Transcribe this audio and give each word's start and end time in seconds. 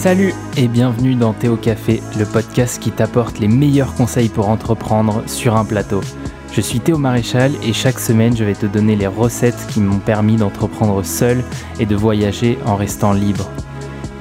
Salut 0.00 0.32
et 0.56 0.66
bienvenue 0.66 1.14
dans 1.14 1.34
Théo 1.34 1.56
Café, 1.56 2.00
le 2.18 2.24
podcast 2.24 2.82
qui 2.82 2.90
t'apporte 2.90 3.38
les 3.38 3.48
meilleurs 3.48 3.94
conseils 3.94 4.30
pour 4.30 4.48
entreprendre 4.48 5.22
sur 5.26 5.56
un 5.56 5.66
plateau. 5.66 6.00
Je 6.54 6.62
suis 6.62 6.80
Théo 6.80 6.96
Maréchal 6.96 7.52
et 7.62 7.74
chaque 7.74 8.00
semaine 8.00 8.34
je 8.34 8.42
vais 8.42 8.54
te 8.54 8.64
donner 8.64 8.96
les 8.96 9.06
recettes 9.06 9.66
qui 9.68 9.78
m'ont 9.80 9.98
permis 9.98 10.36
d'entreprendre 10.36 11.04
seul 11.04 11.44
et 11.78 11.84
de 11.84 11.94
voyager 11.94 12.56
en 12.64 12.76
restant 12.76 13.12
libre. 13.12 13.50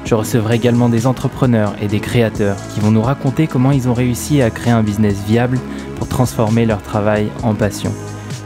Je 0.04 0.16
recevrai 0.16 0.58
également 0.58 0.90
des 0.90 1.08
entrepreneurs 1.08 1.74
et 1.82 1.88
des 1.88 2.02
créateurs 2.02 2.58
qui 2.74 2.82
vont 2.82 2.92
nous 2.92 3.02
raconter 3.02 3.48
comment 3.48 3.72
ils 3.72 3.88
ont 3.88 3.94
réussi 3.94 4.42
à 4.42 4.50
créer 4.50 4.74
un 4.74 4.84
business 4.84 5.16
viable 5.26 5.58
pour 5.96 6.10
transformer 6.10 6.66
leur 6.66 6.82
travail 6.82 7.30
en 7.42 7.54
passion. 7.56 7.94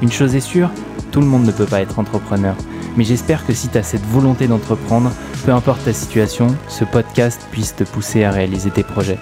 Une 0.04 0.12
chose 0.12 0.36
est 0.36 0.40
sûre, 0.40 0.70
tout 1.12 1.20
le 1.20 1.26
monde 1.26 1.48
ne 1.48 1.52
peut 1.52 1.66
pas 1.66 1.82
être 1.82 1.98
entrepreneur. 1.98 2.56
Mais 2.96 3.04
j'espère 3.04 3.46
que 3.46 3.54
si 3.54 3.70
tu 3.70 3.78
as 3.78 3.84
cette 3.84 4.06
volonté 4.06 4.48
d'entreprendre, 4.48 5.12
peu 5.46 5.52
importe 5.52 5.84
ta 5.86 5.94
situation, 5.94 6.48
ce 6.68 6.86
podcast 6.86 7.48
puisse 7.52 7.76
te 7.76 7.84
pousser 7.84 8.24
à 8.24 8.32
réaliser 8.32 8.70
tes 8.70 8.84
projets. 8.84 9.20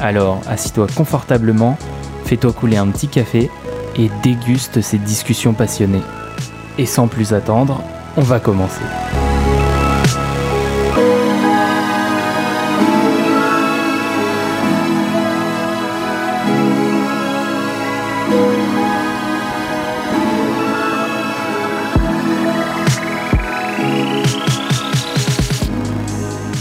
Alors, 0.00 0.40
assis-toi 0.48 0.86
confortablement, 0.94 1.78
fais-toi 2.24 2.52
couler 2.52 2.76
un 2.76 2.88
petit 2.88 3.08
café 3.08 3.50
et 3.96 4.10
déguste 4.22 4.80
ces 4.80 4.98
discussions 4.98 5.54
passionnées. 5.54 6.02
Et 6.78 6.86
sans 6.86 7.08
plus 7.08 7.32
attendre, 7.32 7.82
on 8.16 8.22
va 8.22 8.40
commencer. 8.40 8.82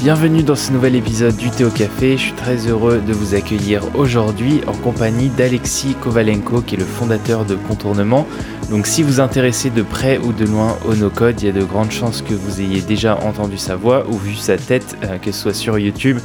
Bienvenue 0.02 0.44
dans 0.44 0.56
ce 0.56 0.72
nouvel 0.72 0.96
épisode 0.96 1.36
du 1.36 1.50
Théo 1.50 1.72
Café. 1.72 2.18
Je 2.18 2.22
suis 2.22 2.34
très 2.34 2.68
heureux 2.68 3.02
de 3.06 3.14
vous 3.14 3.34
accueillir 3.34 3.82
aujourd'hui 3.96 4.62
en 4.68 4.74
compagnie 4.74 5.30
d'Alexis 5.30 5.96
Kovalenko 5.96 6.62
qui 6.62 6.76
est 6.76 6.78
le 6.78 6.86
fondateur 6.86 7.46
de 7.46 7.56
Contournement. 7.56 8.28
Donc 8.70 8.86
si 8.86 9.02
vous 9.02 9.22
intéressez 9.22 9.70
de 9.70 9.82
près 9.82 10.18
ou 10.18 10.34
de 10.34 10.46
loin 10.46 10.78
au 10.86 10.94
no-code, 10.94 11.42
il 11.42 11.46
y 11.48 11.50
a 11.50 11.54
de 11.54 11.64
grandes 11.64 11.92
chances 11.92 12.22
que 12.22 12.34
vous 12.34 12.60
ayez 12.60 12.82
déjà 12.82 13.18
entendu 13.18 13.58
sa 13.58 13.78
voix 13.78 14.06
ou 14.10 14.18
vu 14.18 14.36
sa 14.36 14.58
tête, 14.58 14.98
euh, 15.04 15.18
que 15.18 15.32
ce 15.32 15.42
soit 15.42 15.54
sur 15.54 15.80
YouTube 15.80 16.20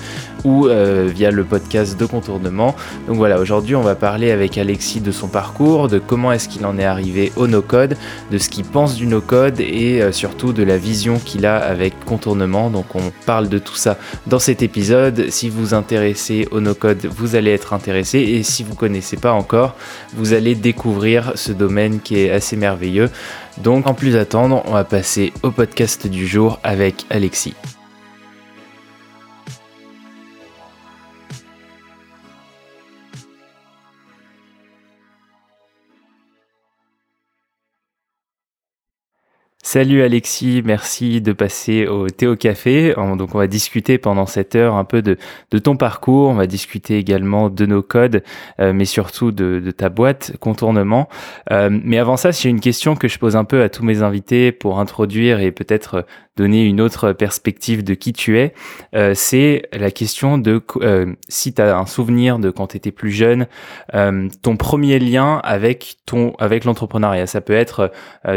ou 0.45 0.67
euh, 0.67 1.09
via 1.13 1.31
le 1.31 1.45
podcast 1.45 1.99
de 1.99 2.05
contournement. 2.05 2.75
Donc 3.07 3.17
voilà, 3.17 3.39
aujourd'hui 3.39 3.77
on 3.77 3.83
va 3.83 3.95
parler 3.95 4.33
avec 4.33 4.59
Alexis 4.59 5.01
de 5.01 5.13
son 5.13 5.29
parcours, 5.29 5.87
de 5.87 6.01
comment 6.01 6.33
est-ce 6.33 6.49
qu'il 6.49 6.67
en 6.67 6.79
est 6.79 6.85
arrivé 6.85 7.33
au 7.37 7.47
no-code, 7.47 7.97
de 8.33 8.39
ce 8.39 8.49
qu'il 8.49 8.65
pense 8.65 8.97
du 8.97 9.07
no-code 9.07 9.61
et 9.61 10.03
euh, 10.03 10.11
surtout 10.11 10.53
de 10.53 10.65
la 10.65 10.79
vision 10.79 11.21
qu'il 11.25 11.47
a 11.47 11.59
avec 11.59 12.05
contournement. 12.05 12.71
Donc 12.71 12.97
on 12.97 13.13
parle 13.25 13.49
de 13.49 13.59
tout 13.59 13.72
ça 13.77 13.99
dans 14.27 14.39
cet 14.39 14.63
épisode. 14.63 15.31
Si 15.31 15.49
vous 15.49 15.75
intéressez 15.75 16.49
au 16.51 16.61
no-code, 16.61 17.07
vous 17.07 17.35
allez 17.37 17.53
être 17.53 17.73
intéressé 17.73 18.19
et 18.19 18.43
si 18.43 18.63
vous 18.63 18.75
connaissez 18.75 19.17
pas 19.17 19.33
encore, 19.33 19.77
vous 20.15 20.33
allez 20.33 20.55
découvrir 20.55 21.33
ce 21.35 21.53
domaine 21.53 22.01
qui 22.01 22.19
est 22.19 22.31
assez 22.31 22.57
merveilleux. 22.57 23.11
Donc 23.59 23.87
en 23.87 23.95
plus 23.95 24.17
attendre, 24.17 24.63
on 24.67 24.73
va 24.73 24.85
passer 24.85 25.33
au 25.43 25.51
podcast 25.51 26.07
du 26.07 26.27
jour 26.27 26.59
avec 26.63 27.07
Alexis. 27.11 27.55
Salut 39.75 40.03
Alexis, 40.03 40.61
merci 40.63 41.23
de 41.23 41.33
passer 41.33 41.87
au 41.87 42.11
Théo 42.11 42.37
Café. 42.37 42.93
Donc 43.17 43.35
on 43.35 43.39
va 43.39 43.47
discuter 43.47 43.97
pendant 43.97 44.27
cette 44.27 44.55
heure 44.55 44.75
un 44.75 44.85
peu 44.85 45.01
de, 45.01 45.17
ton 45.61 45.79
parcours, 45.79 46.29
on 46.29 46.35
va 46.35 46.47
discuter 46.47 46.99
également 46.99 47.49
de 47.49 47.65
nos 47.65 47.83
codes, 47.83 48.23
euh, 48.61 48.75
mais 48.75 48.85
surtout 48.85 49.33
de, 49.33 49.63
de, 49.65 49.71
ta 49.71 49.89
boîte 49.89 50.37
contournement. 50.41 51.09
Euh, 51.51 51.71
mais 51.73 51.97
avant 51.97 52.19
ça, 52.19 52.33
j'ai 52.33 52.51
une 52.51 52.61
question 52.61 52.97
que 52.97 53.09
je 53.09 53.19
pose 53.19 53.35
un 53.35 53.45
peu 53.45 53.63
à 53.63 53.71
tous 53.71 53.83
mes 53.83 54.03
invités 54.03 54.53
pour 54.53 54.79
introduire 54.79 55.41
et 55.41 55.53
peut-être 55.53 56.05
donner 56.37 56.65
une 56.65 56.81
autre 56.81 57.13
perspective 57.13 57.83
de 57.83 57.95
qui 57.95 58.13
tu 58.13 58.39
es. 58.39 58.55
Euh, 58.95 59.13
c'est 59.15 59.63
la 59.73 59.91
question 59.91 60.37
de 60.37 60.63
si 61.29 61.55
tu 61.55 61.63
as 61.63 61.79
un 61.79 61.87
souvenir 61.87 62.39
de 62.39 62.51
quand 62.51 62.69
tu 62.69 62.77
étais 62.77 62.91
plus 62.91 63.11
jeune, 63.11 63.47
ton 63.91 64.57
premier 64.59 64.99
lien 64.99 65.41
avec 65.45 65.97
ton 66.05 66.35
avec 66.39 66.67
l'entrepreneuriat. 66.67 67.27
Ça 67.27 67.41
peut 67.41 67.53
être, 67.53 67.91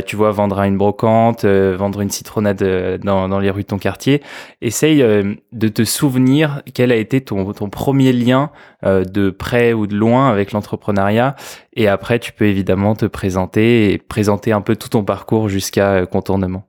tu 0.06 0.16
vois, 0.16 0.32
vendre 0.32 0.60
à 0.60 0.68
une 0.68 0.78
brocante 0.78 1.25
euh, 1.44 1.76
vendre 1.78 2.02
une 2.02 2.10
citronnade 2.10 2.62
euh, 2.62 2.98
dans, 2.98 3.40
les 3.40 3.50
rues 3.50 3.64
de 3.64 3.68
ton 3.68 3.78
quartier. 3.78 4.22
Essaye 4.62 5.02
euh, 5.02 5.36
de 5.52 5.68
te 5.68 5.84
souvenir 5.84 6.62
quel 6.74 6.92
a 6.92 6.96
été 6.96 7.22
ton, 7.22 7.54
premier 7.70 8.14
lien 8.14 8.52
de 8.84 9.32
près 9.32 9.74
ou 9.74 9.88
de 9.88 9.96
loin 9.96 10.30
avec 10.30 10.52
l'entrepreneuriat. 10.52 11.36
Et 11.74 11.88
après, 11.88 12.20
tu 12.20 12.32
peux 12.32 12.46
évidemment 12.46 12.96
te 12.96 13.06
présenter 13.06 13.92
et 13.92 13.98
présenter 13.98 14.52
un 14.52 14.62
peu 14.62 14.76
tout 14.76 14.90
ton 14.90 15.04
parcours 15.04 15.50
jusqu'à 15.50 16.06
contournement. 16.06 16.68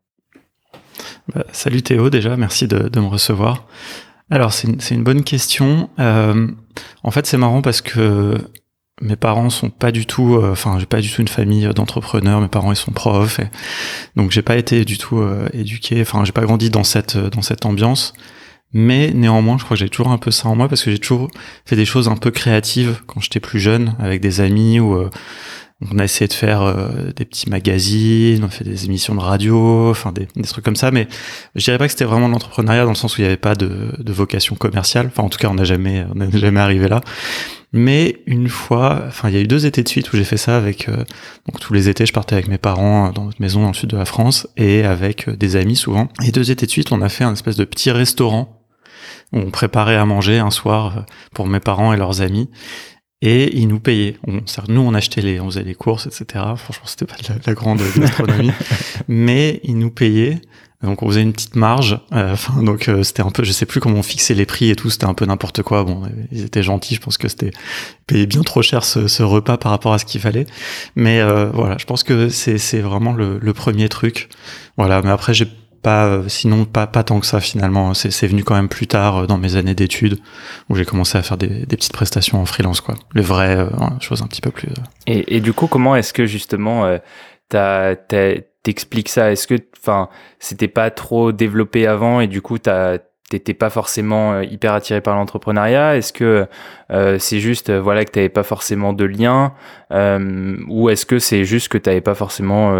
Bah, 1.35 1.45
salut 1.53 1.83
Théo, 1.83 2.09
déjà, 2.09 2.37
merci 2.37 2.67
de, 2.67 2.99
me 2.99 3.07
recevoir. 3.07 3.67
Alors, 4.31 4.53
c'est 4.53 4.95
une, 4.95 5.05
bonne 5.05 5.25
question. 5.25 5.91
en 5.99 7.11
fait, 7.11 7.27
c'est 7.27 7.37
marrant 7.37 7.61
parce 7.61 7.83
que 7.83 8.39
mes 9.03 9.17
parents 9.17 9.51
sont 9.51 9.71
pas 9.71 9.93
du 9.93 10.07
tout, 10.07 10.37
euh, 10.37 10.53
enfin 10.53 10.79
j'ai 10.79 10.87
pas 10.87 11.01
du 11.01 11.11
tout 11.11 11.21
une 11.21 11.29
famille 11.29 11.69
d'entrepreneurs. 11.75 12.41
Mes 12.41 12.49
parents 12.49 12.73
ils 12.73 12.77
sont 12.77 12.93
profs, 12.93 13.41
et, 13.41 13.49
donc 14.17 14.31
j'ai 14.31 14.43
pas 14.43 14.57
été 14.57 14.85
du 14.85 14.99
tout 14.99 15.19
euh, 15.19 15.49
éduqué. 15.53 16.01
Enfin 16.01 16.25
j'ai 16.25 16.33
pas 16.33 16.43
grandi 16.43 16.71
dans 16.71 16.85
cette 16.85 17.17
dans 17.17 17.43
cette 17.43 17.67
ambiance. 17.67 18.15
Mais 18.73 19.13
néanmoins, 19.15 19.59
je 19.59 19.65
crois 19.65 19.77
que 19.77 19.81
j'ai 19.81 19.89
toujours 19.89 20.13
un 20.13 20.19
peu 20.19 20.31
ça 20.31 20.49
en 20.49 20.57
moi 20.57 20.69
parce 20.69 20.83
que 20.83 20.91
j'ai 20.91 20.99
toujours 20.99 21.31
fait 21.65 21.77
des 21.77 21.85
choses 21.85 22.09
un 22.09 22.17
peu 22.17 22.31
créatives 22.31 23.01
quand 23.07 23.21
j'étais 23.21 23.41
plus 23.41 23.61
jeune 23.61 23.95
avec 24.01 24.21
des 24.21 24.41
amis 24.41 24.81
euh, 24.81 25.09
on 25.83 25.99
a 25.99 26.05
essayé 26.05 26.27
de 26.27 26.33
faire 26.33 26.63
euh, 26.63 27.13
des 27.15 27.27
petits 27.27 27.51
magazines, 27.51 28.43
on 28.43 28.47
a 28.47 28.51
fait 28.51 28.65
des 28.65 28.87
émissions 28.87 29.15
de 29.15 29.21
radio, 29.21 29.91
enfin 29.91 30.11
des, 30.13 30.27
trucs 30.45 30.65
comme 30.65 30.77
ça. 30.77 30.91
Mais 30.91 31.07
je 31.55 31.65
dirais 31.65 31.77
pas 31.77 31.87
que 31.87 31.93
c'était 31.93 32.07
vraiment 32.07 32.29
l'entrepreneuriat 32.29 32.85
dans 32.85 32.91
le 32.91 32.97
sens 32.97 33.17
où 33.17 33.21
il 33.21 33.25
n'y 33.25 33.29
avait 33.29 33.37
pas 33.37 33.55
de, 33.55 33.93
de, 33.99 34.13
vocation 34.13 34.57
commerciale. 34.57 35.07
Enfin, 35.09 35.23
en 35.23 35.29
tout 35.29 35.39
cas, 35.39 35.49
on 35.49 35.55
n'a 35.55 35.65
jamais, 35.65 36.07
on 36.15 36.15
n'a 36.15 36.31
jamais 36.31 36.61
arrivé 36.61 36.89
là. 36.89 37.03
Mais 37.77 38.23
une 38.27 38.49
fois, 38.49 39.05
enfin, 39.07 39.29
il 39.29 39.35
y 39.35 39.39
a 39.39 39.41
eu 39.41 39.47
deux 39.47 39.67
étés 39.67 39.83
de 39.83 39.89
suite 39.89 40.13
où 40.13 40.17
j'ai 40.17 40.25
fait 40.25 40.39
ça 40.39 40.57
avec. 40.57 40.89
Euh, 40.89 40.97
donc 41.47 41.61
tous 41.61 41.75
les 41.75 41.89
étés, 41.91 42.07
je 42.07 42.13
partais 42.13 42.35
avec 42.35 42.49
mes 42.49 42.59
parents 42.59 43.11
dans 43.11 43.25
notre 43.25 43.41
maison 43.41 43.61
dans 43.61 43.69
le 43.69 43.75
sud 43.75 43.91
de 43.91 43.99
la 43.99 44.07
France 44.07 44.49
et 44.57 44.83
avec 44.83 45.29
euh, 45.29 45.37
des 45.37 45.57
amis 45.57 45.77
souvent. 45.77 46.09
Et 46.25 46.33
deux 46.33 46.51
étés 46.51 46.65
de 46.65 46.71
suite, 46.71 46.91
on 46.91 47.03
a 47.03 47.11
fait 47.11 47.25
un 47.25 47.35
espèce 47.35 47.57
de 47.57 47.65
petit 47.65 47.91
restaurant 47.91 48.63
où 49.33 49.39
on 49.41 49.51
préparait 49.51 49.97
à 49.97 50.07
manger 50.07 50.39
un 50.39 50.51
soir 50.51 51.05
pour 51.35 51.47
mes 51.47 51.61
parents 51.61 51.93
et 51.93 51.97
leurs 51.99 52.23
amis 52.23 52.49
et 53.23 53.57
ils 53.57 53.69
nous 53.69 53.81
payaient. 53.81 54.17
On, 54.27 54.41
nous, 54.69 54.81
on 54.81 54.95
achetait 54.95 55.23
les, 55.23 55.41
on 55.41 55.47
faisait 55.47 55.63
les 55.63 55.75
courses, 55.75 56.07
etc. 56.07 56.45
Franchement, 56.57 56.87
c'était 56.87 57.07
pas 57.07 57.17
de 57.17 57.41
la, 57.47 57.55
grande 57.55 57.81
gastronomie, 57.97 58.53
mais 59.09 59.61
ils 59.65 59.79
nous 59.79 59.91
payaient. 59.91 60.41
Donc, 60.83 61.03
on 61.03 61.09
faisait 61.09 61.23
une 61.23 61.33
petite 61.33 61.57
marge. 61.57 62.01
Euh, 62.13 62.33
enfin, 62.33 62.63
donc 62.63 62.89
euh, 62.89 63.03
c'était 63.03 63.23
un 63.23 63.31
peu, 63.31 63.45
je 63.45 63.53
sais 63.53 63.67
plus 63.67 63.81
comment 63.81 63.99
on 63.99 64.03
fixait 64.03 64.35
les 64.35 64.47
prix 64.47 64.71
et 64.71 64.77
tout. 64.77 64.91
C'était 64.91 65.07
un 65.07 65.15
peu 65.15 65.25
n'importe 65.25 65.63
quoi. 65.63 65.85
Bon, 65.85 66.03
ils 66.31 66.45
étaient 66.45 66.63
gentils. 66.63 66.95
Je 66.95 67.01
pense 67.01 67.19
que 67.19 67.29
c'était 67.29 67.51
payé 68.07 68.27
bien 68.27 68.43
trop 68.43 68.63
cher 68.63 68.85
ce, 68.85 69.09
ce, 69.09 69.23
repas 69.23 69.57
par 69.57 69.73
rapport 69.73 69.93
à 69.93 69.99
ce 69.99 70.05
qu'il 70.05 70.21
fallait. 70.21 70.47
Mais 70.95 71.21
euh, 71.21 71.51
voilà, 71.53 71.77
je 71.79 71.85
pense 71.85 72.03
que 72.03 72.29
c'est 72.29 72.59
c'est 72.59 72.81
vraiment 72.81 73.13
le, 73.13 73.39
le 73.41 73.53
premier 73.53 73.89
truc. 73.89 74.29
Voilà. 74.77 75.03
Mais 75.03 75.11
après, 75.11 75.35
j'ai 75.35 75.49
pas, 75.87 76.07
euh, 76.07 76.25
sinon 76.27 76.65
pas, 76.65 76.89
pas 76.89 77.05
tant 77.05 77.21
que 77.21 77.27
ça 77.27 77.39
finalement. 77.39 77.95
C'est 77.95 78.27
venu 78.27 78.43
quand 78.43 78.57
même 78.57 78.69
plus 78.69 78.89
tard 78.89 79.19
euh, 79.19 79.27
dans 79.29 79.39
mes 79.39 79.55
années 79.55 79.77
d'études 79.77 80.19
où 80.69 80.75
j'ai 80.75 80.85
commencé 80.85 81.17
à 81.17 81.23
faire 81.23 81.37
des, 81.37 81.65
des, 81.65 81.77
petites 81.77 81.93
prestations 81.93 82.43
en 82.43 82.45
freelance, 82.45 82.81
quoi. 82.81 82.97
Les 83.15 83.23
vraies 83.23 83.57
euh, 83.57 83.69
choses 84.01 84.21
un 84.21 84.27
petit 84.27 84.41
peu 84.41 84.51
plus. 84.51 84.69
Et, 85.07 85.37
et, 85.37 85.41
du 85.41 85.53
coup, 85.53 85.69
comment 85.69 85.95
est-ce 85.95 86.13
que 86.13 86.27
justement 86.27 86.99
t'expliques 88.67 89.09
ça. 89.09 89.31
Est-ce 89.31 89.47
que, 89.47 89.55
enfin, 89.79 90.09
c'était 90.41 90.67
pas 90.69 90.91
trop 90.91 91.31
développé 91.31 91.87
avant 91.87 92.21
et 92.21 92.27
du 92.27 92.43
coup 92.43 92.59
t'étais 92.59 93.55
pas 93.55 93.71
forcément 93.71 94.41
hyper 94.41 94.73
attiré 94.73 95.01
par 95.01 95.15
l'entrepreneuriat? 95.15 95.97
Est-ce 95.97 96.13
que 96.13 96.47
c'est 97.19 97.39
juste 97.39 97.71
voilà 97.71 98.05
que 98.05 98.11
t'avais 98.11 98.29
pas 98.29 98.43
forcément 98.43 98.93
de 98.93 99.05
lien 99.05 99.55
ou 100.69 100.91
est-ce 100.91 101.07
que 101.07 101.21
c'est 101.21 101.45
juste 101.45 101.69
que 101.69 101.79
t'avais 101.79 102.01
pas 102.01 102.15
forcément 102.15 102.75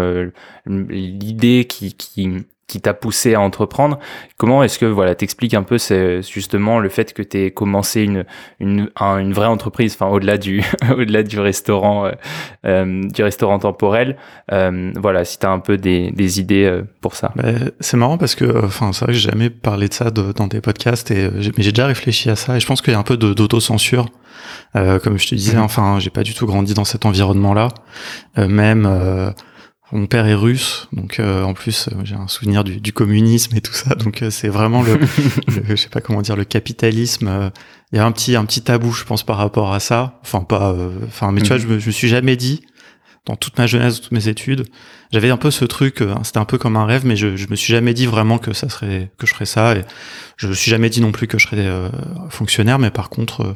l'idée 0.65 1.65
qui, 1.69 1.93
qui 1.95 2.45
qui 2.67 2.81
t'a 2.81 2.93
poussé 2.93 3.33
à 3.33 3.39
entreprendre. 3.39 3.97
Comment 4.37 4.61
est-ce 4.61 4.77
que 4.77 4.85
voilà, 4.85 5.15
t'expliques 5.15 5.53
un 5.53 5.63
peu 5.63 5.77
c'est 5.77 6.21
justement 6.21 6.79
le 6.79 6.89
fait 6.89 7.13
que 7.13 7.21
tu 7.21 7.49
commencé 7.51 8.01
une 8.01 8.25
une, 8.59 8.89
une 8.99 9.33
vraie 9.33 9.47
entreprise, 9.47 9.93
enfin 9.97 10.11
au-delà 10.11 10.37
du 10.37 10.61
au-delà 10.91 11.23
du 11.23 11.39
restaurant 11.39 12.05
euh, 12.05 12.11
euh, 12.65 13.07
du 13.07 13.23
restaurant 13.23 13.59
temporel. 13.59 14.17
Euh, 14.51 14.91
voilà, 14.97 15.23
si 15.23 15.39
tu 15.39 15.45
as 15.45 15.49
un 15.49 15.59
peu 15.59 15.77
des, 15.77 16.11
des 16.11 16.41
idées 16.41 16.65
euh, 16.65 16.83
pour 16.99 17.15
ça. 17.15 17.31
Bah, 17.35 17.43
c'est 17.79 17.97
marrant 17.97 18.17
parce 18.17 18.35
que 18.35 18.65
enfin 18.65 18.91
c'est 18.91 19.05
vrai 19.05 19.13
que 19.13 19.19
j'ai 19.19 19.29
jamais 19.29 19.49
parlé 19.49 19.87
de 19.87 19.93
ça 19.93 20.11
dans 20.11 20.47
des 20.47 20.59
podcasts 20.59 21.09
et 21.11 21.29
mais 21.57 21.63
j'ai 21.63 21.71
déjà 21.71 21.87
réfléchi 21.87 22.29
à 22.29 22.35
ça 22.35 22.57
et 22.57 22.59
je 22.59 22.67
pense 22.67 22.81
qu'il 22.81 22.91
y 22.91 22.95
a 22.95 22.99
un 22.99 23.03
peu 23.03 23.15
d'autocensure. 23.15 24.07
comme 24.73 25.17
je 25.17 25.27
te 25.27 25.35
disais, 25.35 25.57
mmh. 25.57 25.61
enfin, 25.61 25.99
j'ai 25.99 26.09
pas 26.09 26.23
du 26.23 26.33
tout 26.33 26.45
grandi 26.45 26.73
dans 26.73 26.85
cet 26.85 27.05
environnement-là. 27.05 27.69
même 28.37 29.33
mon 29.91 30.05
père 30.07 30.25
est 30.25 30.33
russe, 30.33 30.87
donc 30.91 31.19
euh, 31.19 31.43
en 31.43 31.53
plus 31.53 31.89
j'ai 32.03 32.15
un 32.15 32.27
souvenir 32.27 32.63
du, 32.63 32.81
du, 32.81 32.91
communisme 32.91 33.55
et 33.55 33.61
tout 33.61 33.73
ça, 33.73 33.95
donc 33.95 34.23
c'est 34.29 34.49
vraiment 34.49 34.83
le, 34.83 34.99
je 35.47 35.75
sais 35.75 35.89
pas 35.89 36.01
comment 36.01 36.21
dire, 36.21 36.35
le 36.35 36.45
capitalisme. 36.45 37.51
Il 37.93 37.97
y 37.97 37.99
a 37.99 38.05
un 38.05 38.11
petit 38.11 38.35
un 38.35 38.45
petit 38.45 38.61
tabou, 38.61 38.91
je 38.91 39.05
pense, 39.05 39.23
par 39.23 39.37
rapport 39.37 39.73
à 39.73 39.79
ça. 39.79 40.19
Enfin 40.23 40.41
pas, 40.41 40.75
enfin 41.05 41.31
mais 41.31 41.41
tu 41.41 41.47
vois, 41.47 41.57
mhm. 41.57 41.61
je 41.63 41.67
me, 41.67 41.79
je 41.79 41.87
me 41.87 41.91
suis 41.91 42.09
jamais 42.09 42.35
dit 42.35 42.61
dans 43.27 43.35
toute 43.35 43.57
ma 43.57 43.67
jeunesse, 43.67 44.01
toutes 44.01 44.13
mes 44.13 44.27
études. 44.29 44.65
J'avais 45.11 45.29
un 45.29 45.37
peu 45.37 45.51
ce 45.51 45.65
truc, 45.65 46.01
euh, 46.01 46.15
c'était 46.23 46.39
un 46.39 46.45
peu 46.45 46.57
comme 46.57 46.75
un 46.77 46.85
rêve, 46.85 47.05
mais 47.05 47.15
je, 47.15 47.35
je 47.35 47.47
me 47.49 47.55
suis 47.55 47.73
jamais 47.73 47.93
dit 47.93 48.05
vraiment 48.05 48.37
que 48.37 48.53
ça 48.53 48.69
serait, 48.69 49.11
que 49.17 49.27
je 49.27 49.33
ferais 49.33 49.45
ça. 49.45 49.75
Et 49.75 49.83
je 50.37 50.47
me 50.47 50.53
suis 50.53 50.71
jamais 50.71 50.89
dit 50.89 51.01
non 51.01 51.11
plus 51.11 51.27
que 51.27 51.37
je 51.37 51.45
serais 51.45 51.65
euh, 51.65 51.89
fonctionnaire, 52.29 52.79
mais 52.79 52.89
par 52.89 53.09
contre, 53.09 53.41
euh, 53.41 53.53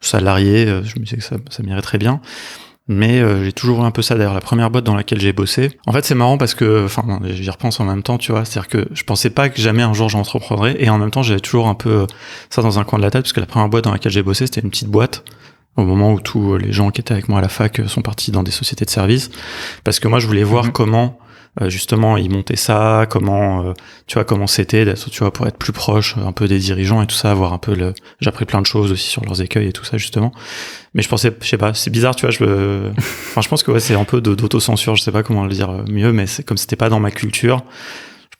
salarié, 0.00 0.66
je 0.66 0.98
me 0.98 1.04
disais 1.04 1.18
que 1.18 1.22
ça, 1.22 1.36
ça 1.50 1.62
m'irait 1.62 1.82
très 1.82 1.98
bien. 1.98 2.20
Mais 2.88 3.22
j'ai 3.44 3.52
toujours 3.52 3.82
eu 3.82 3.86
un 3.86 3.90
peu 3.92 4.02
ça. 4.02 4.16
D'ailleurs, 4.16 4.34
la 4.34 4.40
première 4.40 4.70
boîte 4.70 4.84
dans 4.84 4.96
laquelle 4.96 5.20
j'ai 5.20 5.32
bossé, 5.32 5.78
en 5.86 5.92
fait, 5.92 6.04
c'est 6.04 6.16
marrant 6.16 6.36
parce 6.36 6.54
que, 6.54 6.84
enfin, 6.84 7.20
j'y 7.26 7.48
repense 7.48 7.78
en 7.78 7.84
même 7.84 8.02
temps, 8.02 8.18
tu 8.18 8.32
vois. 8.32 8.44
C'est-à-dire 8.44 8.68
que 8.68 8.88
je 8.92 9.04
pensais 9.04 9.30
pas 9.30 9.48
que 9.48 9.60
jamais 9.60 9.82
un 9.82 9.92
jour 9.92 10.08
j'entreprendrais, 10.08 10.76
et 10.78 10.90
en 10.90 10.98
même 10.98 11.12
temps, 11.12 11.22
j'avais 11.22 11.40
toujours 11.40 11.68
un 11.68 11.74
peu 11.74 12.06
ça 12.50 12.60
dans 12.60 12.80
un 12.80 12.84
coin 12.84 12.98
de 12.98 13.04
la 13.04 13.10
tête, 13.10 13.22
parce 13.22 13.32
que 13.32 13.40
la 13.40 13.46
première 13.46 13.68
boîte 13.68 13.84
dans 13.84 13.92
laquelle 13.92 14.12
j'ai 14.12 14.24
bossé, 14.24 14.46
c'était 14.46 14.62
une 14.62 14.70
petite 14.70 14.88
boîte 14.88 15.24
au 15.76 15.84
moment 15.84 16.12
où 16.12 16.20
tous 16.20 16.56
les 16.56 16.72
gens 16.72 16.90
qui 16.90 17.00
étaient 17.00 17.12
avec 17.12 17.28
moi 17.28 17.38
à 17.38 17.42
la 17.42 17.48
fac 17.48 17.80
sont 17.86 18.02
partis 18.02 18.30
dans 18.30 18.42
des 18.42 18.50
sociétés 18.50 18.84
de 18.84 18.90
services, 18.90 19.30
parce 19.84 20.00
que 20.00 20.08
moi 20.08 20.18
je 20.18 20.26
voulais 20.26 20.44
voir 20.44 20.66
mhm. 20.66 20.72
comment 20.72 21.18
euh, 21.20 21.21
justement 21.60 22.16
ils 22.16 22.30
montaient 22.30 22.56
ça, 22.56 23.06
comment 23.08 23.64
euh, 23.64 23.72
tu 24.06 24.14
vois 24.14 24.24
comment 24.24 24.46
c'était, 24.46 24.94
tu 24.94 25.18
vois 25.18 25.32
pour 25.32 25.46
être 25.46 25.58
plus 25.58 25.72
proche 25.72 26.16
un 26.16 26.32
peu 26.32 26.48
des 26.48 26.58
dirigeants 26.58 27.02
et 27.02 27.06
tout 27.06 27.14
ça, 27.14 27.34
voir 27.34 27.52
un 27.52 27.58
peu 27.58 27.74
le. 27.74 27.92
J'ai 28.20 28.28
appris 28.28 28.44
plein 28.44 28.60
de 28.60 28.66
choses 28.66 28.90
aussi 28.92 29.08
sur 29.08 29.24
leurs 29.24 29.42
écueils 29.42 29.68
et 29.68 29.72
tout 29.72 29.84
ça 29.84 29.98
justement. 29.98 30.32
Mais 30.94 31.02
je 31.02 31.08
pensais, 31.08 31.34
je 31.40 31.46
sais 31.46 31.58
pas, 31.58 31.74
c'est 31.74 31.90
bizarre, 31.90 32.16
tu 32.16 32.26
vois, 32.26 32.30
je, 32.30 32.90
enfin 32.98 33.40
je 33.40 33.48
pense 33.48 33.62
que 33.62 33.70
ouais, 33.70 33.80
c'est 33.80 33.94
un 33.94 34.04
peu 34.04 34.20
d'autocensure, 34.20 34.96
je 34.96 35.02
sais 35.02 35.12
pas 35.12 35.22
comment 35.22 35.44
le 35.44 35.52
dire 35.52 35.84
mieux, 35.88 36.12
mais 36.12 36.26
c'est 36.26 36.42
comme 36.42 36.56
c'était 36.56 36.76
pas 36.76 36.88
dans 36.88 37.00
ma 37.00 37.10
culture 37.10 37.64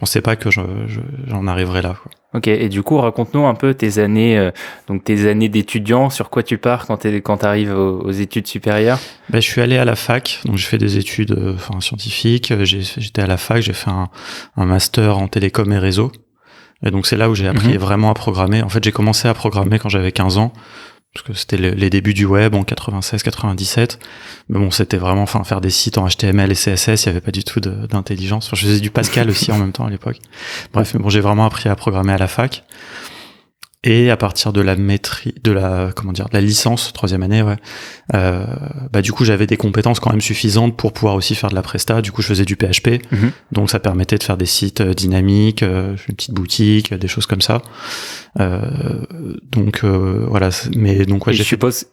pensais 0.02 0.20
pas 0.20 0.34
que 0.34 0.50
j'en 0.50 1.46
arriverais 1.46 1.80
là. 1.80 1.94
Quoi. 2.02 2.10
Ok, 2.34 2.48
et 2.48 2.68
du 2.68 2.82
coup, 2.82 2.98
raconte-nous 2.98 3.46
un 3.46 3.54
peu 3.54 3.72
tes 3.72 4.00
années, 4.00 4.36
euh, 4.36 4.50
donc 4.88 5.04
tes 5.04 5.28
années 5.28 5.48
d'étudiant, 5.48 6.10
sur 6.10 6.28
quoi 6.28 6.42
tu 6.42 6.58
pars 6.58 6.86
quand 6.86 6.96
tu 6.96 7.22
quand 7.22 7.44
arrives 7.44 7.72
aux, 7.72 8.10
études 8.10 8.48
supérieures? 8.48 8.98
Ben, 9.30 9.40
Je 9.40 9.46
suis 9.46 9.60
allé 9.60 9.76
à 9.76 9.84
la 9.84 9.94
fac, 9.94 10.40
donc 10.44 10.56
j'ai 10.56 10.66
fait 10.66 10.78
des 10.78 10.98
études 10.98 11.30
euh, 11.30 11.54
enfin, 11.54 11.80
scientifiques, 11.80 12.52
j'étais 12.64 13.22
à 13.22 13.28
la 13.28 13.36
fac, 13.36 13.62
j'ai 13.62 13.74
fait 13.74 13.90
un, 13.90 14.08
un, 14.56 14.64
master 14.64 15.18
en 15.18 15.28
télécom 15.28 15.70
et 15.70 15.78
réseau. 15.78 16.10
Et 16.84 16.90
donc 16.90 17.06
c'est 17.06 17.16
là 17.16 17.30
où 17.30 17.36
j'ai 17.36 17.46
appris 17.46 17.74
mhm. 17.74 17.76
vraiment 17.76 18.10
à 18.10 18.14
programmer. 18.14 18.60
En 18.60 18.68
fait, 18.68 18.82
j'ai 18.82 18.90
commencé 18.90 19.28
à 19.28 19.34
programmer 19.34 19.78
quand 19.78 19.88
j'avais 19.88 20.10
15 20.10 20.38
ans 20.38 20.52
parce 21.14 21.26
que 21.26 21.34
c'était 21.34 21.58
les 21.58 21.90
débuts 21.90 22.14
du 22.14 22.24
web 22.24 22.54
en 22.54 22.64
96 22.64 23.22
97 23.22 23.98
mais 24.48 24.58
bon 24.58 24.70
c'était 24.70 24.96
vraiment 24.96 25.22
enfin 25.22 25.44
faire 25.44 25.60
des 25.60 25.68
sites 25.68 25.98
en 25.98 26.08
HTML 26.08 26.50
et 26.50 26.54
CSS 26.54 27.04
il 27.04 27.06
y 27.06 27.08
avait 27.10 27.20
pas 27.20 27.30
du 27.30 27.44
tout 27.44 27.60
d'intelligence. 27.60 28.50
Je 28.54 28.64
faisais 28.64 28.80
du 28.80 28.90
Pascal 28.90 29.28
aussi 29.28 29.52
en 29.52 29.58
même 29.58 29.72
temps 29.72 29.84
à 29.84 29.90
l'époque. 29.90 30.18
Bref 30.72 30.94
mais 30.94 31.00
bon 31.00 31.10
j'ai 31.10 31.20
vraiment 31.20 31.44
appris 31.44 31.68
à 31.68 31.76
programmer 31.76 32.14
à 32.14 32.18
la 32.18 32.28
fac 32.28 32.64
et 33.84 34.10
à 34.10 34.16
partir 34.16 34.52
de 34.52 34.60
la 34.60 34.76
maîtrise, 34.76 35.32
de 35.42 35.50
la 35.50 35.90
comment 35.94 36.12
dire, 36.12 36.28
de 36.28 36.34
la 36.34 36.40
licence 36.40 36.92
troisième 36.92 37.22
année, 37.22 37.42
ouais. 37.42 37.56
Euh, 38.14 38.46
bah 38.92 39.02
du 39.02 39.12
coup 39.12 39.24
j'avais 39.24 39.46
des 39.46 39.56
compétences 39.56 39.98
quand 39.98 40.10
même 40.10 40.20
suffisantes 40.20 40.76
pour 40.76 40.92
pouvoir 40.92 41.16
aussi 41.16 41.34
faire 41.34 41.50
de 41.50 41.54
la 41.56 41.62
presta. 41.62 42.00
Du 42.00 42.12
coup 42.12 42.22
je 42.22 42.28
faisais 42.28 42.44
du 42.44 42.54
PHP, 42.56 43.02
mhm. 43.10 43.32
donc 43.50 43.70
ça 43.70 43.80
permettait 43.80 44.18
de 44.18 44.22
faire 44.22 44.36
des 44.36 44.46
sites 44.46 44.80
euh, 44.80 44.94
dynamiques, 44.94 45.64
euh, 45.64 45.96
une 46.08 46.14
petite 46.14 46.34
boutique, 46.34 46.94
des 46.94 47.08
choses 47.08 47.26
comme 47.26 47.40
ça. 47.40 47.62
Euh, 48.38 48.60
donc 49.50 49.80
euh, 49.82 50.26
voilà. 50.28 50.50
Mais 50.76 51.04
donc 51.04 51.26
ouais, 51.26 51.32
je 51.32 51.42
suppose, 51.42 51.86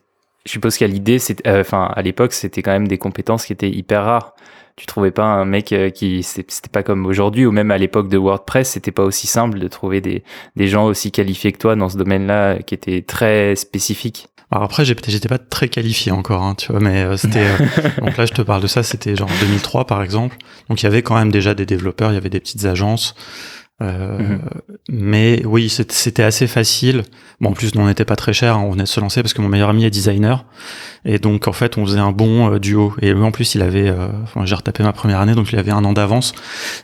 je 0.46 0.52
suppose 0.52 0.78
qu'à 0.78 0.88
l'idée, 0.88 1.18
enfin 1.48 1.92
à 1.96 2.02
l'époque 2.04 2.34
c'était 2.34 2.62
quand 2.62 2.72
même 2.72 2.88
des 2.88 3.00
compétences 3.00 3.46
qui 3.48 3.54
étaient 3.54 3.70
hyper 3.70 4.04
rares 4.04 4.36
tu 4.80 4.86
trouvais 4.86 5.12
pas 5.12 5.26
un 5.26 5.44
mec 5.44 5.74
euh, 5.74 5.90
qui 5.90 6.24
c'était 6.24 6.70
pas 6.72 6.84
comme 6.84 7.06
aujourd'hui 7.06 7.46
ou 7.46 7.52
même 7.52 7.70
à 7.70 7.78
l'époque 7.78 8.08
de 8.08 8.18
WordPress 8.18 8.72
c'était 8.72 8.94
pas 8.94 9.04
aussi 9.04 9.28
simple 9.28 9.60
de 9.60 9.68
trouver 9.68 10.00
des, 10.00 10.24
des 10.56 10.68
gens 10.70 10.86
aussi 10.86 11.12
qualifiés 11.12 11.52
que 11.52 11.58
toi 11.58 11.76
dans 11.76 11.90
ce 11.90 11.98
domaine-là 11.98 12.60
qui 12.60 12.76
était 12.76 13.02
très 13.02 13.58
spécifique? 13.58 14.30
Alors 14.52 14.64
après 14.64 14.86
j'étais 14.86 15.28
pas 15.28 15.38
très 15.38 15.68
qualifié 15.68 16.14
encore 16.14 16.44
hein, 16.44 16.56
tu 16.56 16.72
vois 16.72 16.80
mais 16.80 17.04
euh, 17.04 17.18
c'était 17.18 17.46
euh, 17.46 17.90
donc 18.02 18.16
là 18.16 18.26
je 18.26 18.31
te 18.31 18.42
parle 18.42 18.62
de 18.62 18.68
ça 18.68 18.81
c'était 18.81 19.18
genre 19.18 19.30
2003 19.42 19.86
par 19.86 20.02
exemple. 20.02 20.38
Donc 20.70 20.81
il 20.81 20.86
y 20.86 20.88
avait 20.88 21.04
quand 21.04 21.16
même 21.16 21.31
déjà 21.31 21.54
des 21.54 21.66
développeurs 21.66 22.12
il 22.12 22.16
y 22.16 22.18
avait 22.18 22.30
des 22.30 22.40
petites 22.40 22.64
agences 22.64 23.16
euh, 23.81 24.18
mhm. 24.18 24.40
Mais 24.90 25.42
oui, 25.46 25.70
c'était 25.70 26.24
assez 26.24 26.48
facile. 26.48 27.04
Bon, 27.40 27.52
en 27.52 27.54
plus, 27.54 27.72
on 27.76 27.88
n'était 27.88 28.06
pas 28.06 28.16
très 28.16 28.34
cher. 28.34 28.58
Hein, 28.58 28.64
on 28.66 28.72
venait 28.72 28.84
de 28.84 28.88
se 28.90 29.00
lancer 29.00 29.22
parce 29.22 29.34
que 29.34 29.42
mon 29.42 29.48
meilleur 29.48 29.70
ami 29.70 29.86
est 29.86 29.90
designer. 29.90 30.46
Et 31.06 31.18
donc, 31.20 31.48
en 31.48 31.54
fait, 31.54 31.78
on 31.78 31.86
faisait 31.86 32.00
un 32.00 32.12
bon 32.12 32.52
euh, 32.52 32.60
duo. 32.60 32.94
Et 33.02 33.14
lui, 33.14 33.24
en 33.24 33.31
plus, 33.31 33.56
il 33.56 33.62
avait, 33.62 33.90
euh, 33.90 34.10
enfin, 34.24 34.46
j'ai 34.46 34.56
retapé 34.56 34.84
ma 34.84 34.92
première 34.92 35.22
année, 35.22 35.34
donc 35.34 35.52
il 35.54 35.60
avait 35.60 35.72
un 35.72 35.86
an 35.86 35.94
d'avance. 35.94 36.34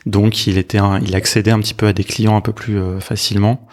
Donc, 0.06 0.46
il 0.46 0.56
était, 0.56 0.78
un, 0.78 1.00
il 1.00 1.14
accédait 1.14 1.50
un 1.50 1.60
petit 1.60 1.74
peu 1.74 1.86
à 1.86 1.92
des 1.92 2.04
clients 2.04 2.36
un 2.36 2.40
peu 2.40 2.52
plus 2.52 2.78
facilement. 3.00 3.66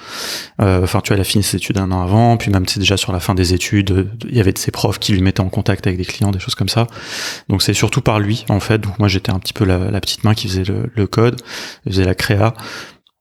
Enfin, 0.60 1.00
tu 1.02 1.10
vois, 1.10 1.18
il 1.18 1.22
a 1.22 1.26
fini 1.26 1.44
ses 1.44 1.58
études 1.58 1.78
un 1.78 1.92
an 1.92 2.02
avant. 2.02 2.36
Puis 2.38 2.52
même, 2.52 2.68
c'est 2.68 2.80
déjà 2.80 2.98
sur 2.98 3.14
la 3.14 3.20
fin 3.20 3.36
des 3.36 3.54
études, 3.54 4.10
il 4.28 4.36
y 4.36 4.40
avait 4.40 4.52
de 4.52 4.58
ses 4.58 4.72
profs 4.72 5.00
qui 5.00 5.14
lui 5.14 5.22
mettaient 5.22 5.42
en 5.42 5.50
contact 5.50 5.88
avec 5.88 5.98
des 5.98 6.06
clients, 6.06 6.32
des 6.32 6.40
choses 6.40 6.56
comme 6.56 6.70
ça. 6.70 6.88
Donc, 7.48 7.62
c'est 7.62 7.74
surtout 7.74 8.02
par 8.02 8.20
lui, 8.20 8.46
en 8.50 8.60
fait. 8.60 8.80
Donc, 8.80 9.00
moi, 9.00 9.08
j'étais 9.08 9.32
un 9.32 9.40
petit 9.40 9.54
peu 9.54 9.64
la, 9.64 9.92
la, 9.92 10.02
petite 10.02 10.24
main 10.24 10.34
qui 10.34 10.48
faisait 10.48 10.64
le, 10.66 10.92
le 10.94 11.08
code, 11.08 11.42
faisait 11.88 12.06
la 12.06 12.16
créa. 12.16 12.54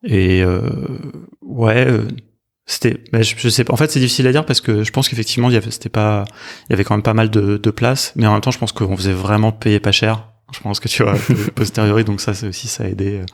Et 0.04 0.43
euh, 0.43 0.60
ouais, 1.43 1.87
euh, 1.87 2.08
c'était, 2.66 3.02
je, 3.12 3.49
sais 3.49 3.64
pas. 3.64 3.72
En 3.72 3.76
fait, 3.76 3.90
c'est 3.90 4.00
difficile 4.00 4.26
à 4.26 4.32
dire 4.32 4.44
parce 4.44 4.60
que 4.60 4.82
je 4.82 4.90
pense 4.90 5.08
qu'effectivement, 5.08 5.49
il 5.49 5.54
y 5.54 5.56
avait, 5.56 5.70
c'était 5.70 5.88
pas, 5.88 6.25
il 6.69 6.72
y 6.72 6.75
avait 6.75 6.84
quand 6.84 6.94
même 6.94 7.02
pas 7.02 7.14
mal 7.14 7.31
de, 7.31 7.56
de 7.56 7.70
place, 7.70 8.12
mais 8.16 8.26
en 8.26 8.32
même 8.32 8.40
temps, 8.40 8.50
je 8.50 8.58
pense 8.58 8.72
qu'on 8.72 8.96
faisait 8.96 9.12
vraiment 9.12 9.52
payer 9.52 9.81
pas 9.81 9.93
cher. 9.93 10.28
Je 10.52 10.60
pense 10.60 10.81
que 10.81 10.88
tu 10.88 11.02
vois, 11.02 11.14
posteriori, 11.54 12.04
donc 12.04 12.20
ça, 12.20 12.34
c'est 12.34 12.46
aussi 12.46 12.69
ça 12.69 12.84
a 12.84 12.88
aidé. 12.88 13.20
Euh. 13.20 13.25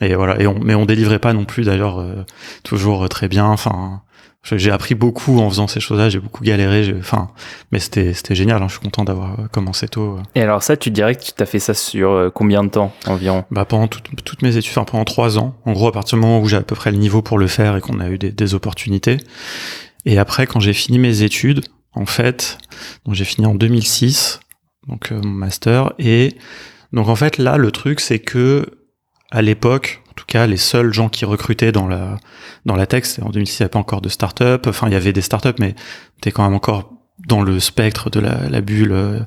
Et 0.00 0.14
voilà. 0.14 0.40
Et 0.40 0.46
on, 0.46 0.58
mais 0.60 0.74
on 0.74 0.86
délivrait 0.86 1.18
pas 1.18 1.32
non 1.32 1.44
plus 1.44 1.64
d'ailleurs 1.64 2.04
toujours 2.62 3.08
très 3.08 3.26
bien. 3.26 3.46
Enfin, 3.46 4.02
j'ai 4.56 4.70
appris 4.70 4.94
beaucoup 4.94 5.38
en 5.40 5.48
faisant 5.50 5.66
ces 5.66 5.80
choses-là, 5.80 6.08
j'ai 6.08 6.20
beaucoup 6.20 6.44
galéré, 6.44 6.94
enfin, 6.98 7.30
mais 7.72 7.78
c'était 7.78 8.14
c'était 8.14 8.34
génial. 8.34 8.62
Hein, 8.62 8.68
je 8.68 8.72
suis 8.72 8.80
content 8.80 9.04
d'avoir 9.04 9.38
euh, 9.38 9.46
commencé 9.50 9.88
tôt. 9.88 10.16
Euh. 10.16 10.22
Et 10.34 10.42
alors 10.42 10.62
ça, 10.62 10.76
tu 10.76 10.90
dirais 10.90 11.14
que 11.14 11.22
tu 11.22 11.32
t'as 11.32 11.46
fait 11.46 11.58
ça 11.58 11.74
sur 11.74 12.10
euh, 12.12 12.30
combien 12.30 12.64
de 12.64 12.68
temps 12.70 12.92
environ? 13.06 13.44
Bah 13.50 13.64
pendant 13.64 13.88
toutes 13.88 14.42
mes 14.42 14.56
études, 14.56 14.72
enfin 14.72 14.84
pendant 14.84 15.04
trois 15.04 15.38
ans. 15.38 15.54
En 15.66 15.72
gros, 15.72 15.88
à 15.88 15.92
partir 15.92 16.16
du 16.16 16.22
moment 16.22 16.40
où 16.40 16.46
j'ai 16.46 16.56
à 16.56 16.62
peu 16.62 16.74
près 16.74 16.90
le 16.90 16.98
niveau 16.98 17.22
pour 17.22 17.38
le 17.38 17.46
faire 17.46 17.76
et 17.76 17.80
qu'on 17.80 18.00
a 18.00 18.08
eu 18.08 18.18
des, 18.18 18.30
des 18.30 18.54
opportunités. 18.54 19.18
Et 20.04 20.18
après, 20.18 20.46
quand 20.46 20.60
j'ai 20.60 20.72
fini 20.72 20.98
mes 20.98 21.22
études, 21.22 21.64
en 21.92 22.06
fait, 22.06 22.58
donc 23.04 23.14
j'ai 23.14 23.24
fini 23.24 23.46
en 23.46 23.54
2006, 23.54 24.40
donc 24.86 25.10
mon 25.10 25.28
master, 25.28 25.92
et 25.98 26.36
donc 26.92 27.08
en 27.08 27.16
fait 27.16 27.38
là, 27.38 27.56
le 27.56 27.70
truc 27.70 28.00
c'est 28.00 28.20
que 28.20 28.66
à 29.30 29.42
l'époque, 29.42 30.02
tout 30.18 30.26
cas 30.26 30.46
les 30.46 30.56
seuls 30.56 30.92
gens 30.92 31.08
qui 31.08 31.24
recrutaient 31.24 31.72
dans 31.72 31.86
la 31.86 32.16
dans 32.66 32.76
la 32.76 32.86
tech, 32.86 33.04
en 33.22 33.30
2006 33.30 33.58
il 33.58 33.62
n'y 33.62 33.64
avait 33.64 33.70
pas 33.70 33.78
encore 33.78 34.00
de 34.00 34.08
start-up, 34.08 34.66
enfin 34.66 34.88
il 34.88 34.92
y 34.92 34.96
avait 34.96 35.12
des 35.12 35.22
start-up 35.22 35.56
mais 35.58 35.74
c'était 36.16 36.32
quand 36.32 36.44
même 36.44 36.54
encore 36.54 36.92
dans 37.26 37.42
le 37.42 37.58
spectre 37.60 38.10
de 38.10 38.20
la, 38.20 38.48
la 38.48 38.60
bulle 38.60 38.92
euh, 38.92 39.20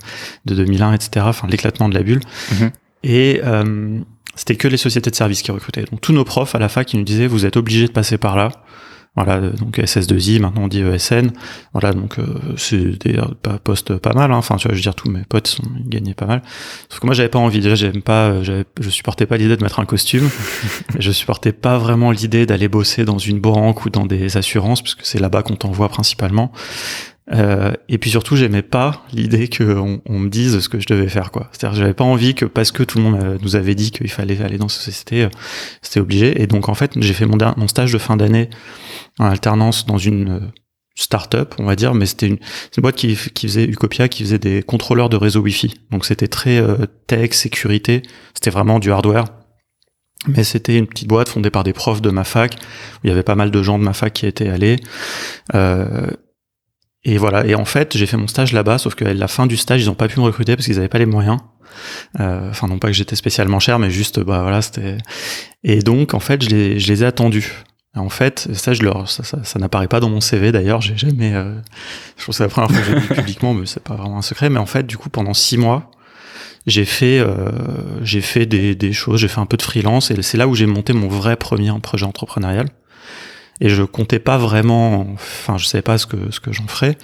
de 0.46 0.56
2001, 0.56 0.94
etc. 0.94 1.26
Enfin 1.28 1.48
l'éclatement 1.48 1.90
de 1.90 1.94
la 1.94 2.04
bulle. 2.04 2.22
Mhm. 2.52 2.72
Et 3.04 3.42
euh, 3.44 4.00
c'était 4.36 4.56
que 4.56 4.68
les 4.68 4.78
sociétés 4.78 5.10
de 5.10 5.16
services 5.16 5.42
qui 5.42 5.52
recrutaient. 5.52 5.84
Donc 5.84 6.02
tous 6.02 6.14
nos 6.14 6.24
profs 6.24 6.56
à 6.56 6.60
la 6.60 6.70
fac, 6.70 6.94
ils 6.94 6.98
nous 6.98 7.04
disaient 7.04 7.28
vous 7.28 7.46
êtes 7.46 7.58
obligés 7.58 7.88
de 7.88 7.92
passer 7.92 8.18
par 8.18 8.38
là. 8.38 8.52
Voilà, 9.16 9.42
donc 9.42 9.78
SS2I, 9.78 10.40
maintenant 10.40 10.64
on 10.64 10.68
dit 10.70 10.80
ESN. 10.80 11.32
Voilà, 11.74 11.92
donc 11.92 12.18
euh, 12.18 12.26
c'est 12.56 12.98
des 13.06 13.20
postes 13.64 13.98
pas 13.98 14.14
mal. 14.14 14.32
Hein. 14.32 14.38
Enfin, 14.38 14.56
tu 14.56 14.68
vois, 14.68 14.74
je 14.74 14.78
veux 14.78 14.84
dire, 14.84 14.96
tous 14.96 15.10
mes 15.10 15.24
potes 15.24 15.48
sont, 15.48 15.64
ils 15.78 15.90
gagnaient 15.90 16.14
pas 16.14 16.26
mal. 16.26 16.42
Sauf 16.88 17.02
que 17.02 17.06
moi, 17.06 17.14
j'avais 17.14 17.28
pas 17.28 17.40
envie. 17.40 17.60
Déjà, 17.60 17.76
j'aime 17.76 18.02
pas, 18.02 18.42
je 18.42 18.64
supportais 18.90 19.26
pas 19.26 19.36
l'idée 19.36 19.58
de 19.58 19.64
mettre 19.64 19.82
un 19.82 19.86
costume. 19.86 20.30
je 21.00 21.12
supportais 21.12 21.52
pas 21.52 21.78
vraiment 21.78 22.12
l'idée 22.12 22.46
d'aller 22.46 22.70
bosser 22.70 23.04
dans 23.04 23.18
une 23.18 23.42
banque 23.42 23.86
ou 23.86 23.90
dans 23.90 24.06
des 24.06 24.38
assurances, 24.38 24.82
parce 24.82 24.96
que 24.96 25.06
c'est 25.06 25.20
là-bas 25.20 25.44
qu'on 25.44 25.58
t'envoie 25.58 25.90
principalement. 25.90 26.54
Euh, 27.32 27.72
et 27.88 27.98
puis 27.98 28.10
surtout, 28.10 28.36
j'aimais 28.36 28.62
pas 28.62 29.06
l'idée 29.14 29.48
qu'on 29.48 30.02
on 30.06 30.20
me 30.20 30.30
dise 30.30 30.60
ce 30.60 30.70
que 30.70 30.80
je 30.80 30.88
devais 30.88 31.08
faire, 31.08 31.32
quoi. 31.32 31.50
C'est-à-dire, 31.52 31.80
j'avais 31.80 31.94
pas 31.94 32.04
envie 32.04 32.34
que 32.36 32.46
parce 32.46 32.72
que 32.72 32.84
tout 32.84 32.98
le 32.98 33.04
monde 33.04 33.24
euh, 33.24 33.38
nous 33.42 33.56
avait 33.56 33.76
dit 33.76 33.92
qu'il 33.92 34.10
fallait 34.10 34.42
aller 34.42 34.58
dans 34.58 34.68
cette 34.68 34.84
société, 34.84 35.24
euh, 35.24 35.30
c'était 35.82 36.00
obligé. 36.00 36.42
Et 36.42 36.48
donc, 36.48 36.68
en 36.68 36.74
fait, 36.74 36.92
j'ai 36.98 37.14
fait 37.14 37.26
mon, 37.26 37.68
stage 37.68 37.94
de 37.94 37.98
fin 37.98 38.18
d'année 38.18 38.50
en 39.20 39.26
alternance 39.26 39.86
dans 39.86 39.98
une 39.98 40.30
euh, 40.30 40.40
start-up, 40.96 41.56
on 41.60 41.66
va 41.66 41.76
dire, 41.76 41.94
mais 41.94 42.06
c'était 42.06 42.28
une, 42.28 42.40
une, 42.78 42.82
boîte 42.82 42.96
qui, 42.96 43.16
qui 43.16 43.48
faisait 43.48 43.66
Ucopia, 43.66 44.10
qui 44.10 44.24
faisait 44.24 44.40
des 44.40 44.64
contrôleurs 44.64 45.10
de 45.10 45.16
réseau 45.16 45.42
Wi-Fi. 45.42 45.74
Donc, 45.92 46.06
c'était 46.06 46.28
très 46.28 46.62
tech, 47.08 47.34
sécurité. 47.34 48.02
C'était 48.34 48.50
vraiment 48.50 48.80
du 48.80 48.92
hardware. 48.92 49.26
Mais 50.28 50.44
c'était 50.44 50.78
une 50.78 50.86
petite 50.86 51.08
boîte 51.08 51.30
fondée 51.30 51.50
par 51.50 51.64
des 51.64 51.74
profs 51.74 52.02
de 52.02 52.10
ma 52.12 52.24
fac, 52.24 52.54
où 52.54 53.00
il 53.06 53.10
y 53.10 53.12
avait 53.12 53.24
pas 53.24 53.36
mal 53.36 53.50
de 53.50 53.64
gens 53.64 53.80
de 53.80 53.84
ma 53.84 53.94
fac 53.94 54.14
qui 54.14 54.28
étaient 54.28 54.50
allés. 54.50 54.76
Euh, 55.56 56.08
et 57.04 57.18
voilà. 57.18 57.46
Et 57.46 57.56
en 57.56 57.66
fait, 57.66 57.98
j'ai 57.98 58.06
fait 58.06 58.18
mon 58.18 58.28
stage 58.28 58.54
là-bas, 58.54 58.78
sauf 58.78 58.96
qu'à 58.96 59.14
la 59.14 59.28
fin 59.28 59.48
du 59.48 59.58
stage, 59.58 59.82
ils 59.82 59.88
n'ont 59.88 59.96
pas 59.96 60.08
pu 60.08 60.20
me 60.20 60.26
recruter 60.26 60.56
parce 60.56 60.66
qu'ils 60.66 60.76
n'avaient 60.76 60.88
pas 60.88 61.00
les 61.00 61.06
moyens. 61.06 61.40
Euh, 62.20 62.50
enfin, 62.50 62.68
non 62.68 62.78
pas 62.80 62.88
que 62.88 62.94
j'étais 62.94 63.16
spécialement 63.16 63.60
cher, 63.60 63.80
mais 63.80 63.90
juste, 63.90 64.20
bah 64.20 64.42
voilà, 64.42 64.62
c'était. 64.62 64.98
Et 65.64 65.80
donc, 65.80 66.14
en 66.14 66.20
fait, 66.20 66.44
je 66.44 66.50
les, 66.50 66.80
je 66.80 66.92
les 66.92 67.04
ai 67.04 67.06
attendus. 67.06 67.64
En 67.96 68.10
fait, 68.10 68.48
ça, 68.54 68.74
je 68.74 68.84
leur, 68.84 69.10
ça, 69.10 69.24
ça, 69.24 69.44
ça 69.44 69.60
n'apparaît 69.60 69.88
pas 69.88 70.00
dans 70.00 70.10
mon 70.10 70.22
CV 70.22 70.52
d'ailleurs. 70.52 70.82
J'ai 70.82 70.96
jamais. 70.96 71.34
Euh, 71.34 71.56
je 72.18 72.26
pense 72.26 72.38
que 72.38 72.38
c'est 72.38 72.44
la 72.44 72.50
première 72.50 72.72
fois 72.72 72.80
que 72.80 72.86
j'ai 72.86 73.08
dit 73.08 73.14
publiquement, 73.16 73.54
mais 73.54 73.66
c'est 73.66 73.84
pas 73.84 73.96
vraiment 73.96 74.18
un 74.18 74.22
secret. 74.22 74.50
Mais 74.50 74.60
en 74.60 74.66
fait, 74.66 74.86
du 74.86 74.98
coup, 74.98 75.10
pendant 75.10 75.34
six 75.34 75.58
mois, 75.58 75.92
j'ai 76.68 76.86
fait, 76.86 77.20
euh, 77.20 77.52
j'ai 78.02 78.22
fait 78.22 78.46
des, 78.46 78.76
des 78.76 78.94
choses, 78.94 79.20
j'ai 79.20 79.28
fait 79.28 79.42
un 79.42 79.46
peu 79.46 79.58
de 79.58 79.62
freelance 79.62 80.12
et 80.12 80.22
c'est 80.22 80.38
là 80.38 80.48
où 80.48 80.56
j'ai 80.56 80.68
monté 80.68 80.94
mon 80.94 81.08
vrai 81.08 81.36
premier 81.36 81.72
projet 81.82 82.06
entrepreneurial. 82.06 82.68
Et 83.62 83.70
je 83.70 83.84
comptais 83.84 84.20
pas 84.20 84.38
vraiment, 84.38 85.08
enfin, 85.14 85.58
je 85.58 85.66
savais 85.66 85.84
pas 85.84 85.98
ce 85.98 86.06
que 86.06 86.32
ce 86.32 86.40
que 86.40 86.52
j'en 86.52 86.68
ferais 86.68 86.98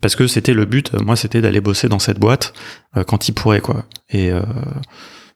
parce 0.00 0.16
que 0.16 0.26
c'était 0.26 0.54
le 0.54 0.64
but. 0.64 0.92
Moi, 0.94 1.16
c'était 1.16 1.40
d'aller 1.40 1.60
bosser 1.60 1.88
dans 1.88 1.98
cette 1.98 2.18
boîte 2.18 2.52
euh, 2.96 3.04
quand 3.04 3.28
il 3.28 3.32
pourrait, 3.32 3.60
quoi. 3.60 3.84
Et 4.10 4.30
euh, 4.30 4.42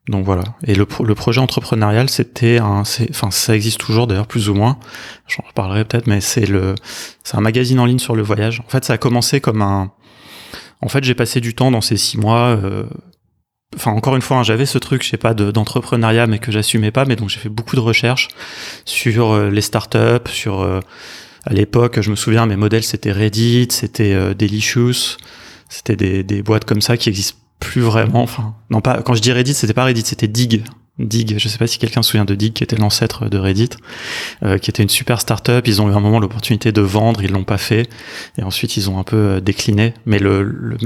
donc 0.08 0.24
voilà. 0.24 0.44
Et 0.64 0.74
le, 0.74 0.86
le 1.02 1.14
projet 1.14 1.40
entrepreneurial, 1.40 2.10
c'était 2.10 2.58
un, 2.58 2.82
enfin, 3.10 3.30
ça 3.30 3.54
existe 3.54 3.78
toujours 3.80 4.06
d'ailleurs 4.06 4.26
plus 4.26 4.48
ou 4.48 4.54
moins. 4.54 4.78
J'en 5.28 5.44
reparlerai 5.46 5.84
peut-être, 5.84 6.06
mais 6.06 6.20
c'est 6.20 6.46
le, 6.46 6.74
c'est 7.24 7.36
un 7.36 7.40
magazine 7.40 7.78
en 7.78 7.86
ligne 7.86 7.98
sur 7.98 8.16
le 8.16 8.22
voyage. 8.22 8.60
En 8.66 8.68
fait, 8.68 8.84
ça 8.84 8.94
a 8.94 8.98
commencé 8.98 9.40
comme 9.40 9.62
un. 9.62 9.92
En 10.82 10.88
fait, 10.88 11.04
j'ai 11.04 11.14
passé 11.14 11.40
du 11.40 11.54
temps 11.54 11.70
dans 11.70 11.82
ces 11.82 11.96
six 11.96 12.18
mois 12.18 12.56
euh, 12.56 12.84
enfin 13.76 13.92
encore 13.92 14.16
une 14.16 14.22
fois, 14.22 14.38
hein, 14.38 14.42
j'avais 14.42 14.66
ce 14.66 14.78
truc, 14.78 15.02
je 15.02 15.08
sais 15.08 15.16
pas, 15.16 15.34
d'entrepreneuriat, 15.34 16.26
mais 16.26 16.38
que 16.38 16.52
j'assumais 16.52 16.90
pas. 16.90 17.04
Mais 17.04 17.16
donc 17.16 17.28
j'ai 17.28 17.38
fait 17.38 17.48
beaucoup 17.48 17.76
de 17.76 17.80
recherches 17.80 18.28
sur 18.84 19.32
euh, 19.32 19.50
les 19.50 19.60
startups, 19.60 20.28
sur 20.30 20.60
euh, 20.60 20.80
à 21.44 21.52
l'époque, 21.52 22.00
je 22.00 22.10
me 22.10 22.16
souviens, 22.16 22.46
mes 22.46 22.56
modèles 22.56 22.84
c'était 22.84 23.12
Reddit, 23.12 23.68
c'était 23.70 24.12
euh, 24.12 24.34
Delicious, 24.34 25.16
c'était 25.68 25.96
des, 25.96 26.42
boîtes 26.42 26.64
comme 26.64 26.82
ça 26.82 26.96
qui 26.96 27.08
existent 27.08 27.38
plus 27.60 27.80
vraiment. 27.80 28.22
Enfin, 28.22 28.54
non 28.70 28.80
pas 28.80 29.02
quand 29.02 29.14
je 29.14 29.22
dis 29.22 29.32
Reddit, 29.32 29.54
c'était 29.54 29.74
pas 29.74 29.84
Reddit, 29.84 30.02
c'était 30.04 30.28
Dig. 30.28 30.64
Dig, 31.00 31.38
je 31.38 31.48
sais 31.48 31.58
pas 31.58 31.66
si 31.66 31.78
quelqu'un 31.78 32.02
se 32.02 32.10
souvient 32.10 32.24
de 32.24 32.34
Dig, 32.34 32.52
qui 32.52 32.62
était 32.62 32.76
l'ancêtre 32.76 33.28
de 33.28 33.38
Reddit, 33.38 33.70
euh, 34.42 34.58
qui 34.58 34.70
était 34.70 34.82
une 34.82 34.88
super 34.88 35.20
startup. 35.20 35.66
Ils 35.66 35.80
ont 35.80 35.90
eu 35.90 35.94
un 35.94 36.00
moment 36.00 36.20
l'opportunité 36.20 36.72
de 36.72 36.80
vendre, 36.80 37.22
ils 37.22 37.30
l'ont 37.30 37.44
pas 37.44 37.58
fait, 37.58 37.88
et 38.38 38.42
ensuite 38.42 38.76
ils 38.76 38.90
ont 38.90 38.98
un 38.98 39.04
peu 39.04 39.16
euh, 39.16 39.40
décliné. 39.40 39.94
Mais 40.06 40.18
le, 40.18 40.42
le, 40.42 40.76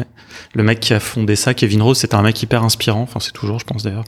le, 0.54 0.62
mec 0.62 0.80
qui 0.80 0.94
a 0.94 1.00
fondé 1.00 1.36
ça, 1.36 1.54
Kevin 1.54 1.82
Rose, 1.82 1.98
c'était 1.98 2.14
un 2.14 2.22
mec 2.22 2.40
hyper 2.42 2.62
inspirant. 2.62 3.02
Enfin, 3.02 3.20
c'est 3.20 3.32
toujours, 3.32 3.58
je 3.58 3.64
pense 3.64 3.82
d'ailleurs. 3.82 4.04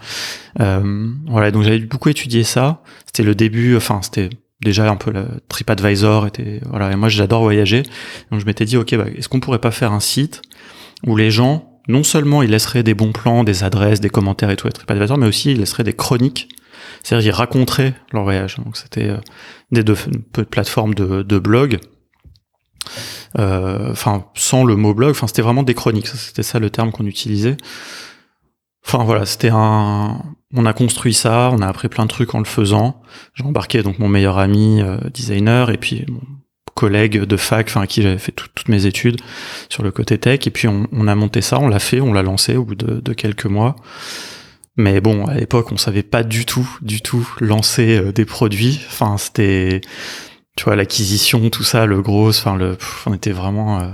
Euh, 0.60 1.10
voilà, 1.26 1.50
donc 1.50 1.64
j'avais 1.64 1.80
beaucoup 1.80 2.08
étudié 2.08 2.44
ça. 2.44 2.82
C'était 3.06 3.22
le 3.22 3.34
début. 3.34 3.76
Enfin, 3.76 4.00
c'était 4.02 4.30
déjà 4.62 4.90
un 4.90 4.96
peu 4.96 5.10
le 5.10 5.26
TripAdvisor 5.48 6.28
voilà. 6.70 6.92
Et 6.92 6.96
moi, 6.96 7.08
j'adore 7.08 7.42
voyager, 7.42 7.82
donc 8.30 8.40
je 8.40 8.46
m'étais 8.46 8.64
dit, 8.64 8.76
ok, 8.76 8.94
bah, 8.96 9.06
est-ce 9.16 9.28
qu'on 9.28 9.40
pourrait 9.40 9.60
pas 9.60 9.70
faire 9.70 9.92
un 9.92 10.00
site 10.00 10.42
où 11.06 11.16
les 11.16 11.30
gens 11.30 11.75
non 11.88 12.02
seulement 12.02 12.42
il 12.42 12.50
laisserait 12.50 12.82
des 12.82 12.94
bons 12.94 13.12
plans, 13.12 13.44
des 13.44 13.64
adresses, 13.64 14.00
des 14.00 14.10
commentaires 14.10 14.50
et 14.50 14.56
tout, 14.56 14.66
être 14.66 14.74
TripAdvisor, 14.74 15.18
mais 15.18 15.26
aussi 15.26 15.52
il 15.52 15.58
laisserait 15.58 15.84
des 15.84 15.94
chroniques. 15.94 16.48
C'est-à-dire, 17.02 17.32
ils 17.32 17.36
raconteraient 17.36 17.94
leur 18.12 18.24
voyage. 18.24 18.56
Donc, 18.56 18.76
c'était 18.76 19.08
euh, 19.08 19.18
des 19.70 19.84
deux, 19.84 19.96
plateformes 20.50 20.94
de, 20.94 21.22
de 21.22 21.38
blog. 21.38 21.78
Euh, 23.38 23.90
enfin, 23.90 24.26
sans 24.34 24.64
le 24.64 24.76
mot 24.76 24.94
blog, 24.94 25.10
enfin, 25.10 25.26
c'était 25.26 25.42
vraiment 25.42 25.62
des 25.62 25.74
chroniques. 25.74 26.08
C'était 26.08 26.42
ça 26.42 26.58
le 26.58 26.70
terme 26.70 26.90
qu'on 26.90 27.06
utilisait. 27.06 27.56
Enfin, 28.84 29.04
voilà, 29.04 29.26
c'était 29.26 29.50
un, 29.52 30.22
on 30.54 30.64
a 30.64 30.72
construit 30.72 31.14
ça, 31.14 31.50
on 31.52 31.60
a 31.60 31.66
appris 31.66 31.88
plein 31.88 32.04
de 32.04 32.08
trucs 32.08 32.34
en 32.34 32.38
le 32.38 32.44
faisant. 32.44 33.02
J'ai 33.34 33.44
embarqué 33.44 33.82
donc 33.82 33.98
mon 33.98 34.08
meilleur 34.08 34.38
ami 34.38 34.80
euh, 34.80 34.98
designer 35.12 35.70
et 35.70 35.76
puis 35.76 36.06
collègues 36.76 37.22
de 37.22 37.36
fac, 37.36 37.66
enfin 37.68 37.80
à 37.80 37.86
qui 37.86 38.02
j'avais 38.02 38.18
fait 38.18 38.32
toutes 38.32 38.68
mes 38.68 38.86
études 38.86 39.20
sur 39.68 39.82
le 39.82 39.90
côté 39.90 40.18
tech. 40.18 40.46
Et 40.46 40.50
puis 40.50 40.68
on, 40.68 41.08
a 41.08 41.14
monté 41.16 41.40
ça, 41.40 41.58
on 41.58 41.68
l'a 41.68 41.80
fait, 41.80 42.00
on 42.00 42.12
l'a 42.12 42.22
lancé 42.22 42.56
au 42.56 42.64
bout 42.64 42.76
de, 42.76 43.12
quelques 43.14 43.46
mois. 43.46 43.74
Mais 44.76 45.00
bon, 45.00 45.24
à 45.24 45.34
l'époque, 45.34 45.72
on 45.72 45.78
savait 45.78 46.02
pas 46.02 46.22
du 46.22 46.44
tout, 46.44 46.68
du 46.82 47.00
tout 47.00 47.26
lancer 47.40 47.96
euh, 47.96 48.12
des 48.12 48.26
produits. 48.26 48.78
Enfin, 48.88 49.16
c'était, 49.16 49.80
tu 50.54 50.64
vois, 50.64 50.76
l'acquisition, 50.76 51.48
tout 51.48 51.64
ça, 51.64 51.86
le 51.86 52.02
gros, 52.02 52.28
enfin, 52.28 52.56
le, 52.56 52.76
on 53.06 53.14
était 53.14 53.32
vraiment. 53.32 53.80
Euh, 53.80 53.88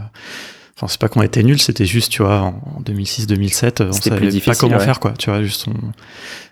Enfin, 0.83 0.91
c'est 0.91 1.01
pas 1.01 1.09
qu'on 1.09 1.23
était 1.23 1.45
nuls, 1.45 1.61
c'était 1.61 1.87
juste, 1.87 2.11
tu 2.11 2.23
vois, 2.23 2.41
en 2.41 2.83
2006-2007, 2.85 3.87
on 3.87 3.93
savait 3.93 4.41
pas 4.41 4.57
comment 4.57 4.81
faire, 4.81 4.99
quoi. 4.99 5.13
Tu 5.17 5.31
vois, 5.31 5.41
juste 5.41 5.67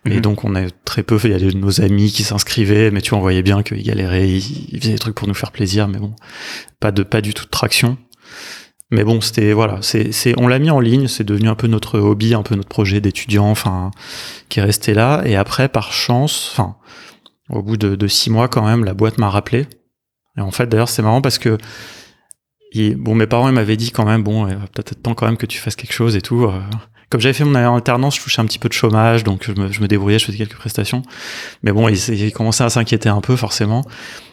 Et 0.07 0.15
mhm. 0.15 0.21
donc, 0.21 0.45
on 0.45 0.55
a 0.55 0.71
très 0.85 1.03
peu 1.03 1.19
fait. 1.19 1.31
Il 1.31 1.33
y 1.33 1.35
a 1.35 1.51
de 1.51 1.59
nos 1.59 1.81
amis 1.81 2.13
qui 2.13 2.23
s'inscrivaient, 2.23 2.93
mais 2.93 3.01
tu 3.01 3.11
vois, 3.11 3.19
on 3.19 3.23
voyait 3.23 3.43
bien 3.43 3.65
qu'ils 3.65 3.83
galéraient, 3.83 4.29
ils, 4.29 4.79
faisaient 4.81 4.93
des 4.93 4.99
trucs 5.01 5.17
pour 5.17 5.27
nous 5.27 5.35
faire 5.35 5.51
plaisir, 5.51 5.89
mais 5.89 5.99
bon, 5.99 6.15
pas 6.79 6.93
de, 6.93 7.03
pas 7.03 7.23
du 7.23 7.35
tout 7.35 7.45
de 7.45 7.51
traction. 7.51 7.99
Mais 8.93 9.03
bon, 9.03 9.21
c'était, 9.21 9.53
voilà, 9.53 9.79
c'est, 9.83 10.13
c'est, 10.13 10.35
on 10.39 10.47
l'a 10.47 10.61
mis 10.61 10.71
en 10.71 10.79
ligne, 10.79 11.09
c'est 11.09 11.25
devenu 11.25 11.49
un 11.49 11.57
peu 11.57 11.67
notre 11.67 11.99
hobby, 11.99 12.35
un 12.35 12.45
peu 12.45 12.55
notre 12.55 12.69
projet 12.69 13.01
d'étudiant, 13.01 13.51
enfin, 13.51 13.91
qui 14.49 14.61
est 14.61 14.63
resté 14.63 14.95
là. 14.95 15.23
Et 15.25 15.35
après, 15.35 15.69
par 15.69 15.93
chance, 15.93 16.51
enfin, 16.53 16.77
au 17.49 17.63
bout 17.63 17.77
de, 17.77 17.97
de 17.97 18.07
six 18.07 18.31
mois 18.31 18.47
quand 18.47 18.65
même, 18.65 18.85
la 18.85 18.95
boîte 18.95 19.19
m'a 19.19 19.29
rappelé. 19.29 19.67
Et 20.37 20.41
en 20.41 20.53
fait, 20.53 20.69
d'ailleurs, 20.69 20.89
c'est 20.89 21.03
marrant 21.03 21.21
parce 21.21 21.39
que 21.39 21.59
bon, 22.97 23.15
mes 23.15 23.27
parents 23.27 23.49
ils 23.49 23.55
m'avaient 23.55 23.77
dit 23.77 23.91
quand 23.91 24.05
même, 24.05 24.23
bon, 24.23 24.47
peut-être 24.47 25.03
temps 25.03 25.15
quand 25.15 25.27
même 25.27 25.37
que 25.37 25.47
tu 25.47 25.59
fasses 25.59 25.77
quelque 25.77 25.93
chose 25.93 26.17
et 26.17 26.23
tout. 26.23 26.45
Euh. 26.45 26.61
Comme 27.11 27.21
j'avais 27.21 27.33
fait 27.33 27.45
mon 27.45 27.57
alternance, 27.57 28.17
je 28.17 28.23
touchais 28.23 28.41
un 28.41 28.45
petit 28.45 28.61
peu 28.61 28.69
de 28.69 28.73
chômage, 28.73 29.25
donc 29.25 29.43
je 29.45 29.61
me, 29.61 29.73
je 29.73 29.81
me 29.81 29.89
débrouillais, 29.89 30.21
je 30.21 30.27
faisais 30.27 30.39
quelques 30.39 30.55
prestations. 30.55 31.03
Mais 31.65 31.73
bon, 31.73 31.89
ils, 31.89 32.33
commençaient 32.33 32.63
à 32.63 32.71
s'inquiéter 32.71 33.09
un 33.09 33.21
peu 33.21 33.35
forcément. 33.35 33.85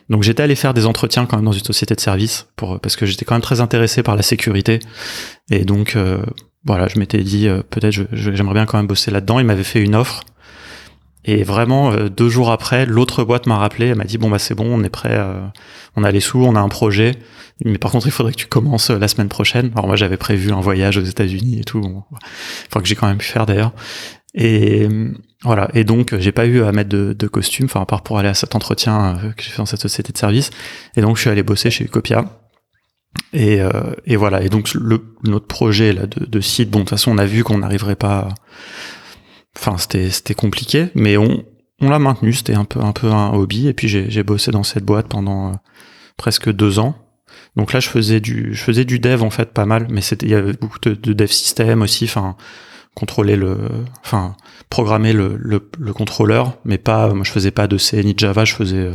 Donc 0.10 0.22
j'étais 0.22 0.44
allé 0.44 0.54
faire 0.54 0.76
des 0.76 0.86
entretiens 0.86 1.26
quand 1.26 1.38
même 1.38 1.46
dans 1.46 1.52
une 1.52 1.64
société 1.64 1.96
de 1.96 2.00
service 2.00 2.48
pour 2.56 2.80
parce 2.80 2.96
que 2.96 3.08
j'étais 3.08 3.26
quand 3.26 3.34
même 3.34 3.42
très 3.42 3.62
intéressé 3.62 4.04
par 4.04 4.16
la 4.16 4.22
sécurité. 4.22 4.80
Et 5.50 5.66
donc 5.66 5.96
euh, 5.96 6.20
voilà, 6.66 6.88
je 6.88 7.00
m'étais 7.00 7.24
dit 7.24 7.48
euh, 7.48 7.64
peut-être 7.68 8.08
j'aimerais 8.12 8.54
bien 8.54 8.66
quand 8.68 8.78
même 8.78 8.88
bosser 8.88 9.10
là-dedans. 9.10 9.40
Ils 9.40 9.46
m'avaient 9.46 9.64
fait 9.64 9.82
une 9.82 9.96
offre. 9.96 10.24
Et 11.26 11.44
vraiment, 11.44 11.94
deux 11.94 12.30
jours 12.30 12.52
après, 12.52 12.86
l'autre 12.86 13.26
boîte 13.26 13.48
m'a 13.48 13.58
rappelé, 13.58 13.88
elle 13.88 13.98
m'a 13.98 14.06
dit, 14.06 14.18
bon, 14.18 14.30
bah 14.30 14.40
c'est 14.40 14.56
bon, 14.56 14.64
on 14.64 14.82
est 14.82 14.90
prêt, 14.90 15.22
on 15.98 16.06
a 16.06 16.12
les 16.12 16.22
sous, 16.22 16.42
on 16.42 16.56
a 16.56 16.62
un 16.62 16.70
projet, 16.70 17.16
mais 17.66 17.78
par 17.78 17.92
contre, 17.92 18.08
il 18.08 18.12
faudrait 18.12 18.34
que 18.34 18.38
tu 18.38 18.48
commences 18.48 18.92
euh, 18.92 19.00
la 19.00 19.08
semaine 19.08 19.30
prochaine. 19.30 19.72
Alors 19.74 19.88
moi, 19.88 19.96
j'avais 19.96 20.18
prévu 20.18 20.52
un 20.52 20.62
voyage 20.62 20.98
aux 20.98 21.04
États-Unis 21.04 21.60
et 21.60 21.64
tout. 21.64 22.04
Enfin, 22.70 22.82
que 22.82 22.86
j'ai 22.86 22.96
quand 22.96 23.08
même 23.08 23.18
pu 23.18 23.26
faire 23.26 23.46
d'ailleurs. 23.46 23.74
Et 24.34 24.84
euh, 24.84 25.12
voilà. 25.44 25.70
Et 25.74 25.84
donc, 25.84 26.16
j'ai 26.20 26.32
pas 26.32 26.46
eu 26.46 26.62
à 26.62 26.72
mettre 26.72 26.90
de, 26.90 27.14
de 27.14 27.28
costume, 27.28 27.66
enfin, 27.66 27.82
à 27.82 27.86
part 27.86 28.04
pour 28.04 28.20
aller 28.20 28.30
à 28.30 28.36
cet 28.36 28.54
entretien 28.56 29.18
euh, 29.18 29.32
que 29.32 29.44
j'ai 29.44 29.50
fait 29.50 29.58
dans 29.58 29.66
cette 29.66 29.82
société 29.82 30.14
de 30.14 30.18
service. 30.18 30.52
Et 30.96 31.02
donc, 31.02 31.16
je 31.16 31.22
suis 31.22 31.30
allé 31.30 31.42
bosser 31.42 31.72
chez 31.72 31.86
Copia. 31.86 32.26
Et, 33.34 33.60
et 34.06 34.16
voilà. 34.16 34.44
Et 34.44 34.50
donc, 34.50 34.72
notre 35.24 35.48
projet 35.48 35.92
là 35.92 36.06
de, 36.06 36.26
de 36.26 36.40
site, 36.40 36.70
bon, 36.70 36.80
de 36.80 36.84
toute 36.84 36.92
façon, 36.92 37.12
on 37.12 37.18
a 37.18 37.26
vu 37.26 37.44
qu'on 37.44 37.58
n'arriverait 37.58 37.96
pas. 37.96 38.30
Enfin, 39.58 39.78
c'était 39.80 40.12
c'était 40.12 40.36
compliqué, 40.36 40.90
mais 40.94 41.18
on 41.18 41.44
on 41.82 41.90
l'a 41.90 41.98
maintenu. 41.98 42.32
C'était 42.34 42.54
un 42.54 42.66
peu 42.66 42.80
un 42.80 42.92
peu 42.92 43.12
un 43.12 43.34
hobby. 43.34 43.68
Et 43.68 43.74
puis, 43.74 43.88
j'ai 43.88 44.24
bossé 44.24 44.52
dans 44.52 44.62
cette 44.62 44.84
boîte 44.84 45.08
pendant 45.08 45.54
presque 46.16 46.52
deux 46.52 46.78
ans. 46.78 46.96
Donc 47.58 47.74
là, 47.74 47.80
je 47.80 47.90
faisais 47.90 48.20
du, 48.20 48.54
je 48.54 48.64
faisais 48.64 48.86
du 48.86 49.00
dev 49.00 49.24
en 49.24 49.32
fait 49.32 49.52
pas 49.52 49.66
mal, 49.66 49.88
mais 49.90 50.02
c'était, 50.02 50.28
il 50.28 50.32
y 50.32 50.36
avait 50.36 50.54
beaucoup 50.54 50.80
de, 50.80 50.94
dev 50.94 51.28
système 51.28 51.82
aussi, 51.82 52.06
enfin 52.06 52.36
contrôler 52.94 53.36
le, 53.36 53.58
enfin 54.04 54.36
programmer 54.70 55.12
le, 55.14 55.38
le, 55.40 55.94
contrôleur, 55.94 56.58
mais 56.66 56.78
pas, 56.78 57.14
moi 57.14 57.24
je 57.24 57.32
faisais 57.32 57.52
pas 57.52 57.68
de 57.68 57.78
C 57.78 58.04
ni 58.04 58.14
de 58.14 58.20
Java, 58.20 58.46
je 58.46 58.54
faisais, 58.54 58.92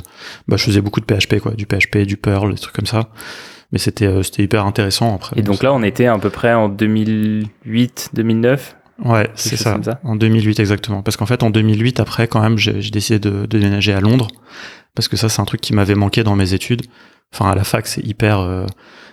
bah 0.49 0.57
je 0.57 0.64
faisais 0.64 0.81
beaucoup 0.81 1.00
de 1.00 1.07
PHP 1.07 1.40
quoi, 1.40 1.52
du 1.52 1.66
PHP, 1.66 1.99
du 1.99 2.16
Perl, 2.16 2.52
des 2.52 2.59
trucs 2.59 2.75
comme 2.75 2.87
ça. 2.87 3.11
Mais 3.73 3.78
c'était, 3.78 4.07
euh, 4.07 4.23
c'était 4.23 4.42
hyper 4.45 4.66
intéressant 4.66 5.14
après. 5.14 5.38
Et 5.38 5.42
donc 5.42 5.62
là, 5.62 5.73
on 5.73 5.83
était 5.83 6.07
à 6.07 6.19
peu 6.19 6.31
près 6.31 6.52
en 6.52 6.69
2008, 6.69 8.11
2009. 8.12 8.76
Ouais, 9.04 9.31
c'est 9.35 9.57
ça, 9.57 9.78
ça, 9.83 9.99
En 10.04 10.14
2008 10.14 10.61
exactement. 10.61 11.02
Parce 11.02 11.16
qu'en 11.16 11.26
fait, 11.26 11.42
en 11.42 11.50
2008, 11.50 11.99
après, 11.99 12.28
quand 12.28 12.42
même, 12.42 12.59
j'ai 12.59 12.90
décidé 12.90 13.19
de, 13.19 13.31
de 13.31 13.47
déménager 13.47 13.95
à 13.95 14.00
Londres. 14.00 14.28
Parce 14.95 15.09
que 15.09 15.16
ça, 15.16 15.31
c'est 15.31 15.40
un 15.40 15.47
truc 15.47 15.62
qui 15.62 15.73
m'avait 15.73 15.95
manqué 15.95 16.23
dans 16.23 16.37
mes 16.37 16.52
études. 16.52 16.83
Enfin, 17.32 17.50
à 17.50 17.54
la 17.54 17.64
fac, 17.64 17.86
c'est 17.86 18.04
hyper. 18.04 18.40
Euh, 18.40 18.66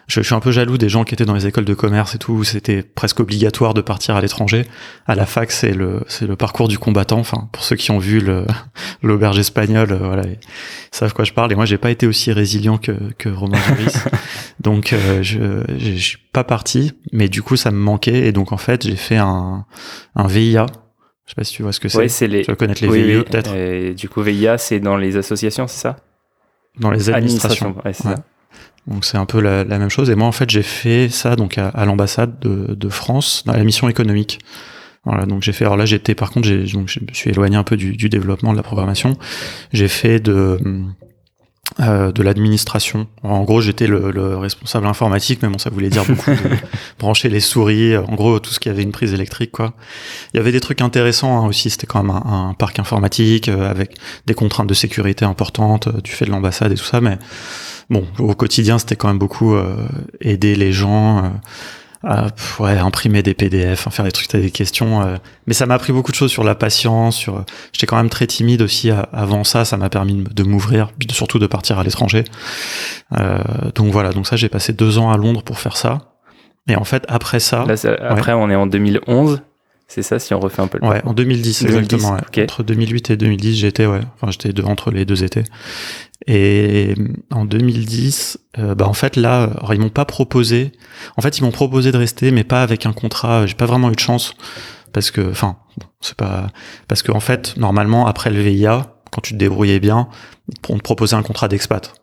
je, 0.08 0.22
suis 0.22 0.36
un 0.36 0.42
peu 0.42 0.52
jaloux 0.52 0.78
des 0.78 0.90
gens 0.90 1.04
qui 1.06 1.14
étaient 1.14 1.26
dans 1.26 1.36
les 1.36 1.48
écoles 1.48 1.66
de 1.66 1.74
commerce 1.74 2.16
et 2.16 2.18
tout, 2.18 2.34
où 2.34 2.44
c'était 2.44 2.84
presque 2.84 3.22
obligatoire 3.22 3.74
de 3.74 3.82
partir 3.82 4.16
à 4.16 4.22
l'étranger. 4.22 4.66
À 5.08 5.16
la 5.16 5.26
fac, 5.26 5.52
c'est 5.52 5.72
le 5.72 6.02
c'est 6.08 6.28
le 6.28 6.36
parcours 6.36 6.68
du 6.68 6.78
combattant. 6.78 7.20
Enfin, 7.20 7.48
pour 7.54 7.64
ceux 7.64 7.78
qui 7.78 7.92
ont 7.92 8.00
vu 8.00 8.20
le 8.20 8.46
l'auberge 9.04 9.40
espagnole, 9.40 9.94
euh, 9.94 9.98
voilà, 10.00 10.24
ils 10.24 10.38
savent 10.92 11.14
quoi 11.14 11.24
je 11.24 11.32
parle. 11.32 11.52
Et 11.54 11.56
moi, 11.56 11.66
j'ai 11.66 11.78
pas 11.78 11.92
été 11.92 12.08
aussi 12.08 12.34
résilient 12.34 12.78
que 12.78 12.92
que 13.18 13.30
Romain 13.30 13.60
Duris, 13.68 13.94
donc 14.60 14.92
euh, 14.92 15.24
je 15.24 15.64
je 15.78 15.96
suis 15.96 16.18
pas 16.34 16.44
parti. 16.44 16.92
Mais 17.14 17.30
du 17.30 17.42
coup, 17.42 17.56
ça 17.56 17.72
me 17.72 17.80
manquait 17.80 18.28
et 18.28 18.34
donc 18.34 18.52
en 18.52 18.58
fait, 18.58 18.86
j'ai 18.86 18.98
fait 18.98 19.18
un 19.18 19.66
un 20.16 20.28
VIA. 20.28 20.66
Je 21.26 21.32
sais 21.32 21.36
pas 21.36 21.44
si 21.44 21.54
tu 21.54 21.62
vois 21.62 21.72
ce 21.72 21.80
que 21.80 21.88
c'est. 21.88 22.00
Oui, 22.00 22.10
c'est 22.10 22.28
les. 22.28 22.42
Tu 22.42 22.52
vas 22.52 22.56
connaître 22.56 22.84
les 22.84 22.90
VIE 22.90 23.24
peut-être. 23.24 23.56
Et 23.56 23.94
du 23.94 24.10
coup, 24.10 24.22
VIA, 24.22 24.58
c'est 24.58 24.80
dans 24.80 24.98
les 24.98 25.16
associations, 25.16 25.68
c'est 25.68 25.80
ça? 25.80 25.98
Dans 26.80 26.92
les 26.92 27.10
administrations. 27.10 27.76
Donc 28.88 29.06
c'est 29.06 29.18
un 29.18 29.26
peu 29.26 29.40
la, 29.40 29.64
même 29.66 29.90
chose. 29.90 30.10
Et 30.10 30.16
moi 30.16 30.28
en 30.28 30.32
fait 30.32 30.50
j'ai 30.50 30.64
fait 30.64 31.10
ça 31.10 31.36
donc 31.36 31.58
à, 31.58 31.86
l'ambassade 31.86 32.40
de, 32.40 32.74
de, 32.74 32.90
France 32.90 33.44
dans 33.46 33.54
la 33.54 33.64
mission 33.64 33.90
économique. 33.90 34.40
Voilà, 35.06 35.26
donc 35.26 35.44
j'ai 35.44 35.54
fait. 35.54 35.66
Alors 35.66 35.78
là 35.78 35.86
j'étais 35.86 36.16
par 36.16 36.32
contre 36.32 36.48
j'ai 36.48 36.64
donc 36.64 36.88
je 36.88 37.00
me 37.00 37.14
suis 37.14 37.30
éloigné 37.30 37.56
un 37.56 37.64
peu 37.64 37.78
du, 37.78 37.96
du 37.96 38.10
développement 38.10 38.52
de 38.52 38.58
la 38.58 38.64
programmation. 38.64 39.16
J'ai 39.74 39.88
fait 39.88 40.20
de 40.20 40.60
euh, 41.80 42.12
de 42.12 42.24
l'administration. 42.24 43.08
En 43.22 43.44
gros, 43.44 43.62
j'étais 43.62 43.86
le, 43.86 44.12
le, 44.12 44.36
responsable 44.38 44.88
informatique, 44.88 45.40
mais 45.44 45.50
bon, 45.50 45.60
ça 45.60 45.70
voulait 45.70 45.90
dire 45.90 46.04
beaucoup 46.04 46.32
de 46.32 46.38
brancher 47.00 47.30
les 47.30 47.40
souris. 47.40 47.96
En 47.96 48.16
gros, 48.16 48.40
tout 48.40 48.50
ce 48.50 48.60
qui 48.60 48.70
avait 48.70 48.82
une 48.82 48.92
prise 48.92 49.14
électrique, 49.14 49.52
quoi. 49.52 49.74
Il 50.34 50.38
y 50.38 50.40
avait 50.40 50.52
des 50.52 50.62
trucs 50.62 50.82
intéressants 50.82 51.44
hein, 51.44 51.48
aussi. 51.48 51.70
C'était 51.70 51.86
quand 51.86 52.04
même 52.04 52.10
un, 52.10 52.50
un 52.50 52.54
parc 52.56 52.80
informatique 52.80 53.50
euh, 53.50 53.70
avec 53.70 53.96
des 54.26 54.34
contraintes 54.34 54.68
de 54.68 54.74
sécurité 54.74 55.26
importantes 55.26 55.88
euh, 55.88 56.02
du 56.02 56.12
fait 56.12 56.26
de 56.26 56.32
l'ambassade 56.32 56.72
et 56.72 56.76
tout 56.76 56.84
ça. 56.84 57.02
Mais 57.02 57.20
bon, 57.90 58.06
au 58.18 58.34
quotidien, 58.34 58.80
c'était 58.80 58.96
quand 58.96 59.08
même 59.08 59.20
beaucoup 59.20 59.56
aider 60.22 60.56
les 60.56 60.74
gens 60.74 61.32
à 62.04 62.28
ouais, 62.60 62.78
imprimer 62.78 63.24
des 63.24 63.34
PDF, 63.34 63.88
faire 63.90 64.06
des 64.06 64.12
trucs, 64.12 64.28
t'as 64.30 64.40
des 64.40 64.52
questions. 64.52 65.02
euh, 65.02 65.18
mais 65.48 65.54
ça 65.54 65.66
m'a 65.66 65.74
appris 65.76 65.92
beaucoup 65.92 66.12
de 66.12 66.16
choses 66.16 66.32
sur 66.32 66.44
la 66.44 66.56
patience. 66.56 67.16
Sur, 67.18 67.44
j'étais 67.74 67.88
quand 67.88 67.98
même 67.98 68.10
très 68.10 68.26
timide 68.28 68.62
aussi 68.62 68.90
à- 68.90 69.02
avant 69.12 69.44
ça. 69.44 69.66
Ça 69.66 69.76
m'a 69.78 69.90
permis 69.90 70.24
de, 70.30 70.44
m'ouvrir, 70.44 70.92
surtout 71.12 71.40
de 71.40 71.48
partir 71.48 71.78
à 71.78 71.84
l'étranger. 71.84 72.24
Euh, 73.18 73.40
donc 73.76 73.92
voilà. 73.92 74.12
Donc 74.14 74.28
ça, 74.28 74.36
j'ai 74.36 74.50
passé 74.50 74.72
deux 74.74 74.98
ans 74.98 75.12
à 75.12 75.18
Londres 75.18 75.44
pour 75.44 75.60
faire 75.60 75.76
ça. 75.78 76.00
Et 76.68 76.76
en 76.76 76.84
fait, 76.84 77.04
après 77.10 77.40
ça, 77.40 77.66
Là, 77.68 77.76
ça- 77.76 77.96
après, 78.00 78.34
on 78.34 78.50
est 78.50 78.56
en 78.56 78.68
2011. 78.68 79.42
C'est 79.92 80.04
ça, 80.04 80.20
si 80.20 80.36
on 80.36 80.40
refait 80.40 80.62
un 80.62 80.68
peu 80.68 80.78
le 80.80 80.88
ouais, 80.88 81.02
en 81.04 81.14
2010, 81.14 81.64
2010, 81.64 81.66
exactement. 81.96 82.16
ouais. 82.36 82.44
Entre 82.44 82.62
2008 82.62 83.10
et 83.10 83.18
2010, 83.18 83.56
j'étais 83.56 83.88
ouais. 83.88 84.02
Enfin, 84.22 84.30
j'étais 84.32 84.62
entre 84.64 84.92
les 84.92 85.04
deux 85.04 85.24
étés. 85.24 85.44
Et 86.32 86.94
en 87.32 87.44
2010, 87.44 88.38
euh, 88.60 88.76
bah 88.76 88.88
en 88.88 88.94
fait 88.94 89.16
là, 89.16 89.46
alors, 89.46 89.74
ils 89.74 89.80
m'ont 89.80 89.90
pas 89.90 90.06
proposé. 90.06 90.74
En 91.18 91.24
fait, 91.24 91.40
ils 91.40 91.44
m'ont 91.44 91.50
proposé 91.50 91.92
de 91.92 91.98
rester, 91.98 92.30
mais 92.30 92.44
pas 92.44 92.62
avec 92.62 92.86
un 92.86 92.94
contrat. 92.94 93.48
J'ai 93.48 93.56
pas 93.56 93.66
vraiment 93.66 93.90
eu 93.90 93.96
de 93.96 94.00
chance 94.00 94.36
parce 94.94 95.10
que, 95.10 95.32
enfin, 95.32 95.58
c'est 96.02 96.16
pas 96.16 96.52
parce 96.88 97.02
que 97.02 97.12
en 97.12 97.20
fait, 97.20 97.58
normalement, 97.58 98.06
après 98.06 98.30
le 98.30 98.42
VIA, 98.42 98.94
quand 99.12 99.22
tu 99.22 99.34
te 99.34 99.40
débrouillais 99.40 99.80
bien, 99.80 100.08
on 100.70 100.78
te 100.78 100.84
proposait 100.84 101.16
un 101.16 101.24
contrat 101.24 101.48
d'expat. 101.48 101.96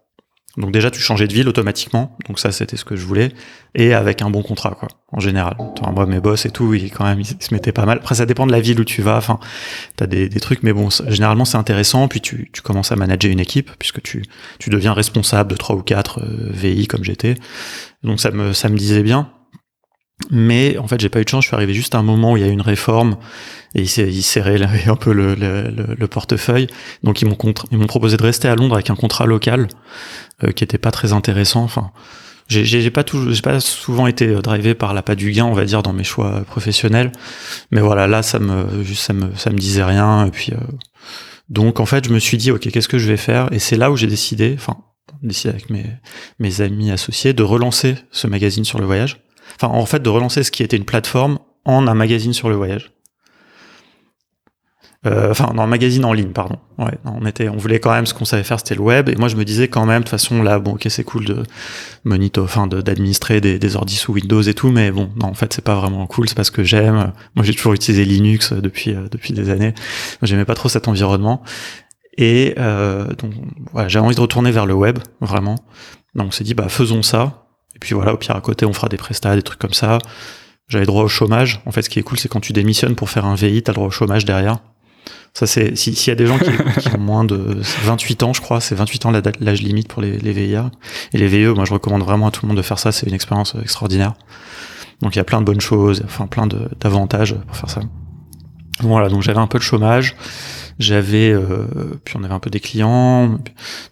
Donc 0.56 0.72
déjà, 0.72 0.90
tu 0.90 1.00
changeais 1.00 1.26
de 1.26 1.32
ville 1.32 1.48
automatiquement. 1.48 2.16
Donc 2.28 2.38
ça, 2.38 2.50
c'était 2.50 2.76
ce 2.76 2.84
que 2.84 2.96
je 2.96 3.04
voulais. 3.04 3.32
Et 3.74 3.92
avec 3.92 4.22
un 4.22 4.30
bon 4.30 4.42
contrat, 4.42 4.70
quoi, 4.70 4.88
en 5.12 5.20
général. 5.20 5.54
Enfin, 5.58 5.92
moi, 5.92 6.06
mes 6.06 6.20
boss 6.20 6.46
et 6.46 6.50
tout, 6.50 6.72
ils, 6.72 6.90
quand 6.90 7.04
même, 7.04 7.20
ils 7.20 7.26
se 7.26 7.52
mettaient 7.52 7.72
pas 7.72 7.84
mal. 7.84 7.98
Après, 7.98 8.14
ça 8.14 8.24
dépend 8.24 8.46
de 8.46 8.52
la 8.52 8.60
ville 8.60 8.80
où 8.80 8.84
tu 8.84 9.02
vas. 9.02 9.16
Enfin, 9.16 9.38
t'as 9.96 10.06
des, 10.06 10.28
des 10.28 10.40
trucs, 10.40 10.62
mais 10.62 10.72
bon, 10.72 10.88
généralement, 11.08 11.44
c'est 11.44 11.58
intéressant. 11.58 12.08
Puis 12.08 12.20
tu, 12.20 12.50
tu 12.52 12.62
commences 12.62 12.90
à 12.90 12.96
manager 12.96 13.30
une 13.30 13.40
équipe, 13.40 13.70
puisque 13.78 14.02
tu, 14.02 14.22
tu 14.58 14.70
deviens 14.70 14.94
responsable 14.94 15.50
de 15.50 15.56
trois 15.56 15.76
ou 15.76 15.82
quatre 15.82 16.20
euh, 16.20 16.50
VI 16.52 16.86
comme 16.86 17.04
j'étais. 17.04 17.34
Donc 18.02 18.20
ça 18.20 18.30
me, 18.30 18.52
ça 18.52 18.68
me 18.68 18.78
disait 18.78 19.02
bien. 19.02 19.30
Mais 20.30 20.78
en 20.78 20.86
fait, 20.88 21.00
j'ai 21.00 21.08
pas 21.10 21.20
eu 21.20 21.24
de 21.24 21.28
chance. 21.28 21.44
Je 21.44 21.48
suis 21.48 21.56
arrivé 21.56 21.74
juste 21.74 21.94
à 21.94 21.98
un 21.98 22.02
moment 22.02 22.32
où 22.32 22.36
il 22.36 22.40
y 22.42 22.46
a 22.46 22.48
eu 22.48 22.52
une 22.52 22.62
réforme 22.62 23.16
et 23.74 23.82
il 23.82 23.88
s'est- 23.88 24.08
il 24.08 24.22
serrait 24.22 24.58
là, 24.58 24.68
un 24.86 24.96
peu 24.96 25.12
le, 25.12 25.34
le, 25.34 25.70
le- 25.70 25.94
le 25.96 26.08
portefeuille. 26.08 26.66
Donc 27.02 27.20
ils 27.22 27.26
m'ont 27.28 27.36
ils 27.70 27.86
proposé 27.86 28.16
de 28.16 28.22
rester 28.22 28.48
à 28.48 28.54
Londres 28.56 28.74
avec 28.74 28.90
un 28.90 28.96
contrat 28.96 29.26
local 29.26 29.68
euh, 30.44 30.52
qui 30.52 30.64
était 30.64 30.78
pas 30.78 30.90
très 30.90 31.12
intéressant. 31.12 31.62
Enfin, 31.62 31.90
j'ai- 32.48 32.90
pas 32.90 33.04
j'ai 33.30 33.42
pas 33.42 33.60
souvent 33.60 34.06
été 34.06 34.28
euh, 34.28 34.40
drivé 34.40 34.74
par 34.74 34.94
la 34.94 35.02
pas 35.02 35.16
du 35.16 35.32
gain, 35.32 35.44
on 35.44 35.52
va 35.52 35.64
dire, 35.66 35.82
dans 35.82 35.92
mes 35.92 36.04
choix 36.04 36.42
professionnels. 36.46 37.12
Mais 37.70 37.80
voilà, 37.82 38.06
là, 38.06 38.22
ça 38.22 38.38
me, 38.38 38.82
juste, 38.82 39.02
ça 39.02 39.12
me, 39.12 39.34
ça 39.36 39.50
me 39.50 39.58
disait 39.58 39.84
rien. 39.84 40.26
Et 40.26 40.30
puis, 40.30 40.52
euh, 40.52 40.56
donc, 41.50 41.78
en 41.78 41.86
fait, 41.86 42.06
je 42.06 42.12
me 42.12 42.18
suis 42.18 42.38
dit, 42.38 42.50
ok, 42.50 42.70
qu'est-ce 42.70 42.88
que 42.88 42.98
je 42.98 43.06
vais 43.08 43.16
faire? 43.18 43.52
Et 43.52 43.58
c'est 43.58 43.76
là 43.76 43.90
où 43.90 43.96
j'ai 43.96 44.06
décidé, 44.08 44.54
enfin, 44.58 44.78
décidé 45.22 45.50
avec 45.50 45.66
mes 46.38 46.60
amis 46.62 46.90
associés, 46.90 47.32
de 47.34 47.42
relancer 47.42 47.96
ce 48.10 48.26
magazine 48.26 48.64
sur 48.64 48.78
le 48.80 48.86
voyage. 48.86 49.20
En 49.62 49.86
fait, 49.86 50.02
de 50.02 50.08
relancer 50.08 50.42
ce 50.42 50.50
qui 50.50 50.62
était 50.62 50.76
une 50.76 50.84
plateforme 50.84 51.38
en 51.64 51.86
un 51.86 51.94
magazine 51.94 52.32
sur 52.32 52.48
le 52.48 52.56
voyage. 52.56 52.92
Euh, 55.06 55.30
enfin, 55.30 55.52
dans 55.54 55.62
un 55.62 55.66
magazine 55.68 56.04
en 56.04 56.12
ligne, 56.12 56.32
pardon. 56.32 56.56
On 56.78 57.24
était, 57.26 57.48
on 57.48 57.56
voulait 57.56 57.78
quand 57.78 57.92
même 57.92 58.06
ce 58.06 58.14
qu'on 58.14 58.24
savait 58.24 58.42
faire, 58.42 58.58
c'était 58.58 58.74
le 58.74 58.80
web. 58.80 59.08
Et 59.08 59.14
moi, 59.14 59.28
je 59.28 59.36
me 59.36 59.44
disais 59.44 59.68
quand 59.68 59.86
même, 59.86 60.00
de 60.00 60.04
toute 60.04 60.10
façon, 60.10 60.42
là, 60.42 60.58
bon, 60.58 60.72
ok, 60.72 60.86
c'est 60.88 61.04
cool 61.04 61.24
de 61.24 61.42
monito, 62.04 62.42
enfin, 62.42 62.66
d'administrer 62.66 63.40
des, 63.40 63.58
des 63.58 63.68
sous 63.68 64.12
Windows 64.12 64.42
et 64.42 64.54
tout, 64.54 64.70
mais 64.70 64.90
bon, 64.90 65.10
non, 65.16 65.28
en 65.28 65.34
fait, 65.34 65.52
c'est 65.52 65.64
pas 65.64 65.76
vraiment 65.76 66.06
cool. 66.06 66.28
C'est 66.28 66.34
parce 66.34 66.50
que 66.50 66.64
j'aime. 66.64 67.12
Moi, 67.36 67.44
j'ai 67.44 67.54
toujours 67.54 67.74
utilisé 67.74 68.04
Linux 68.04 68.52
depuis 68.52 68.94
euh, 68.94 69.08
depuis 69.10 69.32
des 69.32 69.50
années. 69.50 69.74
J'aimais 70.22 70.44
pas 70.44 70.54
trop 70.54 70.68
cet 70.68 70.88
environnement. 70.88 71.42
Et 72.18 72.54
euh, 72.58 73.06
donc, 73.18 73.32
j'avais 73.88 74.04
envie 74.04 74.16
de 74.16 74.20
retourner 74.20 74.50
vers 74.50 74.66
le 74.66 74.74
web, 74.74 74.98
vraiment. 75.20 75.56
Donc, 76.14 76.28
on 76.28 76.30
s'est 76.30 76.44
dit, 76.44 76.54
bah, 76.54 76.68
faisons 76.68 77.02
ça. 77.02 77.45
Et 77.76 77.78
puis 77.78 77.94
voilà, 77.94 78.14
au 78.14 78.16
pire 78.16 78.34
à 78.34 78.40
côté, 78.40 78.64
on 78.66 78.72
fera 78.72 78.88
des 78.88 78.96
prestats, 78.96 79.36
des 79.36 79.42
trucs 79.42 79.58
comme 79.60 79.74
ça. 79.74 79.98
J'avais 80.68 80.86
droit 80.86 81.04
au 81.04 81.08
chômage. 81.08 81.60
En 81.66 81.70
fait, 81.70 81.82
ce 81.82 81.90
qui 81.90 81.98
est 81.98 82.02
cool, 82.02 82.18
c'est 82.18 82.28
quand 82.28 82.40
tu 82.40 82.52
démissionnes 82.52 82.96
pour 82.96 83.10
faire 83.10 83.26
un 83.26 83.34
VI, 83.34 83.62
t'as 83.62 83.72
le 83.72 83.76
droit 83.76 83.86
au 83.86 83.90
chômage 83.90 84.24
derrière. 84.24 84.58
Ça, 85.34 85.46
c'est 85.46 85.76
si- 85.76 85.94
s'il 85.94 86.10
y 86.10 86.12
a 86.12 86.14
des 86.16 86.26
gens 86.26 86.38
qui, 86.38 86.48
ont 86.96 86.98
moins 86.98 87.22
de 87.24 87.60
28 87.84 88.22
ans, 88.22 88.32
je 88.32 88.40
crois, 88.40 88.62
c'est 88.62 88.74
28 88.74 89.06
ans 89.06 89.12
l'âge 89.40 89.62
limite 89.62 89.86
pour 89.88 90.00
les, 90.00 90.16
VIA. 90.16 90.70
Et 91.12 91.18
les 91.18 91.28
VE, 91.28 91.54
moi, 91.54 91.66
je 91.66 91.74
recommande 91.74 92.02
vraiment 92.02 92.28
à 92.28 92.30
tout 92.30 92.40
le 92.44 92.48
monde 92.48 92.56
de 92.56 92.62
faire 92.62 92.78
ça. 92.78 92.90
C'est 92.90 93.06
une 93.06 93.14
expérience 93.14 93.54
euh, 93.54 93.60
extraordinaire. 93.60 94.14
Donc, 95.02 95.14
il 95.14 95.18
y 95.18 95.20
a 95.20 95.24
plein 95.24 95.40
de 95.40 95.44
bonnes 95.44 95.60
choses, 95.60 96.02
enfin, 96.06 96.26
plein 96.26 96.46
d'avantages 96.46 97.34
pour 97.46 97.56
faire 97.56 97.68
ça. 97.70 97.82
Voilà, 98.80 99.08
donc 99.08 99.22
j'avais 99.22 99.38
un 99.38 99.46
peu 99.46 99.58
de 99.58 99.62
chômage. 99.62 100.16
J'avais, 100.78 101.30
euh, 101.30 101.66
puis 102.04 102.16
on 102.18 102.24
avait 102.24 102.34
un 102.34 102.38
peu 102.40 102.50
des 102.50 102.60
clients. 102.60 103.28
Donc 103.28 103.42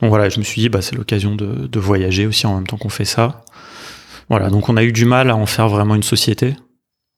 voilà, 0.03 0.31
je 0.31 0.39
me 0.39 0.45
suis 0.45 0.61
dit, 0.63 0.69
bah, 0.71 0.83
c'est 0.83 0.97
l'occasion 0.97 1.37
de 1.37 1.79
voyager 1.79 2.27
aussi 2.27 2.47
en 2.47 2.55
même 2.55 2.67
temps 2.67 2.79
qu'on 2.79 2.89
fait 2.89 3.05
ça. 3.05 3.45
Voilà, 4.29 4.49
donc 4.51 4.69
on 4.69 4.77
a 4.77 4.85
eu 4.85 4.93
du 4.93 5.05
mal 5.05 5.31
à 5.31 5.37
en 5.37 5.47
faire 5.47 5.69
vraiment 5.69 5.95
une 5.95 6.03
société. 6.03 6.55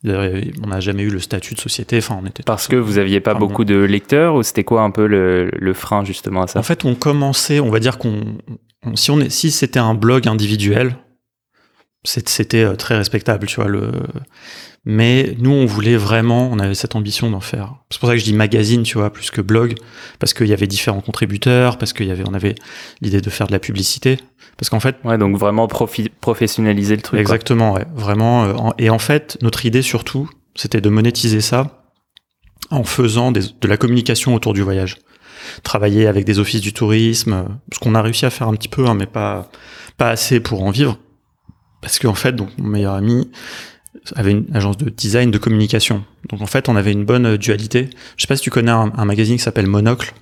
On 0.05 0.67
n'a 0.69 0.81
jamais 0.81 1.03
eu 1.03 1.11
le 1.11 1.19
statut 1.21 1.55
de 1.55 1.61
société. 1.61 1.99
Enfin, 1.99 2.19
on 2.23 2.27
était 2.27 2.43
Parce 2.43 2.69
que 2.69 2.77
vous 2.77 2.99
aviez 2.99 3.21
pas 3.21 3.35
beaucoup 3.35 3.65
de 3.65 3.77
lecteurs 3.77 4.35
ou 4.37 4.43
c'était 4.43 4.63
quoi 4.65 4.83
un 4.83 4.91
peu 4.91 5.07
le, 5.07 5.51
le 5.53 5.73
frein 5.75 6.05
justement 6.05 6.43
à 6.43 6.47
ça? 6.47 6.59
En 6.61 6.63
fait, 6.63 6.85
on 6.85 6.95
commençait, 6.95 7.61
on 7.61 7.71
va 7.71 7.81
dire 7.81 7.99
qu'on, 7.99 8.39
on- 8.85 8.95
si 8.95 9.11
on 9.11 9.19
est, 9.21 9.31
si 9.31 9.51
c'était 9.51 9.81
un 9.81 9.95
blog 9.95 10.29
individuel, 10.29 10.97
c'était 12.09 12.63
euh, 12.65 12.75
très 12.77 12.97
respectable, 12.97 13.47
tu 13.47 13.57
vois. 13.57 13.67
Le, 13.69 13.91
mais 14.85 15.35
nous, 15.41 15.51
on 15.51 15.67
voulait 15.67 15.97
vraiment, 15.97 16.49
on 16.53 16.59
avait 16.61 16.75
cette 16.75 16.95
ambition 16.95 17.29
d'en 17.31 17.41
faire. 17.41 17.75
C'est 17.91 17.99
pour 17.99 18.09
ça 18.09 18.15
que 18.15 18.21
je 18.21 18.25
dis 18.25 18.33
magazine, 18.33 18.83
tu 18.85 18.99
vois, 18.99 19.13
plus 19.13 19.31
que 19.31 19.41
blog, 19.41 19.75
parce 20.21 20.33
qu'il 20.33 20.47
y 20.47 20.53
avait 20.53 20.69
différents 20.69 21.01
contributeurs, 21.01 21.77
parce 21.79 21.93
qu'il 21.93 22.07
y 22.07 22.11
avait, 22.13 22.23
on 22.29 22.35
avait 22.35 22.55
l'idée 23.01 23.21
de 23.21 23.31
faire 23.31 23.49
de 23.49 23.53
la 23.53 23.59
publicité, 23.59 24.19
parce 24.57 24.71
qu'en 24.71 24.79
fait, 24.81 24.97
Ouais, 25.05 25.19
donc 25.19 25.37
vraiment 25.37 25.67
profi- 25.67 26.11
professionnaliser 26.21 26.95
le 26.97 27.03
truc. 27.03 27.17
quoi. 27.19 27.21
Exactement, 27.21 27.73
ouais, 27.75 27.85
vraiment. 27.95 28.45
euh, 28.45 28.71
et 28.79 28.89
en 28.91 28.99
fait, 29.01 29.37
notre 29.43 29.67
idée 29.67 29.83
surtout, 29.83 30.31
c'était 30.55 30.81
de 30.81 30.89
monétiser 30.89 31.41
ça 31.41 31.83
en 32.71 32.85
faisant 32.85 33.33
des- 33.33 33.41
de 33.61 33.69
la 33.69 33.77
communication 33.77 34.35
autour 34.35 34.53
du 34.55 34.63
voyage. 34.63 34.99
Travailler 35.63 36.07
avec 36.07 36.25
des 36.25 36.39
offices 36.39 36.61
du 36.61 36.73
tourisme, 36.73 37.45
ce 37.73 37.79
qu'on 37.79 37.95
a 37.95 38.03
réussi 38.03 38.25
à 38.25 38.31
faire 38.31 38.49
un 38.49 38.55
petit 38.55 38.69
peu, 38.69 38.87
hein, 38.87 38.95
mais 38.95 39.07
pas 39.07 39.51
pas 39.97 40.09
assez 40.11 40.41
pour 40.41 40.63
en 40.63 40.71
vivre. 40.71 40.99
Parce 41.87 42.01
qu'en 42.01 42.15
fait, 42.15 42.33
donc 42.35 42.49
mon 42.59 42.67
meilleur 42.67 42.95
ami 42.95 43.31
avait 44.17 44.33
une 44.33 44.47
agence 44.55 44.77
de 44.77 44.91
design 44.91 45.31
de 45.31 45.39
communication. 45.39 46.03
Donc 46.31 46.43
en 46.43 46.47
fait, 46.47 46.69
on 46.69 46.75
avait 46.75 46.91
une 46.91 47.05
bonne 47.05 47.27
euh, 47.27 47.39
dualité. 47.39 47.91
Je 48.17 48.23
sais 48.23 48.27
pas 48.27 48.35
si 48.35 48.43
tu 48.43 48.51
connais 48.51 48.73
un, 48.73 48.93
un 48.97 49.05
magazine 49.05 49.37
qui 49.37 49.43
s'appelle 49.45 49.69
Monocle, 49.69 50.13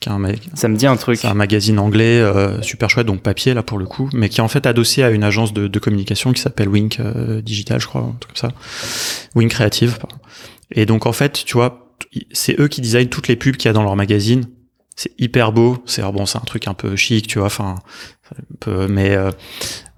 qui 0.00 0.08
est 0.08 0.12
un, 0.12 0.18
ma- 0.18 0.30
Ça 0.54 0.68
me 0.68 0.76
dit 0.76 0.86
un 0.86 0.96
truc. 0.96 1.18
c'est 1.18 1.26
un 1.28 1.34
magazine 1.34 1.78
anglais 1.78 2.20
euh, 2.20 2.62
super 2.62 2.88
chouette, 2.88 3.06
donc 3.06 3.20
papier 3.20 3.52
là 3.52 3.62
pour 3.62 3.76
le 3.76 3.84
coup, 3.84 4.08
mais 4.14 4.30
qui 4.30 4.40
est 4.40 4.42
en 4.42 4.48
fait 4.48 4.64
adossé 4.64 5.02
à 5.02 5.10
une 5.10 5.24
agence 5.24 5.52
de, 5.52 5.68
de 5.68 5.78
communication 5.78 6.32
qui 6.32 6.40
s'appelle 6.40 6.70
Wink 6.70 7.00
euh, 7.00 7.42
Digital, 7.42 7.78
je 7.82 7.86
crois, 7.86 8.00
un 8.00 8.16
truc 8.18 8.32
comme 8.32 8.50
ça. 8.50 8.56
Wink 9.34 9.50
Creative, 9.50 9.98
pardon. 9.98 10.16
Et 10.72 10.86
donc 10.86 11.04
en 11.04 11.12
fait, 11.12 11.44
tu 11.44 11.52
vois, 11.52 11.94
c'est 12.32 12.58
eux 12.58 12.68
qui 12.68 12.80
designent 12.80 13.08
toutes 13.08 13.28
les 13.28 13.36
pubs 13.36 13.56
qu'il 13.56 13.68
y 13.68 13.70
a 13.70 13.74
dans 13.74 13.82
leur 13.82 13.94
magazine. 13.96 14.46
C'est 14.96 15.12
hyper 15.18 15.52
beau. 15.52 15.82
C'est 15.86 16.00
alors 16.00 16.12
bon, 16.14 16.24
c'est 16.24 16.38
un 16.38 16.42
truc 16.46 16.66
un 16.66 16.74
peu 16.74 16.96
chic, 16.96 17.26
tu 17.26 17.38
vois. 17.38 17.48
Enfin, 17.48 17.74
mais 18.88 19.14
euh, 19.14 19.30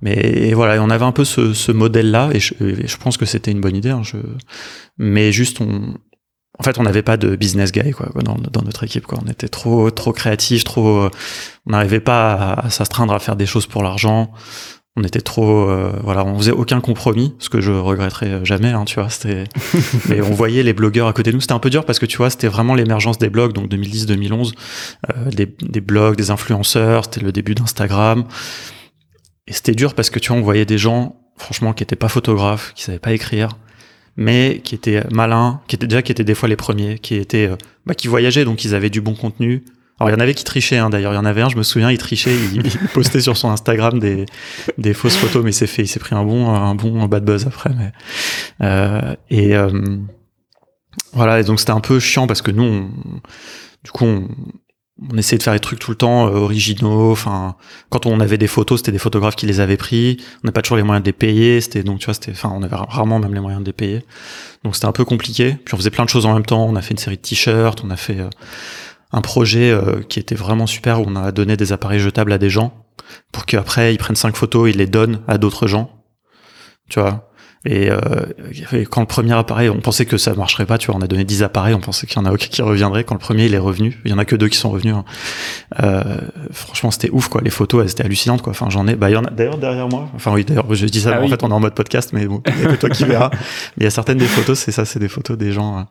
mais 0.06 0.52
voilà, 0.54 0.82
on 0.82 0.90
avait 0.90 1.04
un 1.04 1.12
peu 1.12 1.24
ce, 1.24 1.52
ce 1.52 1.72
modèle-là, 1.72 2.30
et 2.32 2.40
je, 2.40 2.54
et 2.62 2.86
je 2.86 2.96
pense 2.96 3.16
que 3.16 3.26
c'était 3.26 3.50
une 3.50 3.60
bonne 3.60 3.76
idée. 3.76 3.90
hein, 3.90 4.02
je, 4.04 4.16
mais 4.98 5.32
juste 5.32 5.60
on, 5.60 5.94
en 6.58 6.62
fait, 6.62 6.78
on 6.78 6.84
n'avait 6.84 7.02
pas 7.02 7.16
de 7.16 7.36
business 7.36 7.72
guy 7.72 7.90
quoi, 7.90 8.08
dans, 8.22 8.36
dans 8.36 8.62
notre 8.62 8.84
équipe. 8.84 9.06
Quoi. 9.06 9.18
On 9.24 9.28
était 9.30 9.48
trop 9.48 9.90
trop 9.90 10.12
créatifs, 10.12 10.64
trop. 10.64 11.08
on 11.66 11.70
n'arrivait 11.70 12.00
pas 12.00 12.32
à, 12.32 12.66
à 12.66 12.70
s'astreindre 12.70 13.12
à 13.12 13.18
faire 13.18 13.36
des 13.36 13.46
choses 13.46 13.66
pour 13.66 13.82
l'argent. 13.82 14.32
On 14.98 15.04
était 15.04 15.20
trop, 15.20 15.68
euh, 15.68 15.92
voilà, 16.02 16.24
on 16.24 16.38
faisait 16.38 16.52
aucun 16.52 16.80
compromis, 16.80 17.34
ce 17.38 17.50
que 17.50 17.60
je 17.60 17.70
regretterai 17.70 18.42
jamais, 18.44 18.70
hein, 18.70 18.86
tu 18.86 18.94
vois. 18.98 19.10
C'était, 19.10 19.44
mais 20.08 20.22
on 20.22 20.32
voyait 20.32 20.62
les 20.62 20.72
blogueurs 20.72 21.08
à 21.08 21.12
côté 21.12 21.30
de 21.32 21.36
nous. 21.36 21.42
C'était 21.42 21.52
un 21.52 21.58
peu 21.58 21.68
dur 21.68 21.84
parce 21.84 21.98
que 21.98 22.06
tu 22.06 22.16
vois, 22.16 22.30
c'était 22.30 22.48
vraiment 22.48 22.74
l'émergence 22.74 23.18
des 23.18 23.28
blogs, 23.28 23.52
donc 23.52 23.68
2010-2011, 23.70 24.52
euh, 25.10 25.30
des, 25.30 25.54
des 25.60 25.80
blogs, 25.82 26.16
des 26.16 26.30
influenceurs. 26.30 27.04
C'était 27.04 27.20
le 27.20 27.32
début 27.32 27.54
d'Instagram. 27.54 28.24
Et 29.48 29.52
c'était 29.52 29.74
dur 29.74 29.94
parce 29.94 30.10
que 30.10 30.18
tu 30.18 30.28
vois, 30.32 30.38
on 30.38 30.42
voyait 30.42 30.64
des 30.66 30.78
gens, 30.78 31.16
franchement, 31.36 31.72
qui 31.72 31.82
étaient 31.82 31.96
pas 31.96 32.08
photographes, 32.08 32.72
qui 32.74 32.82
savaient 32.84 32.98
pas 32.98 33.12
écrire, 33.12 33.50
mais 34.16 34.60
qui 34.64 34.74
étaient 34.74 35.04
malins, 35.12 35.60
qui 35.68 35.76
étaient 35.76 35.86
déjà 35.86 36.02
qui 36.02 36.10
étaient 36.12 36.24
des 36.24 36.34
fois 36.34 36.48
les 36.48 36.56
premiers, 36.56 36.98
qui 36.98 37.14
étaient, 37.16 37.48
euh, 37.48 37.56
bah, 37.84 37.94
qui 37.94 38.08
voyageaient, 38.08 38.44
donc 38.44 38.64
ils 38.64 38.74
avaient 38.74 38.90
du 38.90 39.00
bon 39.00 39.14
contenu. 39.14 39.64
Alors 39.98 40.10
il 40.10 40.12
y 40.12 40.16
en 40.16 40.20
avait 40.20 40.34
qui 40.34 40.44
trichaient, 40.44 40.76
hein, 40.78 40.90
d'ailleurs. 40.90 41.12
Il 41.12 41.16
y 41.16 41.18
en 41.18 41.24
avait 41.24 41.40
un, 41.42 41.48
je 41.48 41.56
me 41.56 41.62
souviens, 41.62 41.90
il 41.90 41.96
trichait, 41.98 42.34
il, 42.34 42.66
il 42.66 42.88
postait 42.94 43.20
sur 43.20 43.36
son 43.36 43.50
Instagram 43.50 43.98
des, 43.98 44.26
des 44.78 44.92
fausses 44.94 45.16
photos, 45.16 45.42
mais 45.44 45.52
c'est 45.52 45.66
fait, 45.66 45.82
il 45.82 45.86
s'est 45.88 46.00
pris 46.00 46.14
un 46.14 46.24
bon, 46.24 46.48
un 46.50 46.74
bon 46.74 47.04
bad 47.06 47.24
buzz 47.24 47.46
après. 47.46 47.70
Mais, 47.78 47.92
euh, 48.62 49.14
et 49.30 49.54
euh, 49.56 49.70
voilà, 51.12 51.40
et 51.40 51.44
donc 51.44 51.60
c'était 51.60 51.72
un 51.72 51.80
peu 51.80 51.98
chiant 52.00 52.26
parce 52.26 52.42
que 52.42 52.50
nous, 52.50 52.62
on- 52.64 52.90
du 53.84 53.90
coup, 53.92 54.04
on, 54.04 54.28
on 55.12 55.18
essayait 55.18 55.36
de 55.38 55.42
faire 55.42 55.52
des 55.52 55.60
trucs 55.60 55.78
tout 55.78 55.90
le 55.90 55.96
temps 55.96 56.26
euh, 56.26 56.36
originaux. 56.36 57.12
Enfin, 57.12 57.56
quand 57.90 58.06
on 58.06 58.18
avait 58.20 58.38
des 58.38 58.46
photos, 58.46 58.80
c'était 58.80 58.92
des 58.92 58.98
photographes 58.98 59.36
qui 59.36 59.46
les 59.46 59.60
avaient 59.60 59.76
pris. 59.76 60.18
On 60.42 60.46
n'a 60.46 60.52
pas 60.52 60.62
toujours 60.62 60.78
les 60.78 60.82
moyens 60.82 61.02
de 61.02 61.08
les 61.08 61.12
payer. 61.12 61.60
C'était 61.60 61.82
donc, 61.82 61.98
tu 61.98 62.06
vois, 62.06 62.14
c'était, 62.14 62.32
enfin, 62.32 62.50
on 62.54 62.62
avait 62.62 62.76
rarement 62.76 63.18
même 63.18 63.34
les 63.34 63.40
moyens 63.40 63.62
de 63.62 63.66
les 63.66 63.72
payer. 63.74 64.04
Donc 64.64 64.74
c'était 64.74 64.86
un 64.86 64.92
peu 64.92 65.04
compliqué. 65.04 65.56
Puis 65.64 65.74
on 65.74 65.76
faisait 65.76 65.90
plein 65.90 66.04
de 66.04 66.08
choses 66.08 66.26
en 66.26 66.32
même 66.32 66.46
temps. 66.46 66.64
On 66.66 66.76
a 66.76 66.82
fait 66.82 66.92
une 66.92 66.98
série 66.98 67.16
de 67.16 67.22
t-shirts. 67.22 67.82
On 67.84 67.90
a 67.90 67.96
fait 67.96 68.20
euh, 68.20 68.30
un 69.12 69.20
projet 69.20 69.70
euh, 69.70 70.02
qui 70.08 70.18
était 70.18 70.34
vraiment 70.34 70.66
super 70.66 71.00
où 71.00 71.04
on 71.06 71.16
a 71.16 71.30
donné 71.30 71.56
des 71.56 71.72
appareils 71.72 72.00
jetables 72.00 72.32
à 72.32 72.38
des 72.38 72.50
gens 72.50 72.72
pour 73.32 73.46
qu'après 73.46 73.94
ils 73.94 73.98
prennent 73.98 74.16
cinq 74.16 74.34
photos, 74.34 74.70
ils 74.70 74.78
les 74.78 74.86
donnent 74.86 75.20
à 75.28 75.38
d'autres 75.38 75.66
gens. 75.66 75.90
Tu 76.88 77.00
vois? 77.00 77.30
Et, 77.64 77.90
euh, 77.90 77.98
quand 78.90 79.00
le 79.00 79.06
premier 79.06 79.32
appareil, 79.32 79.68
on 79.68 79.80
pensait 79.80 80.06
que 80.06 80.16
ça 80.18 80.34
marcherait 80.34 80.66
pas, 80.66 80.78
tu 80.78 80.86
vois, 80.86 80.96
on 80.96 81.02
a 81.02 81.06
donné 81.06 81.24
10 81.24 81.42
appareils, 81.42 81.74
on 81.74 81.80
pensait 81.80 82.06
qu'il 82.06 82.16
y 82.16 82.20
en 82.20 82.26
a 82.26 82.32
aucun 82.32 82.46
qui 82.46 82.62
reviendrait. 82.62 83.04
Quand 83.04 83.14
le 83.14 83.20
premier 83.20 83.46
il 83.46 83.54
est 83.54 83.58
revenu, 83.58 84.00
il 84.04 84.10
y 84.10 84.14
en 84.14 84.18
a 84.18 84.24
que 84.24 84.36
deux 84.36 84.48
qui 84.48 84.56
sont 84.56 84.70
revenus. 84.70 84.94
Hein. 84.94 85.04
Euh, 85.82 86.02
franchement, 86.52 86.90
c'était 86.90 87.10
ouf, 87.10 87.28
quoi. 87.28 87.40
Les 87.42 87.50
photos, 87.50 87.84
elles 87.84 87.90
étaient 87.90 88.04
hallucinantes, 88.04 88.42
quoi. 88.42 88.52
Enfin, 88.52 88.68
j'en 88.70 88.86
ai. 88.86 88.94
Bah, 88.94 89.10
il 89.10 89.14
y 89.14 89.16
en 89.16 89.24
a 89.24 89.30
d'ailleurs 89.30 89.58
derrière 89.58 89.88
moi. 89.88 90.08
Enfin, 90.14 90.32
oui, 90.32 90.44
d'ailleurs, 90.44 90.72
je 90.72 90.86
dis 90.86 91.00
ça. 91.00 91.14
Ah 91.16 91.22
en 91.22 91.28
fait, 91.28 91.42
on 91.42 91.50
est 91.50 91.54
en 91.54 91.60
mode 91.60 91.74
podcast, 91.74 92.10
mais 92.12 92.26
bon, 92.26 92.42
il 92.46 92.62
y 92.62 92.66
a 92.66 92.68
que 92.68 92.76
toi 92.76 92.90
qui 92.90 93.04
verras. 93.04 93.30
Mais 93.32 93.38
il 93.78 93.84
y 93.84 93.86
a 93.86 93.90
certaines 93.90 94.18
des 94.18 94.26
photos, 94.26 94.58
c'est 94.58 94.72
ça, 94.72 94.84
c'est 94.84 94.98
des 94.98 95.08
photos 95.08 95.36
des 95.36 95.52
gens. 95.52 95.78
Euh, 95.78 95.82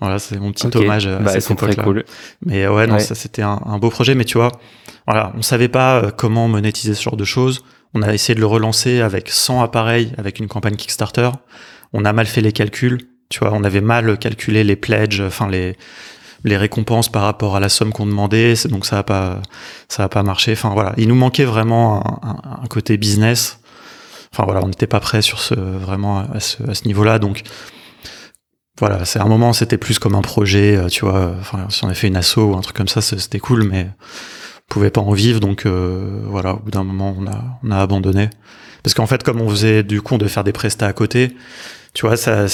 voilà, 0.00 0.18
c'est 0.18 0.38
mon 0.38 0.52
petit 0.52 0.68
hommage 0.76 1.06
à 1.06 1.18
bah, 1.18 1.40
cette 1.40 1.82
cool. 1.82 2.04
Mais 2.44 2.66
ouais, 2.68 2.86
non, 2.86 2.98
ça 2.98 3.14
c'était 3.14 3.42
un, 3.42 3.60
un, 3.64 3.78
beau 3.78 3.90
projet. 3.90 4.14
Mais 4.14 4.24
tu 4.24 4.38
vois, 4.38 4.52
voilà, 5.06 5.32
on 5.36 5.42
savait 5.42 5.68
pas 5.68 5.96
euh, 5.96 6.10
comment 6.10 6.48
monétiser 6.48 6.94
ce 6.94 7.02
genre 7.02 7.16
de 7.16 7.24
choses. 7.24 7.64
On 7.96 8.02
a 8.02 8.12
essayé 8.12 8.34
de 8.34 8.40
le 8.40 8.46
relancer 8.46 9.00
avec 9.00 9.30
100 9.30 9.62
appareils, 9.62 10.12
avec 10.18 10.38
une 10.38 10.48
campagne 10.48 10.76
Kickstarter. 10.76 11.30
On 11.94 12.04
a 12.04 12.12
mal 12.12 12.26
fait 12.26 12.42
les 12.42 12.52
calculs. 12.52 13.08
Tu 13.30 13.38
vois, 13.38 13.52
on 13.54 13.64
avait 13.64 13.80
mal 13.80 14.18
calculé 14.18 14.64
les 14.64 14.76
pledges, 14.76 15.22
enfin 15.22 15.48
les 15.48 15.76
récompenses 16.44 17.08
par 17.08 17.22
rapport 17.22 17.56
à 17.56 17.60
la 17.60 17.70
somme 17.70 17.94
qu'on 17.94 18.04
demandait, 18.04 18.52
donc 18.66 18.84
ça 18.84 18.98
a 18.98 19.02
pas 19.02 19.40
ça 19.88 20.04
a 20.04 20.08
pas 20.10 20.22
marché. 20.22 20.52
Enfin 20.52 20.68
voilà, 20.74 20.92
il 20.98 21.08
nous 21.08 21.14
manquait 21.14 21.46
vraiment 21.46 22.20
un, 22.22 22.66
côté 22.68 22.98
business. 22.98 23.60
Enfin 24.30 24.44
voilà, 24.44 24.60
on 24.62 24.68
n'était 24.68 24.86
pas 24.86 25.00
prêt 25.00 25.22
sur 25.22 25.40
ce 25.40 25.54
vraiment 25.54 26.18
à 26.18 26.38
ce, 26.38 26.86
niveau-là, 26.86 27.18
donc 27.18 27.44
voilà, 28.78 29.06
c'est 29.06 29.20
un 29.20 29.26
moment, 29.26 29.54
c'était 29.54 29.78
plus 29.78 29.98
comme 29.98 30.14
un 30.14 30.22
projet, 30.22 30.76
euh, 30.76 30.88
tu 30.88 31.06
vois. 31.06 31.34
Si 31.70 31.82
on 31.82 31.86
avait 31.86 31.96
fait 31.96 32.08
une 32.08 32.16
asso 32.16 32.36
ou 32.36 32.54
un 32.56 32.60
truc 32.60 32.76
comme 32.76 32.88
ça, 32.88 33.00
c'était 33.00 33.38
cool, 33.38 33.62
mais 33.62 33.88
pouvait 34.68 34.90
pas 34.90 35.00
en 35.00 35.12
vivre, 35.12 35.40
donc 35.40 35.66
euh, 35.66 36.20
voilà. 36.24 36.54
Au 36.54 36.58
bout 36.58 36.70
d'un 36.70 36.84
moment, 36.84 37.14
on 37.18 37.26
a 37.26 37.58
on 37.62 37.70
a 37.70 37.78
abandonné 37.78 38.30
parce 38.86 38.94
qu'en 38.94 39.06
fait, 39.06 39.24
comme 39.24 39.40
on 39.40 39.48
faisait 39.48 39.82
du 39.82 40.00
coup 40.00 40.16
de 40.16 40.28
faire 40.28 40.44
des 40.44 40.52
prestats 40.52 40.86
à 40.86 40.92
côté, 40.92 41.36
tu 41.92 42.06
vois, 42.06 42.16
ça, 42.16 42.46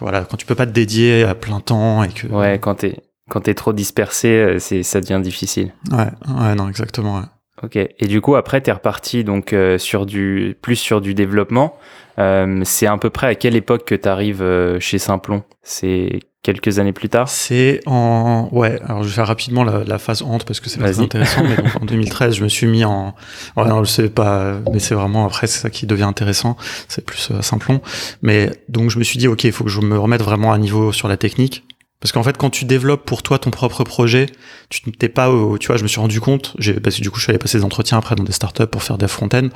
voilà, 0.00 0.26
quand 0.28 0.36
tu 0.36 0.44
peux 0.44 0.54
pas 0.54 0.66
te 0.66 0.72
dédier 0.72 1.24
à 1.24 1.34
plein 1.34 1.60
temps 1.60 2.02
et 2.02 2.08
que. 2.08 2.26
Ouais, 2.26 2.58
quand 2.58 2.74
t'es 2.74 2.98
quand 3.30 3.40
t'es 3.40 3.54
trop 3.54 3.72
dispersé, 3.72 4.28
euh, 4.28 4.58
c'est 4.58 4.82
ça 4.82 5.00
devient 5.00 5.20
difficile. 5.22 5.72
Ouais, 5.90 6.08
ouais, 6.38 6.54
non, 6.54 6.68
exactement. 6.68 7.20
Ouais. 7.20 7.24
Ok. 7.62 7.76
Et 7.76 8.06
du 8.06 8.20
coup, 8.20 8.36
après, 8.36 8.60
t'es 8.60 8.72
reparti 8.72 9.24
donc 9.24 9.52
euh, 9.52 9.78
sur 9.78 10.04
du 10.04 10.56
plus 10.60 10.76
sur 10.76 11.00
du 11.00 11.14
développement. 11.14 11.78
Euh, 12.18 12.60
c'est 12.64 12.86
à 12.86 12.98
peu 12.98 13.08
près 13.08 13.28
à 13.28 13.34
quelle 13.34 13.56
époque 13.56 13.86
que 13.86 13.94
t'arrives 13.94 14.42
euh, 14.42 14.80
chez 14.80 14.98
Simplon? 14.98 15.44
C'est 15.62 16.20
quelques 16.42 16.78
années 16.78 16.92
plus 16.92 17.08
tard 17.08 17.28
C'est 17.28 17.80
en 17.86 18.48
ouais. 18.52 18.80
Alors 18.84 19.02
je 19.02 19.08
vais 19.08 19.14
faire 19.14 19.26
rapidement 19.26 19.64
la, 19.64 19.84
la 19.84 19.98
phase 19.98 20.22
honte 20.22 20.44
parce 20.44 20.60
que 20.60 20.70
c'est 20.70 20.78
pas 20.78 20.90
très 20.90 21.00
intéressant. 21.00 21.42
mais 21.44 21.56
donc, 21.56 21.82
en 21.82 21.84
2013, 21.86 22.36
je 22.36 22.44
me 22.44 22.48
suis 22.48 22.66
mis 22.66 22.84
en. 22.84 23.14
Ouais, 23.56 23.66
non, 23.66 23.84
je 23.84 23.90
sais 23.90 24.08
pas, 24.08 24.58
mais 24.72 24.78
c'est 24.78 24.94
vraiment 24.94 25.26
après 25.26 25.46
c'est 25.46 25.60
ça 25.60 25.70
qui 25.70 25.86
devient 25.86 26.04
intéressant. 26.04 26.56
C'est 26.88 27.04
plus 27.04 27.30
euh, 27.30 27.42
Simplon. 27.42 27.80
Mais 28.22 28.50
donc 28.68 28.90
je 28.90 28.98
me 28.98 29.04
suis 29.04 29.18
dit 29.18 29.28
ok, 29.28 29.44
il 29.44 29.52
faut 29.52 29.64
que 29.64 29.70
je 29.70 29.80
me 29.80 29.98
remette 29.98 30.22
vraiment 30.22 30.52
à 30.52 30.58
niveau 30.58 30.92
sur 30.92 31.08
la 31.08 31.16
technique. 31.16 31.64
Parce 32.00 32.12
qu'en 32.12 32.22
fait, 32.22 32.38
quand 32.38 32.48
tu 32.48 32.64
développes 32.64 33.04
pour 33.04 33.22
toi 33.22 33.38
ton 33.38 33.50
propre 33.50 33.84
projet, 33.84 34.24
tu 34.70 34.80
t'es 34.92 35.10
pas, 35.10 35.30
tu 35.60 35.66
vois, 35.66 35.76
je 35.76 35.82
me 35.82 35.88
suis 35.88 36.00
rendu 36.00 36.18
compte, 36.18 36.54
j'ai, 36.58 36.72
parce 36.80 36.96
que 36.96 37.02
du 37.02 37.10
coup, 37.10 37.18
je 37.18 37.24
suis 37.24 37.30
allé 37.30 37.38
passer 37.38 37.58
des 37.58 37.64
entretiens 37.64 37.98
après 37.98 38.14
dans 38.14 38.24
des 38.24 38.32
startups 38.32 38.66
pour 38.66 38.82
faire 38.82 38.96
des 38.96 39.06
front-end. 39.06 39.50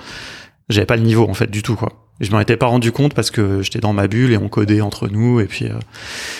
J'avais 0.69 0.87
pas 0.87 0.97
le 0.97 1.03
niveau, 1.03 1.29
en 1.29 1.35
fait, 1.35 1.51
du 1.51 1.63
tout, 1.63 1.77
quoi. 1.77 1.93
Et 2.21 2.25
je 2.25 2.31
m'en 2.31 2.41
étais 2.41 2.57
pas 2.57 2.67
rendu 2.67 2.93
compte 2.93 3.13
parce 3.15 3.31
que 3.31 3.63
j'étais 3.63 3.81
dans 3.81 3.93
ma 3.93 4.07
bulle 4.07 4.33
et 4.33 4.37
on 4.37 4.49
codait 4.49 4.81
entre 4.81 5.09
nous 5.09 5.41
et 5.41 5.47
puis, 5.47 5.67
euh, 5.67 5.75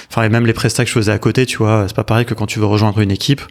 enfin, 0.09 0.23
et 0.23 0.29
même 0.29 0.47
les 0.47 0.53
prestats 0.53 0.85
que 0.85 0.89
je 0.89 0.95
faisais 0.95 1.11
à 1.11 1.19
côté, 1.19 1.47
tu 1.47 1.57
vois, 1.57 1.87
c'est 1.89 1.97
pas 1.97 2.05
pareil 2.05 2.25
que 2.25 2.35
quand 2.35 2.47
tu 2.47 2.61
veux 2.61 2.67
rejoindre 2.67 3.01
une 3.01 3.11
équipe. 3.11 3.43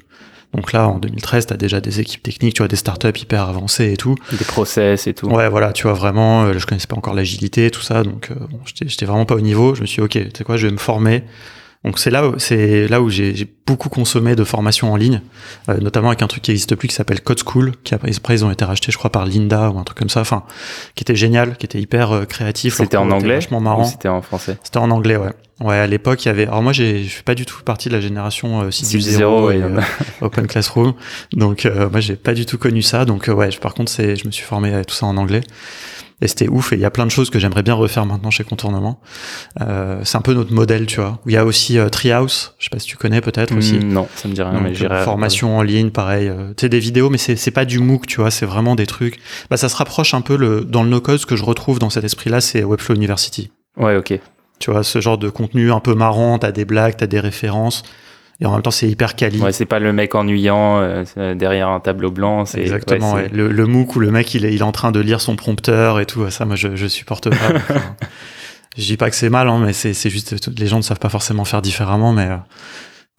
Donc 0.54 0.72
là, 0.72 0.88
en 0.88 1.00
2013, 1.00 1.48
t'as 1.48 1.58
déjà 1.58 1.82
des 1.82 2.00
équipes 2.00 2.22
techniques, 2.22 2.54
tu 2.54 2.62
vois, 2.62 2.68
des 2.68 2.76
startups 2.76 3.20
hyper 3.20 3.50
avancées 3.50 3.92
et 3.92 3.98
tout. 3.98 4.16
Des 4.32 4.46
process 4.46 5.08
et 5.08 5.14
tout. 5.14 5.28
Ouais, 5.28 5.50
voilà, 5.50 5.74
tu 5.74 5.84
vois, 5.84 5.94
vraiment, 5.94 6.44
euh, 6.44 6.54
je 6.58 6.66
connaissais 6.66 6.88
pas 6.88 6.96
encore 6.96 7.16
l'agilité, 7.16 7.72
tout 7.72 7.82
ça, 7.82 8.04
donc 8.04 8.30
euh, 8.32 8.36
bon, 8.50 8.60
j'étais 8.66 9.06
vraiment 9.06 9.26
pas 9.26 9.36
au 9.36 9.42
niveau. 9.42 9.74
Je 9.76 9.82
me 9.82 9.86
suis 9.88 9.96
dit, 9.96 10.06
ok, 10.06 10.12
tu 10.12 10.38
sais 10.38 10.44
quoi, 10.44 10.56
je 10.56 10.68
vais 10.68 10.74
me 10.74 10.78
former 10.78 11.24
donc 11.84 12.00
c'est 12.00 12.12
là, 12.12 12.32
c'est 12.38 12.88
là 12.88 13.02
où 13.02 13.10
j'ai 13.10 13.48
beaucoup 13.66 13.90
consommé 13.90 14.36
de 14.36 14.44
formations 14.46 14.94
en 14.94 14.96
ligne, 14.96 15.22
euh, 15.68 15.78
notamment 15.80 16.08
avec 16.08 16.22
un 16.22 16.28
truc 16.28 16.44
qui 16.44 16.52
n'existe 16.52 16.76
plus 16.76 16.88
qui 16.88 16.96
s'appelle 16.96 17.22
Code 17.22 17.42
School, 17.46 17.74
qui 17.84 17.94
après 17.94 18.10
ils 18.12 18.46
ont 18.46 18.52
été 18.52 18.64
rachetés, 18.64 18.92
je 18.92 18.98
crois, 18.98 19.12
par 19.12 19.26
Linda 19.26 19.70
ou 19.70 19.78
un 19.78 19.84
truc 19.84 19.98
comme 19.98 20.10
ça, 20.10 20.22
enfin, 20.22 20.44
qui 20.96 21.04
était 21.04 21.16
génial, 21.16 21.58
qui 21.58 21.66
était 21.66 21.82
hyper 21.82 22.12
euh, 22.12 22.26
créatif. 22.26 22.76
C'était 22.76 22.96
en 22.96 23.12
anglais, 23.12 23.36
vachement 23.36 23.60
marrant. 23.60 23.84
C'était 23.84 24.08
en 24.08 24.22
français? 24.22 24.58
C'était 24.64 24.78
en 24.78 24.92
anglais, 24.92 25.18
ouais. 25.18 25.32
Ouais, 25.60 25.76
à 25.76 25.88
l'époque, 25.88 26.24
il 26.24 26.30
y 26.30 26.32
avait. 26.32 26.48
Alors 26.48 26.64
moi, 26.64 26.72
j'ai, 26.72 27.04
je 27.04 27.10
fais 27.10 27.24
pas 27.24 27.36
du 27.36 27.46
tout 27.46 27.62
partie 27.64 27.90
de 27.90 27.94
la 27.94 28.02
génération 28.02 28.62
euh, 28.62 28.70
6.0 28.70 29.54
et 29.54 29.62
euh, 29.62 29.82
Open 30.22 30.48
Classroom, 30.48 30.94
donc 31.34 31.70
moi, 31.92 32.00
j'ai 32.00 32.16
pas 32.16 32.34
du 32.34 32.46
tout 32.46 32.58
connu 32.58 32.82
ça. 32.82 33.04
Donc 33.04 33.28
ouais, 33.28 33.50
par 33.62 33.74
contre, 33.74 33.92
c'est, 33.92 34.16
je 34.16 34.26
me 34.26 34.32
suis 34.32 34.44
formé 34.44 34.74
à 34.74 34.86
tout 34.86 34.96
ça 34.96 35.06
en 35.06 35.18
anglais 35.18 35.42
et 36.24 36.28
c'était 36.28 36.48
ouf. 36.48 36.74
Et 36.74 36.78
il 36.78 36.82
y 36.82 36.86
a 36.86 36.92
plein 36.92 37.06
de 37.06 37.12
choses 37.12 37.30
que 37.30 37.38
j'aimerais 37.38 37.64
bien 37.64 37.74
refaire 37.74 38.06
maintenant 38.06 38.32
chez 38.32 38.44
Contournement. 38.44 39.00
Euh, 39.62 40.02
c'est 40.04 40.18
un 40.18 40.22
peu 40.22 40.34
notre 40.34 40.54
modèle 40.54 40.86
tu 40.86 41.00
vois. 41.00 41.20
Il 41.26 41.34
y 41.34 41.38
a 41.38 41.46
aussi 41.46 41.78
euh, 41.78 41.90
Treehouse. 41.90 42.56
Je 42.58 42.66
sais 42.66 42.70
pas 42.70 42.80
si 42.80 42.88
tu 42.88 42.98
connais 42.98 43.22
peut-être 43.22 43.56
aussi. 43.56 43.76
Hmm, 43.76 43.94
non 43.94 44.08
ça 44.16 44.28
me 44.28 44.34
dit 44.34 44.42
rien 44.42 44.60
mais 44.62 44.74
j'irai 44.74 45.04
formation 45.04 45.58
en 45.58 45.62
ligne 45.62 45.90
pareil 45.90 46.30
euh, 46.30 46.50
tu 46.56 46.62
sais 46.62 46.70
des 46.70 46.80
vidéos 46.80 47.10
mais 47.10 47.18
c'est 47.18 47.36
c'est 47.36 47.52
pas 47.52 47.66
du 47.66 47.80
MOOC 47.80 48.08
tu 48.08 48.22
vois 48.22 48.32
c'est 48.32 48.46
vraiment 48.46 48.76
des 48.76 48.88
trucs. 48.88 49.20
Bah 49.50 49.58
ça 49.58 49.70
se 49.70 49.76
rapproche 49.76 50.14
un 50.14 50.22
peu 50.22 50.38
le 50.38 50.64
dans 50.64 50.84
le 50.84 50.90
no 50.90 51.02
code 51.02 51.20
ce 51.20 51.26
que 51.26 51.36
je 51.36 51.44
retrouve 51.44 51.80
dans 51.80 51.90
cet 51.90 52.04
esprit 52.04 52.30
là 52.30 52.40
c'est 52.42 52.64
Webflow 52.64 52.96
University. 52.96 53.52
Ouais 53.78 53.98
ok. 53.98 54.18
Tu 54.60 54.72
vois 54.72 54.84
ce 54.84 55.02
genre 55.02 55.18
de 55.18 55.30
contenu 55.30 55.72
un 55.72 55.82
peu 55.82 55.94
marrant 55.94 56.40
t'as 56.40 56.52
des 56.52 56.66
blagues 56.66 56.96
t'as 56.98 57.08
des 57.08 57.20
références 57.20 57.84
et 58.40 58.46
en 58.46 58.52
même 58.54 58.62
temps 58.62 58.72
c'est 58.72 58.90
hyper 58.90 59.16
quali. 59.16 59.40
Ouais, 59.40 59.52
c'est 59.52 59.66
pas 59.66 59.80
le 59.80 59.94
mec 59.94 60.16
ennuyant 60.16 60.80
euh, 60.80 61.36
derrière 61.36 61.70
un 61.70 61.80
tableau 61.80 62.12
blanc. 62.12 62.46
C'est 62.46 62.62
exactement 62.62 63.14
ouais, 63.14 63.30
Le, 63.30 63.48
le, 63.50 63.66
MOOC 63.66 63.96
où 63.96 64.00
le 64.00 64.12
mec 64.12 64.34
il 64.34 64.46
est, 64.46 64.54
il 64.54 64.60
est 64.60 64.64
en 64.64 64.72
train 64.72 64.92
de 64.92 65.00
lire 65.00 65.22
son 65.22 65.36
prompteur 65.36 66.00
et 66.00 66.06
tout. 66.06 66.30
Ça, 66.30 66.46
moi 66.46 66.56
je, 66.56 66.76
je 66.76 66.88
supporte 66.88 67.30
pas. 67.30 67.36
je 68.78 68.84
dis 68.84 68.98
pas 68.98 69.10
que 69.10 69.16
c'est 69.16 69.30
mal, 69.30 69.48
hein, 69.48 69.60
mais 69.64 69.74
c'est 69.74 70.10
juste 70.10 70.60
les 70.60 70.68
gens 70.68 70.78
ne 70.78 70.82
savent 70.82 71.00
pas 71.00 71.10
forcément 71.10 71.46
faire 71.46 71.62
différemment. 71.62 72.12
Mais 72.12 72.28
euh, 72.28 72.38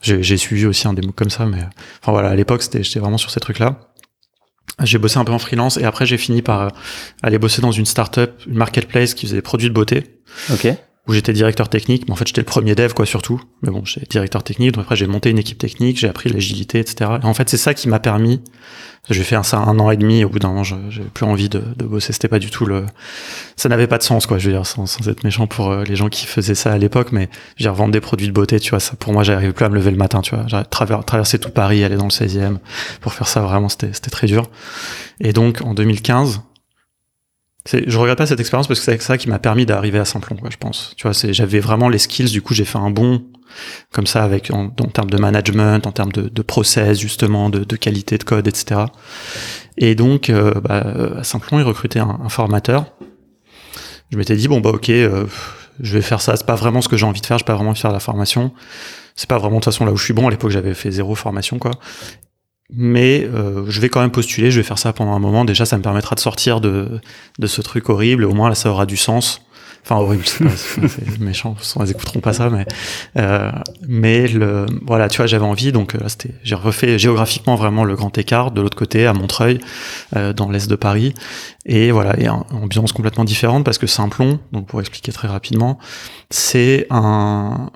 j'ai 0.01 0.37
suivi 0.37 0.67
aussi 0.67 0.89
un 0.89 0.95
des 0.95 1.03
MOOC 1.03 1.15
comme 1.15 1.31
ça. 1.31 1.47
Mais 1.47 1.63
enfin 2.03 2.13
voilà, 2.13 2.31
à 2.31 2.35
l'époque 2.35 2.63
c'était 2.63 2.83
j'étais 2.83 3.01
vraiment 3.01 3.19
sur 3.19 3.31
ces 3.31 3.41
trucs 3.41 3.61
là. 3.61 3.79
J'ai 4.83 4.99
bossé 4.99 5.19
un 5.19 5.25
peu 5.25 5.33
en 5.33 5.39
freelance 5.39 5.77
et 5.77 5.85
après 5.85 6.05
j'ai 6.05 6.19
fini 6.19 6.43
par 6.43 6.61
euh, 6.63 6.69
aller 7.23 7.39
bosser 7.39 7.63
dans 7.63 7.71
une 7.71 7.87
startup, 7.87 8.33
une 8.49 8.57
marketplace 8.57 9.15
qui 9.15 9.27
faisait 9.27 9.37
des 9.37 9.43
produits 9.43 9.69
de 9.69 9.75
beauté. 9.75 10.21
Ok 10.53 10.67
où 11.07 11.13
j'étais 11.13 11.33
directeur 11.33 11.69
technique, 11.69 12.05
mais 12.07 12.13
en 12.13 12.17
fait 12.17 12.27
j'étais 12.27 12.41
le 12.41 12.47
premier 12.47 12.75
dev 12.75 12.93
quoi 12.93 13.07
surtout. 13.07 13.41
Mais 13.63 13.71
bon, 13.71 13.85
j'étais 13.85 14.07
directeur 14.07 14.43
technique, 14.43 14.73
donc 14.73 14.85
après 14.85 14.97
j'ai 14.97 15.07
monté 15.07 15.31
une 15.31 15.39
équipe 15.39 15.59
technique, 15.59 15.99
j'ai 15.99 16.09
appris 16.09 16.31
l'agilité, 16.31 16.79
etc. 16.79 17.11
Et 17.23 17.27
en 17.27 17.35
fait 17.35 17.49
c'est 17.51 17.57
ça 17.57 17.75
qui 17.75 17.89
m'a 17.89 17.99
permis. 17.99 18.41
J'ai 19.11 19.23
fait 19.23 19.37
un 19.37 19.79
an 19.79 19.91
et 19.91 19.99
demi. 19.99 20.25
Au 20.25 20.31
bout 20.31 20.39
d'un 20.39 20.49
moment, 20.49 20.65
j'avais 20.65 21.09
plus 21.13 21.27
envie 21.27 21.51
de, 21.51 21.61
bosser. 21.85 22.15
C'était 22.15 22.29
pas 22.29 22.39
du 22.39 22.51
tout 22.51 22.65
le. 22.65 22.87
Ça 23.55 23.69
n'avait 23.69 23.87
pas 23.87 23.99
de 23.99 24.03
sens 24.03 24.27
quoi. 24.27 24.39
Je 24.39 24.49
veux 24.49 24.55
dire 24.55 24.65
sans, 24.65 24.87
être 25.07 25.25
méchant 25.25 25.47
pour 25.47 25.71
euh, 25.71 25.85
les 25.85 25.95
gens 25.95 26.09
qui 26.09 26.25
faisaient 26.25 26.55
ça 26.55 26.73
à 26.73 26.79
l'époque, 26.79 27.13
mais 27.13 27.29
j'ai 27.57 27.69
revendre 27.69 27.93
des 27.93 28.01
produits 28.01 28.29
de 28.29 28.33
beauté. 28.33 28.59
Tu 28.59 28.71
vois, 28.71 28.81
ça 28.81 28.97
pour 28.97 29.13
moi 29.13 29.23
j'arrivais 29.23 29.53
plus 29.53 29.67
à 29.67 29.69
me 29.69 29.75
lever 29.75 29.91
le 29.91 29.99
matin. 29.99 30.23
Tu 30.23 30.35
vois, 30.35 30.65
traverser 30.65 31.39
tout 31.39 31.51
Paris, 31.51 31.85
aller 31.85 31.97
dans 31.97 32.05
le 32.05 32.11
16e 32.11 32.57
pour 33.03 33.13
faire 33.13 33.29
ça. 33.29 33.43
Vraiment, 33.43 33.69
c'était 33.69 33.93
très 34.11 34.27
dur. 34.27 34.49
Et 35.21 35.35
donc 35.35 35.61
en 35.61 35.75
2015 35.75 36.41
je 37.67 37.99
regrette 37.99 38.19
pas 38.19 38.27
cette 38.27 38.41
expérience 38.41 38.69
parce 38.69 38.81
que 38.81 38.85
c'est 38.85 39.01
ça 39.01 39.17
qui 39.17 39.29
m'a 39.29 39.39
permis 39.39 39.65
d'arriver 39.65 39.99
à 39.99 40.05
Simplon, 40.05 40.37
quoi, 40.37 40.51
je 40.51 40.59
pense. 40.59 40.93
Tu 40.97 41.05
vois, 41.05 41.15
c'est, 41.15 41.33
j'avais 41.33 41.61
vraiment 41.61 41.89
les 41.89 41.99
skills, 41.99 42.31
du 42.31 42.43
coup, 42.43 42.53
j'ai 42.53 42.67
fait 42.67 42.79
un 42.79 42.91
bon, 42.91 43.25
comme 43.91 44.07
ça, 44.07 44.23
avec, 44.23 44.51
en, 44.51 44.67
en 44.67 44.89
termes 44.89 45.09
de 45.09 45.17
management, 45.17 45.87
en 45.87 45.93
termes 45.93 46.13
de, 46.13 46.29
de 46.29 46.43
process, 46.43 46.99
justement, 46.99 47.49
de, 47.49 47.65
de, 47.65 47.77
qualité 47.77 48.19
de 48.19 48.25
code, 48.25 48.47
etc. 48.47 48.83
Et 49.79 49.95
donc, 49.95 50.29
euh, 50.29 50.53
bah, 50.61 50.85
à 51.19 51.25
Simplon, 51.25 51.59
ils 51.59 51.65
recrutaient 51.65 52.01
un, 52.01 52.21
un, 52.23 52.29
formateur. 52.29 52.85
Je 54.11 54.19
m'étais 54.19 54.37
dit, 54.37 54.47
bon, 54.47 54.61
bah, 54.61 54.71
ok, 54.71 54.91
euh, 54.91 55.25
je 55.81 55.95
vais 55.95 56.03
faire 56.03 56.21
ça. 56.21 56.37
C'est 56.37 56.47
pas 56.47 56.57
vraiment 56.57 56.83
ce 56.83 56.89
que 56.89 56.99
j'ai 56.99 57.07
envie 57.07 57.23
de 57.23 57.27
faire. 57.27 57.39
J'ai 57.39 57.45
pas 57.45 57.55
vraiment 57.55 57.71
envie 57.71 57.79
de 57.79 57.83
faire 57.83 57.93
la 57.93 58.01
formation. 58.01 58.53
C'est 59.17 59.29
pas 59.29 59.39
vraiment 59.39 59.57
de 59.57 59.65
toute 59.65 59.73
façon 59.73 59.87
là 59.87 59.93
où 59.93 59.97
je 59.97 60.05
suis 60.05 60.15
bon. 60.15 60.29
À 60.29 60.31
l'époque, 60.31 60.51
j'avais 60.51 60.75
fait 60.75 60.91
zéro 60.91 61.15
formation, 61.15 61.59
quoi 61.59 61.73
mais 62.77 63.29
euh, 63.33 63.65
je 63.69 63.81
vais 63.81 63.89
quand 63.89 64.01
même 64.01 64.11
postuler, 64.11 64.51
je 64.51 64.61
vais 64.61 64.67
faire 64.67 64.79
ça 64.79 64.93
pendant 64.93 65.13
un 65.13 65.19
moment. 65.19 65.45
Déjà, 65.45 65.65
ça 65.67 65.77
me 65.77 65.83
permettra 65.83 66.15
de 66.15 66.21
sortir 66.21 66.61
de, 66.61 67.01
de 67.39 67.47
ce 67.47 67.61
truc 67.61 67.89
horrible. 67.89 68.25
Au 68.25 68.35
moins, 68.35 68.49
là, 68.49 68.55
ça 68.55 68.71
aura 68.71 68.87
du 68.87 68.97
sens. 68.97 69.41
Enfin, 69.85 69.97
horrible, 69.97 70.25
c'est 70.25 71.21
méchant, 71.21 71.57
ils 71.81 71.91
écouteront 71.91 72.21
pas 72.21 72.33
ça, 72.33 72.49
mais 72.49 72.65
euh, 73.19 73.53
mais 73.87 74.27
le 74.29 74.65
voilà, 74.87 75.11
tu 75.11 75.19
vois, 75.19 75.27
j'avais 75.27 75.45
envie, 75.45 75.73
donc 75.73 75.95
euh, 75.95 75.99
c'était, 76.07 76.31
j'ai 76.43 76.55
refait 76.55 76.99
géographiquement 76.99 77.55
vraiment 77.55 77.85
le 77.85 77.95
grand 77.95 78.17
écart 78.17 78.51
de 78.51 78.63
l'autre 78.63 78.79
côté 78.79 79.07
à 79.07 79.13
Montreuil, 79.13 79.61
euh, 80.17 80.33
dans 80.33 80.49
l'est 80.49 80.71
de 80.71 80.75
Paris, 80.75 81.13
et 81.67 81.91
voilà, 81.91 82.19
et 82.19 82.29
une 82.29 82.63
ambiance 82.63 82.93
complètement 82.93 83.25
différente 83.25 83.63
parce 83.63 83.77
que 83.77 83.87
Simplon, 83.87 84.39
donc 84.53 84.67
pour 84.69 84.81
expliquer 84.81 85.13
très 85.13 85.29
rapidement, 85.29 85.79
c'est 86.31 86.87
un, 86.89 87.71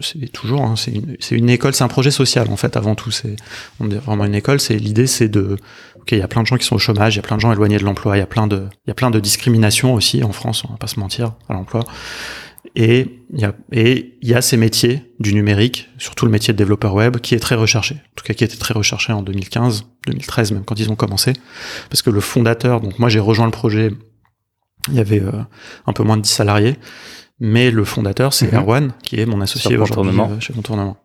c'est 0.00 0.30
toujours, 0.32 0.62
hein, 0.64 0.74
c'est 0.76 0.92
une, 0.92 1.16
c'est 1.18 1.34
une 1.34 1.48
école, 1.48 1.74
c'est 1.74 1.84
un 1.84 1.88
projet 1.88 2.10
social 2.10 2.46
en 2.50 2.56
fait 2.58 2.76
avant 2.76 2.94
tout, 2.94 3.10
c'est 3.10 3.36
on 3.80 3.90
est 3.90 3.96
vraiment 3.96 4.26
une 4.26 4.34
école, 4.34 4.60
c'est 4.60 4.76
l'idée, 4.76 5.06
c'est 5.06 5.28
de 5.28 5.56
ok, 6.04 6.12
il 6.12 6.18
y 6.18 6.22
a 6.22 6.28
plein 6.28 6.42
de 6.42 6.46
gens 6.46 6.58
qui 6.58 6.66
sont 6.66 6.76
au 6.76 6.78
chômage, 6.78 7.14
il 7.14 7.16
y 7.16 7.20
a 7.20 7.22
plein 7.22 7.36
de 7.36 7.40
gens 7.40 7.50
éloignés 7.50 7.78
de 7.78 7.84
l'emploi, 7.84 8.18
il 8.18 8.20
y 8.20 8.22
a 8.22 8.26
plein 8.26 8.46
de, 8.46 8.66
il 8.84 8.88
y 8.88 8.90
a 8.90 8.94
plein 8.94 9.10
de 9.10 9.18
discriminations 9.18 9.94
aussi 9.94 10.22
en 10.22 10.32
France, 10.32 10.62
on 10.68 10.72
va 10.72 10.76
pas 10.76 10.86
se 10.86 11.00
mentir, 11.00 11.32
à 11.48 11.54
l'emploi. 11.54 11.82
Et 12.76 13.22
il 13.32 13.40
y 13.40 13.44
a, 13.44 13.54
et 13.72 14.18
il 14.20 14.28
y 14.28 14.34
a 14.34 14.42
ces 14.42 14.58
métiers 14.58 15.14
du 15.18 15.32
numérique, 15.32 15.88
surtout 15.96 16.26
le 16.26 16.30
métier 16.30 16.52
de 16.52 16.58
développeur 16.58 16.92
web, 16.92 17.16
qui 17.18 17.34
est 17.34 17.38
très 17.38 17.54
recherché. 17.54 17.94
En 17.94 18.14
tout 18.16 18.24
cas, 18.24 18.34
qui 18.34 18.44
était 18.44 18.56
très 18.56 18.74
recherché 18.74 19.14
en 19.14 19.22
2015, 19.22 19.86
2013 20.06 20.52
même, 20.52 20.64
quand 20.64 20.78
ils 20.78 20.90
ont 20.90 20.96
commencé. 20.96 21.32
Parce 21.88 22.02
que 22.02 22.10
le 22.10 22.20
fondateur, 22.20 22.82
donc 22.82 22.98
moi 22.98 23.08
j'ai 23.08 23.20
rejoint 23.20 23.46
le 23.46 23.52
projet 23.52 23.90
Il 24.88 24.94
y 24.94 25.00
avait 25.00 25.22
un 25.86 25.92
peu 25.94 26.02
moins 26.02 26.18
de 26.18 26.22
10 26.22 26.28
salariés. 26.28 26.76
Mais 27.40 27.70
le 27.70 27.84
fondateur, 27.84 28.32
c'est 28.34 28.52
mhm. 28.52 28.58
Erwan, 28.58 28.92
qui 29.02 29.20
est 29.20 29.26
mon 29.26 29.40
associé 29.40 29.76
aujourd'hui 29.76 30.20
chez 30.40 30.52
Contournement. 30.52 30.96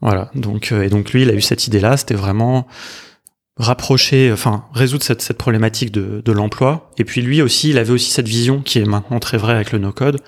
Voilà. 0.00 0.30
Donc, 0.34 0.72
et 0.72 0.88
donc 0.88 1.12
lui, 1.12 1.22
il 1.22 1.30
a 1.30 1.34
eu 1.34 1.40
cette 1.40 1.66
idée-là. 1.66 1.96
C'était 1.96 2.14
vraiment 2.14 2.66
rapprocher, 3.56 4.32
enfin 4.32 4.64
résoudre 4.72 5.04
cette, 5.04 5.32
problématique 5.34 5.92
de, 5.92 6.32
l'emploi. 6.32 6.90
Et 6.98 7.04
puis 7.04 7.22
lui 7.22 7.40
aussi, 7.40 7.70
il 7.70 7.78
avait 7.78 7.92
aussi 7.92 8.10
cette 8.10 8.28
vision 8.28 8.60
qui 8.60 8.78
est 8.78 8.84
maintenant 8.84 9.20
très 9.20 9.38
vraie 9.38 9.54
avec 9.54 9.72
le 9.72 9.78
no-code, 9.78 10.20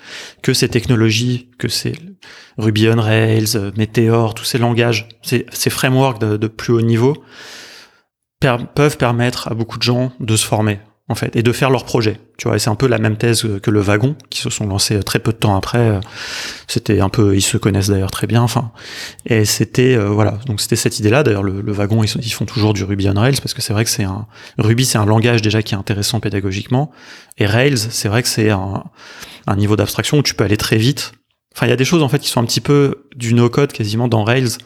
que 0.42 0.54
ces 0.54 0.68
technologies, 0.68 1.50
que 1.58 1.68
c'est 1.68 1.94
Ruby 2.56 2.88
on 2.88 3.00
Rails, 3.00 3.72
Meteor, 3.76 4.34
tous 4.34 4.44
ces 4.44 4.58
langages, 4.58 5.08
ces, 5.22 5.46
ces 5.52 5.70
frameworks 5.70 6.20
de, 6.20 6.46
plus 6.46 6.72
haut 6.72 6.82
niveau, 6.82 7.16
peuvent 8.74 8.96
permettre 8.96 9.50
à 9.50 9.54
beaucoup 9.54 9.78
de 9.78 9.82
gens 9.82 10.12
de 10.20 10.36
se 10.36 10.46
former 10.46 10.78
en 11.08 11.14
fait, 11.14 11.36
et 11.36 11.42
de 11.42 11.52
faire 11.52 11.70
leur 11.70 11.84
projet. 11.84 12.18
Tu 12.36 12.48
vois, 12.48 12.58
c'est 12.58 12.68
un 12.68 12.74
peu 12.74 12.88
la 12.88 12.98
même 12.98 13.16
thèse 13.16 13.46
que 13.62 13.70
le 13.70 13.80
wagon, 13.80 14.16
qui 14.28 14.40
se 14.40 14.50
sont 14.50 14.66
lancés 14.66 15.00
très 15.04 15.20
peu 15.20 15.32
de 15.32 15.36
temps 15.36 15.56
après. 15.56 16.00
C'était 16.66 17.00
un 17.00 17.08
peu, 17.08 17.36
ils 17.36 17.42
se 17.42 17.56
connaissent 17.56 17.88
d'ailleurs 17.88 18.10
très 18.10 18.26
bien. 18.26 18.42
Enfin, 18.42 18.72
et 19.24 19.44
c'était 19.44 19.94
euh, 19.94 20.08
voilà, 20.08 20.38
donc 20.46 20.60
c'était 20.60 20.74
cette 20.74 20.98
idée-là. 20.98 21.22
D'ailleurs, 21.22 21.44
le, 21.44 21.72
wagon, 21.72 22.02
ils, 22.02 22.10
ils, 22.22 22.32
font 22.32 22.44
toujours 22.44 22.74
du 22.74 22.82
Ruby 22.82 23.08
on 23.08 23.20
Rails 23.20 23.40
parce 23.40 23.54
que 23.54 23.62
c'est 23.62 23.72
vrai 23.72 23.84
que 23.84 23.90
c'est 23.90 24.04
un 24.04 24.26
Ruby, 24.58 24.84
c'est 24.84 24.98
un 24.98 25.06
langage 25.06 25.42
déjà 25.42 25.62
qui 25.62 25.74
est 25.74 25.78
intéressant 25.78 26.18
pédagogiquement, 26.18 26.90
et 27.38 27.46
Rails, 27.46 27.78
c'est 27.78 28.08
vrai 28.08 28.22
que 28.22 28.28
c'est 28.28 28.50
un, 28.50 28.82
un 29.46 29.56
niveau 29.56 29.76
d'abstraction 29.76 30.18
où 30.18 30.22
tu 30.22 30.34
peux 30.34 30.44
aller 30.44 30.56
très 30.56 30.76
vite. 30.76 31.12
Enfin, 31.54 31.66
il 31.66 31.70
y 31.70 31.72
a 31.72 31.76
des 31.76 31.84
choses 31.84 32.02
en 32.02 32.08
fait 32.08 32.18
qui 32.18 32.28
sont 32.28 32.40
un 32.40 32.44
petit 32.44 32.60
peu 32.60 33.06
du 33.14 33.32
no-code 33.32 33.72
quasiment 33.72 34.08
dans 34.08 34.24
Rails 34.24 34.58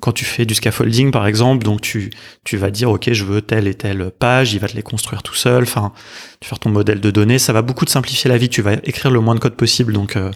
quand 0.00 0.12
tu 0.12 0.24
fais 0.24 0.46
du 0.46 0.54
scaffolding 0.54 1.10
par 1.10 1.26
exemple, 1.26 1.64
donc 1.64 1.80
tu 1.80 2.10
tu 2.44 2.56
vas 2.56 2.70
dire 2.70 2.90
ok 2.90 3.12
je 3.12 3.24
veux 3.24 3.42
telle 3.42 3.68
et 3.68 3.74
telle 3.74 4.10
page, 4.18 4.52
il 4.54 4.60
va 4.60 4.68
te 4.68 4.76
les 4.76 4.82
construire 4.82 5.22
tout 5.22 5.34
seul, 5.34 5.62
enfin 5.62 5.92
tu 6.40 6.48
faire 6.48 6.58
ton 6.58 6.70
modèle 6.70 7.00
de 7.00 7.10
données, 7.10 7.38
ça 7.38 7.52
va 7.52 7.62
beaucoup 7.62 7.84
te 7.84 7.90
simplifier 7.90 8.28
la 8.28 8.38
vie, 8.38 8.48
tu 8.48 8.62
vas 8.62 8.74
écrire 8.84 9.10
le 9.10 9.20
moins 9.20 9.34
de 9.34 9.40
code 9.40 9.56
possible 9.56 9.92
donc 9.92 10.16
euh, 10.16 10.30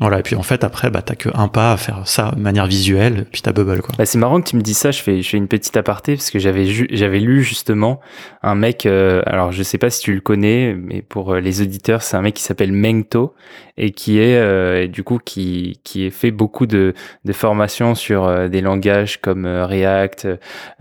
voilà, 0.00 0.20
et 0.20 0.22
puis 0.22 0.34
en 0.34 0.42
fait, 0.42 0.64
après, 0.64 0.88
bah, 0.88 1.02
t'as 1.02 1.14
que 1.14 1.28
un 1.34 1.48
pas 1.48 1.72
à 1.72 1.76
faire 1.76 2.08
ça 2.08 2.32
de 2.34 2.40
manière 2.40 2.66
visuelle, 2.66 3.26
puis 3.30 3.42
t'as 3.42 3.52
Bubble, 3.52 3.82
quoi. 3.82 3.94
Bah, 3.98 4.06
c'est 4.06 4.16
marrant 4.16 4.40
que 4.40 4.48
tu 4.48 4.56
me 4.56 4.62
dis 4.62 4.72
ça, 4.72 4.90
je 4.92 5.02
fais, 5.02 5.20
je 5.20 5.28
fais 5.28 5.36
une 5.36 5.46
petite 5.46 5.76
aparté, 5.76 6.14
parce 6.14 6.30
que 6.30 6.38
j'avais, 6.38 6.64
j'avais 6.64 7.20
lu 7.20 7.42
justement 7.44 8.00
un 8.42 8.54
mec, 8.54 8.86
euh, 8.86 9.20
alors 9.26 9.52
je 9.52 9.62
sais 9.62 9.76
pas 9.76 9.90
si 9.90 10.00
tu 10.00 10.14
le 10.14 10.22
connais, 10.22 10.74
mais 10.74 11.02
pour 11.02 11.34
euh, 11.34 11.40
les 11.40 11.60
auditeurs, 11.60 12.00
c'est 12.00 12.16
un 12.16 12.22
mec 12.22 12.32
qui 12.32 12.42
s'appelle 12.42 12.72
Mengto, 12.72 13.34
et 13.76 13.90
qui 13.90 14.18
est, 14.18 14.38
euh, 14.38 14.86
du 14.86 15.04
coup, 15.04 15.18
qui, 15.22 15.80
qui 15.84 16.10
fait 16.10 16.30
beaucoup 16.30 16.66
de, 16.66 16.94
de 17.26 17.32
formations 17.34 17.94
sur 17.94 18.48
des 18.48 18.62
langages 18.62 19.20
comme 19.20 19.46
React, 19.46 20.28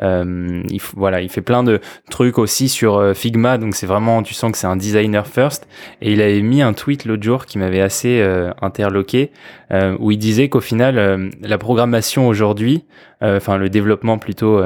il, 0.02 0.82
voilà, 0.96 1.22
il 1.22 1.30
fait 1.30 1.42
plein 1.42 1.64
de 1.64 1.82
trucs 2.10 2.38
aussi 2.38 2.70
sur 2.70 3.14
Figma, 3.16 3.58
donc 3.58 3.76
c'est 3.76 3.86
vraiment, 3.86 4.24
tu 4.24 4.34
sens 4.34 4.52
que 4.54 4.58
c'est 4.58 4.68
un 4.68 4.78
designer 4.78 5.28
first, 5.28 5.68
et 6.02 6.14
il 6.14 6.22
avait 6.22 6.42
mis 6.42 6.62
un 6.62 6.72
tweet 6.72 7.04
l'autre 7.04 7.24
jour 7.24 7.46
qui 7.46 7.58
m'avait 7.58 7.82
assez 7.82 8.22
interloqué 8.62 9.09
euh, 9.72 9.96
où 10.00 10.12
il 10.12 10.18
disait 10.18 10.50
qu'au 10.50 10.62
final, 10.62 10.98
euh, 10.98 11.30
la 11.42 11.58
programmation 11.58 12.28
aujourd'hui, 12.28 12.86
euh, 13.22 13.38
enfin 13.38 13.58
le 13.58 13.70
développement 13.70 14.18
plutôt, 14.18 14.62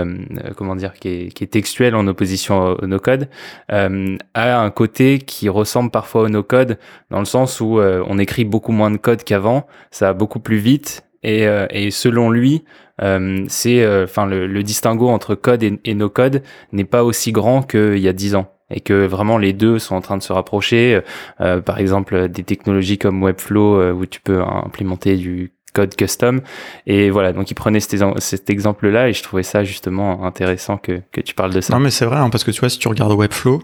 comment 0.55 0.75
dire, 0.75 0.93
qui 0.93 1.09
est, 1.09 1.51
textuel 1.51 1.95
en 1.95 2.07
opposition 2.07 2.75
au, 2.81 2.87
no-code, 2.87 3.27
a 3.69 4.59
un 4.59 4.69
côté 4.71 5.19
qui 5.19 5.49
ressemble 5.49 5.91
parfois 5.91 6.23
au 6.23 6.29
no-code, 6.29 6.77
dans 7.09 7.19
le 7.19 7.25
sens 7.25 7.59
où 7.59 7.79
on 7.79 8.17
écrit 8.17 8.45
beaucoup 8.45 8.71
moins 8.71 8.91
de 8.91 8.97
code 8.97 9.23
qu'avant, 9.23 9.67
ça 9.91 10.07
va 10.07 10.13
beaucoup 10.13 10.39
plus 10.39 10.57
vite, 10.57 11.03
et, 11.23 11.47
selon 11.91 12.29
lui, 12.29 12.63
c'est, 13.47 14.03
enfin 14.03 14.25
le, 14.25 14.63
distinguo 14.63 15.09
entre 15.09 15.35
code 15.35 15.63
et, 15.63 15.79
et 15.85 15.93
no-code 15.95 16.43
n'est 16.71 16.85
pas 16.85 17.03
aussi 17.03 17.31
grand 17.31 17.61
qu'il 17.63 17.99
y 17.99 18.07
a 18.07 18.13
dix 18.13 18.35
ans 18.35 18.53
et 18.73 18.81
que 18.81 19.05
vraiment 19.05 19.37
les 19.37 19.53
deux 19.53 19.79
sont 19.79 19.95
en 19.95 20.01
train 20.01 20.17
de 20.17 20.23
se 20.23 20.33
rapprocher. 20.33 21.01
Euh, 21.41 21.61
par 21.61 21.79
exemple, 21.79 22.27
des 22.27 22.43
technologies 22.43 22.97
comme 22.97 23.23
Webflow 23.23 23.79
euh, 23.79 23.91
où 23.91 24.05
tu 24.05 24.19
peux 24.19 24.41
implémenter 24.41 25.15
du 25.15 25.53
code 25.73 25.95
custom. 25.95 26.41
Et 26.85 27.09
voilà, 27.09 27.33
donc 27.33 27.49
il 27.49 27.55
prenait 27.55 27.79
cet, 27.79 28.49
exemple-là 28.49 29.09
et 29.09 29.13
je 29.13 29.23
trouvais 29.23 29.43
ça 29.43 29.63
justement 29.63 30.25
intéressant 30.25 30.77
que, 30.77 31.01
que 31.11 31.21
tu 31.21 31.33
parles 31.33 31.53
de 31.53 31.61
ça. 31.61 31.73
Non 31.73 31.79
mais 31.79 31.91
c'est 31.91 32.05
vrai, 32.05 32.17
hein, 32.17 32.29
parce 32.29 32.43
que 32.43 32.51
tu 32.51 32.59
vois, 32.59 32.69
si 32.69 32.79
tu 32.79 32.87
regardes 32.87 33.13
Webflow, 33.13 33.61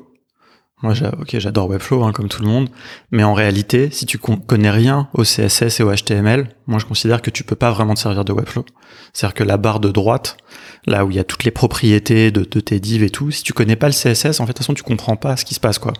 moi, 0.82 0.94
ok, 1.20 1.38
j'adore 1.40 1.68
Webflow, 1.70 2.04
hein, 2.04 2.14
comme 2.14 2.30
tout 2.30 2.42
le 2.42 2.48
monde, 2.48 2.70
mais 3.12 3.24
en 3.26 3.34
réalité, 3.34 3.90
si 3.92 4.06
tu 4.06 4.18
connais 4.18 4.70
rien 4.70 5.10
au 5.14 5.24
CSS 5.24 5.82
et 5.82 5.84
au 5.84 5.94
HTML, 5.94 6.56
moi, 6.68 6.80
je 6.80 6.86
considère 6.86 7.22
que 7.22 7.30
tu 7.30 7.44
peux 7.44 7.58
pas 7.58 7.72
vraiment 7.72 7.96
te 7.96 8.00
servir 8.00 8.24
de 8.24 8.32
Webflow. 8.32 8.64
C'est-à-dire 9.12 9.34
que 9.34 9.44
la 9.44 9.58
barre 9.58 9.82
de 9.82 9.92
droite, 9.92 10.38
là 10.90 11.06
où 11.06 11.12
il 11.12 11.16
y 11.16 11.20
a 11.20 11.24
toutes 11.24 11.44
les 11.44 11.52
propriétés 11.52 12.32
de, 12.32 12.42
de, 12.44 12.60
tes 12.60 12.80
divs 12.80 13.04
et 13.04 13.10
tout, 13.10 13.32
si 13.32 13.44
tu 13.44 13.54
connais 13.54 13.76
pas 13.76 13.88
le 13.88 13.94
CSS, 13.94 14.40
en 14.40 14.46
fait, 14.46 14.54
de 14.54 14.58
toute 14.58 14.58
façon, 14.60 14.74
tu 14.74 14.84
comprends 14.84 15.16
pas 15.16 15.38
ce 15.38 15.46
qui 15.46 15.54
se 15.54 15.60
passe, 15.60 15.80
quoi. 15.80 15.94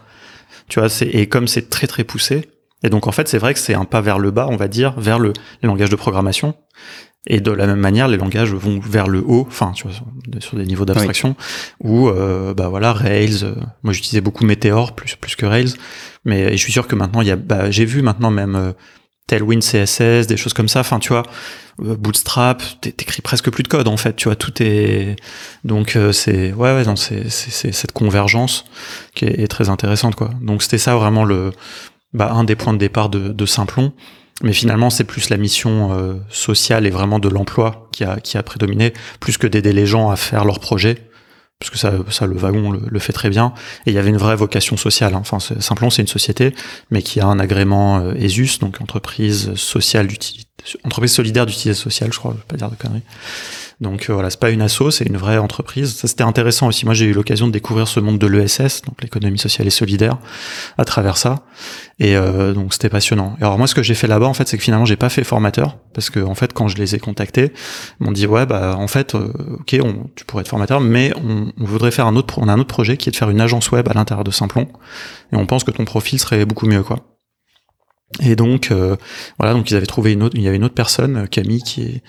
Tu 0.68 0.80
vois, 0.80 0.90
c'est 0.90 1.08
et 1.08 1.28
comme 1.28 1.48
c'est 1.48 1.70
très 1.70 1.88
très 1.88 2.04
poussé, 2.04 2.50
et 2.84 2.90
donc 2.90 3.08
en 3.08 3.12
fait, 3.12 3.28
c'est 3.28 3.38
vrai 3.38 3.54
que 3.54 3.60
c'est 3.60 3.74
un 3.74 3.86
pas 3.86 4.02
vers 4.02 4.20
le 4.20 4.32
bas, 4.32 4.48
on 4.50 4.56
va 4.56 4.68
dire, 4.68 5.00
vers 5.00 5.20
le 5.20 5.34
langage 5.64 5.90
de 5.90 5.96
programmation. 5.96 6.56
Et 7.28 7.42
de 7.42 7.52
la 7.52 7.68
même 7.68 7.80
manière, 7.80 8.08
les 8.08 8.18
langages 8.18 8.54
vont 8.54 8.80
vers 8.80 9.08
le 9.08 9.20
haut, 9.20 9.46
enfin, 9.46 9.74
tu 9.76 9.86
vois, 9.86 9.94
sur 10.40 10.58
des 10.58 10.66
niveaux 10.66 10.86
d'abstraction, 10.86 11.36
où, 11.84 12.08
euh, 12.08 12.54
bah 12.54 12.70
voilà, 12.70 12.94
Rails. 12.94 13.44
Euh, 13.44 13.56
moi, 13.84 13.92
j'utilisais 13.92 14.22
beaucoup 14.22 14.46
Meteor 14.46 14.96
plus 14.96 15.16
plus 15.16 15.36
que 15.36 15.46
Rails, 15.46 15.74
mais 16.24 16.52
je 16.54 16.58
suis 16.58 16.72
sûr 16.72 16.88
que 16.88 16.96
maintenant, 16.96 17.22
il 17.22 17.28
y 17.28 17.32
a, 17.32 17.36
bah, 17.36 17.72
j'ai 17.72 17.84
vu 17.84 18.02
maintenant 18.02 18.32
même 18.32 18.56
euh, 18.56 18.72
Tailwind 19.30 19.62
CSS, 19.62 20.28
des 20.28 20.38
choses 20.38 20.54
comme 20.54 20.68
ça. 20.68 20.82
Enfin, 20.82 21.00
tu 21.00 21.10
vois, 21.10 21.24
euh, 21.84 21.96
Bootstrap, 21.96 22.62
t'écris 22.82 23.22
presque 23.22 23.50
plus 23.50 23.64
de 23.64 23.70
code 23.70 23.88
en 23.88 23.98
fait. 23.98 24.16
Tu 24.16 24.28
vois, 24.28 24.36
tout 24.36 24.62
est 24.62 25.16
donc 25.64 25.98
c'est 26.12 26.52
ouais 26.54 26.76
ouais, 26.76 26.84
c'est 26.96 27.30
c'est 27.30 27.72
cette 27.72 27.94
convergence 27.94 28.66
qui 29.16 29.26
est, 29.26 29.42
est, 29.42 29.48
très 29.48 29.70
intéressante 29.70 30.16
quoi. 30.16 30.32
Donc 30.42 30.64
c'était 30.64 30.78
ça 30.78 30.96
vraiment 30.96 31.24
le 31.24 31.52
bah, 32.14 32.32
un 32.34 32.44
des 32.44 32.56
points 32.56 32.74
de 32.74 32.80
départ 32.80 33.10
de, 33.10 33.30
de 33.30 33.46
Simplon. 33.46 33.94
Mais 34.42 34.54
finalement, 34.54 34.90
c'est 34.90 35.04
plus 35.04 35.30
la 35.30 35.38
mission 35.38 35.92
euh, 35.94 36.14
sociale 36.30 36.88
et 36.88 36.90
vraiment 36.90 37.20
de 37.20 37.28
l'emploi 37.28 37.90
qui 37.92 38.06
a, 38.06 38.20
qui 38.22 38.38
a 38.38 38.44
prédominé, 38.44 38.94
plus 39.20 39.38
que 39.38 39.48
d'aider 39.48 39.74
les 39.74 39.86
gens 39.86 40.10
à 40.10 40.16
faire 40.16 40.46
leurs 40.46 40.60
projets, 40.60 41.09
parce 41.60 41.72
que 41.72 41.78
ça, 41.78 41.94
ça 42.10 42.26
le 42.26 42.38
wagon 42.38 42.72
le, 42.72 43.00
fait 43.00 43.12
très 43.12 43.30
bien. 43.30 43.54
Et 43.86 43.92
il 43.92 43.94
y 43.94 43.98
avait 43.98 44.10
une 44.10 44.18
vraie 44.18 44.38
vocation 44.38 44.78
sociale. 44.78 45.14
Hein. 45.14 45.20
Enfin, 45.20 45.40
Simplon, 45.40 45.90
c'est 45.90 46.02
une 46.02 46.08
société, 46.08 46.56
mais 46.90 47.02
qui 47.02 47.20
a 47.20 47.26
un 47.26 47.38
agrément 47.38 48.00
euh, 48.00 48.14
ESUS, 48.14 48.60
donc 48.60 48.80
entreprise 48.80 49.54
sociale 49.56 50.08
d'utilité, 50.08 50.50
entreprise 50.86 51.12
solidaire 51.12 51.46
d'utilité 51.46 51.74
sociale, 51.74 52.14
je 52.14 52.20
crois, 52.20 52.32
je 52.32 52.38
vais 52.38 52.44
pas 52.48 52.56
dire 52.56 52.70
de 52.70 52.76
conneries. 52.76 53.04
Donc 53.82 54.10
euh, 54.10 54.14
voilà, 54.14 54.30
c'est 54.30 54.40
pas 54.40 54.50
une 54.50 54.62
asso, 54.62 54.92
c'est 54.92 55.06
une 55.06 55.16
vraie 55.18 55.38
entreprise. 55.38 55.96
Ça 55.96 56.08
c'était 56.08 56.24
intéressant 56.24 56.68
aussi. 56.68 56.86
Moi 56.86 56.94
j'ai 56.94 57.06
eu 57.06 57.14
l'occasion 57.14 57.48
de 57.48 57.52
découvrir 57.52 57.88
ce 57.88 58.00
monde 58.00 58.18
de 58.18 58.28
l'ESS, 58.28 58.82
donc 58.82 59.02
l'économie 59.02 59.40
sociale 59.40 59.68
et 59.68 59.72
solidaire, 59.72 60.18
à 60.78 60.86
travers 60.86 61.16
ça. 61.16 61.46
Et 62.00 62.18
euh, 62.18 62.54
donc 62.54 62.74
c'était 62.74 62.90
passionnant. 62.90 63.38
Et 63.40 63.44
alors 63.44 63.58
moi 63.58 63.68
ce 63.68 63.76
que 63.76 63.84
j'ai 63.84 63.96
fait 63.96 64.08
là-bas 64.08 64.26
en 64.26 64.34
fait, 64.34 64.48
c'est 64.48 64.58
que 64.58 64.64
finalement 64.64 64.86
j'ai 64.86 64.98
pas 64.98 65.10
fait 65.10 65.24
formateur 65.24 65.78
parce 65.94 66.10
que 66.10 66.20
en 66.20 66.36
fait 66.36 66.52
quand 66.54 66.68
je 66.68 66.78
les 66.78 66.96
ai 66.96 67.00
contactés, 67.00 67.54
ils 68.00 68.06
m'ont 68.06 68.12
dit 68.12 68.28
ouais 68.28 68.46
bah 68.46 68.76
en 68.78 68.88
fait 68.88 69.16
euh, 69.16 69.32
ok 69.62 69.78
tu 70.16 70.26
pourrais 70.26 70.42
être 70.42 70.50
formateur, 70.50 70.82
mais 70.82 71.14
on, 71.16 71.54
on, 71.58 71.66
voudrait 71.66 71.92
faire 71.92 72.08
un 72.08 72.16
autre 72.18 72.40
on 72.40 72.50
a 72.50 72.54
un 72.54 72.60
autre 72.60 72.68
projet 72.68 72.98
qui 72.98 73.08
est 73.08 73.14
de 73.14 73.18
faire 73.18 73.30
une 73.30 73.42
agence 73.42 73.72
web 73.72 73.88
à 73.88 73.94
l'intérieur 73.94 74.26
de 74.26 74.32
Simplon 74.32 74.68
et 75.32 75.38
on 75.38 75.46
pense 75.46 75.64
que 75.64 75.72
ton 75.72 75.86
profil 75.86 76.20
serait 76.20 76.46
beaucoup 76.46 76.66
mieux 76.66 76.84
quoi. 76.84 77.19
Et 78.22 78.36
donc 78.36 78.72
euh, 78.72 78.96
voilà, 79.38 79.54
donc 79.54 79.70
ils 79.70 79.76
avaient 79.76 79.86
trouvé 79.86 80.14
une 80.14 80.24
autre, 80.24 80.36
il 80.36 80.42
y 80.42 80.48
avait 80.48 80.58
une 80.58 80.64
autre 80.64 80.74
personne, 80.74 81.16
euh, 81.18 81.26
Camille, 81.28 81.62
qui 81.62 82.02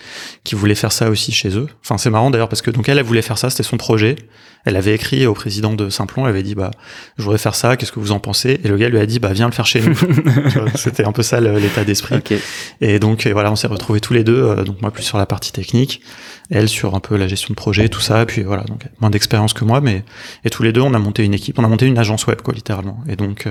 qui 0.45 0.55
voulait 0.55 0.75
faire 0.75 0.93
ça 0.93 1.11
aussi 1.11 1.31
chez 1.31 1.51
eux. 1.57 1.69
Enfin 1.85 1.99
c'est 1.99 2.09
marrant 2.09 2.31
d'ailleurs 2.31 2.49
parce 2.49 2.63
que 2.63 2.71
donc 2.71 2.89
elle, 2.89 2.99
elle 2.99 3.05
voulait 3.05 3.23
faire 3.23 3.37
ça, 3.37 3.51
c'était 3.51 3.63
son 3.63 3.77
projet. 3.77 4.17
Elle 4.65 4.77
avait 4.77 4.95
écrit 4.95 5.27
au 5.27 5.35
président 5.35 5.73
de 5.75 5.89
Simplon, 5.91 6.25
elle 6.25 6.31
avait 6.31 6.43
dit 6.43 6.55
bah 6.55 6.71
je 7.19 7.23
voudrais 7.23 7.39
faire 7.39 7.55
ça, 7.55 7.77
qu'est-ce 7.77 7.93
que 7.93 8.01
vous 8.01 8.13
en 8.13 8.19
pensez? 8.19 8.61
Et 8.65 8.69
le 8.69 8.79
gars 8.79 8.89
lui 8.89 8.99
a 8.99 9.05
dit 9.05 9.19
bah 9.19 9.35
viens 9.35 9.47
le 9.47 9.53
faire 9.53 9.67
chez 9.67 9.83
nous. 9.83 9.95
c'était 10.75 11.05
un 11.05 11.13
peu 11.13 11.23
ça 11.23 11.39
l'état 11.39 11.85
d'esprit. 11.85 12.17
Et 12.81 12.99
donc 12.99 13.27
voilà, 13.27 13.53
on 13.53 13.57
s'est 13.57 13.69
retrouvés 13.69 14.01
tous 14.01 14.15
les 14.15 14.25
deux, 14.25 14.43
euh, 14.43 14.65
donc 14.65 14.81
moi 14.81 14.91
plus 14.91 15.03
sur 15.03 15.19
la 15.19 15.27
partie 15.27 15.53
technique, 15.53 16.01
elle 16.51 16.71
sur 16.71 16.95
un 16.95 17.01
peu 17.01 17.17
la 17.17 17.29
gestion 17.29 17.53
de 17.53 17.57
projet, 17.57 17.91
tout 17.91 18.01
ça. 18.01 18.23
Et 18.23 18.27
puis 18.27 18.43
voilà, 18.43 18.65
donc 18.65 18.85
moins 19.01 19.11
d'expérience 19.11 19.53
que 19.53 19.67
moi, 19.67 19.83
mais 19.83 20.03
et 20.47 20.51
tous 20.51 20.63
les 20.63 20.73
deux 20.73 20.81
on 20.81 20.95
a 20.95 20.99
monté 20.99 21.25
une 21.25 21.35
équipe, 21.35 21.59
on 21.59 21.65
a 21.65 21.69
monté 21.69 21.87
une 21.87 21.99
agence 21.99 22.27
web 22.27 22.41
quoi 22.41 22.55
littéralement. 22.55 23.05
Et 23.07 23.17
donc 23.17 23.47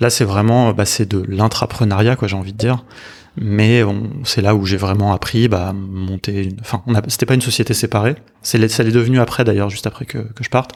Là, 0.00 0.10
c'est 0.10 0.24
vraiment, 0.24 0.72
bah, 0.72 0.84
c'est 0.84 1.08
de 1.08 1.22
l'intrapreneuriat, 1.28 2.16
quoi, 2.16 2.28
j'ai 2.28 2.36
envie 2.36 2.52
de 2.52 2.58
dire. 2.58 2.84
Mais 3.40 3.82
c'est 4.24 4.42
là 4.42 4.54
où 4.54 4.66
j'ai 4.66 4.76
vraiment 4.76 5.14
appris, 5.14 5.48
bah, 5.48 5.72
monter 5.72 6.44
une, 6.44 6.60
enfin, 6.60 6.82
c'était 7.08 7.24
pas 7.24 7.32
une 7.32 7.40
société 7.40 7.72
séparée. 7.72 8.16
C'est, 8.42 8.68
ça 8.68 8.82
l'est 8.82 8.92
devenu 8.92 9.20
après, 9.20 9.42
d'ailleurs, 9.42 9.70
juste 9.70 9.86
après 9.86 10.04
que, 10.04 10.18
je 10.38 10.48
parte. 10.50 10.72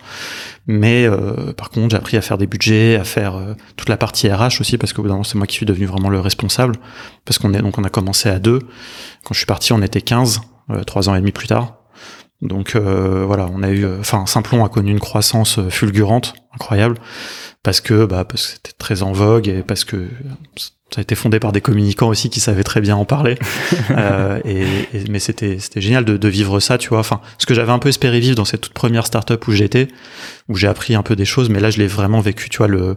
Mais, 0.66 1.07
euh, 1.07 1.52
par 1.52 1.68
contre, 1.68 1.90
j'ai 1.90 1.96
appris 1.98 2.16
à 2.16 2.22
faire 2.22 2.38
des 2.38 2.46
budgets, 2.46 2.96
à 2.96 3.05
faire 3.05 3.37
euh, 3.37 3.52
toute 3.76 3.90
la 3.90 3.98
partie 3.98 4.31
RH 4.31 4.61
aussi, 4.61 4.79
parce 4.79 4.94
que 4.94 5.02
c'est 5.24 5.35
moi 5.35 5.46
qui 5.46 5.55
suis 5.55 5.66
devenu 5.66 5.85
vraiment 5.85 6.09
le 6.09 6.18
responsable. 6.18 6.76
Parce 7.26 7.38
qu'on 7.38 7.52
est, 7.52 7.61
donc, 7.61 7.76
on 7.76 7.85
a 7.85 7.90
commencé 7.90 8.31
à 8.31 8.38
deux. 8.38 8.61
Quand 9.24 9.35
je 9.35 9.38
suis 9.38 9.46
parti, 9.46 9.74
on 9.74 9.83
était 9.83 10.00
15, 10.00 10.40
euh, 10.70 10.83
trois 10.85 11.11
ans 11.11 11.14
et 11.14 11.20
demi 11.20 11.33
plus 11.33 11.48
tard. 11.48 11.76
Donc, 12.42 12.77
voilà, 12.77 13.49
on 13.53 13.62
a 13.62 13.70
eu, 13.70 13.87
enfin, 14.01 14.27
Simplon 14.27 14.64
a 14.64 14.68
connu 14.68 14.90
une 14.90 15.01
croissance 15.01 15.59
fulgurante, 15.70 16.35
incroyable 16.55 16.99
parce 17.62 17.81
que 17.81 18.05
bah 18.05 18.25
parce 18.25 18.46
que 18.46 18.53
c'était 18.53 18.77
très 18.79 19.03
en 19.03 19.11
vogue 19.11 19.49
et 19.49 19.62
parce 19.64 19.85
que 19.85 20.07
ça 20.94 21.01
a 21.01 21.03
été 21.03 21.16
fondé 21.16 21.40
par 21.40 21.51
des 21.51 21.61
communicants 21.61 22.07
aussi 22.07 22.31
qui 22.31 22.38
savaient 22.38 22.62
très 22.62 22.81
bien 22.81 22.94
en 22.94 23.05
parler. 23.05 23.37
euh, 23.90 24.38
et, 24.44 24.64
mais 25.11 25.18
c'était 25.18 25.59
c'était 25.59 25.81
génial 25.81 26.05
de, 26.05 26.16
de, 26.16 26.29
vivre 26.29 26.61
ça, 26.61 26.79
tu 26.79 26.90
vois. 26.90 27.01
Enfin, 27.01 27.20
ce 27.38 27.46
que 27.46 27.55
j'avais 27.55 27.72
un 27.72 27.81
peu 27.81 27.88
espéré 27.88 28.20
vivre 28.20 28.37
dans 28.37 28.44
cette 28.44 28.61
toute 28.61 28.72
première 28.72 29.05
startup 29.07 29.44
où 29.49 29.51
j'étais, 29.53 29.88
où 30.49 30.55
j'ai 30.55 30.68
appris 30.68 30.94
un 30.94 31.03
peu 31.03 31.16
des 31.16 31.25
choses, 31.25 31.49
mais 31.51 31.59
là 31.59 31.70
je 31.70 31.79
l'ai 31.79 31.88
vraiment 31.88 32.20
vécu, 32.20 32.49
tu 32.49 32.59
vois 32.59 32.68
le 32.68 32.96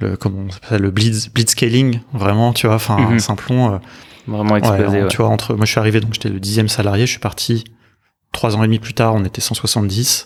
le 0.00 0.16
comment 0.16 0.46
on 0.48 0.68
ça, 0.68 0.76
le 0.78 0.90
blitz 0.90 1.28
blitzscaling 1.32 2.00
vraiment 2.12 2.52
tu 2.52 2.66
vois 2.66 2.74
enfin 2.74 2.98
Mhm. 2.98 3.20
Simplon 3.20 3.74
euh, 3.74 3.78
Vraiment 4.26 4.56
explosé. 4.56 5.02
ouais. 5.02 5.08
tu 5.08 5.18
vois 5.18 5.28
entre 5.28 5.54
moi 5.54 5.66
je 5.66 5.70
suis 5.70 5.78
arrivé 5.78 6.00
donc 6.00 6.14
j'étais 6.14 6.30
le 6.30 6.40
dixième 6.40 6.66
salarié 6.68 7.06
je 7.06 7.12
suis 7.12 7.20
parti 7.20 7.62
trois 8.34 8.56
ans 8.56 8.62
et 8.62 8.66
demi 8.66 8.78
plus 8.78 8.94
tard 8.94 9.14
on 9.14 9.24
était 9.24 9.40
170 9.40 10.24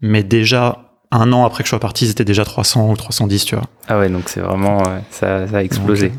mais 0.00 0.24
déjà 0.24 0.88
un 1.12 1.32
an 1.32 1.44
après 1.44 1.62
que 1.62 1.66
je 1.66 1.70
sois 1.70 1.78
parti 1.80 2.08
c'était 2.08 2.24
déjà 2.24 2.44
300 2.44 2.90
ou 2.90 2.96
310 2.96 3.44
tu 3.44 3.54
vois 3.54 3.66
Ah 3.86 3.98
ouais, 3.98 4.08
donc 4.08 4.28
c'est 4.28 4.40
vraiment, 4.40 4.82
ça, 5.10 5.46
ça 5.46 5.58
a 5.58 5.62
explosé. 5.62 6.08
Donc, 6.08 6.18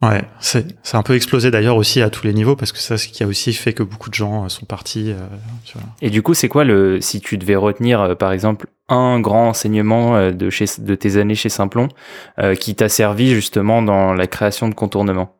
Ouais, 0.00 0.22
c'est 0.38 0.64
c'est 0.84 0.96
un 0.96 1.02
peu 1.02 1.16
explosé 1.16 1.50
d'ailleurs 1.50 1.74
aussi 1.74 2.02
à 2.02 2.08
tous 2.08 2.24
les 2.24 2.32
niveaux 2.32 2.54
parce 2.54 2.70
que 2.70 2.78
ça, 2.78 2.96
c'est 2.96 3.08
ce 3.08 3.12
qui 3.12 3.24
a 3.24 3.26
aussi 3.26 3.52
fait 3.52 3.72
que 3.72 3.82
beaucoup 3.82 4.10
de 4.10 4.14
gens 4.14 4.44
euh, 4.44 4.48
sont 4.48 4.64
partis. 4.64 5.10
euh, 5.10 5.16
tu 5.64 5.76
vois. 5.76 5.88
Et 6.00 6.10
du 6.10 6.22
coup, 6.22 6.34
c'est 6.34 6.46
quoi 6.48 6.62
le, 6.62 7.00
si 7.00 7.20
tu 7.20 7.36
devais 7.36 7.56
retenir, 7.56 8.00
euh, 8.00 8.14
par 8.14 8.30
exemple, 8.30 8.68
un 8.88 9.18
grand 9.18 9.48
enseignement 9.48 10.14
euh, 10.14 10.30
de 10.30 10.50
chez, 10.50 10.66
de 10.78 10.94
tes 10.94 11.16
années 11.16 11.34
chez 11.34 11.48
Simplon, 11.48 11.88
euh, 12.38 12.54
qui 12.54 12.76
t'a 12.76 12.88
servi 12.88 13.30
justement 13.34 13.82
dans 13.82 14.14
la 14.14 14.28
création 14.28 14.68
de 14.68 14.74
contournement? 14.74 15.34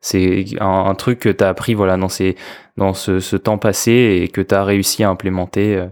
C'est 0.00 0.46
un, 0.60 0.66
un 0.86 0.94
truc 0.94 1.18
que 1.18 1.28
tu 1.28 1.44
as 1.44 1.48
appris, 1.48 1.74
voilà, 1.74 1.96
dans 1.96 2.08
ces, 2.08 2.36
dans 2.76 2.94
ce, 2.94 3.20
ce 3.20 3.36
temps 3.36 3.58
passé 3.58 4.20
et 4.22 4.28
que 4.28 4.40
tu 4.40 4.54
as 4.54 4.64
réussi 4.64 5.04
à 5.04 5.10
implémenter 5.10 5.76
euh, 5.76 5.86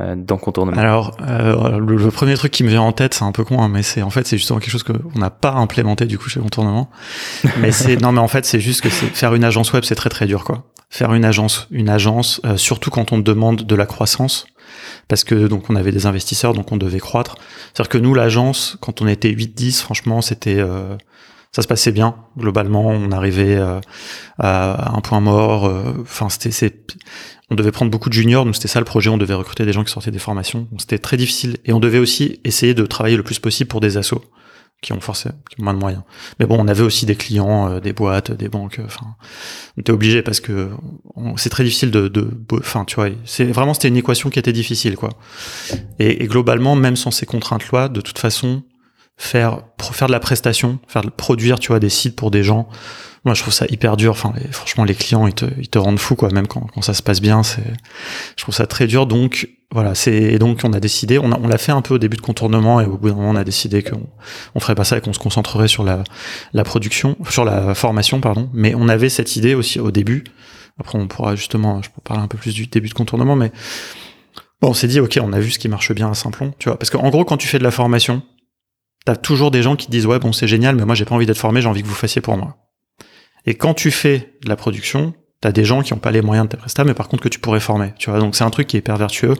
euh, 0.00 0.14
dans 0.16 0.36
contournement. 0.36 0.78
Alors, 0.80 1.16
euh, 1.26 1.78
le, 1.78 1.96
le 1.96 2.10
premier 2.12 2.34
truc 2.34 2.52
qui 2.52 2.62
me 2.62 2.68
vient 2.68 2.82
en 2.82 2.92
tête, 2.92 3.14
c'est 3.14 3.24
un 3.24 3.32
peu 3.32 3.42
con, 3.42 3.60
hein, 3.60 3.68
mais 3.68 3.82
c'est 3.82 4.02
en 4.02 4.10
fait 4.10 4.26
c'est 4.28 4.36
justement 4.38 4.60
quelque 4.60 4.70
chose 4.70 4.84
qu'on 4.84 5.18
n'a 5.18 5.30
pas 5.30 5.52
implémenté 5.52 6.06
du 6.06 6.18
coup 6.18 6.28
chez 6.28 6.38
Contournement. 6.38 6.88
mais 7.58 7.72
c'est 7.72 8.00
non, 8.00 8.12
mais 8.12 8.20
en 8.20 8.28
fait 8.28 8.44
c'est 8.44 8.60
juste 8.60 8.82
que 8.82 8.90
faire 8.90 9.34
une 9.34 9.42
agence 9.42 9.72
web, 9.72 9.82
c'est 9.82 9.96
très 9.96 10.10
très 10.10 10.26
dur 10.26 10.44
quoi. 10.44 10.64
Faire 10.88 11.12
une 11.14 11.24
agence, 11.24 11.66
une 11.72 11.88
agence, 11.88 12.40
euh, 12.44 12.56
surtout 12.56 12.90
quand 12.90 13.12
on 13.12 13.16
te 13.16 13.22
demande 13.22 13.66
de 13.66 13.74
la 13.74 13.86
croissance, 13.86 14.46
parce 15.08 15.24
que 15.24 15.48
donc 15.48 15.68
on 15.68 15.74
avait 15.74 15.90
des 15.92 16.06
investisseurs, 16.06 16.54
donc 16.54 16.70
on 16.70 16.76
devait 16.76 17.00
croître. 17.00 17.34
C'est-à-dire 17.74 17.88
que 17.88 17.98
nous 17.98 18.14
l'agence, 18.14 18.76
quand 18.80 19.02
on 19.02 19.08
était 19.08 19.32
8-10, 19.32 19.80
franchement 19.80 20.20
c'était 20.20 20.60
euh, 20.60 20.96
ça 21.52 21.62
se 21.62 21.68
passait 21.68 21.92
bien 21.92 22.16
globalement. 22.36 22.86
On 22.88 23.10
arrivait 23.12 23.56
euh, 23.56 23.80
à 24.38 24.94
un 24.96 25.00
point 25.00 25.20
mort. 25.20 25.66
euh, 25.66 25.94
Enfin 26.02 26.28
c'était 26.28 26.72
on 27.50 27.54
devait 27.54 27.72
prendre 27.72 27.90
beaucoup 27.90 28.10
de 28.10 28.14
juniors, 28.14 28.44
donc 28.44 28.54
c'était 28.56 28.68
ça 28.68 28.78
le 28.78 28.84
projet, 28.84 29.08
on 29.08 29.16
devait 29.16 29.32
recruter 29.34 29.64
des 29.64 29.72
gens 29.72 29.82
qui 29.82 29.90
sortaient 29.90 30.10
des 30.10 30.18
formations. 30.18 30.68
C'était 30.78 30.98
très 30.98 31.16
difficile. 31.16 31.56
Et 31.64 31.72
on 31.72 31.80
devait 31.80 31.98
aussi 31.98 32.40
essayer 32.44 32.74
de 32.74 32.84
travailler 32.84 33.16
le 33.16 33.22
plus 33.22 33.38
possible 33.38 33.68
pour 33.68 33.80
des 33.80 33.96
assos 33.96 34.22
qui 34.82 34.92
ont 34.92 35.00
forcément 35.00 35.34
qui 35.50 35.60
ont 35.60 35.64
moins 35.64 35.74
de 35.74 35.78
moyens. 35.78 36.02
Mais 36.38 36.46
bon, 36.46 36.56
on 36.60 36.68
avait 36.68 36.84
aussi 36.84 37.06
des 37.06 37.16
clients, 37.16 37.68
euh, 37.70 37.80
des 37.80 37.92
boîtes, 37.92 38.30
des 38.30 38.48
banques. 38.48 38.78
euh, 38.78 38.84
Enfin, 38.84 39.16
on 39.76 39.80
était 39.80 39.92
obligé 39.92 40.22
parce 40.22 40.40
que 40.40 40.68
c'est 41.36 41.48
très 41.50 41.64
difficile 41.64 41.90
de, 41.90 42.30
enfin, 42.52 42.84
tu 42.84 42.96
vois, 42.96 43.08
c'est 43.24 43.46
vraiment 43.46 43.72
c'était 43.74 43.88
une 43.88 43.96
équation 43.96 44.28
qui 44.30 44.38
était 44.38 44.52
difficile, 44.52 44.94
quoi. 44.96 45.08
Et 45.98 46.26
globalement, 46.26 46.76
même 46.76 46.96
sans 46.96 47.10
ces 47.10 47.26
contraintes-là, 47.26 47.88
de 47.88 48.00
toute 48.02 48.18
façon, 48.18 48.62
faire 49.18 49.60
faire 49.82 50.06
de 50.06 50.12
la 50.12 50.20
prestation, 50.20 50.78
faire 50.86 51.02
produire, 51.16 51.58
tu 51.58 51.68
vois, 51.68 51.80
des 51.80 51.90
sites 51.90 52.16
pour 52.16 52.30
des 52.30 52.42
gens. 52.42 52.68
Moi, 53.24 53.34
je 53.34 53.42
trouve 53.42 53.52
ça 53.52 53.66
hyper 53.68 53.96
dur. 53.96 54.12
Enfin, 54.12 54.32
franchement, 54.52 54.84
les 54.84 54.94
clients, 54.94 55.26
ils 55.26 55.34
te, 55.34 55.44
ils 55.58 55.68
te 55.68 55.76
rendent 55.76 55.98
fou, 55.98 56.14
quoi. 56.14 56.30
Même 56.30 56.46
quand, 56.46 56.66
quand 56.72 56.82
ça 56.82 56.94
se 56.94 57.02
passe 57.02 57.20
bien, 57.20 57.42
c'est, 57.42 57.64
je 58.36 58.42
trouve 58.42 58.54
ça 58.54 58.66
très 58.66 58.86
dur. 58.86 59.06
Donc, 59.06 59.48
voilà, 59.72 59.94
c'est, 59.96 60.14
et 60.14 60.38
donc, 60.38 60.60
on 60.62 60.72
a 60.72 60.80
décidé, 60.80 61.18
on 61.18 61.32
a, 61.32 61.38
on 61.38 61.48
l'a 61.48 61.58
fait 61.58 61.72
un 61.72 61.82
peu 61.82 61.94
au 61.94 61.98
début 61.98 62.16
de 62.16 62.22
contournement, 62.22 62.80
et 62.80 62.86
au 62.86 62.96
bout 62.96 63.08
d'un 63.08 63.16
moment, 63.16 63.30
on 63.30 63.36
a 63.36 63.44
décidé 63.44 63.82
qu'on, 63.82 64.06
on 64.54 64.60
ferait 64.60 64.76
pas 64.76 64.84
ça 64.84 64.96
et 64.96 65.00
qu'on 65.00 65.12
se 65.12 65.18
concentrerait 65.18 65.68
sur 65.68 65.82
la, 65.82 66.04
la 66.52 66.62
production, 66.62 67.16
sur 67.28 67.44
la 67.44 67.74
formation, 67.74 68.20
pardon. 68.20 68.48
Mais 68.54 68.74
on 68.76 68.88
avait 68.88 69.08
cette 69.08 69.34
idée 69.34 69.54
aussi 69.54 69.80
au 69.80 69.90
début. 69.90 70.24
Après, 70.78 70.96
on 70.96 71.08
pourra 71.08 71.34
justement, 71.34 71.82
je 71.82 71.90
peux 71.90 72.00
parler 72.02 72.22
un 72.22 72.28
peu 72.28 72.38
plus 72.38 72.54
du 72.54 72.68
début 72.68 72.88
de 72.88 72.94
contournement, 72.94 73.34
mais 73.34 73.50
bon, 74.62 74.68
on 74.68 74.74
s'est 74.74 74.86
dit, 74.86 75.00
ok, 75.00 75.18
on 75.20 75.32
a 75.32 75.40
vu 75.40 75.50
ce 75.50 75.58
qui 75.58 75.68
marche 75.68 75.92
bien 75.92 76.08
à 76.08 76.14
Simplon, 76.14 76.54
tu 76.60 76.68
vois. 76.68 76.78
Parce 76.78 76.88
qu'en 76.88 77.10
gros, 77.10 77.24
quand 77.24 77.36
tu 77.36 77.48
fais 77.48 77.58
de 77.58 77.64
la 77.64 77.72
formation, 77.72 78.22
t'as 79.04 79.16
toujours 79.16 79.50
des 79.50 79.62
gens 79.62 79.76
qui 79.76 79.86
te 79.86 79.90
disent, 79.90 80.06
ouais, 80.06 80.18
bon, 80.18 80.32
c'est 80.32 80.48
génial, 80.48 80.76
mais 80.76 80.84
moi, 80.84 80.94
j'ai 80.94 81.04
pas 81.04 81.14
envie 81.14 81.26
d'être 81.26 81.38
formé, 81.38 81.60
j'ai 81.60 81.68
envie 81.68 81.82
que 81.82 81.88
vous 81.88 81.94
fassiez 81.94 82.20
pour 82.20 82.36
moi. 82.36 82.56
Et 83.46 83.54
quand 83.54 83.74
tu 83.74 83.90
fais 83.90 84.34
de 84.42 84.48
la 84.48 84.56
production, 84.56 85.14
t'as 85.40 85.52
des 85.52 85.64
gens 85.64 85.82
qui 85.82 85.92
ont 85.92 85.98
pas 85.98 86.10
les 86.10 86.20
moyens 86.20 86.48
de 86.48 86.50
tes 86.50 86.56
prestats, 86.56 86.84
mais 86.84 86.94
par 86.94 87.08
contre 87.08 87.22
que 87.22 87.28
tu 87.28 87.38
pourrais 87.38 87.60
former. 87.60 87.92
Tu 87.98 88.10
vois, 88.10 88.18
donc 88.18 88.34
c'est 88.34 88.44
un 88.44 88.50
truc 88.50 88.66
qui 88.66 88.76
est 88.76 88.80
hyper 88.80 88.96
vertueux 88.96 89.34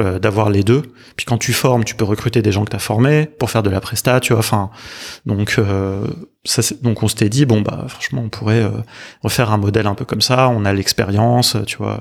euh, 0.00 0.18
d'avoir 0.18 0.48
les 0.50 0.62
deux. 0.62 0.82
Puis 1.16 1.26
quand 1.26 1.38
tu 1.38 1.52
formes, 1.52 1.84
tu 1.84 1.94
peux 1.94 2.04
recruter 2.04 2.40
des 2.40 2.52
gens 2.52 2.64
que 2.64 2.70
t'as 2.70 2.78
formés 2.78 3.26
pour 3.38 3.50
faire 3.50 3.62
de 3.62 3.70
la 3.70 3.80
presta. 3.80 4.20
Tu 4.20 4.32
vois, 4.32 4.40
enfin, 4.40 4.70
donc 5.26 5.56
euh, 5.58 6.06
ça, 6.44 6.62
donc 6.82 7.02
on 7.02 7.08
s'était 7.08 7.28
dit 7.28 7.44
bon 7.44 7.60
bah 7.60 7.84
franchement 7.88 8.22
on 8.24 8.30
pourrait 8.30 8.62
euh, 8.62 8.70
refaire 9.22 9.52
un 9.52 9.58
modèle 9.58 9.86
un 9.86 9.94
peu 9.94 10.06
comme 10.06 10.22
ça. 10.22 10.48
On 10.48 10.64
a 10.64 10.72
l'expérience, 10.72 11.56
tu 11.66 11.76
vois. 11.76 12.00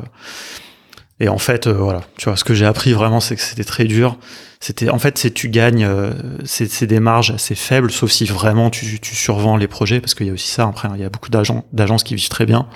Et 1.21 1.30
en 1.30 1.38
fait, 1.38 1.67
euh, 1.67 1.73
voilà, 1.73 2.01
tu 2.17 2.25
vois, 2.25 2.36
ce 2.36 2.43
que 2.43 2.54
j'ai 2.54 2.65
appris 2.65 2.91
vraiment, 2.91 3.21
c'est 3.21 3.36
que 3.36 3.41
c'était 3.41 3.63
très 3.63 3.86
dur. 3.86 4.17
C'était, 4.60 4.89
en 4.89 4.99
fait, 4.99 5.17
c'est 5.17 5.32
tu 5.32 5.47
gagnes, 5.47 5.86
euh, 5.86 6.12
c'est 6.43 6.86
des 6.86 6.99
marges 6.99 7.32
assez 7.32 7.56
faibles, 7.56 7.91
sauf 7.91 8.12
si 8.12 8.25
vraiment 8.25 8.69
tu, 8.69 8.99
tu 8.99 9.15
survends 9.15 9.56
les 9.56 9.67
projets, 9.67 10.01
parce 10.01 10.13
qu'il 10.13 10.28
y 10.28 10.30
a 10.30 10.34
aussi 10.34 10.49
ça. 10.49 10.63
Après, 10.63 10.89
il 10.93 10.99
y 10.99 11.06
a 11.06 11.10
beaucoup 11.10 11.30
d'agences 11.30 12.04
qui 12.04 12.15
vivent 12.15 12.30
très 12.30 12.45
bien, 12.45 12.67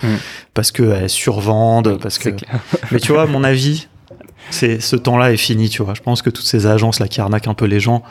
parce 0.53 0.71
que 0.71 0.83
elles 0.83 1.09
survendent, 1.09 1.99
parce 1.99 2.17
que. 2.17 2.29
Clair. 2.29 2.59
Mais 2.91 2.99
tu 2.99 3.11
vois, 3.11 3.25
mon 3.25 3.43
avis, 3.43 3.87
c'est 4.51 4.79
ce 4.79 4.95
temps-là 4.95 5.31
est 5.31 5.37
fini, 5.37 5.69
tu 5.69 5.83
vois. 5.83 5.93
Je 5.93 6.01
pense 6.01 6.21
que 6.21 6.29
toutes 6.29 6.45
ces 6.45 6.67
agences 6.67 6.99
là 6.99 7.07
qui 7.07 7.21
arnaquent 7.21 7.47
un 7.47 7.53
peu 7.53 7.65
les 7.65 7.79
gens, 7.79 8.03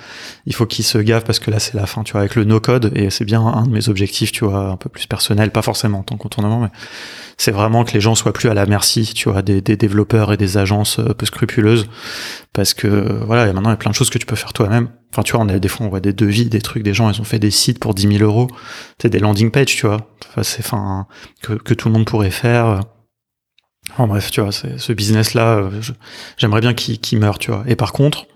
il 0.46 0.54
faut 0.54 0.66
qu'ils 0.66 0.84
se 0.84 0.98
gavent 0.98 1.24
parce 1.24 1.38
que 1.38 1.50
là 1.50 1.58
c'est 1.58 1.74
la 1.74 1.86
fin, 1.86 2.02
tu 2.02 2.12
vois, 2.12 2.20
avec 2.20 2.34
le 2.34 2.44
no-code 2.44 2.92
et 2.94 3.10
c'est 3.10 3.24
bien 3.24 3.40
un 3.40 3.64
de 3.64 3.70
mes 3.70 3.88
objectifs, 3.88 4.32
tu 4.32 4.44
vois, 4.44 4.70
un 4.70 4.76
peu 4.76 4.88
plus 4.88 5.06
personnel, 5.06 5.50
pas 5.50 5.62
forcément 5.62 6.00
en 6.00 6.02
tant 6.02 6.16
contournement, 6.16 6.60
mais 6.60 6.70
c'est 7.36 7.50
vraiment 7.50 7.84
que 7.84 7.92
les 7.92 8.00
gens 8.00 8.14
soient 8.14 8.32
plus 8.32 8.48
à 8.48 8.54
la 8.54 8.66
merci, 8.66 9.12
tu 9.14 9.30
vois, 9.30 9.42
des, 9.42 9.60
développeurs 9.60 10.32
et 10.32 10.36
des 10.36 10.56
agences 10.56 11.00
peu 11.16 11.26
scrupuleuses, 11.26 11.88
parce 12.52 12.74
que 12.74 13.22
voilà, 13.24 13.46
et 13.46 13.52
maintenant 13.52 13.70
il 13.70 13.72
y 13.72 13.74
a 13.74 13.78
plein 13.78 13.90
de 13.90 13.96
choses 13.96 14.10
que 14.10 14.18
tu 14.18 14.26
peux 14.26 14.36
faire 14.36 14.52
toi-même. 14.52 14.88
Enfin, 15.12 15.22
tu 15.22 15.32
vois, 15.32 15.42
on 15.42 15.48
a 15.48 15.58
des 15.58 15.68
fois 15.68 15.86
on 15.86 15.88
voit 15.88 16.00
des 16.00 16.12
devis, 16.12 16.46
des 16.46 16.60
trucs, 16.60 16.82
des 16.82 16.94
gens 16.94 17.10
ils 17.10 17.20
ont 17.20 17.24
fait 17.24 17.38
des 17.38 17.50
sites 17.50 17.78
pour 17.78 17.94
10 17.94 18.18
000 18.18 18.24
euros, 18.24 18.48
c'est 19.00 19.08
des 19.08 19.18
landing 19.20 19.50
pages, 19.50 19.76
tu 19.76 19.86
vois, 19.86 19.98
c'est 20.42 20.60
enfin 20.60 21.06
que 21.42 21.74
tout 21.74 21.88
le 21.88 21.94
monde 21.94 22.04
pourrait 22.04 22.30
faire. 22.30 22.80
En 23.96 24.06
bref, 24.06 24.30
tu 24.30 24.40
vois, 24.40 24.52
ce 24.52 24.92
business-là, 24.92 25.58
euh, 25.58 25.70
j'aimerais 26.36 26.60
bien 26.60 26.74
qu'il 26.74 27.00
qu'il 27.00 27.18
meure, 27.18 27.38
tu 27.38 27.50
vois. 27.50 27.64
Et 27.66 27.74
par 27.74 27.92
contre, 27.92 28.26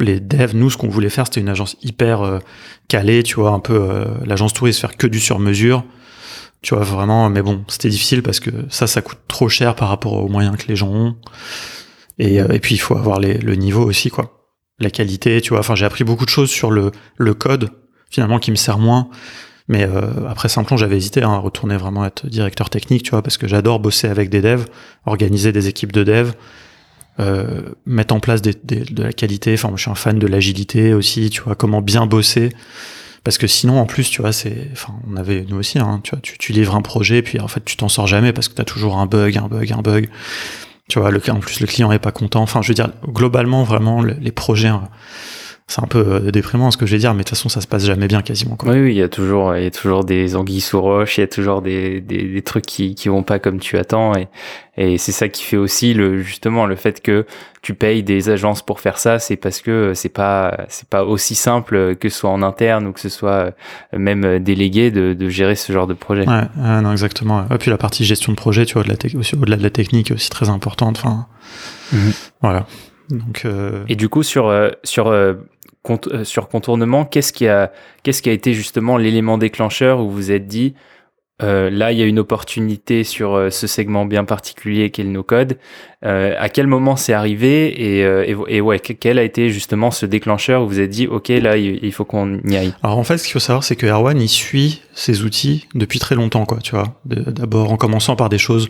les 0.00 0.18
devs, 0.18 0.54
nous, 0.54 0.70
ce 0.70 0.76
qu'on 0.76 0.88
voulait 0.88 1.10
faire, 1.10 1.26
c'était 1.26 1.40
une 1.40 1.48
agence 1.48 1.76
hyper 1.82 2.22
euh, 2.22 2.38
calée, 2.88 3.22
tu 3.22 3.36
vois, 3.36 3.50
un 3.50 3.60
peu 3.60 3.74
euh, 3.74 4.06
l'agence 4.24 4.52
touriste, 4.52 4.80
faire 4.80 4.96
que 4.96 5.06
du 5.06 5.20
sur-mesure. 5.20 5.84
Tu 6.62 6.74
vois, 6.74 6.82
vraiment, 6.82 7.28
mais 7.28 7.42
bon, 7.42 7.64
c'était 7.68 7.90
difficile 7.90 8.22
parce 8.22 8.40
que 8.40 8.50
ça, 8.70 8.86
ça 8.86 9.02
coûte 9.02 9.18
trop 9.28 9.48
cher 9.48 9.76
par 9.76 9.88
rapport 9.88 10.14
aux 10.14 10.28
moyens 10.28 10.56
que 10.56 10.66
les 10.66 10.76
gens 10.76 10.88
ont. 10.88 11.16
Et, 12.18 12.40
puis, 12.60 12.76
il 12.76 12.78
faut 12.78 12.96
avoir 12.96 13.20
le 13.20 13.54
niveau 13.54 13.84
aussi, 13.84 14.08
quoi. 14.08 14.48
La 14.78 14.88
qualité, 14.88 15.40
tu 15.40 15.50
vois. 15.50 15.58
Enfin, 15.58 15.74
j'ai 15.74 15.84
appris 15.84 16.04
beaucoup 16.04 16.24
de 16.24 16.30
choses 16.30 16.50
sur 16.50 16.70
le, 16.70 16.90
le 17.16 17.34
code, 17.34 17.70
finalement, 18.10 18.38
qui 18.38 18.50
me 18.50 18.56
sert 18.56 18.78
moins. 18.78 19.08
Mais 19.68 19.84
euh, 19.84 20.28
après 20.28 20.48
Simplon, 20.48 20.76
j'avais 20.76 20.96
hésité 20.96 21.22
hein, 21.22 21.32
à 21.32 21.38
retourner 21.38 21.76
vraiment 21.76 22.04
être 22.04 22.26
directeur 22.26 22.68
technique, 22.68 23.02
tu 23.02 23.10
vois, 23.10 23.22
parce 23.22 23.38
que 23.38 23.48
j'adore 23.48 23.80
bosser 23.80 24.08
avec 24.08 24.28
des 24.28 24.42
devs, 24.42 24.66
organiser 25.06 25.52
des 25.52 25.68
équipes 25.68 25.92
de 25.92 26.04
devs, 26.04 26.34
euh, 27.20 27.62
mettre 27.86 28.14
en 28.14 28.20
place 28.20 28.42
de 28.42 28.52
la 29.02 29.12
qualité. 29.12 29.54
Enfin, 29.54 29.68
moi, 29.68 29.76
je 29.76 29.82
suis 29.82 29.90
un 29.90 29.94
fan 29.94 30.18
de 30.18 30.26
l'agilité 30.26 30.92
aussi, 30.92 31.30
tu 31.30 31.40
vois, 31.42 31.54
comment 31.54 31.80
bien 31.80 32.06
bosser. 32.06 32.50
Parce 33.22 33.38
que 33.38 33.46
sinon, 33.46 33.80
en 33.80 33.86
plus, 33.86 34.10
tu 34.10 34.20
vois, 34.20 34.32
c'est, 34.32 34.68
enfin, 34.72 34.94
on 35.10 35.16
avait 35.16 35.46
nous 35.48 35.56
aussi, 35.56 35.78
hein, 35.78 36.00
tu 36.04 36.10
vois, 36.10 36.20
tu, 36.20 36.36
tu 36.36 36.52
livres 36.52 36.74
un 36.74 36.82
projet, 36.82 37.22
puis 37.22 37.40
en 37.40 37.48
fait, 37.48 37.64
tu 37.64 37.78
t'en 37.78 37.88
sors 37.88 38.06
jamais 38.06 38.34
parce 38.34 38.48
que 38.50 38.54
t'as 38.54 38.64
toujours 38.64 38.98
un 38.98 39.06
bug, 39.06 39.38
un 39.38 39.48
bug, 39.48 39.72
un 39.72 39.80
bug. 39.80 40.10
Tu 40.88 40.98
vois, 40.98 41.10
le, 41.10 41.22
en 41.30 41.40
plus, 41.40 41.60
le 41.60 41.66
client 41.66 41.90
est 41.90 41.98
pas 41.98 42.12
content. 42.12 42.42
Enfin, 42.42 42.60
je 42.60 42.68
veux 42.68 42.74
dire, 42.74 42.90
globalement, 43.08 43.62
vraiment, 43.62 44.02
le- 44.02 44.16
les 44.20 44.32
projets, 44.32 44.68
hein, 44.68 44.90
c'est 45.66 45.82
un 45.82 45.86
peu 45.86 46.04
euh, 46.06 46.30
déprimant 46.30 46.70
ce 46.70 46.76
que 46.76 46.84
je 46.84 46.92
vais 46.92 46.98
dire, 46.98 47.14
mais 47.14 47.20
de 47.20 47.22
toute 47.24 47.30
façon, 47.30 47.48
ça 47.48 47.62
se 47.62 47.66
passe 47.66 47.86
jamais 47.86 48.06
bien 48.06 48.20
quasiment. 48.20 48.54
Quoi. 48.54 48.70
Oui, 48.72 48.80
oui, 48.80 48.90
il 48.92 48.98
y 48.98 49.02
a 49.02 49.08
toujours, 49.08 49.56
il 49.56 49.64
y 49.64 49.66
a 49.66 49.70
toujours 49.70 50.04
des 50.04 50.36
anguilles 50.36 50.60
sous 50.60 50.78
roche, 50.80 51.16
il 51.16 51.22
y 51.22 51.24
a 51.24 51.26
toujours 51.26 51.62
des, 51.62 52.02
des, 52.02 52.22
des 52.28 52.42
trucs 52.42 52.66
qui, 52.66 52.94
qui 52.94 53.08
vont 53.08 53.22
pas 53.22 53.38
comme 53.38 53.58
tu 53.58 53.78
attends, 53.78 54.12
et, 54.14 54.28
et 54.76 54.98
c'est 54.98 55.10
ça 55.12 55.28
qui 55.30 55.42
fait 55.42 55.56
aussi 55.56 55.94
le, 55.94 56.20
justement, 56.20 56.66
le 56.66 56.76
fait 56.76 57.00
que 57.00 57.24
tu 57.62 57.72
payes 57.72 58.02
des 58.02 58.28
agences 58.28 58.60
pour 58.60 58.78
faire 58.80 58.98
ça, 58.98 59.18
c'est 59.18 59.36
parce 59.36 59.62
que 59.62 59.92
c'est 59.94 60.10
pas, 60.10 60.66
c'est 60.68 60.86
pas 60.88 61.02
aussi 61.02 61.34
simple 61.34 61.96
que 61.96 62.10
ce 62.10 62.18
soit 62.18 62.30
en 62.30 62.42
interne 62.42 62.86
ou 62.86 62.92
que 62.92 63.00
ce 63.00 63.08
soit 63.08 63.52
même 63.96 64.38
délégué 64.40 64.90
de, 64.90 65.14
de 65.14 65.28
gérer 65.30 65.54
ce 65.54 65.72
genre 65.72 65.86
de 65.86 65.94
projet. 65.94 66.28
Ouais, 66.28 66.42
non, 66.82 66.92
exactement. 66.92 67.46
Et 67.50 67.56
puis 67.56 67.70
la 67.70 67.78
partie 67.78 68.04
gestion 68.04 68.32
de 68.32 68.36
projet, 68.36 68.66
tu 68.66 68.74
vois, 68.74 68.82
de 68.82 68.90
la 68.90 68.96
tec- 68.96 69.16
aussi, 69.16 69.34
au-delà 69.34 69.56
de 69.56 69.62
la 69.62 69.70
technique, 69.70 70.10
est 70.10 70.14
aussi 70.14 70.28
très 70.28 70.50
importante. 70.50 70.98
Enfin, 70.98 71.26
Mhm. 71.92 72.12
voilà. 72.42 72.66
Donc, 73.10 73.42
euh, 73.44 73.84
Et 73.88 73.96
du 73.96 74.08
coup, 74.08 74.22
sur, 74.22 74.48
euh, 74.48 74.70
sur, 74.82 75.08
euh, 75.08 75.32
euh, 75.32 75.34
sur 76.24 76.48
contournement, 76.48 77.04
qu'est-ce 77.04 77.32
qui, 77.32 77.46
a, 77.46 77.70
été 78.04 78.54
justement 78.54 78.96
l'élément 78.96 79.38
déclencheur 79.38 80.00
où 80.00 80.08
vous 80.08 80.14
vous 80.14 80.32
êtes 80.32 80.46
dit, 80.46 80.74
euh, 81.42 81.68
là, 81.68 81.90
il 81.90 81.98
y 81.98 82.02
a 82.02 82.06
une 82.06 82.20
opportunité 82.20 83.02
sur 83.02 83.34
euh, 83.34 83.50
ce 83.50 83.66
segment 83.66 84.06
bien 84.06 84.24
particulier 84.24 84.90
qu'est 84.90 85.02
le 85.02 85.08
no-code. 85.08 85.58
Euh, 86.04 86.34
à 86.38 86.48
quel 86.48 86.68
moment 86.68 86.94
c'est 86.94 87.12
arrivé 87.12 87.96
et, 87.96 88.04
euh, 88.04 88.60
ouais, 88.60 88.78
que- 88.78 88.92
quel 88.92 89.18
a 89.18 89.24
été 89.24 89.50
justement 89.50 89.90
ce 89.90 90.06
déclencheur 90.06 90.62
où 90.62 90.68
vous 90.68 90.78
êtes 90.78 90.90
dit, 90.90 91.08
OK, 91.08 91.28
là, 91.30 91.56
il, 91.56 91.92
faut 91.92 92.04
qu'on 92.04 92.38
y 92.44 92.56
aille? 92.56 92.72
Alors 92.84 92.98
en 92.98 93.04
fait, 93.04 93.18
ce 93.18 93.24
qu'il 93.24 93.32
faut 93.32 93.40
savoir, 93.40 93.64
c'est 93.64 93.74
que 93.74 93.86
Erwan, 93.86 94.20
il 94.20 94.28
suit 94.28 94.82
ses 94.92 95.24
outils 95.24 95.66
depuis 95.74 95.98
très 95.98 96.14
longtemps, 96.14 96.46
quoi. 96.46 96.58
Tu 96.62 96.70
vois, 96.70 97.00
d'abord 97.04 97.72
en 97.72 97.76
commençant 97.76 98.14
par 98.14 98.28
des 98.28 98.38
choses 98.38 98.68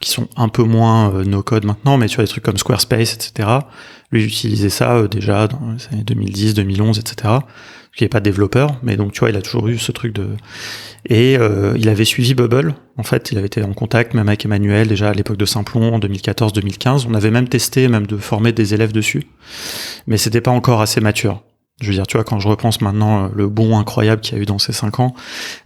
qui 0.00 0.10
sont 0.10 0.28
un 0.36 0.48
peu 0.48 0.62
moins 0.62 1.24
no 1.24 1.42
code 1.42 1.64
maintenant, 1.64 1.96
mais 1.98 2.06
tu 2.06 2.16
vois 2.16 2.24
des 2.24 2.30
trucs 2.30 2.44
comme 2.44 2.56
Squarespace, 2.56 3.14
etc. 3.14 3.48
Lui, 4.10 4.20
j'utilisais 4.20 4.70
ça 4.70 5.06
déjà 5.08 5.48
dans 5.48 5.72
les 5.72 5.86
années 5.92 6.04
2010, 6.04 6.54
2011, 6.54 6.98
etc 6.98 7.38
qui 7.96 8.02
n'est 8.02 8.08
pas 8.08 8.20
développeur, 8.20 8.76
mais 8.82 8.96
donc 8.96 9.12
tu 9.12 9.20
vois, 9.20 9.30
il 9.30 9.36
a 9.36 9.42
toujours 9.42 9.68
eu 9.68 9.78
ce 9.78 9.92
truc 9.92 10.12
de 10.12 10.28
et 11.06 11.36
euh, 11.38 11.74
il 11.76 11.88
avait 11.88 12.04
suivi 12.04 12.34
Bubble. 12.34 12.74
En 12.96 13.02
fait, 13.02 13.30
il 13.30 13.38
avait 13.38 13.46
été 13.46 13.62
en 13.62 13.72
contact 13.72 14.14
même 14.14 14.28
avec 14.28 14.44
Emmanuel 14.44 14.88
déjà 14.88 15.10
à 15.10 15.14
l'époque 15.14 15.36
de 15.36 15.44
Simplon 15.44 15.94
en 15.94 15.98
2014-2015. 16.00 17.06
On 17.08 17.14
avait 17.14 17.30
même 17.30 17.48
testé 17.48 17.86
même 17.88 18.06
de 18.06 18.16
former 18.16 18.52
des 18.52 18.74
élèves 18.74 18.92
dessus, 18.92 19.24
mais 20.06 20.16
c'était 20.16 20.40
pas 20.40 20.50
encore 20.50 20.80
assez 20.80 21.00
mature. 21.00 21.42
Je 21.80 21.88
veux 21.88 21.94
dire, 21.94 22.06
tu 22.06 22.16
vois, 22.16 22.24
quand 22.24 22.38
je 22.38 22.46
repense 22.46 22.80
maintenant 22.80 23.24
euh, 23.24 23.28
le 23.34 23.48
bon 23.48 23.78
incroyable 23.78 24.20
qu'il 24.20 24.36
y 24.36 24.40
a 24.40 24.42
eu 24.42 24.46
dans 24.46 24.58
ces 24.58 24.72
cinq 24.72 25.00
ans, 25.00 25.14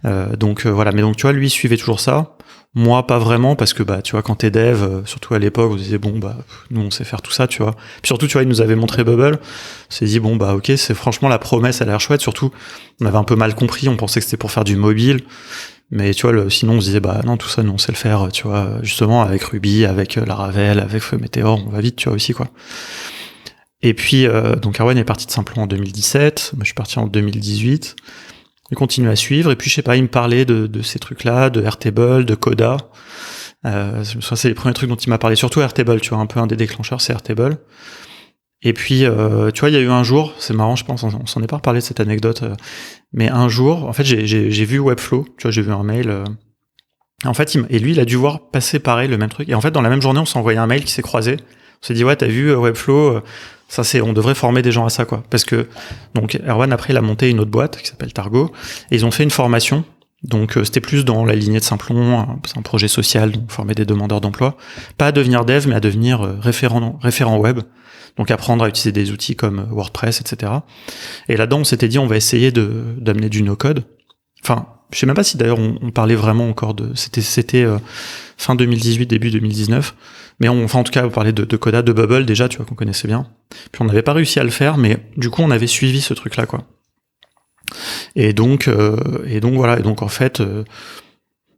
euh, 0.05 0.35
donc 0.35 0.65
euh, 0.65 0.69
voilà. 0.69 0.91
Mais 0.91 1.01
donc 1.01 1.15
tu 1.17 1.23
vois, 1.23 1.33
lui 1.33 1.47
il 1.47 1.51
suivait 1.51 1.77
toujours 1.77 1.99
ça. 1.99 2.35
Moi, 2.75 3.07
pas 3.07 3.17
vraiment, 3.17 3.55
parce 3.55 3.73
que 3.73 3.81
bah, 3.81 4.03
tu 4.03 4.11
vois, 4.11 4.21
quand 4.21 4.35
t'es 4.35 4.51
dev, 4.51 4.83
euh, 4.83 5.05
surtout 5.05 5.33
à 5.33 5.39
l'époque, 5.39 5.71
on 5.71 5.75
disait 5.75 5.97
bon 5.97 6.19
bah, 6.19 6.37
nous 6.69 6.81
on 6.81 6.91
sait 6.91 7.03
faire 7.03 7.23
tout 7.23 7.31
ça, 7.31 7.47
tu 7.47 7.63
vois. 7.63 7.71
Puis 7.73 8.07
surtout, 8.07 8.27
tu 8.27 8.33
vois, 8.33 8.43
il 8.43 8.47
nous 8.47 8.61
avait 8.61 8.75
montré 8.75 9.03
Bubble. 9.03 9.39
On 9.41 9.93
s'est 9.93 10.05
dit 10.05 10.19
bon 10.19 10.35
bah 10.35 10.53
ok, 10.53 10.71
c'est 10.77 10.93
franchement 10.93 11.29
la 11.29 11.39
promesse, 11.39 11.81
elle 11.81 11.89
a 11.89 11.93
l'air 11.93 11.99
chouette. 11.99 12.21
Surtout, 12.21 12.51
on 13.01 13.07
avait 13.07 13.17
un 13.17 13.23
peu 13.23 13.35
mal 13.35 13.55
compris, 13.55 13.89
on 13.89 13.97
pensait 13.97 14.19
que 14.19 14.25
c'était 14.25 14.37
pour 14.37 14.51
faire 14.51 14.65
du 14.65 14.75
mobile. 14.75 15.21
Mais 15.91 16.13
tu 16.13 16.27
vois, 16.27 16.49
sinon 16.51 16.73
on 16.73 16.81
se 16.81 16.85
disait 16.87 16.99
bah 16.99 17.21
non, 17.25 17.37
tout 17.37 17.49
ça, 17.49 17.63
nous 17.63 17.71
on 17.71 17.79
sait 17.79 17.91
le 17.91 17.97
faire, 17.97 18.29
tu 18.31 18.43
vois, 18.43 18.77
justement 18.83 19.23
avec 19.23 19.41
Ruby, 19.43 19.85
avec 19.85 20.17
euh, 20.17 20.25
Laravel, 20.25 20.79
avec 20.79 21.01
Feu 21.01 21.17
Meteor, 21.17 21.59
on 21.65 21.69
va 21.71 21.81
vite, 21.81 21.95
tu 21.95 22.09
vois 22.09 22.15
aussi 22.15 22.33
quoi. 22.33 22.49
Et 23.81 23.95
puis 23.95 24.27
euh, 24.27 24.55
donc 24.55 24.79
Arwen 24.79 24.97
est 24.97 25.03
parti 25.03 25.25
de 25.25 25.31
Simplon 25.31 25.63
en 25.63 25.67
2017, 25.67 26.51
moi 26.53 26.63
je 26.63 26.67
suis 26.67 26.75
parti 26.75 26.99
en 26.99 27.07
2018. 27.07 27.95
Il 28.71 28.77
continue 28.77 29.09
à 29.09 29.15
suivre, 29.15 29.51
et 29.51 29.55
puis 29.55 29.69
je 29.69 29.75
sais 29.75 29.81
pas, 29.81 29.95
il 29.95 30.03
me 30.03 30.07
parlait 30.07 30.45
de, 30.45 30.67
de 30.67 30.81
ces 30.81 30.99
trucs-là, 30.99 31.49
de 31.49 31.61
Airtable, 31.61 32.25
de 32.25 32.35
Coda. 32.35 32.77
Euh, 33.65 34.03
c'est 34.03 34.47
les 34.47 34.53
premiers 34.53 34.73
trucs 34.73 34.89
dont 34.89 34.95
il 34.95 35.09
m'a 35.09 35.17
parlé, 35.17 35.35
surtout 35.35 35.61
Airtable, 35.61 35.99
tu 36.01 36.09
vois, 36.09 36.19
un 36.19 36.25
peu 36.25 36.39
un 36.39 36.47
des 36.47 36.55
déclencheurs, 36.55 37.01
c'est 37.01 37.13
Airtable. 37.13 37.57
Et 38.61 38.73
puis, 38.73 39.05
euh, 39.05 39.51
tu 39.51 39.61
vois, 39.61 39.69
il 39.69 39.73
y 39.73 39.77
a 39.77 39.81
eu 39.81 39.89
un 39.89 40.03
jour, 40.03 40.33
c'est 40.37 40.53
marrant, 40.53 40.75
je 40.75 40.85
pense, 40.85 41.03
on, 41.03 41.25
s'en 41.25 41.41
est 41.41 41.47
pas 41.47 41.57
reparlé 41.57 41.79
de 41.79 41.85
cette 41.85 41.99
anecdote, 41.99 42.43
euh, 42.43 42.55
mais 43.13 43.29
un 43.29 43.49
jour, 43.49 43.85
en 43.85 43.93
fait, 43.93 44.03
j'ai 44.03 44.65
vu 44.65 44.79
Webflow, 44.79 45.25
tu 45.37 45.43
vois, 45.43 45.51
j'ai 45.51 45.61
vu 45.61 45.71
un 45.71 45.83
mail. 45.83 46.23
En 47.25 47.33
fait, 47.33 47.55
il, 47.55 47.65
et 47.69 47.79
lui, 47.79 47.91
il 47.91 47.99
a 47.99 48.05
dû 48.05 48.15
voir 48.15 48.49
passer 48.51 48.79
pareil 48.79 49.09
le 49.09 49.17
même 49.17 49.29
truc. 49.29 49.49
Et 49.49 49.55
en 49.55 49.61
fait, 49.61 49.71
dans 49.71 49.81
la 49.81 49.89
même 49.89 50.01
journée, 50.01 50.19
on 50.19 50.25
s'est 50.25 50.37
envoyé 50.37 50.57
un 50.57 50.67
mail 50.67 50.83
qui 50.83 50.91
s'est 50.91 51.01
croisé. 51.01 51.37
On 51.81 51.85
s'est 51.85 51.93
dit, 51.93 52.03
ouais, 52.03 52.15
t'as 52.15 52.27
vu 52.27 52.53
Webflow 52.53 53.21
ça, 53.69 53.83
c'est, 53.83 54.01
on 54.01 54.13
devrait 54.13 54.35
former 54.35 54.63
des 54.63 54.71
gens 54.71 54.85
à 54.85 54.89
ça, 54.89 55.05
quoi. 55.05 55.23
Parce 55.29 55.45
que, 55.45 55.67
donc, 56.15 56.39
Erwan, 56.45 56.73
après, 56.73 56.91
il 56.91 56.97
a 56.97 57.01
monté 57.01 57.29
une 57.29 57.39
autre 57.39 57.51
boîte 57.51 57.77
qui 57.77 57.87
s'appelle 57.87 58.11
Targo, 58.11 58.51
et 58.89 58.95
ils 58.95 59.05
ont 59.05 59.11
fait 59.11 59.23
une 59.23 59.29
formation. 59.29 59.85
Donc, 60.23 60.57
euh, 60.57 60.63
c'était 60.63 60.81
plus 60.81 61.05
dans 61.05 61.23
la 61.23 61.35
lignée 61.35 61.59
de 61.59 61.63
Simplon, 61.63 62.39
c'est 62.45 62.57
un 62.57 62.63
projet 62.63 62.87
social, 62.87 63.31
donc 63.31 63.51
former 63.51 63.75
des 63.75 63.85
demandeurs 63.85 64.21
d'emploi. 64.21 64.57
Pas 64.97 65.07
à 65.07 65.11
devenir 65.11 65.45
dev, 65.45 65.67
mais 65.67 65.75
à 65.75 65.79
devenir 65.79 66.23
euh, 66.23 66.35
référent, 66.41 66.97
référent 67.01 67.37
web. 67.37 67.59
Donc, 68.17 68.31
apprendre 68.31 68.63
à 68.65 68.69
utiliser 68.69 68.91
des 68.91 69.11
outils 69.11 69.35
comme 69.35 69.59
euh, 69.59 69.65
WordPress, 69.73 70.19
etc. 70.19 70.51
Et 71.29 71.37
là-dedans, 71.37 71.59
on 71.59 71.63
s'était 71.63 71.87
dit, 71.87 71.99
on 71.99 72.07
va 72.07 72.17
essayer 72.17 72.51
de, 72.51 72.95
d'amener 72.97 73.29
du 73.29 73.43
no-code. 73.43 73.85
Enfin, 74.43 74.65
je 74.91 74.99
sais 74.99 75.05
même 75.05 75.15
pas 75.15 75.23
si 75.23 75.37
d'ailleurs 75.37 75.59
on, 75.59 75.91
parlait 75.91 76.15
vraiment 76.15 76.49
encore 76.49 76.73
de, 76.73 76.93
c'était, 76.95 77.21
c'était 77.21 77.65
fin 78.37 78.55
2018, 78.55 79.05
début 79.05 79.29
2019. 79.31 79.95
Mais 80.39 80.49
on, 80.49 80.63
enfin, 80.63 80.79
en 80.79 80.83
tout 80.83 80.91
cas, 80.91 81.05
on 81.05 81.09
parlait 81.09 81.33
de, 81.33 81.43
de 81.43 81.57
Coda, 81.57 81.81
de 81.81 81.91
Bubble 81.91 82.25
déjà, 82.25 82.47
tu 82.47 82.57
vois, 82.57 82.65
qu'on 82.65 82.75
connaissait 82.75 83.07
bien. 83.07 83.27
Puis 83.71 83.81
on 83.81 83.85
n'avait 83.85 84.01
pas 84.01 84.13
réussi 84.13 84.39
à 84.39 84.43
le 84.43 84.49
faire, 84.49 84.77
mais 84.77 84.97
du 85.17 85.29
coup, 85.29 85.41
on 85.41 85.51
avait 85.51 85.67
suivi 85.67 86.01
ce 86.01 86.13
truc-là, 86.13 86.45
quoi. 86.45 86.63
Et 88.15 88.33
donc, 88.33 88.67
euh, 88.67 88.97
et 89.27 89.41
donc 89.41 89.55
voilà. 89.55 89.79
Et 89.79 89.83
donc 89.83 90.01
en 90.01 90.07
fait, 90.07 90.39
euh, 90.39 90.63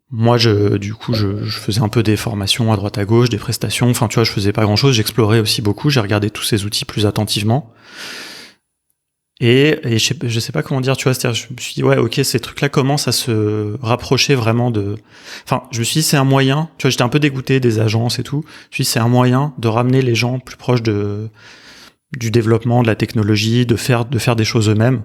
moi, 0.09 0.37
je, 0.37 0.77
du 0.77 0.93
coup, 0.93 1.13
je, 1.13 1.43
je, 1.43 1.57
faisais 1.59 1.81
un 1.81 1.87
peu 1.87 2.03
des 2.03 2.17
formations 2.17 2.73
à 2.73 2.75
droite 2.75 2.97
à 2.97 3.05
gauche, 3.05 3.29
des 3.29 3.37
prestations. 3.37 3.89
Enfin, 3.89 4.07
tu 4.07 4.15
vois, 4.15 4.23
je 4.23 4.31
faisais 4.31 4.51
pas 4.51 4.63
grand-chose. 4.63 4.95
J'explorais 4.95 5.39
aussi 5.39 5.61
beaucoup. 5.61 5.89
J'ai 5.89 6.01
regardé 6.01 6.29
tous 6.29 6.43
ces 6.43 6.65
outils 6.65 6.85
plus 6.85 7.05
attentivement. 7.05 7.73
Et, 9.43 9.79
et 9.83 9.97
je, 9.97 10.13
sais, 10.13 10.39
sais 10.39 10.51
pas 10.51 10.61
comment 10.61 10.81
dire, 10.81 10.95
tu 10.95 11.09
vois, 11.09 11.13
je 11.19 11.27
me 11.27 11.59
suis 11.59 11.73
dit, 11.73 11.83
ouais, 11.83 11.97
ok, 11.97 12.21
ces 12.23 12.39
trucs-là 12.39 12.69
commencent 12.69 13.07
à 13.07 13.11
se 13.11 13.75
rapprocher 13.81 14.35
vraiment 14.35 14.69
de. 14.69 14.97
Enfin, 15.45 15.63
je 15.71 15.79
me 15.79 15.83
suis 15.83 16.01
dit, 16.01 16.03
c'est 16.03 16.15
un 16.15 16.23
moyen, 16.23 16.69
tu 16.77 16.83
vois, 16.83 16.91
j'étais 16.91 17.01
un 17.01 17.09
peu 17.09 17.19
dégoûté 17.19 17.59
des 17.59 17.79
agences 17.79 18.19
et 18.19 18.23
tout. 18.23 18.43
Je 18.45 18.47
me 18.47 18.71
suis 18.73 18.83
dit, 18.83 18.89
c'est 18.91 18.99
un 18.99 19.07
moyen 19.07 19.53
de 19.57 19.67
ramener 19.67 20.03
les 20.03 20.13
gens 20.13 20.37
plus 20.37 20.57
proches 20.57 20.83
de 20.83 21.27
du 22.15 22.29
développement, 22.29 22.83
de 22.83 22.87
la 22.87 22.95
technologie, 22.95 23.65
de 23.65 23.75
faire, 23.77 24.05
de 24.05 24.19
faire 24.19 24.35
des 24.35 24.43
choses 24.43 24.69
eux-mêmes. 24.69 25.01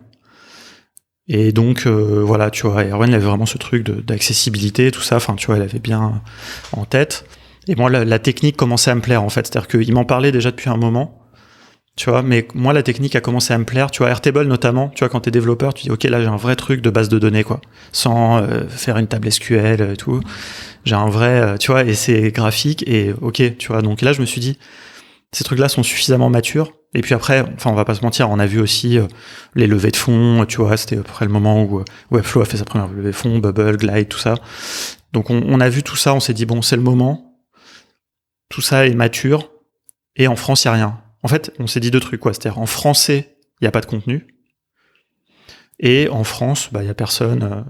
Et 1.28 1.52
donc, 1.52 1.86
euh, 1.86 2.22
voilà, 2.22 2.50
tu 2.50 2.66
vois, 2.66 2.84
Erwan, 2.84 3.14
avait 3.14 3.24
vraiment 3.24 3.46
ce 3.46 3.58
truc 3.58 3.84
d'accessibilité, 3.84 4.90
tout 4.90 5.00
ça, 5.00 5.16
enfin, 5.16 5.34
tu 5.34 5.46
vois, 5.46 5.56
elle 5.56 5.62
avait 5.62 5.78
bien 5.78 6.20
en 6.72 6.84
tête. 6.84 7.24
Et 7.68 7.74
moi, 7.74 7.88
la, 7.88 8.04
la 8.04 8.18
technique 8.18 8.56
commençait 8.56 8.90
à 8.90 8.94
me 8.94 9.00
plaire, 9.00 9.22
en 9.22 9.28
fait. 9.30 9.46
C'est-à-dire 9.46 9.68
qu'il 9.68 9.94
m'en 9.94 10.04
parlait 10.04 10.30
déjà 10.30 10.50
depuis 10.50 10.68
un 10.68 10.76
moment 10.76 11.25
tu 11.96 12.10
vois 12.10 12.22
mais 12.22 12.46
moi 12.54 12.74
la 12.74 12.82
technique 12.82 13.16
a 13.16 13.22
commencé 13.22 13.54
à 13.54 13.58
me 13.58 13.64
plaire. 13.64 13.90
Tu 13.90 14.00
vois 14.00 14.10
Airtable 14.10 14.44
notamment 14.44 14.90
tu 14.90 15.00
vois 15.00 15.08
quand 15.08 15.20
t'es 15.20 15.30
développeur 15.30 15.72
tu 15.72 15.84
dis 15.84 15.90
ok 15.90 16.04
là 16.04 16.20
j'ai 16.20 16.28
un 16.28 16.36
vrai 16.36 16.54
truc 16.54 16.82
de 16.82 16.90
base 16.90 17.08
de 17.08 17.18
données 17.18 17.42
quoi. 17.42 17.62
Sans 17.90 18.38
euh, 18.38 18.68
faire 18.68 18.98
une 18.98 19.06
table 19.06 19.32
SQL 19.32 19.80
et 19.80 19.96
tout. 19.96 20.20
J'ai 20.84 20.94
un 20.94 21.08
vrai 21.08 21.40
euh, 21.40 21.56
tu 21.56 21.70
vois 21.70 21.84
et 21.84 21.94
c'est 21.94 22.30
graphique 22.32 22.86
et 22.86 23.14
ok 23.22 23.56
tu 23.56 23.68
vois. 23.68 23.80
Donc 23.80 24.02
là 24.02 24.12
je 24.12 24.20
me 24.20 24.26
suis 24.26 24.42
dit 24.42 24.58
ces 25.32 25.42
trucs 25.42 25.58
là 25.58 25.70
sont 25.70 25.82
suffisamment 25.82 26.28
matures. 26.28 26.72
Et 26.94 27.00
puis 27.00 27.14
après 27.14 27.42
enfin 27.54 27.70
on 27.70 27.74
va 27.74 27.86
pas 27.86 27.94
se 27.94 28.02
mentir 28.02 28.28
on 28.28 28.38
a 28.38 28.46
vu 28.46 28.60
aussi 28.60 28.98
euh, 28.98 29.06
les 29.54 29.66
levées 29.66 29.90
de 29.90 29.96
fonds 29.96 30.44
tu 30.46 30.58
vois. 30.58 30.76
C'était 30.76 30.98
après 30.98 31.24
le 31.24 31.32
moment 31.32 31.62
où 31.62 31.82
Webflow 32.10 32.42
a 32.42 32.44
fait 32.44 32.58
sa 32.58 32.66
première 32.66 32.88
levée 32.88 33.10
de 33.10 33.16
fonds 33.16 33.38
Bubble 33.38 33.78
Glide 33.78 34.08
tout 34.08 34.18
ça. 34.18 34.34
Donc 35.14 35.30
on, 35.30 35.42
on 35.46 35.60
a 35.60 35.70
vu 35.70 35.82
tout 35.82 35.96
ça 35.96 36.12
on 36.12 36.20
s'est 36.20 36.34
dit 36.34 36.44
bon 36.44 36.60
c'est 36.60 36.76
le 36.76 36.82
moment. 36.82 37.40
Tout 38.50 38.60
ça 38.60 38.86
est 38.86 38.94
mature. 38.94 39.50
Et 40.14 40.28
en 40.28 40.36
France 40.36 40.64
il 40.64 40.66
y 40.66 40.70
a 40.70 40.74
rien 40.74 41.00
en 41.26 41.28
fait, 41.28 41.52
on 41.58 41.66
s'est 41.66 41.80
dit 41.80 41.90
deux 41.90 41.98
trucs, 41.98 42.20
quoi. 42.20 42.32
C'est-à-dire, 42.32 42.60
en 42.60 42.66
français, 42.66 43.36
il 43.60 43.64
n'y 43.64 43.66
a 43.66 43.72
pas 43.72 43.80
de 43.80 43.86
contenu. 43.86 44.28
Et 45.80 46.08
en 46.08 46.22
France, 46.22 46.68
bah, 46.70 46.82
il 46.82 46.84
n'y 46.84 46.90
a 46.90 46.94
personne. 46.94 47.42
Euh, 47.42 47.62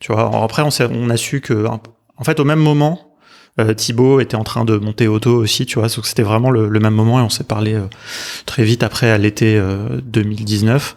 tu 0.00 0.12
vois. 0.12 0.42
après, 0.42 0.62
on, 0.62 0.70
on, 0.90 1.08
a 1.08 1.16
su 1.16 1.40
que, 1.40 1.66
en 1.66 2.24
fait, 2.24 2.40
au 2.40 2.44
même 2.44 2.58
moment, 2.58 3.16
euh, 3.60 3.74
Thibaut 3.74 4.18
était 4.18 4.34
en 4.34 4.42
train 4.42 4.64
de 4.64 4.76
monter 4.76 5.06
auto 5.06 5.36
aussi, 5.36 5.66
tu 5.66 5.78
vois. 5.78 5.86
Donc, 5.86 6.04
c'était 6.04 6.24
vraiment 6.24 6.50
le, 6.50 6.68
même 6.80 6.94
moment 6.94 7.20
et 7.20 7.22
on 7.22 7.28
s'est 7.28 7.44
parlé 7.44 7.74
euh, 7.74 7.86
très 8.44 8.64
vite 8.64 8.82
après, 8.82 9.08
à 9.08 9.18
l'été 9.18 9.56
2019. 10.02 10.96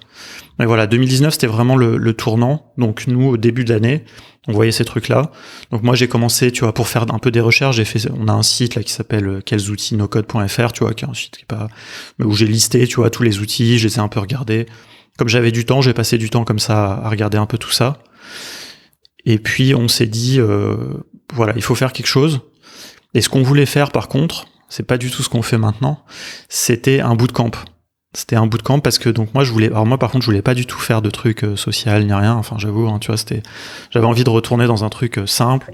Mais 0.59 0.65
voilà, 0.65 0.87
2019, 0.87 1.33
c'était 1.33 1.47
vraiment 1.47 1.77
le, 1.77 2.13
tournant. 2.13 2.73
Donc, 2.77 3.07
nous, 3.07 3.25
au 3.25 3.37
début 3.37 3.63
de 3.63 3.73
l'année, 3.73 4.03
on 4.47 4.51
voyait 4.51 4.71
ces 4.71 4.85
trucs 4.85 5.07
là. 5.07 5.31
Donc 5.71 5.83
moi 5.83 5.95
j'ai 5.95 6.07
commencé, 6.07 6.51
tu 6.51 6.61
vois, 6.61 6.73
pour 6.73 6.87
faire 6.87 7.05
un 7.13 7.19
peu 7.19 7.29
des 7.29 7.39
recherches, 7.39 7.75
j'ai 7.75 7.85
fait, 7.85 8.09
on 8.17 8.27
a 8.27 8.33
un 8.33 8.41
site 8.41 8.75
là 8.75 8.83
qui 8.83 8.91
s'appelle 8.91 9.27
euh, 9.27 9.41
quelsoutils-nocode.fr, 9.41 10.71
tu 10.71 10.83
vois, 10.83 10.93
qui 10.93 11.05
est 11.05 11.07
un 11.07 11.13
site 11.13 11.37
qui 11.37 11.43
est 11.43 11.45
pas, 11.45 11.67
où 12.23 12.33
j'ai 12.33 12.47
listé, 12.47 12.87
tu 12.87 12.95
vois, 12.95 13.09
tous 13.09 13.21
les 13.21 13.39
outils, 13.39 13.77
je 13.77 13.87
les 13.87 13.95
ai 13.97 13.99
un 13.99 14.07
peu 14.07 14.19
regardés. 14.19 14.65
Comme 15.17 15.27
j'avais 15.27 15.51
du 15.51 15.65
temps, 15.65 15.81
j'ai 15.81 15.93
passé 15.93 16.17
du 16.17 16.29
temps 16.29 16.45
comme 16.45 16.59
ça 16.59 16.93
à 16.93 17.09
regarder 17.09 17.37
un 17.37 17.45
peu 17.45 17.57
tout 17.57 17.71
ça. 17.71 18.01
Et 19.25 19.37
puis 19.37 19.75
on 19.75 19.87
s'est 19.87 20.07
dit, 20.07 20.39
euh, 20.39 20.77
voilà, 21.33 21.53
il 21.55 21.61
faut 21.61 21.75
faire 21.75 21.93
quelque 21.93 22.07
chose. 22.07 22.39
Et 23.13 23.21
ce 23.21 23.29
qu'on 23.29 23.43
voulait 23.43 23.65
faire 23.65 23.91
par 23.91 24.07
contre, 24.07 24.47
c'est 24.69 24.83
pas 24.83 24.97
du 24.97 25.11
tout 25.11 25.21
ce 25.21 25.29
qu'on 25.29 25.41
fait 25.41 25.57
maintenant, 25.57 26.03
c'était 26.47 27.01
un 27.01 27.15
bootcamp. 27.15 27.51
C'était 28.13 28.35
un 28.35 28.47
bootcamp 28.47 28.79
parce 28.79 28.97
que 28.97 29.09
donc 29.09 29.35
moi 29.35 29.43
je 29.43 29.51
voulais 29.51 29.67
alors 29.67 29.85
moi 29.85 29.99
par 29.99 30.09
contre 30.09 30.23
je 30.23 30.31
voulais 30.31 30.41
pas 30.41 30.55
du 30.55 30.65
tout 30.65 30.79
faire 30.79 31.03
de 31.03 31.11
trucs 31.11 31.43
euh, 31.43 31.55
social 31.55 32.03
ni 32.03 32.13
rien. 32.13 32.33
Enfin 32.33 32.55
j'avoue 32.57 32.87
hein, 32.87 32.97
tu 32.99 33.07
vois 33.07 33.17
c'était 33.17 33.43
j'avais 33.91 34.07
envie 34.07 34.23
de 34.23 34.29
retourner 34.31 34.65
dans 34.65 34.83
un 34.83 34.89
truc 34.89 35.19
euh, 35.19 35.27
simple 35.27 35.71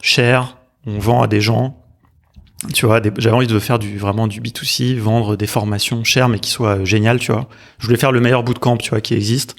cher. 0.00 0.58
On 0.86 0.98
vend 1.00 1.22
à 1.22 1.26
des 1.26 1.40
gens. 1.40 1.76
Tu 2.72 2.86
vois 2.86 3.00
j'avais 3.18 3.34
envie 3.34 3.48
de 3.48 3.58
faire 3.58 3.80
du 3.80 3.98
vraiment 3.98 4.28
du 4.28 4.40
B2C 4.40 4.96
vendre 4.96 5.34
des 5.34 5.48
formations 5.48 6.04
chères 6.04 6.28
mais 6.28 6.38
qui 6.38 6.50
soient 6.50 6.78
euh, 6.78 6.84
géniales 6.84 7.18
tu 7.18 7.32
vois. 7.32 7.48
Je 7.80 7.86
voulais 7.86 7.98
faire 7.98 8.12
le 8.12 8.20
meilleur 8.20 8.44
bootcamp 8.44 8.76
tu 8.76 8.90
vois 8.90 9.00
qui 9.00 9.14
existe. 9.14 9.56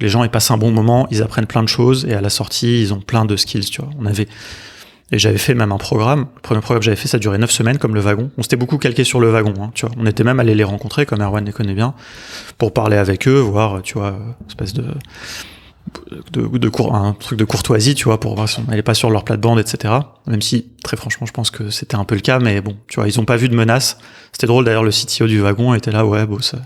Les 0.00 0.08
gens 0.08 0.24
ils 0.24 0.30
passent 0.30 0.50
un 0.50 0.58
bon 0.58 0.72
moment 0.72 1.06
ils 1.12 1.22
apprennent 1.22 1.46
plein 1.46 1.62
de 1.62 1.68
choses 1.68 2.04
et 2.04 2.14
à 2.14 2.20
la 2.20 2.30
sortie 2.30 2.82
ils 2.82 2.92
ont 2.92 3.00
plein 3.00 3.24
de 3.24 3.36
skills 3.36 3.70
tu 3.70 3.80
vois. 3.80 3.90
On 4.00 4.06
avait 4.06 4.26
et 5.10 5.18
j'avais 5.18 5.38
fait 5.38 5.54
même 5.54 5.72
un 5.72 5.78
programme. 5.78 6.26
Le 6.36 6.40
premier 6.42 6.60
programme 6.60 6.80
que 6.80 6.84
j'avais 6.84 6.96
fait, 6.96 7.08
ça 7.08 7.18
durait 7.18 7.38
9 7.38 7.50
semaines, 7.50 7.78
comme 7.78 7.94
le 7.94 8.00
wagon. 8.00 8.30
On 8.36 8.42
s'était 8.42 8.56
beaucoup 8.56 8.78
calqué 8.78 9.04
sur 9.04 9.20
le 9.20 9.30
wagon, 9.30 9.54
hein, 9.60 9.70
tu 9.74 9.86
vois. 9.86 9.94
On 9.98 10.06
était 10.06 10.24
même 10.24 10.38
allé 10.38 10.54
les 10.54 10.64
rencontrer, 10.64 11.06
comme 11.06 11.22
Erwan 11.22 11.44
les 11.44 11.52
connaît 11.52 11.74
bien, 11.74 11.94
pour 12.58 12.74
parler 12.74 12.96
avec 12.96 13.26
eux, 13.26 13.38
voir, 13.38 13.80
tu 13.82 13.94
vois, 13.94 14.18
espèce 14.48 14.74
de, 14.74 14.84
de, 16.32 16.58
de 16.58 16.68
cour, 16.68 16.94
un 16.94 17.14
truc 17.14 17.38
de 17.38 17.44
courtoisie, 17.44 17.94
tu 17.94 18.04
vois, 18.04 18.20
pour 18.20 18.34
voir 18.34 18.48
si 18.48 18.60
on 18.60 18.64
n'allait 18.64 18.82
pas 18.82 18.92
sur 18.92 19.08
leur 19.08 19.24
plate-bande, 19.24 19.58
etc. 19.58 19.94
Même 20.26 20.42
si, 20.42 20.72
très 20.84 20.98
franchement, 20.98 21.26
je 21.26 21.32
pense 21.32 21.50
que 21.50 21.70
c'était 21.70 21.96
un 21.96 22.04
peu 22.04 22.14
le 22.14 22.20
cas, 22.20 22.38
mais 22.38 22.60
bon, 22.60 22.76
tu 22.88 22.96
vois, 22.96 23.08
ils 23.08 23.18
ont 23.18 23.24
pas 23.24 23.36
vu 23.36 23.48
de 23.48 23.54
menace. 23.54 23.98
C'était 24.32 24.46
drôle, 24.46 24.66
d'ailleurs, 24.66 24.84
le 24.84 24.90
CTO 24.90 25.26
du 25.26 25.40
wagon 25.40 25.72
était 25.74 25.90
là, 25.90 26.04
ouais, 26.04 26.26
bon, 26.26 26.40
ça, 26.40 26.58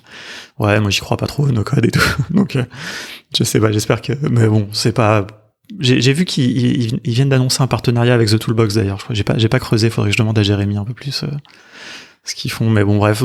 ouais, 0.59 0.81
moi 0.81 0.91
j'y 0.91 1.01
crois 1.01 1.17
pas 1.17 1.27
trop, 1.27 1.47
nos 1.49 1.65
codes 1.65 1.85
et 1.85 1.91
tout. 1.91 2.03
Donc, 2.31 2.57
euh, 2.57 2.65
je 3.37 3.45
sais 3.45 3.61
pas, 3.61 3.71
j'espère 3.71 4.03
que, 4.03 4.13
mais 4.29 4.49
bon, 4.49 4.69
c'est 4.73 4.93
pas, 4.93 5.27
j'ai 5.81 6.13
vu 6.13 6.25
qu'ils 6.25 7.01
viennent 7.05 7.29
d'annoncer 7.29 7.63
un 7.63 7.67
partenariat 7.67 8.15
avec 8.15 8.29
The 8.29 8.39
Toolbox 8.39 8.75
d'ailleurs. 8.75 8.99
Je 8.99 9.05
crois 9.05 9.15
j'ai 9.15 9.49
pas 9.49 9.59
pas 9.59 9.59
creusé. 9.59 9.91
Faudrait 9.91 10.11
que 10.11 10.17
je 10.17 10.23
demande 10.23 10.39
à 10.39 10.43
Jérémy 10.43 10.77
un 10.77 10.85
peu 10.85 10.95
plus 10.95 11.23
euh, 11.23 11.29
ce 12.25 12.35
qu'ils 12.35 12.51
font. 12.51 12.71
Mais 12.71 12.85
bon, 12.85 12.99
bref. 12.99 13.23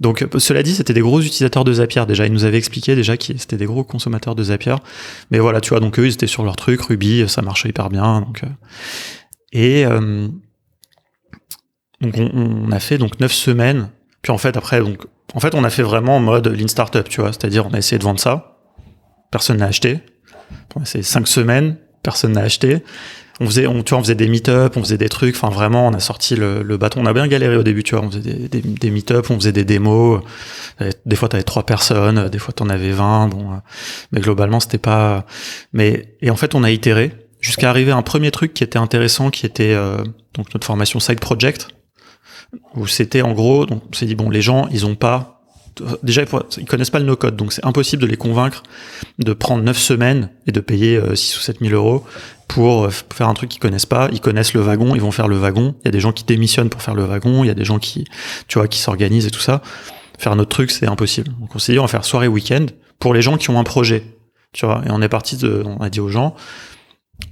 Donc 0.00 0.22
euh, 0.22 0.38
cela 0.38 0.62
dit, 0.62 0.74
c'était 0.74 0.94
des 0.94 1.00
gros 1.00 1.20
utilisateurs 1.20 1.64
de 1.64 1.72
Zapier 1.72 2.04
déjà. 2.06 2.26
Ils 2.26 2.32
nous 2.32 2.44
avaient 2.44 2.58
expliqué 2.58 2.94
déjà 2.94 3.16
qu'ils 3.16 3.40
c'était 3.40 3.56
des 3.56 3.66
gros 3.66 3.84
consommateurs 3.84 4.34
de 4.34 4.42
Zapier. 4.42 4.76
Mais 5.30 5.38
voilà, 5.38 5.60
tu 5.60 5.70
vois, 5.70 5.80
donc 5.80 5.98
eux 5.98 6.06
ils 6.06 6.14
étaient 6.14 6.26
sur 6.26 6.44
leur 6.44 6.56
truc 6.56 6.80
Ruby, 6.82 7.28
ça 7.28 7.42
marchait 7.42 7.68
hyper 7.68 7.88
bien. 7.88 8.20
Donc 8.20 8.42
euh, 8.44 8.48
et 9.52 9.84
donc 12.00 12.14
on, 12.18 12.72
a 12.72 12.80
fait 12.80 12.98
donc 12.98 13.20
neuf 13.20 13.32
semaines. 13.32 13.90
Puis 14.22 14.32
en 14.32 14.38
fait 14.38 14.56
après 14.56 14.80
donc 14.80 15.06
en 15.34 15.40
fait 15.40 15.54
on 15.54 15.62
a 15.62 15.70
fait 15.70 15.82
vraiment 15.82 16.16
en 16.16 16.20
mode 16.20 16.48
lean 16.48 16.68
startup, 16.68 17.08
tu 17.08 17.20
vois, 17.20 17.32
c'est-à-dire 17.32 17.66
on 17.66 17.74
a 17.74 17.78
essayé 17.78 17.98
de 17.98 18.04
vendre 18.04 18.20
ça, 18.20 18.58
personne 19.30 19.58
n'a 19.58 19.66
acheté. 19.66 20.00
C'est 20.84 21.02
cinq 21.02 21.28
semaines, 21.28 21.76
personne 22.02 22.32
n'a 22.32 22.42
acheté. 22.42 22.82
On 23.40 23.46
faisait, 23.46 23.66
on, 23.66 23.82
tu 23.82 23.90
vois, 23.90 23.98
on 23.98 24.02
faisait 24.02 24.14
des 24.14 24.28
meet-up, 24.28 24.76
on 24.76 24.80
faisait 24.80 24.98
des 24.98 25.08
trucs. 25.08 25.34
Enfin, 25.34 25.48
vraiment, 25.48 25.88
on 25.88 25.94
a 25.94 26.00
sorti 26.00 26.36
le, 26.36 26.62
le, 26.62 26.76
bâton. 26.76 27.00
On 27.02 27.06
a 27.06 27.12
bien 27.12 27.26
galéré 27.26 27.56
au 27.56 27.62
début, 27.62 27.82
tu 27.82 27.96
vois. 27.96 28.04
On 28.04 28.10
faisait 28.10 28.20
des, 28.20 28.48
des, 28.48 28.60
des 28.60 28.90
meet-up, 28.90 29.30
on 29.30 29.36
faisait 29.36 29.52
des 29.52 29.64
démos. 29.64 30.22
Des 31.06 31.16
fois, 31.16 31.28
t'avais 31.28 31.42
trois 31.42 31.64
personnes, 31.64 32.28
des 32.28 32.38
fois, 32.38 32.52
t'en 32.52 32.68
avais 32.68 32.90
20. 32.90 33.28
Bon, 33.28 33.60
mais 34.12 34.20
globalement, 34.20 34.60
c'était 34.60 34.78
pas. 34.78 35.26
Mais 35.72 36.16
et 36.20 36.30
en 36.30 36.36
fait, 36.36 36.54
on 36.54 36.62
a 36.62 36.70
itéré 36.70 37.12
jusqu'à 37.42 37.68
arriver 37.68 37.90
à 37.90 37.96
un 37.96 38.02
premier 38.02 38.30
truc 38.30 38.54
qui 38.54 38.64
était 38.64 38.78
intéressant, 38.78 39.28
qui 39.30 39.44
était 39.44 39.74
euh, 39.74 40.02
donc 40.34 40.54
notre 40.54 40.66
formation 40.66 41.00
side 41.00 41.20
project, 41.20 41.68
où 42.74 42.86
c'était 42.86 43.20
en 43.20 43.32
gros, 43.32 43.66
donc 43.66 43.82
on 43.90 43.92
s'est 43.92 44.06
dit 44.06 44.14
bon, 44.14 44.30
les 44.30 44.40
gens, 44.40 44.68
ils 44.70 44.86
ont 44.86 44.94
pas 44.94 45.41
déjà 46.02 46.22
ils 46.58 46.64
connaissent 46.66 46.90
pas 46.90 46.98
le 46.98 47.04
no-code, 47.04 47.36
donc 47.36 47.52
c'est 47.52 47.64
impossible 47.64 48.02
de 48.02 48.06
les 48.06 48.16
convaincre 48.16 48.62
de 49.18 49.32
prendre 49.32 49.62
9 49.62 49.76
semaines 49.76 50.30
et 50.46 50.52
de 50.52 50.60
payer 50.60 51.00
6 51.14 51.34
euh, 51.34 51.38
ou 51.38 51.40
7 51.40 51.58
000 51.60 51.74
euros 51.74 52.04
pour 52.48 52.84
euh, 52.84 52.90
faire 52.90 53.28
un 53.28 53.34
truc 53.34 53.50
qu'ils 53.50 53.60
connaissent 53.60 53.86
pas. 53.86 54.08
Ils 54.12 54.20
connaissent 54.20 54.54
le 54.54 54.60
wagon, 54.60 54.94
ils 54.94 55.00
vont 55.00 55.10
faire 55.10 55.28
le 55.28 55.36
wagon. 55.36 55.74
Il 55.82 55.86
y 55.86 55.88
a 55.88 55.90
des 55.90 56.00
gens 56.00 56.12
qui 56.12 56.24
démissionnent 56.24 56.68
pour 56.68 56.82
faire 56.82 56.94
le 56.94 57.04
wagon, 57.04 57.44
il 57.44 57.46
y 57.46 57.50
a 57.50 57.54
des 57.54 57.64
gens 57.64 57.78
qui, 57.78 58.04
tu 58.48 58.58
vois, 58.58 58.68
qui 58.68 58.78
s'organisent 58.78 59.26
et 59.26 59.30
tout 59.30 59.40
ça. 59.40 59.62
Faire 60.18 60.36
notre 60.36 60.50
truc, 60.50 60.70
c'est 60.70 60.86
impossible. 60.86 61.28
Donc 61.40 61.54
on 61.54 61.58
s'est 61.58 61.72
dit, 61.72 61.78
on 61.78 61.82
va 61.82 61.88
faire 61.88 62.04
soirée 62.04 62.28
week-end 62.28 62.66
pour 62.98 63.14
les 63.14 63.22
gens 63.22 63.36
qui 63.36 63.50
ont 63.50 63.58
un 63.58 63.64
projet, 63.64 64.04
tu 64.52 64.66
vois. 64.66 64.82
Et 64.86 64.90
on 64.90 65.00
est 65.02 65.08
parti 65.08 65.36
de, 65.36 65.62
on 65.64 65.78
a 65.78 65.90
dit 65.90 66.00
aux 66.00 66.08
gens, 66.08 66.34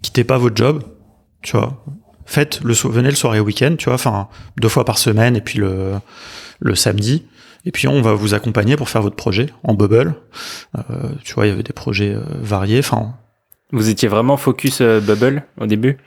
quittez 0.03 0.24
pas 0.24 0.38
votre 0.38 0.57
job, 0.57 0.82
tu 1.43 1.57
vois. 1.57 1.84
Faites 2.24 2.61
le, 2.62 2.74
venez 2.74 3.11
le 3.11 3.16
soirée 3.16 3.41
week-end, 3.41 3.74
tu 3.76 3.86
vois, 3.86 3.95
enfin, 3.95 4.28
deux 4.61 4.68
fois 4.68 4.84
par 4.84 4.99
semaine 4.99 5.36
et 5.36 5.41
puis 5.41 5.59
le, 5.59 5.95
le 6.61 6.74
samedi 6.74 7.24
et 7.64 7.72
puis 7.72 7.88
on 7.88 8.00
va 8.00 8.14
vous 8.14 8.34
accompagner 8.34 8.76
pour 8.76 8.88
faire 8.88 9.02
votre 9.02 9.16
projet 9.16 9.46
en 9.62 9.74
bubble. 9.74 10.14
Euh, 10.76 10.82
tu 11.24 11.34
vois, 11.34 11.46
il 11.46 11.50
y 11.50 11.52
avait 11.52 11.62
des 11.62 11.72
projets 11.72 12.14
euh, 12.14 12.22
variés. 12.40 12.78
Enfin, 12.78 13.14
vous 13.72 13.88
étiez 13.88 14.08
vraiment 14.08 14.36
focus 14.36 14.80
euh, 14.80 15.00
bubble 15.00 15.44
au 15.61 15.66
début? 15.66 15.98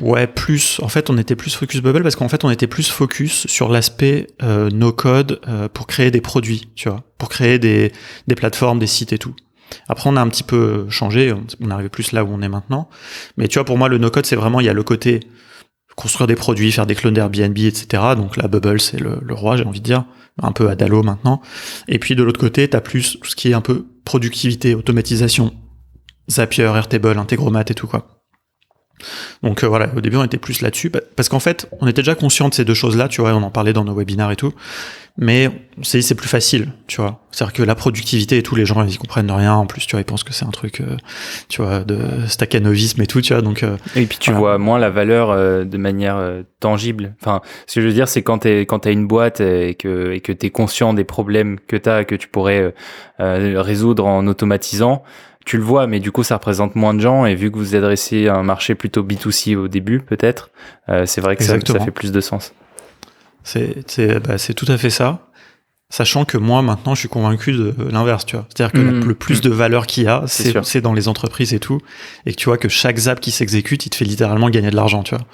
Ouais, 0.00 0.26
plus. 0.26 0.80
En 0.82 0.88
fait, 0.88 1.10
on 1.10 1.18
était 1.18 1.36
plus 1.36 1.54
focus 1.54 1.82
bubble 1.82 2.02
parce 2.02 2.16
qu'en 2.16 2.28
fait, 2.28 2.44
on 2.44 2.50
était 2.50 2.66
plus 2.66 2.90
focus 2.90 3.46
sur 3.46 3.68
l'aspect 3.68 4.26
no 4.40 4.90
code 4.90 5.38
pour 5.74 5.86
créer 5.86 6.10
des 6.10 6.22
produits, 6.22 6.70
tu 6.74 6.88
vois, 6.88 7.02
pour 7.18 7.28
créer 7.28 7.58
des, 7.58 7.92
des 8.26 8.34
plateformes, 8.34 8.78
des 8.78 8.86
sites 8.86 9.12
et 9.12 9.18
tout. 9.18 9.36
Après, 9.90 10.08
on 10.08 10.16
a 10.16 10.22
un 10.22 10.28
petit 10.28 10.44
peu 10.44 10.86
changé, 10.88 11.34
on 11.60 11.70
arrive 11.70 11.90
plus 11.90 12.12
là 12.12 12.24
où 12.24 12.28
on 12.32 12.40
est 12.40 12.48
maintenant. 12.48 12.88
Mais 13.36 13.48
tu 13.48 13.58
vois, 13.58 13.66
pour 13.66 13.76
moi, 13.76 13.90
le 13.90 13.98
no 13.98 14.08
code, 14.08 14.24
c'est 14.24 14.36
vraiment, 14.36 14.60
il 14.60 14.66
y 14.66 14.70
a 14.70 14.72
le 14.72 14.82
côté 14.82 15.20
construire 15.94 16.26
des 16.26 16.36
produits, 16.36 16.72
faire 16.72 16.86
des 16.86 16.94
clones 16.94 17.14
d'Airbnb, 17.14 17.58
etc. 17.58 18.02
Donc 18.16 18.38
la 18.38 18.48
bubble, 18.48 18.80
c'est 18.80 18.98
le, 18.98 19.18
le, 19.22 19.34
roi, 19.34 19.56
j'ai 19.56 19.64
envie 19.64 19.80
de 19.80 19.84
dire 19.84 20.04
un 20.42 20.52
peu 20.52 20.68
à 20.68 20.74
Dalo 20.74 21.02
maintenant. 21.02 21.40
Et 21.88 21.98
puis 21.98 22.14
de 22.14 22.22
l'autre 22.22 22.40
côté, 22.40 22.68
tu 22.68 22.76
as 22.76 22.80
plus 22.80 23.18
tout 23.20 23.28
ce 23.28 23.36
qui 23.36 23.50
est 23.50 23.54
un 23.54 23.60
peu 23.60 23.86
productivité, 24.04 24.74
automatisation, 24.74 25.52
Zapier, 26.30 26.64
Airtable, 26.64 27.18
Integromat 27.18 27.64
et 27.68 27.74
tout 27.74 27.86
quoi. 27.86 28.21
Donc 29.42 29.62
euh, 29.62 29.68
voilà, 29.68 29.90
au 29.96 30.00
début 30.00 30.16
on 30.16 30.24
était 30.24 30.38
plus 30.38 30.60
là-dessus, 30.60 30.90
parce 30.90 31.28
qu'en 31.28 31.40
fait 31.40 31.68
on 31.80 31.86
était 31.86 32.02
déjà 32.02 32.14
conscient 32.14 32.48
de 32.48 32.54
ces 32.54 32.64
deux 32.64 32.74
choses-là, 32.74 33.08
tu 33.08 33.20
vois, 33.20 33.32
on 33.32 33.42
en 33.42 33.50
parlait 33.50 33.72
dans 33.72 33.84
nos 33.84 33.94
webinaires 33.94 34.30
et 34.30 34.36
tout, 34.36 34.52
mais 35.16 35.50
c'est 35.82 36.02
c'est 36.02 36.14
plus 36.14 36.28
facile, 36.28 36.68
tu 36.86 37.00
vois. 37.00 37.20
C'est-à-dire 37.30 37.52
que 37.52 37.62
la 37.62 37.74
productivité 37.74 38.38
et 38.38 38.42
tout, 38.42 38.54
les 38.54 38.66
gens 38.66 38.82
ils 38.84 38.98
comprennent 38.98 39.30
rien, 39.30 39.54
en 39.54 39.66
plus 39.66 39.86
tu 39.86 39.92
vois, 39.92 40.00
ils 40.00 40.04
pensent 40.04 40.24
que 40.24 40.32
c'est 40.32 40.44
un 40.44 40.50
truc, 40.50 40.80
euh, 40.80 40.96
tu 41.48 41.62
vois, 41.62 41.80
de 41.80 41.98
staccanovisme 42.28 43.02
et 43.02 43.06
tout, 43.06 43.20
tu 43.20 43.32
vois, 43.32 43.42
donc. 43.42 43.62
Euh, 43.62 43.76
et 43.96 44.06
puis 44.06 44.18
tu 44.18 44.32
vois 44.32 44.58
moins 44.58 44.78
la 44.78 44.90
valeur 44.90 45.34
de 45.66 45.76
manière 45.76 46.20
tangible. 46.60 47.14
Enfin, 47.20 47.40
ce 47.66 47.76
que 47.76 47.80
je 47.80 47.86
veux 47.86 47.92
dire, 47.94 48.08
c'est 48.08 48.22
quand 48.22 48.38
t'es 48.38 48.60
quand 48.60 48.80
t'as 48.80 48.92
une 48.92 49.06
boîte 49.06 49.40
et 49.40 49.74
que 49.74 50.12
et 50.12 50.20
que 50.20 50.32
t'es 50.32 50.50
conscient 50.50 50.94
des 50.94 51.04
problèmes 51.04 51.58
que 51.66 51.76
t'as, 51.76 52.04
que 52.04 52.14
tu 52.14 52.28
pourrais 52.28 52.74
résoudre 53.18 54.06
en 54.06 54.26
automatisant 54.26 55.02
tu 55.44 55.56
le 55.56 55.62
vois, 55.62 55.86
mais 55.86 56.00
du 56.00 56.12
coup, 56.12 56.22
ça 56.22 56.36
représente 56.36 56.76
moins 56.76 56.94
de 56.94 57.00
gens. 57.00 57.26
Et 57.26 57.34
vu 57.34 57.50
que 57.50 57.56
vous 57.56 57.74
adressez 57.74 58.28
un 58.28 58.42
marché 58.42 58.74
plutôt 58.74 59.02
B2C 59.02 59.56
au 59.56 59.68
début, 59.68 60.00
peut-être, 60.00 60.50
euh, 60.88 61.06
c'est 61.06 61.20
vrai 61.20 61.36
que 61.36 61.44
ça, 61.44 61.58
ça, 61.60 61.80
fait 61.80 61.90
plus 61.90 62.12
de 62.12 62.20
sens. 62.20 62.52
C'est 63.44 63.74
bah, 64.26 64.36
tout 64.54 64.66
à 64.68 64.78
fait 64.78 64.90
ça. 64.90 65.26
Sachant 65.92 66.24
que 66.24 66.38
moi, 66.38 66.62
maintenant, 66.62 66.94
je 66.94 67.00
suis 67.00 67.10
convaincu 67.10 67.52
de 67.52 67.74
l'inverse, 67.90 68.24
tu 68.24 68.34
vois. 68.34 68.46
C'est-à-dire 68.48 68.72
que 68.72 68.78
mmh. 68.78 69.04
le 69.08 69.14
plus 69.14 69.40
mmh. 69.40 69.42
de 69.42 69.50
valeur 69.50 69.86
qu'il 69.86 70.04
y 70.04 70.06
a, 70.06 70.24
c'est 70.26 70.80
dans 70.80 70.94
les 70.94 71.06
entreprises 71.06 71.52
et 71.52 71.60
tout. 71.60 71.82
Et 72.24 72.32
que 72.32 72.36
tu 72.38 72.46
vois 72.46 72.56
que 72.56 72.70
chaque 72.70 72.96
zap 72.96 73.20
qui 73.20 73.30
s'exécute, 73.30 73.84
il 73.84 73.90
te 73.90 73.96
fait 73.96 74.06
littéralement 74.06 74.48
gagner 74.48 74.70
de 74.70 74.74
l'argent, 74.74 75.02
tu 75.02 75.14
vois. 75.14 75.26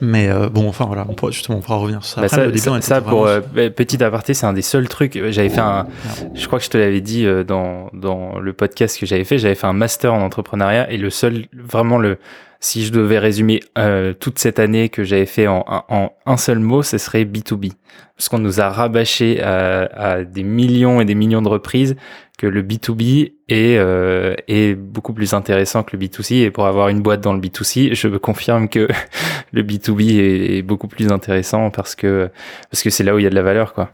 Mais 0.00 0.30
euh, 0.30 0.48
bon, 0.48 0.66
enfin, 0.70 0.86
voilà, 0.86 1.04
on 1.06 1.12
pourra, 1.12 1.32
justement, 1.32 1.58
on 1.58 1.60
pourra 1.60 1.76
revenir 1.76 2.02
sur 2.02 2.14
ça. 2.14 2.22
Bah 2.22 2.28
Après, 2.32 2.56
ça, 2.56 2.80
ça 2.80 3.02
pour 3.02 3.26
euh, 3.26 3.40
bah, 3.54 3.68
petit 3.68 4.02
aparté, 4.02 4.32
c'est 4.32 4.46
un 4.46 4.54
des 4.54 4.62
seuls 4.62 4.88
trucs. 4.88 5.20
J'avais 5.32 5.50
fait 5.50 5.60
un, 5.60 5.86
je 6.32 6.46
crois 6.46 6.60
que 6.60 6.64
je 6.64 6.70
te 6.70 6.78
l'avais 6.78 7.02
dit 7.02 7.26
euh, 7.26 7.44
dans, 7.44 7.90
dans 7.92 8.38
le 8.38 8.54
podcast 8.54 8.98
que 8.98 9.04
j'avais 9.04 9.24
fait, 9.24 9.36
j'avais 9.36 9.54
fait 9.54 9.66
un 9.66 9.74
master 9.74 10.14
en 10.14 10.22
entrepreneuriat 10.22 10.90
et 10.90 10.96
le 10.96 11.10
seul, 11.10 11.44
vraiment 11.52 11.98
le, 11.98 12.16
si 12.60 12.84
je 12.84 12.92
devais 12.92 13.18
résumer 13.18 13.60
euh, 13.78 14.12
toute 14.12 14.38
cette 14.38 14.58
année 14.58 14.90
que 14.90 15.02
j'avais 15.02 15.26
fait 15.26 15.46
en, 15.46 15.64
en, 15.66 16.12
un 16.26 16.36
seul 16.36 16.58
mot, 16.58 16.82
ce 16.82 16.98
serait 16.98 17.24
B2B. 17.24 17.72
Parce 18.16 18.28
qu'on 18.28 18.38
nous 18.38 18.60
a 18.60 18.68
rabâché 18.68 19.42
à, 19.42 19.86
à, 19.94 20.24
des 20.24 20.42
millions 20.42 21.00
et 21.00 21.06
des 21.06 21.14
millions 21.14 21.40
de 21.40 21.48
reprises 21.48 21.96
que 22.36 22.46
le 22.46 22.62
B2B 22.62 23.32
est, 23.48 23.78
euh, 23.78 24.34
est 24.46 24.74
beaucoup 24.74 25.14
plus 25.14 25.32
intéressant 25.32 25.82
que 25.82 25.96
le 25.96 26.02
B2C. 26.04 26.42
Et 26.42 26.50
pour 26.50 26.66
avoir 26.66 26.88
une 26.88 27.00
boîte 27.00 27.22
dans 27.22 27.32
le 27.32 27.40
B2C, 27.40 27.94
je 27.94 28.08
confirme 28.08 28.68
que 28.68 28.88
le 29.52 29.62
B2B 29.62 30.18
est, 30.18 30.58
est, 30.58 30.62
beaucoup 30.62 30.88
plus 30.88 31.10
intéressant 31.10 31.70
parce 31.70 31.94
que 31.94 32.30
parce 32.70 32.82
que 32.82 32.90
c'est 32.90 33.04
là 33.04 33.14
où 33.14 33.18
il 33.18 33.24
y 33.24 33.26
a 33.26 33.30
de 33.30 33.34
la 33.34 33.42
valeur, 33.42 33.72
quoi. 33.72 33.90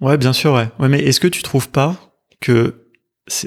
Ouais, 0.00 0.18
bien 0.18 0.32
sûr, 0.32 0.52
ouais. 0.52 0.68
ouais 0.80 0.88
mais 0.88 0.98
est-ce 1.00 1.20
que 1.20 1.28
tu 1.28 1.42
trouves 1.42 1.70
pas 1.70 1.96
que 2.40 2.74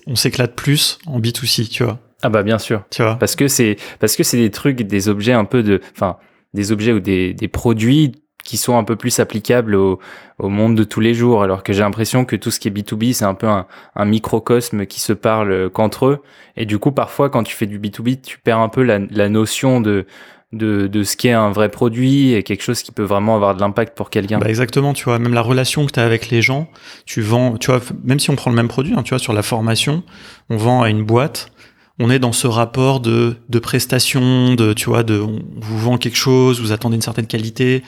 on 0.08 0.16
s'éclate 0.16 0.56
plus 0.56 1.00
en 1.06 1.20
B2C, 1.20 1.70
tu 1.70 1.84
vois? 1.84 2.00
Ah 2.22 2.30
bah 2.30 2.44
bien 2.44 2.58
sûr. 2.58 2.84
Tu 2.90 3.02
vois. 3.04 3.16
Parce 3.16 3.36
que 3.36 3.48
c'est 3.48 3.78
parce 4.00 4.16
que 4.16 4.24
c'est 4.24 4.38
des 4.38 4.52
trucs, 4.52 4.82
des 4.82 5.10
objets 5.10 5.34
un 5.34 5.46
peu 5.46 5.64
de, 5.64 5.82
enfin, 5.94 6.18
des 6.54 6.72
objets 6.72 6.94
ou 6.94 7.00
des, 7.00 7.34
des 7.34 7.48
produits 7.48 8.12
qui 8.44 8.56
sont 8.56 8.78
un 8.78 8.84
peu 8.86 8.96
plus 8.96 9.20
applicables 9.20 9.76
au, 9.76 10.00
au 10.40 10.48
monde 10.48 10.76
de 10.76 10.84
tous 10.86 11.02
les 11.02 11.14
jours. 11.14 11.44
Alors 11.44 11.64
que 11.64 11.74
j'ai 11.74 11.82
l'impression 11.82 12.24
que 12.24 12.36
tout 12.36 12.50
ce 12.50 12.60
qui 12.60 12.70
est 12.70 12.72
B2B, 12.72 13.14
c'est 13.14 13.26
un 13.26 13.34
peu 13.34 13.48
un, 13.48 13.68
un 13.96 14.06
microcosme 14.06 14.86
qui 14.86 15.02
se 15.02 15.12
parle 15.14 15.70
qu'entre 15.70 16.06
eux. 16.06 16.24
Et 16.56 16.66
du 16.66 16.80
coup, 16.80 16.92
parfois, 16.92 17.30
quand 17.30 17.44
tu 17.44 17.54
fais 17.54 17.66
du 17.66 17.78
B2B, 17.78 18.22
tu 18.22 18.40
perds 18.40 18.60
un 18.60 18.70
peu 18.70 18.84
la, 18.84 19.00
la 19.00 19.28
notion 19.28 19.82
de, 19.82 20.06
de, 20.54 20.88
de 20.88 21.04
ce 21.04 21.18
qu'est 21.18 21.34
un 21.34 21.52
vrai 21.52 21.70
produit 21.70 22.34
et 22.34 22.44
quelque 22.44 22.64
chose 22.64 22.82
qui 22.82 22.92
peut 22.92 23.04
vraiment 23.04 23.36
avoir 23.36 23.56
de 23.56 23.60
l'impact 23.60 23.98
pour 23.98 24.10
quelqu'un. 24.10 24.40
Bah 24.40 24.48
exactement, 24.48 24.94
tu 24.94 25.04
vois, 25.04 25.20
même 25.20 25.34
la 25.34 25.42
relation 25.42 25.86
que 25.86 25.92
tu 25.92 26.00
as 26.00 26.06
avec 26.06 26.30
les 26.30 26.42
gens, 26.42 26.70
tu 27.06 27.22
vends, 27.22 27.58
tu 27.58 27.70
vois, 27.70 27.82
même 28.04 28.20
si 28.20 28.30
on 28.30 28.36
prend 28.36 28.50
le 28.50 28.56
même 28.56 28.70
produit, 28.70 28.94
hein, 28.96 29.04
tu 29.04 29.10
vois, 29.10 29.20
sur 29.20 29.34
la 29.34 29.44
formation, 29.44 30.04
on 30.50 30.58
vend 30.58 30.82
à 30.84 30.90
une 30.90 31.04
boîte, 31.04 31.52
on 32.00 32.10
est 32.10 32.20
dans 32.20 32.32
ce 32.32 32.48
rapport 32.48 33.00
de, 33.00 33.38
de 33.50 33.60
prestation, 33.60 34.54
de, 34.54 34.74
tu 34.74 34.86
vois, 34.86 35.04
de, 35.04 35.20
on 35.20 35.42
vous 35.56 35.80
vend 35.80 35.98
quelque 35.98 36.18
chose, 36.18 36.62
vous 36.62 36.72
attendez 36.72 36.96
une 36.96 37.02
certaine 37.02 37.28
qualité. 37.28 37.84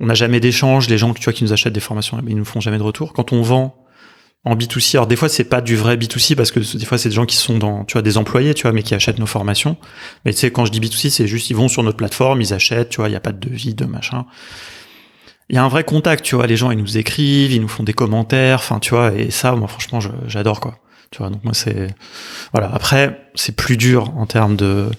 On 0.00 0.06
n'a 0.06 0.14
jamais 0.14 0.40
d'échange. 0.40 0.88
Les 0.88 0.98
gens, 0.98 1.12
tu 1.14 1.24
vois, 1.24 1.32
qui 1.32 1.44
nous 1.44 1.52
achètent 1.52 1.72
des 1.72 1.80
formations, 1.80 2.20
ils 2.26 2.36
nous 2.36 2.44
font 2.44 2.60
jamais 2.60 2.78
de 2.78 2.82
retour. 2.82 3.12
Quand 3.12 3.32
on 3.32 3.42
vend 3.42 3.84
en 4.44 4.56
B2C, 4.56 4.96
alors 4.96 5.06
des 5.06 5.16
fois 5.16 5.30
c'est 5.30 5.44
pas 5.44 5.62
du 5.62 5.74
vrai 5.74 5.96
B2C 5.96 6.34
parce 6.34 6.50
que 6.50 6.60
des 6.60 6.84
fois 6.84 6.98
c'est 6.98 7.08
des 7.08 7.14
gens 7.14 7.24
qui 7.24 7.36
sont 7.36 7.56
dans, 7.56 7.84
tu 7.84 7.94
vois, 7.94 8.02
des 8.02 8.18
employés, 8.18 8.52
tu 8.54 8.62
vois, 8.62 8.72
mais 8.72 8.82
qui 8.82 8.94
achètent 8.94 9.18
nos 9.18 9.26
formations. 9.26 9.76
Mais 10.24 10.32
tu 10.32 10.40
sais, 10.40 10.50
quand 10.50 10.66
je 10.66 10.70
dis 10.70 10.80
B2C, 10.80 11.10
c'est 11.10 11.26
juste 11.26 11.48
ils 11.50 11.56
vont 11.56 11.68
sur 11.68 11.82
notre 11.82 11.96
plateforme, 11.96 12.42
ils 12.42 12.52
achètent, 12.52 12.90
tu 12.90 12.96
vois, 12.96 13.08
il 13.08 13.12
y 13.12 13.16
a 13.16 13.20
pas 13.20 13.32
de 13.32 13.48
devis, 13.48 13.74
de 13.74 13.86
machin. 13.86 14.26
Il 15.48 15.56
y 15.56 15.58
a 15.58 15.64
un 15.64 15.68
vrai 15.68 15.84
contact, 15.84 16.24
tu 16.24 16.36
vois, 16.36 16.46
les 16.46 16.56
gens 16.56 16.70
ils 16.70 16.78
nous 16.78 16.98
écrivent, 16.98 17.52
ils 17.52 17.60
nous 17.60 17.68
font 17.68 17.84
des 17.84 17.94
commentaires, 17.94 18.58
enfin 18.58 18.80
tu 18.80 18.90
vois, 18.90 19.14
et 19.14 19.30
ça, 19.30 19.54
moi 19.54 19.68
franchement, 19.68 20.00
j'adore 20.26 20.60
quoi. 20.60 20.78
Donc 21.18 21.44
moi 21.44 21.54
c'est 21.54 21.94
voilà. 22.52 22.70
Après, 22.72 23.28
c'est 23.34 23.56
plus 23.56 23.76
dur 23.76 24.12
en 24.16 24.26
termes 24.26 24.56
de 24.56 24.90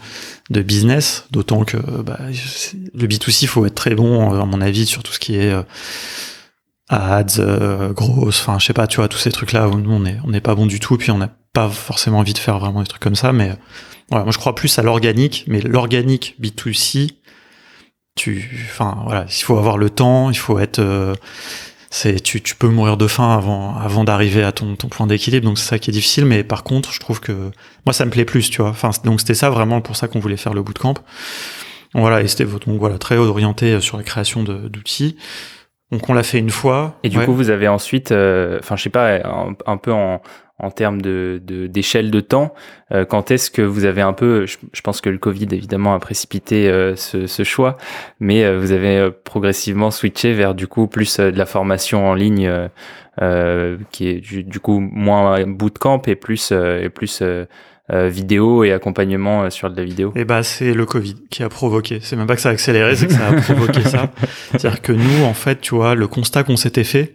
de 0.50 0.62
business, 0.62 1.26
d'autant 1.32 1.64
que 1.66 1.78
bah, 1.78 2.20
le 2.94 3.08
B2C, 3.08 3.44
il 3.44 3.48
faut 3.48 3.66
être 3.66 3.76
très 3.76 3.96
bon, 3.96 4.34
euh, 4.34 4.42
à 4.42 4.46
mon 4.46 4.62
avis, 4.62 4.86
sur 4.86 5.02
tout 5.02 5.12
ce 5.12 5.20
qui 5.20 5.36
est 5.36 5.52
euh, 5.52 5.64
ads, 6.90 7.40
euh, 7.40 7.94
grosses, 7.94 8.42
enfin 8.42 8.60
je 8.60 8.66
sais 8.66 8.74
pas, 8.74 8.88
tu 8.88 8.98
vois, 8.98 9.08
tous 9.08 9.18
ces 9.18 9.32
trucs 9.32 9.54
là 9.54 9.68
où 9.68 9.80
nous 9.80 9.92
on 9.92 10.06
est 10.06 10.18
on 10.24 10.30
n'est 10.30 10.42
pas 10.42 10.56
bon 10.56 10.68
du 10.68 10.80
tout, 10.80 10.98
puis 10.98 11.12
on 11.12 11.18
n'a 11.18 11.36
pas 11.54 11.70
forcément 11.70 12.20
envie 12.20 12.34
de 12.34 12.38
faire 12.38 12.60
vraiment 12.60 12.82
des 12.82 12.88
trucs 12.88 13.02
comme 13.02 13.16
ça, 13.16 13.34
mais 13.34 13.52
moi 14.12 14.26
je 14.30 14.38
crois 14.38 14.54
plus 14.54 14.78
à 14.78 14.84
l'organique, 14.84 15.46
mais 15.48 15.62
l'organique 15.62 16.36
B2C, 16.40 17.12
tu, 18.16 18.70
enfin 18.70 19.02
voilà, 19.04 19.26
il 19.28 19.44
faut 19.44 19.58
avoir 19.58 19.78
le 19.78 19.90
temps, 19.90 20.30
il 20.30 20.38
faut 20.38 20.60
être 20.60 21.16
c'est 21.96 22.20
tu, 22.20 22.42
tu 22.42 22.56
peux 22.58 22.68
mourir 22.68 22.98
de 22.98 23.08
faim 23.08 23.32
avant 23.32 23.78
avant 23.78 24.04
d'arriver 24.04 24.44
à 24.44 24.52
ton, 24.52 24.76
ton 24.76 24.90
point 24.90 25.08
d'équilibre 25.08 25.46
donc 25.46 25.58
c'est 25.58 25.70
ça 25.70 25.80
qui 25.80 25.92
est 25.92 25.94
difficile 25.94 26.26
mais 26.26 26.44
par 26.44 26.66
contre 26.66 26.92
je 26.92 27.00
trouve 27.00 27.22
que 27.22 27.52
moi 27.86 27.94
ça 27.94 28.04
me 28.04 28.12
plaît 28.12 28.26
plus 28.26 28.50
tu 28.50 28.62
vois. 28.62 28.72
Enfin 28.72 28.90
donc 29.06 29.22
c'était 29.22 29.34
ça 29.34 29.50
vraiment 29.50 29.80
pour 29.80 29.96
ça 29.96 30.10
qu'on 30.10 30.20
voulait 30.20 30.36
faire 30.36 30.54
le 30.54 30.62
bootcamp. 30.62 30.96
Voilà 31.94 32.22
et 32.22 32.28
c'était 32.28 32.44
donc 32.44 32.80
voilà 32.80 32.98
très 32.98 33.16
orienté 33.16 33.80
sur 33.80 33.96
la 33.96 34.04
création 34.04 34.44
d'outils. 34.44 35.16
Donc 35.90 36.10
on 36.10 36.14
l'a 36.14 36.24
fait 36.24 36.40
une 36.40 36.50
fois. 36.50 37.00
Et 37.04 37.10
du 37.10 37.18
coup, 37.20 37.34
vous 37.34 37.50
avez 37.50 37.70
ensuite, 37.70 38.12
enfin, 38.12 38.76
je 38.76 38.82
sais 38.82 38.90
pas, 38.90 39.20
un, 39.66 39.78
peu 39.78 39.94
en, 39.94 40.22
en 40.58 40.72
termes 40.72 41.02
de 41.02 41.42
d'échelle 41.44 42.12
de, 42.12 42.22
temps. 42.22 42.54
quand 43.10 43.32
est-ce 43.32 43.52
que 43.52 43.62
vous 43.62 43.86
avez 43.86 44.02
un 44.02 44.14
peu, 44.14 44.46
je, 44.46 44.82
pense 44.82 45.02
que 45.02 45.10
le 45.10 45.18
Covid 45.18 45.48
évidemment 45.52 45.94
a 45.94 46.00
précipité 46.00 46.70
ce, 46.96 47.28
ce, 47.28 47.44
choix, 47.44 47.78
mais 48.20 48.56
vous 48.56 48.72
avez 48.72 49.12
progressivement 49.26 49.92
switché 49.92 50.34
vers 50.34 50.56
du 50.56 50.68
coup 50.68 50.88
plus 50.88 51.20
de 51.20 51.38
la 51.38 51.46
formation 51.46 52.08
en 52.08 52.14
ligne, 52.14 52.50
qui 53.92 54.08
est 54.08 54.22
du, 54.22 54.44
du, 54.44 54.60
coup 54.62 54.80
moins 54.80 55.46
bootcamp 55.46 56.02
et 56.08 56.16
plus 56.16 56.52
et 56.52 56.90
plus 56.90 57.22
euh, 57.92 58.10
vidéo 58.10 58.64
et 58.64 58.72
accompagnement 58.72 59.44
euh, 59.44 59.52
sur 59.52 59.70
de 59.70 59.78
la 59.78 59.84
vidéo 59.84 60.12
Et 60.16 60.22
eh 60.22 60.26
bah 60.26 60.42
c'est 60.42 60.74
le 60.74 60.88
Covid 60.88 61.14
qui 61.30 61.44
a 61.44 61.50
provoqué. 61.50 62.00
C'est 62.02 62.16
même 62.16 62.26
pas 62.26 62.36
que 62.36 62.42
ça 62.42 62.50
a 62.50 62.52
accéléré, 62.52 62.96
c'est 62.96 63.06
que 63.06 63.14
ça 63.14 63.28
a 63.28 63.34
provoqué 63.34 63.84
ça. 63.84 64.12
C'est-à-dire 64.52 64.82
que 64.82 64.92
nous, 64.92 65.24
en 65.24 65.36
fait, 65.36 65.62
tu 65.62 65.76
vois, 65.76 65.94
le 65.94 66.08
constat 66.08 66.44
qu'on 66.44 66.58
s'était 66.58 66.84
fait, 66.84 67.14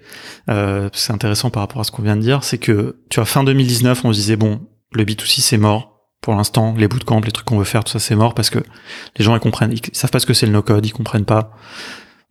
euh, 0.49 0.89
c'est 0.93 1.13
intéressant 1.13 1.51
par 1.51 1.63
rapport 1.63 1.81
à 1.81 1.85
ce 1.85 1.91
qu'on 1.91 2.03
vient 2.03 2.15
de 2.15 2.21
dire, 2.23 2.45
c'est 2.45 2.59
que 2.59 2.99
tu 3.09 3.17
vois, 3.17 3.25
fin 3.25 3.43
2019, 3.43 4.05
on 4.05 4.13
se 4.13 4.19
disait 4.19 4.37
bon, 4.37 4.61
le 4.93 5.05
B2C 5.05 5.41
c'est 5.41 5.59
mort. 5.59 6.07
Pour 6.21 6.37
l'instant, 6.37 6.73
les 6.79 6.87
bootcamps, 6.87 7.21
les 7.21 7.33
trucs 7.33 7.47
qu'on 7.47 7.59
veut 7.59 7.65
faire, 7.65 7.83
tout 7.83 7.91
ça 7.91 7.99
c'est 7.99 8.15
mort 8.15 8.35
parce 8.35 8.51
que 8.51 8.61
les 9.19 9.25
gens 9.25 9.35
ils 9.35 9.41
comprennent, 9.41 9.73
ils 9.73 9.81
savent 9.93 10.11
pas 10.11 10.21
ce 10.21 10.27
que 10.27 10.35
c'est 10.35 10.47
le 10.47 10.53
no-code, 10.53 10.87
ils 10.87 10.93
comprennent 10.93 11.25
pas. 11.25 11.53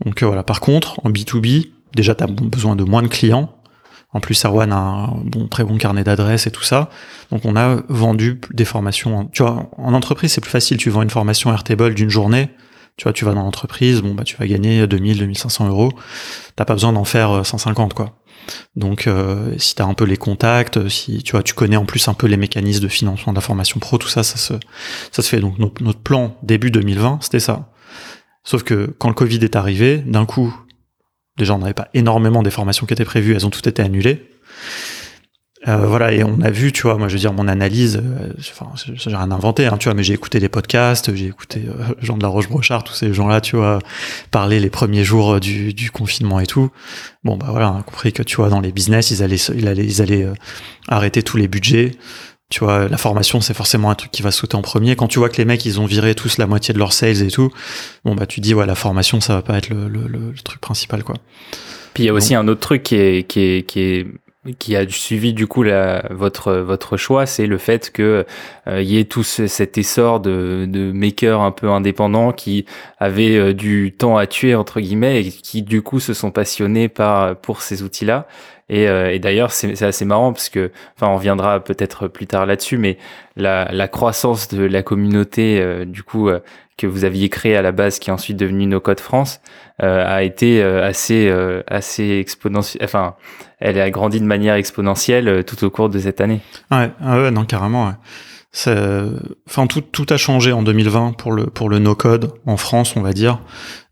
Donc 0.06 0.24
voilà. 0.24 0.44
Par 0.44 0.62
contre, 0.62 1.06
en 1.06 1.10
B2B, 1.10 1.72
déjà 1.94 2.16
tu 2.16 2.24
as 2.24 2.28
besoin 2.28 2.78
de 2.78 2.86
moins 2.86 3.02
de 3.02 3.08
clients 3.08 3.59
en 4.12 4.20
plus, 4.20 4.44
Erwan 4.44 4.72
a 4.72 4.78
un 4.78 5.08
bon, 5.24 5.48
très 5.48 5.64
bon 5.64 5.78
carnet 5.78 6.04
d'adresses 6.04 6.48
et 6.48 6.52
tout 6.52 6.64
ça. 6.64 6.90
Donc, 7.32 7.46
on 7.46 7.56
a 7.56 7.84
vendu 7.90 8.42
des 8.52 8.66
formations. 8.66 9.30
Tu 9.32 9.44
vois, 9.44 9.70
en 9.78 9.94
entreprise, 9.94 10.32
c'est 10.34 10.42
plus 10.42 10.50
facile. 10.50 10.78
Tu 10.78 10.90
vends 10.90 11.04
une 11.04 11.12
formation 11.12 11.52
Airtable 11.52 11.94
d'une 11.94 12.10
journée. 12.10 12.50
Tu 12.98 13.04
vois, 13.04 13.14
tu 13.14 13.24
vas 13.24 13.34
dans 13.34 13.44
l'entreprise, 13.44 14.02
bon, 14.02 14.14
bah, 14.14 14.24
tu 14.24 14.36
vas 14.36 14.46
gagner 14.46 14.86
2000, 14.86 15.20
2500 15.20 15.70
euros. 15.70 15.92
T'as 16.56 16.66
pas 16.66 16.74
besoin 16.74 16.92
d'en 16.92 17.06
faire 17.06 17.46
150, 17.46 17.92
euh, 17.92 17.96
quoi. 17.96 18.16
Donc, 18.76 19.08
euh, 19.08 19.54
si 19.58 19.76
tu 19.76 19.82
as 19.82 19.86
un 19.86 19.94
peu 19.94 20.06
les 20.06 20.18
contacts, 20.18 20.90
si 20.90 21.24
tu 21.24 21.32
vois, 21.32 21.44
tu 21.44 21.54
connais 21.54 21.78
en 21.78 21.86
plus 21.86 22.08
un 22.08 22.14
peu 22.14 22.28
les 22.28 22.36
mécanismes 22.36 22.84
de 22.84 22.88
financement 22.90 23.32
de 23.32 23.38
la 23.38 23.42
formation 23.42 23.80
pro, 23.80 23.98
tout 23.98 24.10
ça, 24.10 24.24
ça 24.24 24.38
se, 24.38 24.54
ça 25.12 25.22
se 25.22 25.30
fait. 25.30 25.40
Donc, 25.40 25.60
notre 25.60 26.00
plan 26.00 26.36
début 26.44 26.72
2020, 26.72 27.20
c'était 27.22 27.40
ça. 27.40 27.70
Sauf 28.44 28.64
que 28.64 28.94
quand 28.98 29.08
le 29.08 29.14
Covid 29.14 29.40
est 29.44 29.56
arrivé, 29.56 30.00
d'un 30.00 30.26
coup, 30.26 30.54
Déjà, 31.40 31.56
on 31.56 31.60
n'avait 31.60 31.74
pas 31.74 31.88
énormément 31.96 32.44
des 32.44 32.52
formations 32.52 32.86
qui 32.86 32.94
étaient 32.94 33.06
prévues, 33.06 33.34
elles 33.34 33.48
ont 33.48 33.50
toutes 33.50 33.66
été 33.66 33.82
annulées. 33.82 34.30
Euh, 35.68 35.86
voilà, 35.88 36.14
et 36.14 36.24
on 36.24 36.40
a 36.42 36.50
vu, 36.50 36.72
tu 36.72 36.84
vois, 36.84 36.98
moi 36.98 37.10
je 37.10 37.14
veux 37.14 37.20
dire, 37.20 37.34
mon 37.34 37.48
analyse, 37.50 38.02
euh, 38.02 38.34
j'ai 38.94 39.10
rien 39.10 39.30
inventé, 39.32 39.66
hein, 39.66 39.76
tu 39.78 39.86
vois, 39.90 39.94
mais 39.94 40.04
j'ai 40.04 40.14
écouté 40.14 40.40
des 40.40 40.48
podcasts, 40.48 41.14
j'ai 41.14 41.26
écouté 41.26 41.64
euh, 41.68 41.94
Jean 42.02 42.16
de 42.18 42.24
la 42.24 42.30
Roche-Brochard, 42.30 42.86
tous 42.86 42.94
ces 42.94 43.14
gens-là, 43.14 43.42
tu 43.42 43.58
vois, 43.58 43.80
parler 44.32 44.62
les 44.62 44.70
premiers 44.70 45.04
jours 45.04 45.42
du, 45.42 45.74
du, 45.74 45.92
confinement 45.92 46.40
et 46.40 46.46
tout. 46.46 46.72
Bon, 47.26 47.36
bah 47.36 47.48
voilà, 47.50 47.74
on 47.74 47.80
a 47.80 47.84
compris 47.84 48.14
que, 48.14 48.24
tu 48.24 48.38
vois, 48.38 48.48
dans 48.48 48.62
les 48.62 48.72
business, 48.72 49.12
ils 49.12 49.22
allaient, 49.22 49.36
ils 49.36 49.68
allaient, 49.68 49.86
ils 49.86 50.02
allaient 50.02 50.28
arrêter 50.88 51.24
tous 51.24 51.36
les 51.36 51.50
budgets. 51.50 51.92
Tu 52.50 52.64
vois, 52.64 52.88
la 52.88 52.98
formation, 52.98 53.42
c'est 53.42 53.54
forcément 53.54 53.92
un 53.92 53.96
truc 53.96 54.12
qui 54.12 54.24
va 54.24 54.32
sauter 54.32 54.56
en 54.56 54.64
premier. 54.64 54.96
Quand 54.96 55.08
tu 55.08 55.20
vois 55.20 55.30
que 55.30 55.38
les 55.38 55.46
mecs, 55.46 55.66
ils 55.66 55.80
ont 55.80 55.86
viré 55.86 56.16
tous 56.16 56.40
la 56.40 56.48
moitié 56.48 56.74
de 56.74 56.80
leurs 56.80 56.94
sales 56.94 57.22
et 57.22 57.30
tout, 57.30 57.52
bon, 58.06 58.16
bah, 58.16 58.26
tu 58.26 58.40
dis, 58.40 58.56
ouais, 58.56 58.66
la 58.66 58.76
formation, 58.76 59.22
ça 59.22 59.36
va 59.36 59.42
pas 59.44 59.58
être 59.58 59.70
le, 59.70 59.88
le, 59.88 60.08
le 60.08 60.34
truc 60.44 60.60
principal, 60.60 61.04
quoi. 61.04 61.16
Puis 61.94 62.04
il 62.04 62.06
y 62.08 62.10
a 62.10 62.14
aussi 62.14 62.34
un 62.36 62.48
autre 62.48 62.62
truc 62.62 62.84
qui 62.84 62.96
est, 62.96 63.28
qui 63.28 63.40
est, 63.40 63.68
qui 63.68 63.80
est, 63.82 64.08
qui 64.58 64.76
a 64.76 64.88
suivi 64.88 65.34
du 65.34 65.48
coup 65.48 65.64
la, 65.64 66.06
votre 66.12 66.54
votre 66.54 66.98
choix, 66.98 67.26
c'est 67.26 67.46
le 67.46 67.58
fait 67.58 67.92
que 67.92 68.26
euh, 68.68 68.82
y 68.82 68.98
ait 68.98 69.04
tout 69.04 69.24
cet 69.24 69.78
essor 69.78 70.22
de, 70.22 70.66
de 70.68 70.92
makers 70.92 71.42
un 71.42 71.52
peu 71.52 71.70
indépendants 71.70 72.32
qui 72.32 72.66
avaient 73.00 73.36
euh, 73.38 73.54
du 73.54 73.94
temps 73.98 74.18
à 74.18 74.28
tuer 74.28 74.56
entre 74.56 74.80
guillemets 74.80 75.26
et 75.26 75.30
qui 75.30 75.62
du 75.62 75.82
coup 75.82 76.00
se 76.00 76.14
sont 76.14 76.32
passionnés 76.32 76.88
par 76.88 77.36
pour 77.36 77.62
ces 77.62 77.84
outils-là 77.84 78.28
et, 78.70 78.88
euh, 78.88 79.12
et 79.12 79.20
d'ailleurs, 79.20 79.52
c'est 79.52 79.82
assez 79.82 80.06
marrant 80.06 80.32
parce 80.32 80.50
que, 80.50 80.72
enfin, 80.96 81.12
on 81.12 81.16
reviendra 81.16 81.60
peut-être 81.60 82.08
plus 82.08 82.28
tard 82.28 82.46
là-dessus, 82.46 82.78
mais 82.78 82.98
la, 83.36 83.68
la, 83.72 83.88
croissance 83.88 84.48
de 84.50 84.64
la 84.64 84.84
communauté, 84.84 85.60
euh, 85.60 85.86
du 85.86 86.04
coup, 86.04 86.30
euh, 86.30 86.40
que 86.78 86.86
vous 86.86 87.04
aviez 87.04 87.30
créée 87.30 87.58
à 87.58 87.64
la 87.64 87.72
base, 87.72 88.00
qui 88.00 88.10
est 88.10 88.14
ensuite 88.14 88.38
devenue 88.38 88.68
No 88.68 88.80
Code 88.80 89.00
France, 89.00 89.42
a 89.82 90.24
été 90.24 90.62
assez, 90.62 91.34
assez 91.68 92.20
exponentielle. 92.20 92.84
Enfin, 92.84 93.16
elle 93.60 93.80
a 93.80 93.90
grandi 93.90 94.20
de 94.20 94.26
manière 94.26 94.56
exponentielle 94.56 95.44
tout 95.46 95.64
au 95.64 95.70
cours 95.70 95.90
de 95.90 96.00
cette 96.00 96.22
année. 96.22 96.40
Ouais, 96.72 96.90
ah 97.02 97.22
ouais 97.22 97.32
non, 97.32 97.46
carrément. 97.46 97.88
Ouais 97.88 97.94
enfin 98.56 99.68
tout, 99.68 99.82
tout 99.82 100.06
a 100.10 100.18
changé 100.18 100.52
en 100.52 100.64
2020 100.64 101.14
pour 101.14 101.32
le 101.32 101.46
pour 101.46 101.70
le 101.70 101.78
no 101.80 101.94
code 101.94 102.34
en 102.46 102.58
France 102.58 102.96
on 102.96 103.02
va 103.02 103.14
dire. 103.14 103.40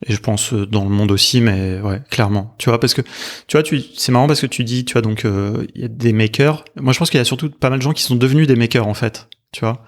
Et 0.06 0.14
je 0.14 0.20
pense 0.20 0.54
euh, 0.54 0.66
dans 0.66 0.84
le 0.84 0.90
monde 0.90 1.12
aussi 1.12 1.42
mais 1.42 1.80
ouais 1.80 2.02
clairement. 2.10 2.56
Tu 2.58 2.70
vois 2.70 2.80
parce 2.80 2.94
que 2.94 3.02
tu 3.48 3.56
vois 3.58 3.64
tu 3.64 3.82
c'est 3.96 4.12
marrant 4.12 4.28
parce 4.28 4.42
que 4.42 4.48
tu 4.48 4.64
dis 4.64 4.84
tu 4.86 4.94
vois 4.94 5.02
donc 5.02 5.26
euh, 5.26 5.66
il 5.76 5.82
y 5.82 5.86
a 5.86 5.88
des 5.88 6.12
makers. 6.12 6.66
Moi 6.76 6.94
je 6.94 7.00
pense 7.00 7.10
qu'il 7.10 7.20
y 7.20 7.22
a 7.22 7.26
surtout 7.26 7.50
pas 7.50 7.70
mal 7.70 7.80
de 7.80 7.84
gens 7.84 7.94
qui 7.94 8.04
sont 8.04 8.16
devenus 8.16 8.48
des 8.48 8.56
makers 8.56 8.88
en 8.88 8.96
fait. 8.96 9.30
Tu 9.52 9.62
vois? 9.62 9.84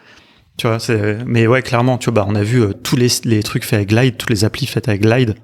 Tu 0.58 0.68
vois 0.68 0.80
c'est 0.80 1.26
mais 1.26 1.48
ouais 1.48 1.64
clairement 1.64 1.98
tu 1.98 2.06
vois 2.06 2.24
bah 2.24 2.26
on 2.28 2.36
a 2.36 2.44
vu 2.44 2.62
euh, 2.62 2.74
tous 2.74 2.96
les, 2.96 3.08
les 3.24 3.42
trucs 3.42 3.64
faits 3.64 3.78
avec 3.78 3.90
Glide 3.90 4.18
tous 4.18 4.30
les 4.30 4.46
applis 4.46 4.68
faites 4.68 4.88
avec 4.88 5.02
Glide. 5.02 5.36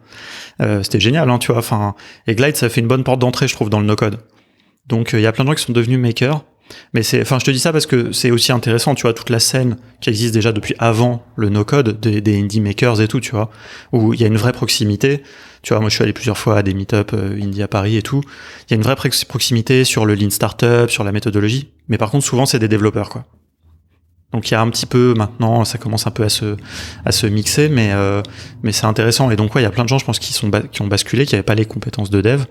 C'était 0.84 1.02
génial 1.02 1.30
hein, 1.30 1.38
tu 1.38 1.52
vois 1.52 1.60
enfin 1.60 1.96
et 2.28 2.36
Glide 2.36 2.56
ça 2.56 2.70
fait 2.70 2.80
une 2.80 2.88
bonne 2.88 3.04
porte 3.04 3.20
d'entrée 3.20 3.48
je 3.48 3.54
trouve 3.56 3.70
dans 3.70 3.80
le 3.82 3.86
no 3.86 3.96
code 3.96 4.20
donc 4.88 5.12
il 5.12 5.20
y 5.20 5.26
a 5.26 5.34
plein 5.34 5.44
de 5.44 5.50
gens 5.50 5.56
qui 5.56 5.64
sont 5.64 5.74
devenus 5.74 6.00
makers 6.00 6.46
mais 6.94 7.04
c'est, 7.04 7.22
enfin, 7.22 7.40
je 7.40 7.46
te 7.46 7.52
dis 7.52 7.60
ça 7.60 7.72
parce 7.72 7.86
que 7.86 8.12
c'est 8.12 8.32
aussi 8.32 8.52
intéressant, 8.52 8.96
tu 8.96 9.04
vois, 9.04 9.14
toute 9.14 9.30
la 9.30 9.40
scène 9.40 9.78
qui 10.02 10.10
existe 10.10 10.34
déjà 10.34 10.52
depuis 10.52 10.76
avant 10.80 11.26
le 11.36 11.50
no-code 11.50 12.00
des, 12.00 12.40
indie 12.40 12.62
makers 12.62 13.02
et 13.02 13.08
tout, 13.08 13.20
tu 13.20 13.32
vois, 13.32 13.50
où 13.92 14.14
il 14.14 14.22
y 14.22 14.24
a 14.24 14.28
une 14.28 14.38
vraie 14.38 14.54
proximité. 14.54 15.22
Tu 15.62 15.74
vois, 15.74 15.80
moi, 15.80 15.90
je 15.90 15.96
suis 15.96 16.04
allé 16.04 16.14
plusieurs 16.14 16.38
fois 16.38 16.58
à 16.58 16.64
des 16.64 16.74
meet-up 16.74 17.12
euh, 17.14 17.42
indie 17.42 17.64
à 17.64 17.68
Paris 17.68 17.98
et 17.98 18.02
tout. 18.02 18.22
Il 18.68 18.72
y 18.72 18.74
a 18.74 18.78
une 18.78 18.84
vraie 18.84 18.96
proximité 18.96 19.84
sur 19.84 20.06
le 20.06 20.16
lean 20.16 20.30
startup, 20.30 20.90
sur 20.90 21.04
la 21.04 21.12
méthodologie. 21.12 21.72
Mais 21.88 21.98
par 21.98 22.12
contre, 22.12 22.26
souvent, 22.26 22.46
c'est 22.46 22.60
des 22.60 22.68
développeurs, 22.68 23.10
quoi. 23.10 23.26
Donc 24.32 24.50
il 24.50 24.54
y 24.54 24.58
a 24.58 24.62
un 24.62 24.70
petit 24.70 24.86
peu 24.86 25.14
maintenant, 25.16 25.64
ça 25.64 25.78
commence 25.78 26.08
un 26.08 26.12
peu 26.12 26.24
à 26.24 26.30
se 26.30 26.58
à 27.06 27.14
se 27.14 27.26
mixer, 27.26 27.70
mais 27.70 27.92
euh, 27.94 28.22
mais 28.64 28.74
c'est 28.74 28.86
intéressant. 28.86 29.32
Et 29.32 29.38
donc 29.38 29.56
ouais, 29.56 29.62
il 29.62 29.64
y 29.64 29.68
a 29.68 29.72
plein 29.72 29.84
de 29.84 29.90
gens, 29.90 29.98
je 29.98 30.04
pense, 30.04 30.20
qui 30.20 30.34
sont 30.34 30.52
qui 30.72 30.82
ont 30.82 30.88
basculé, 30.88 31.26
qui 31.26 31.36
n'avaient 31.36 31.44
pas 31.44 31.56
les 31.56 31.64
compétences 31.64 32.10
de 32.10 32.20
dev 32.20 32.44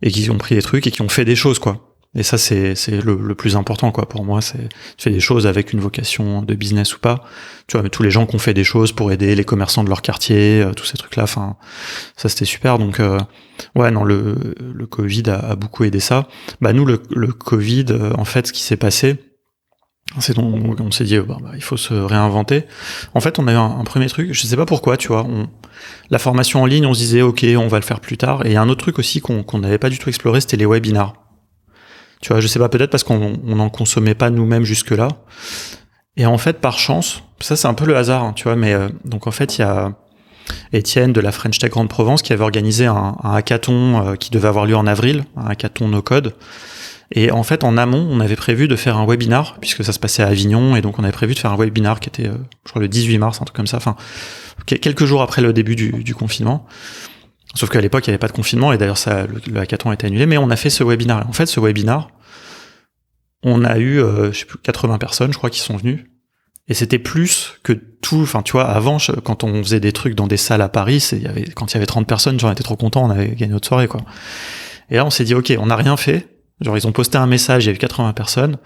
et 0.00 0.10
qui 0.10 0.30
ont 0.30 0.38
pris 0.38 0.54
des 0.54 0.62
trucs 0.62 0.86
et 0.86 0.90
qui 0.90 1.02
ont 1.02 1.08
fait 1.10 1.26
des 1.26 1.36
choses, 1.36 1.58
quoi. 1.58 1.93
Et 2.16 2.22
ça, 2.22 2.38
c'est 2.38 2.74
le, 2.88 3.16
le 3.16 3.34
plus 3.34 3.56
important, 3.56 3.90
quoi. 3.90 4.08
Pour 4.08 4.24
moi, 4.24 4.40
c'est 4.40 4.68
tu 4.96 5.04
fais 5.04 5.10
des 5.10 5.20
choses 5.20 5.46
avec 5.46 5.72
une 5.72 5.80
vocation 5.80 6.42
de 6.42 6.54
business 6.54 6.94
ou 6.94 7.00
pas. 7.00 7.24
Tu 7.66 7.76
vois, 7.76 7.88
tous 7.88 8.02
les 8.02 8.10
gens 8.10 8.26
qui 8.26 8.36
ont 8.36 8.38
fait 8.38 8.54
des 8.54 8.62
choses 8.62 8.92
pour 8.92 9.10
aider 9.10 9.34
les 9.34 9.44
commerçants 9.44 9.82
de 9.82 9.88
leur 9.88 10.02
quartier, 10.02 10.62
euh, 10.62 10.72
tous 10.72 10.84
ces 10.84 10.96
trucs-là. 10.96 11.24
Enfin, 11.24 11.56
ça 12.16 12.28
c'était 12.28 12.44
super. 12.44 12.78
Donc, 12.78 13.00
euh, 13.00 13.18
ouais, 13.74 13.90
non, 13.90 14.04
le, 14.04 14.54
le 14.60 14.86
Covid 14.86 15.24
a, 15.28 15.38
a, 15.38 15.56
beaucoup 15.56 15.84
aidé 15.84 15.98
ça. 15.98 16.28
Bah 16.60 16.72
nous, 16.72 16.84
le, 16.84 17.02
le 17.10 17.32
Covid, 17.32 17.86
euh, 17.90 18.12
en 18.16 18.24
fait, 18.24 18.46
ce 18.46 18.52
qui 18.52 18.62
s'est 18.62 18.76
passé, 18.76 19.16
c'est 20.20 20.36
donc 20.36 20.80
on 20.80 20.90
s'est 20.90 21.04
dit, 21.04 21.18
bah, 21.18 21.38
bah, 21.42 21.50
il 21.54 21.62
faut 21.62 21.76
se 21.76 21.94
réinventer. 21.94 22.64
En 23.14 23.20
fait, 23.20 23.38
on 23.38 23.48
a 23.48 23.52
eu 23.52 23.56
un, 23.56 23.82
premier 23.84 24.06
truc. 24.06 24.32
Je 24.32 24.46
sais 24.46 24.56
pas 24.56 24.66
pourquoi, 24.66 24.96
tu 24.96 25.08
vois. 25.08 25.24
On, 25.24 25.48
la 26.10 26.18
formation 26.20 26.62
en 26.62 26.66
ligne, 26.66 26.86
on 26.86 26.94
se 26.94 27.00
disait, 27.00 27.22
ok, 27.22 27.44
on 27.56 27.66
va 27.66 27.78
le 27.78 27.84
faire 27.84 28.00
plus 28.00 28.16
tard. 28.16 28.46
Et 28.46 28.56
un 28.56 28.68
autre 28.68 28.82
truc 28.82 28.98
aussi 28.98 29.20
qu'on 29.20 29.58
n'avait 29.58 29.78
pas 29.78 29.90
du 29.90 29.98
tout 29.98 30.08
exploré, 30.08 30.40
c'était 30.40 30.56
les 30.56 30.66
webinars. 30.66 31.23
Tu 32.24 32.32
vois, 32.32 32.40
je 32.40 32.46
sais 32.46 32.58
pas, 32.58 32.70
peut-être 32.70 32.90
parce 32.90 33.04
qu'on 33.04 33.36
n'en 33.44 33.68
consommait 33.68 34.14
pas 34.14 34.30
nous-mêmes 34.30 34.64
jusque-là. 34.64 35.08
Et 36.16 36.24
en 36.24 36.38
fait, 36.38 36.58
par 36.58 36.78
chance, 36.78 37.22
ça 37.38 37.54
c'est 37.54 37.68
un 37.68 37.74
peu 37.74 37.84
le 37.84 37.98
hasard, 37.98 38.24
hein, 38.24 38.32
tu 38.34 38.44
vois, 38.44 38.56
mais 38.56 38.72
euh, 38.72 38.88
donc 39.04 39.26
en 39.26 39.30
fait, 39.30 39.58
il 39.58 39.60
y 39.60 39.64
a 39.64 39.92
Étienne 40.72 41.12
de 41.12 41.20
la 41.20 41.32
French 41.32 41.58
Tech 41.58 41.70
Grande 41.70 41.90
Provence 41.90 42.22
qui 42.22 42.32
avait 42.32 42.42
organisé 42.42 42.86
un, 42.86 43.18
hackathon 43.22 44.06
euh, 44.06 44.14
qui 44.14 44.30
devait 44.30 44.48
avoir 44.48 44.64
lieu 44.64 44.74
en 44.74 44.86
avril, 44.86 45.24
un 45.36 45.48
hackathon 45.48 45.86
no 45.88 46.00
code. 46.00 46.34
Et 47.12 47.30
en 47.30 47.42
fait, 47.42 47.62
en 47.62 47.76
amont, 47.76 48.08
on 48.10 48.20
avait 48.20 48.36
prévu 48.36 48.68
de 48.68 48.76
faire 48.76 48.96
un 48.96 49.04
webinar, 49.04 49.58
puisque 49.60 49.84
ça 49.84 49.92
se 49.92 49.98
passait 49.98 50.22
à 50.22 50.28
Avignon, 50.28 50.76
et 50.76 50.80
donc 50.80 50.98
on 50.98 51.04
avait 51.04 51.12
prévu 51.12 51.34
de 51.34 51.38
faire 51.38 51.52
un 51.52 51.58
webinar 51.58 52.00
qui 52.00 52.08
était, 52.08 52.28
euh, 52.28 52.38
je 52.64 52.70
crois, 52.70 52.80
le 52.80 52.88
18 52.88 53.18
mars, 53.18 53.42
un 53.42 53.44
truc 53.44 53.56
comme 53.56 53.66
ça, 53.66 53.76
enfin, 53.76 53.96
quelques 54.64 55.04
jours 55.04 55.20
après 55.20 55.42
le 55.42 55.52
début 55.52 55.76
du 55.76 56.14
confinement. 56.14 56.66
Sauf 57.54 57.70
qu'à 57.70 57.80
l'époque, 57.80 58.06
il 58.06 58.10
n'y 58.10 58.14
avait 58.14 58.18
pas 58.18 58.28
de 58.28 58.32
confinement, 58.32 58.72
et 58.72 58.78
d'ailleurs, 58.78 58.98
ça, 58.98 59.26
le, 59.26 59.60
hackathon 59.60 59.90
a 59.90 59.94
été 59.94 60.06
annulé, 60.06 60.26
mais 60.26 60.38
on 60.38 60.50
a 60.50 60.56
fait 60.56 60.70
ce 60.70 60.82
webinar. 60.82 61.28
En 61.28 61.32
fait, 61.32 61.46
ce 61.46 61.60
webinar, 61.60 62.08
on 63.42 63.64
a 63.64 63.78
eu, 63.78 64.00
euh, 64.00 64.32
je 64.32 64.40
sais 64.40 64.44
plus, 64.44 64.58
80 64.58 64.98
personnes, 64.98 65.32
je 65.32 65.38
crois, 65.38 65.50
qui 65.50 65.60
sont 65.60 65.76
venues. 65.76 66.10
Et 66.66 66.74
c'était 66.74 66.98
plus 66.98 67.54
que 67.62 67.72
tout, 67.72 68.22
enfin, 68.22 68.42
tu 68.42 68.52
vois, 68.52 68.64
avant, 68.64 68.96
quand 69.22 69.44
on 69.44 69.62
faisait 69.62 69.80
des 69.80 69.92
trucs 69.92 70.14
dans 70.14 70.26
des 70.26 70.38
salles 70.38 70.62
à 70.62 70.68
Paris, 70.68 71.06
y 71.12 71.26
avait, 71.26 71.44
quand 71.54 71.70
il 71.70 71.74
y 71.74 71.76
avait 71.76 71.86
30 71.86 72.06
personnes, 72.06 72.40
j'en 72.40 72.50
étais 72.50 72.62
trop 72.62 72.76
content, 72.76 73.04
on 73.04 73.10
avait 73.10 73.28
gagné 73.28 73.52
notre 73.52 73.68
soirée, 73.68 73.86
quoi. 73.86 74.00
Et 74.90 74.96
là, 74.96 75.04
on 75.04 75.10
s'est 75.10 75.24
dit, 75.24 75.34
OK, 75.34 75.52
on 75.58 75.66
n'a 75.66 75.76
rien 75.76 75.96
fait. 75.96 76.28
Genre, 76.60 76.76
ils 76.76 76.86
ont 76.86 76.92
posté 76.92 77.18
un 77.18 77.26
message, 77.26 77.64
il 77.64 77.66
y 77.66 77.70
avait 77.70 77.78
80 77.78 78.14
personnes. 78.14 78.56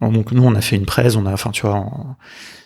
Donc, 0.00 0.32
nous, 0.32 0.42
on 0.42 0.54
a 0.54 0.60
fait 0.60 0.76
une 0.76 0.86
presse, 0.86 1.14
on 1.14 1.26
a, 1.26 1.32
enfin, 1.32 1.50
tu 1.50 1.62
vois, 1.62 1.86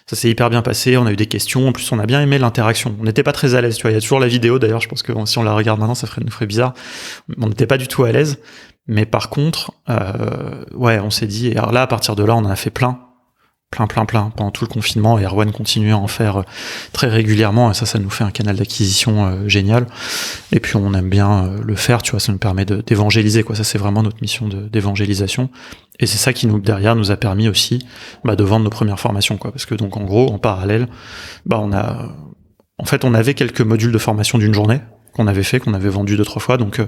ça 0.09 0.15
s'est 0.15 0.31
hyper 0.31 0.51
bien 0.51 0.63
passé, 0.63 0.97
on 0.97 1.07
a 1.07 1.13
eu 1.13 1.17
des 1.17 1.27
questions, 1.27 1.69
en 1.69 1.73
plus 1.73 1.91
on 1.91 1.99
a 1.99 2.07
bien 2.07 2.23
aimé 2.23 2.39
l'interaction. 2.39 2.95
On 3.01 3.05
n'était 3.05 3.25
pas 3.25 3.33
très 3.33 3.55
à 3.55 3.61
l'aise, 3.61 3.77
tu 3.77 3.83
vois, 3.83 3.91
il 3.91 3.95
y 3.95 3.97
a 3.97 4.01
toujours 4.01 4.21
la 4.21 4.29
vidéo 4.29 4.59
d'ailleurs, 4.59 4.81
je 4.81 4.89
pense 4.89 5.03
que 5.03 5.13
si 5.25 5.39
on 5.39 5.43
la 5.43 5.53
regarde 5.53 5.81
maintenant, 5.81 5.97
ça 5.97 6.07
nous 6.25 6.31
ferait 6.31 6.47
bizarre. 6.47 6.75
On 7.41 7.49
n'était 7.49 7.67
pas 7.67 7.79
du 7.79 7.89
tout 7.89 8.05
à 8.05 8.13
l'aise, 8.13 8.39
mais 8.87 9.05
par 9.05 9.31
contre, 9.31 9.73
euh, 9.89 10.65
ouais, 10.75 11.01
on 11.01 11.11
s'est 11.11 11.27
dit, 11.27 11.53
alors 11.53 11.73
là, 11.73 11.83
à 11.83 11.87
partir 11.87 12.15
de 12.15 12.23
là, 12.23 12.35
on 12.35 12.39
en 12.39 12.51
a 12.51 12.57
fait 12.57 12.71
plein. 12.71 13.01
Plein, 13.71 13.87
plein, 13.87 14.05
plein 14.05 14.31
pendant 14.37 14.51
tout 14.51 14.65
le 14.65 14.71
confinement. 14.71 15.19
Et 15.19 15.25
Erwan 15.25 15.53
continue 15.53 15.93
à 15.93 15.99
en 15.99 16.07
faire 16.07 16.45
très 16.93 17.09
régulièrement. 17.09 17.71
Et 17.71 17.75
ça, 17.75 17.87
ça 17.87 17.99
nous 17.99 18.11
fait 18.11 18.25
un 18.25 18.31
canal 18.31 18.57
d'acquisition 18.57 19.49
génial. 19.49 19.87
Et 20.53 20.61
puis, 20.61 20.77
on 20.77 20.95
aime 20.95 21.11
bien 21.11 21.51
le 21.63 21.77
faire. 21.77 22.03
Tu 22.03 22.13
vois, 22.13 22.21
ça 22.21 22.33
nous 22.33 22.39
permet 22.39 22.65
d'évangéliser. 22.65 23.43
Quoi, 23.43 23.57
ça, 23.57 23.65
c'est 23.65 23.79
vraiment 23.79 24.03
notre 24.03 24.21
mission 24.23 24.49
d'évangélisation. 24.49 25.51
Et 25.99 26.07
c'est 26.07 26.19
ça 26.19 26.33
qui 26.33 26.47
nous 26.47 26.61
derrière 26.61 26.95
nous 26.95 27.11
a 27.11 27.17
permis 27.17 27.49
aussi 27.49 27.87
bah, 28.25 28.37
de 28.37 28.45
vendre 28.45 28.65
nos 28.65 28.71
premières 28.71 29.01
formations. 29.01 29.37
Quoi, 29.37 29.53
parce 29.53 29.67
que 29.67 29.75
donc, 29.75 29.97
en 29.97 30.05
gros, 30.05 30.31
en 30.31 30.39
parallèle, 30.39 30.89
bah, 31.45 31.59
on 31.61 31.73
a, 31.73 32.15
en 32.79 32.85
fait, 32.85 33.05
on 33.05 33.15
avait 33.15 33.35
quelques 33.35 33.63
modules 33.63 33.93
de 33.93 33.99
formation 33.99 34.39
d'une 34.39 34.55
journée 34.55 34.81
qu'on 35.13 35.27
avait 35.27 35.43
fait, 35.43 35.61
qu'on 35.61 35.75
avait 35.75 35.89
vendu 35.89 36.17
deux 36.17 36.25
trois 36.25 36.43
fois. 36.43 36.59
Donc, 36.59 36.81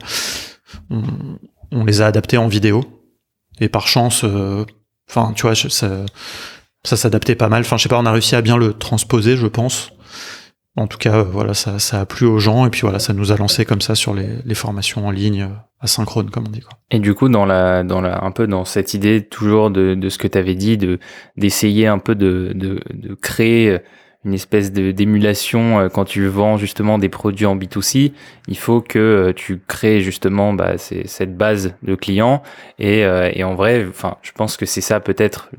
on, 0.91 1.85
les 1.85 2.03
a 2.03 2.07
adaptés 2.07 2.37
en 2.37 2.49
vidéo. 2.49 2.85
Et 3.61 3.69
par 3.69 3.89
chance, 3.89 4.23
euh, 4.25 4.65
enfin, 5.09 5.33
tu 5.35 5.43
vois, 5.43 5.55
ça, 5.55 6.05
ça 6.89 6.97
s'adaptait 6.97 7.35
pas 7.35 7.49
mal. 7.49 7.61
Enfin, 7.61 7.77
je 7.77 7.85
sais 7.85 7.89
pas, 7.89 7.99
on 7.99 8.07
a 8.07 8.13
réussi 8.13 8.35
à 8.35 8.43
bien 8.43 8.57
le 8.57 8.73
transposer, 8.73 9.37
je 9.37 9.47
pense. 9.47 9.93
En 10.77 10.87
tout 10.87 10.99
cas, 10.99 11.17
euh, 11.17 11.23
voilà, 11.23 11.55
ça, 11.55 11.79
ça 11.79 12.01
a 12.01 12.07
plu 12.07 12.27
aux 12.27 12.39
gens 12.39 12.65
et 12.65 12.71
puis 12.71 12.83
voilà, 12.83 12.99
ça 12.99 13.13
nous 13.13 13.33
a 13.33 13.37
lancé 13.37 13.65
comme 13.65 13.81
ça 13.81 13.95
sur 13.95 14.15
les, 14.15 14.55
formations 14.55 15.07
en 15.07 15.11
ligne 15.11 15.43
euh, 15.43 15.55
asynchrone, 15.81 16.31
comme 16.31 16.47
on 16.47 16.51
dit. 16.51 16.63
Et 16.91 17.01
du 17.01 17.15
coup, 17.15 17.29
dans 17.29 17.45
la, 17.45 17.83
dans 17.83 18.03
un 18.03 18.31
peu 18.31 18.47
dans 18.47 18.65
cette 18.65 18.95
idée 18.95 19.23
toujours 19.23 19.71
de, 19.71 20.09
ce 20.09 20.19
que 20.19 20.29
tu 20.29 20.39
avais 20.39 20.55
dit, 20.55 20.79
de 20.79 20.99
d'essayer 21.37 21.87
un 21.87 21.99
peu 21.99 22.15
de, 22.15 22.53
de, 22.55 22.81
de 22.95 23.15
créer 23.15 23.79
une 24.25 24.35
espèce 24.35 24.73
de 24.73 24.91
d'émulation 24.91 25.79
euh, 25.79 25.89
quand 25.89 26.05
tu 26.05 26.27
vends 26.27 26.57
justement 26.57 26.99
des 26.99 27.09
produits 27.09 27.47
en 27.47 27.57
B2C. 27.57 28.13
Il 28.49 28.59
faut 28.59 28.81
que 28.81 28.99
euh, 28.99 29.33
tu 29.33 29.61
crées 29.67 30.01
justement 30.01 30.53
bah, 30.53 30.77
cette 30.77 31.37
base 31.37 31.75
de 31.85 31.95
clients 31.95 32.43
et, 32.81 33.05
euh, 33.05 33.31
et 33.33 33.45
en 33.45 33.55
vrai, 33.55 33.87
enfin, 33.89 34.17
je 34.23 34.33
pense 34.33 34.57
que 34.57 34.67
c'est 34.67 34.81
ça 34.81 34.99
peut-être. 34.99 35.51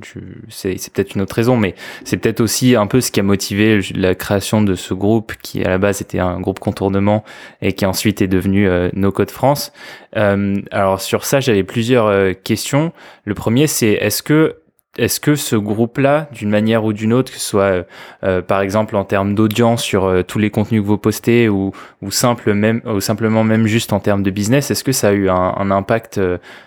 C'est 0.49 0.91
peut-être 0.91 1.16
une 1.16 1.22
autre 1.22 1.36
raison, 1.36 1.55
mais 1.55 1.74
c'est 2.03 2.18
peut-être 2.18 2.41
aussi 2.41 2.76
un 2.76 2.88
peu 2.88 2.99
ce 2.99 3.12
qui 3.12 3.22
a 3.22 3.24
motivé 3.24 3.80
la 3.95 4.14
création 4.14 4.62
de 4.62 4.76
ce 4.76 4.93
groupe 4.93 5.34
qui 5.41 5.64
à 5.64 5.70
la 5.70 5.78
base 5.78 6.01
était 6.01 6.20
un 6.20 6.41
groupe 6.41 6.60
contournement 6.60 7.24
et 7.62 7.72
qui 7.74 7.86
ensuite 7.86 8.22
est 8.22 8.28
devenu 8.28 8.70
No 8.93 9.12
Code 9.12 9.32
France. 9.32 9.72
alors 10.14 10.99
sur 10.99 11.24
ça, 11.24 11.39
j'avais 11.39 11.64
plusieurs 11.64 12.36
questions. 12.43 12.91
Le 13.24 13.34
premier, 13.36 13.68
c'est 13.68 13.91
est-ce 13.91 14.22
que 14.22 14.59
est-ce 14.99 15.21
que 15.21 15.35
ce 15.35 15.55
groupe-là, 15.55 16.29
d'une 16.33 16.49
manière 16.49 16.83
ou 16.83 16.91
d'une 16.91 17.13
autre, 17.13 17.31
que 17.31 17.37
ce 17.37 17.45
soit 17.45 17.63
euh, 17.63 17.83
euh, 18.23 18.41
par 18.41 18.59
exemple 18.59 18.95
en 18.97 19.05
termes 19.05 19.33
d'audience 19.33 19.81
sur 19.81 20.05
euh, 20.05 20.23
tous 20.23 20.39
les 20.39 20.49
contenus 20.49 20.81
que 20.81 20.87
vous 20.87 20.97
postez 20.97 21.47
ou, 21.47 21.71
ou, 22.01 22.11
simple 22.11 22.53
même, 22.53 22.81
ou 22.85 22.99
simplement 22.99 23.45
même 23.45 23.65
juste 23.65 23.93
en 23.93 24.01
termes 24.01 24.23
de 24.23 24.29
business, 24.29 24.71
est-ce 24.71 24.83
que 24.83 24.91
ça 24.91 25.09
a 25.09 25.11
eu 25.13 25.29
un, 25.29 25.71
impact 25.71 26.19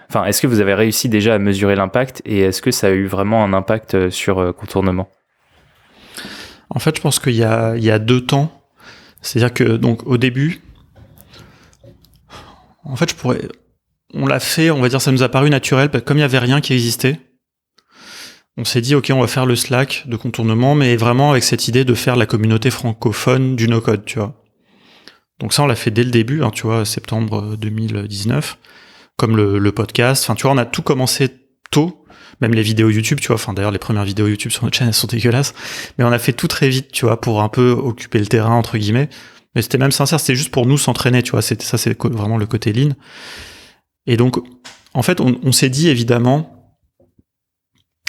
Enfin, 0.09 0.25
est-ce 0.25 0.41
que 0.41 0.47
vous 0.47 0.61
avez 0.61 0.75
réussi 0.75 1.09
déjà 1.09 1.35
à 1.35 1.39
mesurer 1.39 1.75
l'impact 1.75 2.23
et 2.25 2.41
est-ce 2.41 2.63
que 2.63 2.71
ça 2.71 2.89
a 2.89 2.91
eu 2.91 3.07
vraiment 3.07 3.45
un 3.45 3.53
impact 3.53 4.11
sur 4.11 4.55
contournement? 4.55 5.09
En 6.71 6.79
fait, 6.79 6.97
je 6.97 7.01
pense 7.01 7.19
qu'il 7.19 7.35
y 7.35 7.45
a, 7.45 7.75
il 7.77 7.85
y 7.85 7.91
a 7.91 7.99
deux 7.99 8.21
temps. 8.21 8.53
C'est-à-dire 9.21 9.53
que 9.53 9.77
donc 9.77 10.07
au 10.07 10.17
début, 10.17 10.61
en 12.85 12.97
fait, 12.97 13.11
je 13.11 13.15
pourrais, 13.15 13.41
on 14.15 14.27
l'a 14.27 14.41
fait, 14.41 14.71
on 14.71 14.81
va 14.81 14.89
dire, 14.89 15.01
ça 15.01 15.13
nous 15.13 15.23
a 15.23 15.29
paru 15.29 15.51
naturel, 15.51 15.91
comme 16.05 16.17
il 16.19 16.21
n'y 16.21 16.25
avait 16.25 16.39
rien 16.39 16.61
qui 16.61 16.73
existait 16.73 17.19
on 18.59 18.65
s'est 18.65 18.83
dit, 18.83 18.95
OK, 18.95 19.11
on 19.13 19.21
va 19.21 19.27
faire 19.27 19.47
le 19.47 19.57
Slack 19.57 20.05
de 20.07 20.17
contournement, 20.17 20.75
mais 20.75 20.97
vraiment 20.97 21.31
avec 21.31 21.43
cette 21.43 21.69
idée 21.69 21.85
de 21.85 21.95
faire 21.95 22.17
la 22.17 22.27
communauté 22.27 22.71
francophone 22.71 23.57
du 23.57 23.67
no-code, 23.67 24.05
tu 24.05 24.19
vois. 24.19 24.43
Donc 25.39 25.55
ça, 25.55 25.63
on 25.63 25.67
l'a 25.67 25.75
fait 25.75 25.91
dès 25.91 26.05
le 26.05 26.11
début, 26.11 26.43
hein, 26.43 26.51
tu 26.51 26.63
vois, 26.67 26.85
septembre 26.85 27.57
2019, 27.57 28.59
comme 29.17 29.37
le, 29.37 29.73
podcast. 29.73 30.25
Enfin, 30.25 30.35
tu 30.35 30.43
vois, 30.43 30.53
on 30.53 30.59
a 30.59 30.67
tout 30.67 30.83
commencé 30.83 31.31
tôt, 31.71 32.05
même 32.43 32.53
les 32.53 32.63
vidéos 32.63 32.91
YouTube, 32.91 33.21
tu 33.21 33.29
vois. 33.29 33.37
Enfin, 33.37 33.55
d'ailleurs, 33.55 33.71
les 33.71 33.79
premières 33.79 34.05
vidéos 34.05 34.29
YouTube 34.29 34.53
sur 34.53 34.65
notre 34.65 34.77
chaîne, 34.77 34.89
elles 34.89 34.95
sont 34.95 35.07
dégueulasses. 35.07 35.55
Mais 35.97 36.05
on 36.05 36.13
a 36.13 36.19
fait 36.19 36.35
tout 36.35 36.49
très 36.49 36.69
vite, 36.69 36.93
tu 36.93 37.07
vois, 37.07 37.21
pour 37.21 37.43
un 37.43 37.49
peu 37.49 37.71
occuper 37.71 38.19
le 38.19 38.27
terrain, 38.27 38.55
entre 38.55 38.77
guillemets. 38.77 39.09
Mais 39.55 39.63
c'était 39.63 39.79
même 39.79 39.93
sincère, 39.93 40.21
c'était 40.21 40.37
juste 40.37 40.51
pour 40.51 40.67
nous 40.67 40.79
s'entraîner, 40.79 41.23
tu 41.23 41.33
vois. 41.33 41.43
Ça, 41.43 41.57
c'est 41.57 42.03
vraiment 42.03 42.37
le 42.37 42.47
côté 42.47 42.73
lean. 42.73 42.91
Et 44.07 44.19
donc, 44.19 44.37
en 44.93 45.03
fait, 45.03 45.21
on 45.21 45.53
s'est 45.53 45.71
dit, 45.71 45.89
évidemment, 45.89 46.62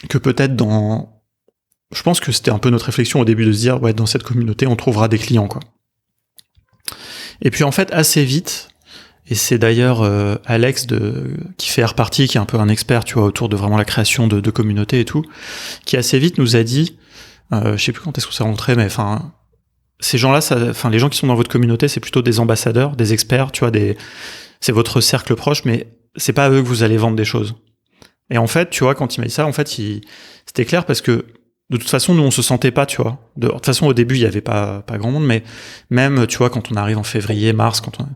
que 0.07 0.17
peut-être 0.17 0.55
dans... 0.55 1.21
Je 1.93 2.01
pense 2.01 2.19
que 2.19 2.31
c'était 2.31 2.51
un 2.51 2.59
peu 2.59 2.69
notre 2.69 2.85
réflexion 2.85 3.19
au 3.19 3.25
début 3.25 3.45
de 3.45 3.51
se 3.51 3.59
dire, 3.59 3.81
ouais, 3.81 3.93
dans 3.93 4.05
cette 4.05 4.23
communauté, 4.23 4.65
on 4.65 4.75
trouvera 4.75 5.07
des 5.07 5.19
clients, 5.19 5.47
quoi. 5.47 5.61
Et 7.41 7.51
puis 7.51 7.63
en 7.63 7.71
fait, 7.71 7.91
assez 7.91 8.23
vite, 8.23 8.69
et 9.27 9.35
c'est 9.35 9.57
d'ailleurs 9.57 10.01
euh, 10.01 10.35
Alex 10.45 10.87
de, 10.87 11.35
qui 11.57 11.69
fait 11.69 11.81
Airparty, 11.81 12.27
qui 12.27 12.37
est 12.37 12.39
un 12.39 12.45
peu 12.45 12.57
un 12.57 12.69
expert, 12.69 13.03
tu 13.03 13.15
vois, 13.15 13.25
autour 13.25 13.49
de 13.49 13.55
vraiment 13.55 13.77
la 13.77 13.85
création 13.85 14.27
de, 14.27 14.39
de 14.39 14.51
communautés 14.51 15.01
et 15.01 15.05
tout, 15.05 15.23
qui 15.85 15.97
assez 15.97 16.19
vite 16.19 16.37
nous 16.37 16.55
a 16.55 16.63
dit, 16.63 16.97
euh, 17.53 17.77
je 17.77 17.83
sais 17.83 17.91
plus 17.91 18.01
quand 18.01 18.17
est-ce 18.17 18.25
qu'on 18.25 18.33
s'est 18.33 18.43
rencontrés, 18.43 18.75
mais 18.75 18.85
enfin, 18.85 19.33
ces 19.99 20.17
gens-là, 20.17 20.39
enfin, 20.69 20.89
les 20.89 20.99
gens 20.99 21.09
qui 21.09 21.17
sont 21.17 21.27
dans 21.27 21.35
votre 21.35 21.49
communauté, 21.49 21.87
c'est 21.87 21.99
plutôt 21.99 22.21
des 22.21 22.39
ambassadeurs, 22.39 22.95
des 22.95 23.13
experts, 23.13 23.51
tu 23.51 23.61
vois, 23.61 23.71
des, 23.71 23.97
c'est 24.59 24.71
votre 24.71 25.01
cercle 25.01 25.35
proche, 25.35 25.63
mais 25.65 25.87
c'est 26.15 26.33
pas 26.33 26.45
à 26.45 26.49
eux 26.49 26.61
que 26.61 26.67
vous 26.67 26.83
allez 26.83 26.97
vendre 26.97 27.15
des 27.15 27.25
choses. 27.25 27.55
Et 28.29 28.37
en 28.37 28.47
fait, 28.47 28.69
tu 28.69 28.83
vois, 28.83 28.95
quand 28.95 29.15
il 29.15 29.21
m'a 29.21 29.27
dit 29.27 29.33
ça, 29.33 29.45
en 29.45 29.53
fait, 29.53 29.67
c'était 29.67 30.65
clair 30.65 30.85
parce 30.85 31.01
que 31.01 31.25
de 31.69 31.77
toute 31.77 31.89
façon, 31.89 32.13
nous, 32.13 32.23
on 32.23 32.31
se 32.31 32.41
sentait 32.41 32.71
pas, 32.71 32.85
tu 32.85 33.01
vois. 33.01 33.19
De, 33.35 33.47
toute 33.47 33.65
façon, 33.65 33.87
au 33.87 33.93
début, 33.93 34.15
il 34.15 34.21
y 34.21 34.25
avait 34.25 34.41
pas, 34.41 34.81
pas 34.81 34.97
grand 34.97 35.11
monde, 35.11 35.25
mais 35.25 35.43
même, 35.89 36.27
tu 36.27 36.37
vois, 36.37 36.49
quand 36.49 36.71
on 36.71 36.75
arrive 36.75 36.97
en 36.97 37.03
février, 37.03 37.53
mars, 37.53 37.81
quand 37.81 37.99
on, 37.99 38.07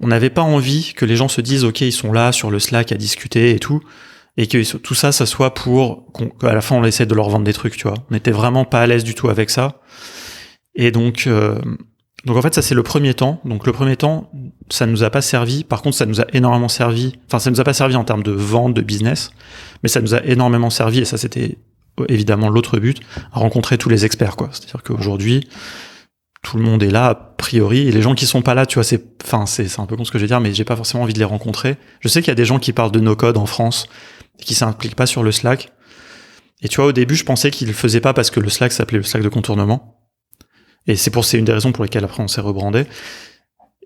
on 0.00 0.08
n'avait 0.08 0.30
pas 0.30 0.42
envie 0.42 0.92
que 0.94 1.04
les 1.04 1.14
gens 1.16 1.28
se 1.28 1.40
disent, 1.40 1.64
OK, 1.64 1.82
ils 1.82 1.92
sont 1.92 2.12
là 2.12 2.32
sur 2.32 2.50
le 2.50 2.58
Slack 2.58 2.90
à 2.90 2.96
discuter 2.96 3.50
et 3.50 3.58
tout, 3.58 3.80
et 4.36 4.46
que 4.46 4.76
tout 4.76 4.94
ça, 4.94 5.12
ça 5.12 5.26
soit 5.26 5.54
pour 5.54 6.06
qu'à 6.40 6.54
la 6.54 6.60
fin, 6.60 6.76
on 6.76 6.84
essaie 6.84 7.06
de 7.06 7.14
leur 7.14 7.28
vendre 7.28 7.44
des 7.44 7.52
trucs, 7.52 7.76
tu 7.76 7.86
vois. 7.86 7.98
On 8.10 8.14
n'était 8.14 8.30
vraiment 8.30 8.64
pas 8.64 8.80
à 8.80 8.86
l'aise 8.86 9.04
du 9.04 9.14
tout 9.14 9.28
avec 9.28 9.50
ça. 9.50 9.80
Et 10.74 10.90
donc, 10.90 11.24
euh, 11.26 11.60
donc 12.26 12.36
en 12.36 12.42
fait, 12.42 12.54
ça 12.54 12.62
c'est 12.62 12.74
le 12.74 12.82
premier 12.82 13.14
temps. 13.14 13.40
Donc 13.44 13.66
le 13.66 13.72
premier 13.72 13.96
temps, 13.96 14.30
ça 14.68 14.86
nous 14.86 15.02
a 15.04 15.10
pas 15.10 15.22
servi. 15.22 15.64
Par 15.64 15.82
contre, 15.82 15.96
ça 15.96 16.06
nous 16.06 16.20
a 16.20 16.26
énormément 16.32 16.68
servi. 16.68 17.14
Enfin, 17.26 17.38
ça 17.38 17.50
nous 17.50 17.60
a 17.60 17.64
pas 17.64 17.72
servi 17.72 17.96
en 17.96 18.04
termes 18.04 18.22
de 18.22 18.32
vente, 18.32 18.74
de 18.74 18.82
business, 18.82 19.30
mais 19.82 19.88
ça 19.88 20.00
nous 20.00 20.14
a 20.14 20.22
énormément 20.24 20.70
servi. 20.70 20.98
Et 21.00 21.04
ça, 21.04 21.16
c'était 21.16 21.56
évidemment 22.08 22.48
l'autre 22.48 22.78
but, 22.78 23.00
à 23.32 23.40
rencontrer 23.40 23.78
tous 23.78 23.88
les 23.88 24.04
experts, 24.04 24.36
quoi. 24.36 24.48
C'est-à-dire 24.52 24.82
qu'aujourd'hui, 24.82 25.48
tout 26.42 26.56
le 26.56 26.62
monde 26.62 26.82
est 26.82 26.90
là 26.90 27.08
a 27.08 27.14
priori, 27.14 27.88
et 27.88 27.92
les 27.92 28.02
gens 28.02 28.14
qui 28.14 28.26
sont 28.26 28.42
pas 28.42 28.54
là, 28.54 28.64
tu 28.64 28.74
vois, 28.74 28.84
c'est, 28.84 29.04
enfin, 29.22 29.44
c'est, 29.46 29.68
c'est 29.68 29.80
un 29.80 29.86
peu 29.86 29.96
con 29.96 30.04
ce 30.04 30.10
que 30.10 30.18
je 30.18 30.24
vais 30.24 30.28
dire, 30.28 30.40
mais 30.40 30.54
j'ai 30.54 30.64
pas 30.64 30.76
forcément 30.76 31.02
envie 31.02 31.12
de 31.12 31.18
les 31.18 31.24
rencontrer. 31.24 31.76
Je 32.00 32.08
sais 32.08 32.22
qu'il 32.22 32.28
y 32.28 32.32
a 32.32 32.36
des 32.36 32.44
gens 32.44 32.58
qui 32.58 32.72
parlent 32.72 32.92
de 32.92 33.00
no 33.00 33.16
code 33.16 33.36
en 33.36 33.46
France, 33.46 33.86
et 34.38 34.44
qui 34.44 34.54
s'impliquent 34.54 34.94
pas 34.94 35.06
sur 35.06 35.22
le 35.22 35.32
Slack. 35.32 35.72
Et 36.62 36.68
tu 36.68 36.76
vois, 36.76 36.86
au 36.86 36.92
début, 36.92 37.16
je 37.16 37.24
pensais 37.24 37.50
qu'ils 37.50 37.68
le 37.68 37.74
faisaient 37.74 38.00
pas 38.00 38.14
parce 38.14 38.30
que 38.30 38.40
le 38.40 38.48
Slack 38.48 38.72
s'appelait 38.72 38.98
le 38.98 39.04
Slack 39.04 39.22
de 39.22 39.28
contournement. 39.28 39.99
Et 40.90 40.96
c'est 40.96 41.10
pour 41.10 41.24
c'est 41.24 41.38
une 41.38 41.44
des 41.44 41.52
raisons 41.52 41.70
pour 41.70 41.84
lesquelles 41.84 42.04
après 42.04 42.20
on 42.20 42.28
s'est 42.28 42.40
rebrandé. 42.40 42.84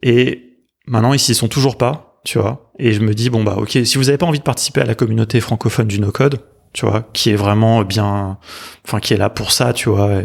Et 0.03 0.57
maintenant 0.87 1.13
ils 1.13 1.19
s'y 1.19 1.35
sont 1.35 1.49
toujours 1.49 1.77
pas, 1.77 2.21
tu 2.25 2.39
vois. 2.39 2.73
Et 2.79 2.95
je 2.95 3.01
me 3.01 3.15
dis 3.15 3.29
bon 3.29 3.45
bah 3.45 3.57
ok, 3.59 3.79
si 3.85 3.99
vous 3.99 4.09
avez 4.09 4.17
pas 4.17 4.25
envie 4.25 4.39
de 4.39 4.45
participer 4.45 4.81
à 4.81 4.87
la 4.87 4.95
communauté 4.95 5.41
francophone 5.41 5.87
du 5.87 6.01
no 6.01 6.11
code, 6.11 6.41
tu 6.73 6.87
vois, 6.87 7.07
qui 7.13 7.29
est 7.29 7.37
vraiment 7.37 7.83
bien, 7.83 8.39
enfin 8.87 9.01
qui 9.01 9.13
est 9.13 9.19
là 9.19 9.29
pour 9.29 9.53
ça, 9.53 9.75
tu 9.75 9.91
vois. 9.91 10.23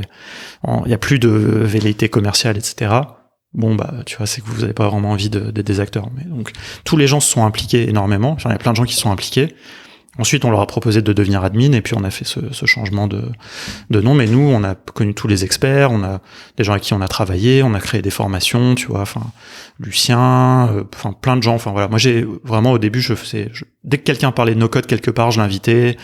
Il 0.85 0.89
y 0.89 0.93
a 0.93 0.97
plus 0.97 1.19
de 1.19 1.29
velléité 1.29 2.07
commerciale, 2.07 2.57
etc. 2.57 2.95
Bon 3.53 3.75
bah 3.75 3.93
tu 4.05 4.15
vois, 4.15 4.25
c'est 4.25 4.39
que 4.39 4.47
vous 4.47 4.63
avez 4.63 4.73
pas 4.73 4.87
vraiment 4.87 5.11
envie 5.11 5.29
d'être 5.29 5.51
des 5.59 5.79
acteurs. 5.81 6.09
Mais 6.15 6.23
donc 6.23 6.53
tous 6.85 6.95
les 6.95 7.07
gens 7.07 7.19
se 7.19 7.29
sont 7.29 7.45
impliqués 7.45 7.89
énormément. 7.89 8.37
il 8.45 8.51
y 8.51 8.53
a 8.53 8.57
plein 8.57 8.71
de 8.71 8.77
gens 8.77 8.85
qui 8.85 8.95
sont 8.95 9.11
impliqués. 9.11 9.53
Ensuite, 10.17 10.43
on 10.43 10.51
leur 10.51 10.59
a 10.59 10.67
proposé 10.67 11.01
de 11.01 11.13
devenir 11.13 11.43
admin 11.43 11.71
et 11.71 11.81
puis 11.81 11.93
on 11.95 12.03
a 12.03 12.09
fait 12.09 12.25
ce, 12.25 12.39
ce, 12.51 12.65
changement 12.65 13.07
de, 13.07 13.23
de 13.89 14.01
nom. 14.01 14.15
Mais 14.15 14.25
nous, 14.25 14.41
on 14.41 14.63
a 14.63 14.75
connu 14.75 15.13
tous 15.13 15.27
les 15.27 15.45
experts, 15.45 15.91
on 15.91 16.03
a 16.03 16.19
des 16.57 16.63
gens 16.63 16.73
avec 16.73 16.83
qui 16.83 16.93
on 16.93 17.01
a 17.01 17.07
travaillé, 17.07 17.63
on 17.63 17.73
a 17.73 17.79
créé 17.79 18.01
des 18.01 18.09
formations, 18.09 18.75
tu 18.75 18.87
vois. 18.87 19.01
Enfin, 19.01 19.21
Lucien, 19.79 20.69
euh, 20.71 20.83
enfin 20.93 21.13
plein 21.13 21.37
de 21.37 21.43
gens. 21.43 21.55
Enfin 21.55 21.71
voilà, 21.71 21.87
moi 21.87 21.99
j'ai 21.99 22.25
vraiment 22.43 22.71
au 22.71 22.79
début, 22.79 23.01
je 23.01 23.13
faisais 23.13 23.51
dès 23.83 23.97
que 23.97 24.03
quelqu'un 24.03 24.31
parlait 24.31 24.55
de 24.55 24.59
no 24.59 24.67
code 24.67 24.87
quelque 24.87 25.11
part, 25.11 25.31
je 25.31 25.39
l'invitais, 25.39 25.95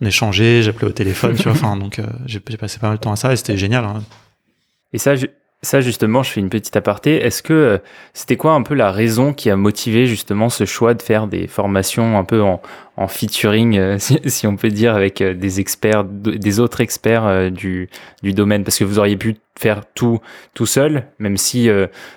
on 0.00 0.06
échangeait, 0.06 0.62
j'appelais 0.62 0.88
au 0.88 0.92
téléphone, 0.92 1.34
tu 1.34 1.44
vois. 1.44 1.52
Enfin 1.52 1.76
donc 1.76 1.98
euh, 1.98 2.06
j'ai 2.26 2.40
passé 2.40 2.78
pas 2.78 2.88
mal 2.88 2.98
de 2.98 3.00
temps 3.00 3.12
à 3.12 3.16
ça 3.16 3.32
et 3.32 3.36
c'était 3.36 3.56
génial. 3.56 3.84
Hein. 3.84 4.02
Et 4.92 4.98
ça, 4.98 5.16
je, 5.16 5.26
ça, 5.66 5.80
justement, 5.80 6.22
je 6.22 6.30
fais 6.30 6.40
une 6.40 6.48
petite 6.48 6.76
aparté. 6.76 7.16
Est-ce 7.16 7.42
que 7.42 7.52
euh, 7.52 7.78
c'était 8.14 8.36
quoi 8.36 8.52
un 8.52 8.62
peu 8.62 8.74
la 8.74 8.92
raison 8.92 9.32
qui 9.32 9.50
a 9.50 9.56
motivé 9.56 10.06
justement 10.06 10.48
ce 10.48 10.64
choix 10.64 10.94
de 10.94 11.02
faire 11.02 11.26
des 11.26 11.46
formations 11.46 12.16
un 12.18 12.24
peu 12.24 12.40
en, 12.40 12.60
featuring, 13.08 13.76
euh, 13.76 13.98
si, 13.98 14.46
on 14.46 14.56
peut 14.56 14.68
dire, 14.68 14.94
avec 14.94 15.20
euh, 15.20 15.34
des 15.34 15.60
experts, 15.60 16.04
des 16.04 16.60
autres 16.60 16.80
experts 16.80 17.50
du, 17.50 17.90
domaine? 18.22 18.64
Parce 18.64 18.78
que 18.78 18.84
vous 18.84 18.98
auriez 18.98 19.16
pu 19.16 19.36
faire 19.58 19.82
tout 19.94 20.20
tout 20.54 20.66
seul, 20.66 21.06
même 21.18 21.36
si 21.36 21.68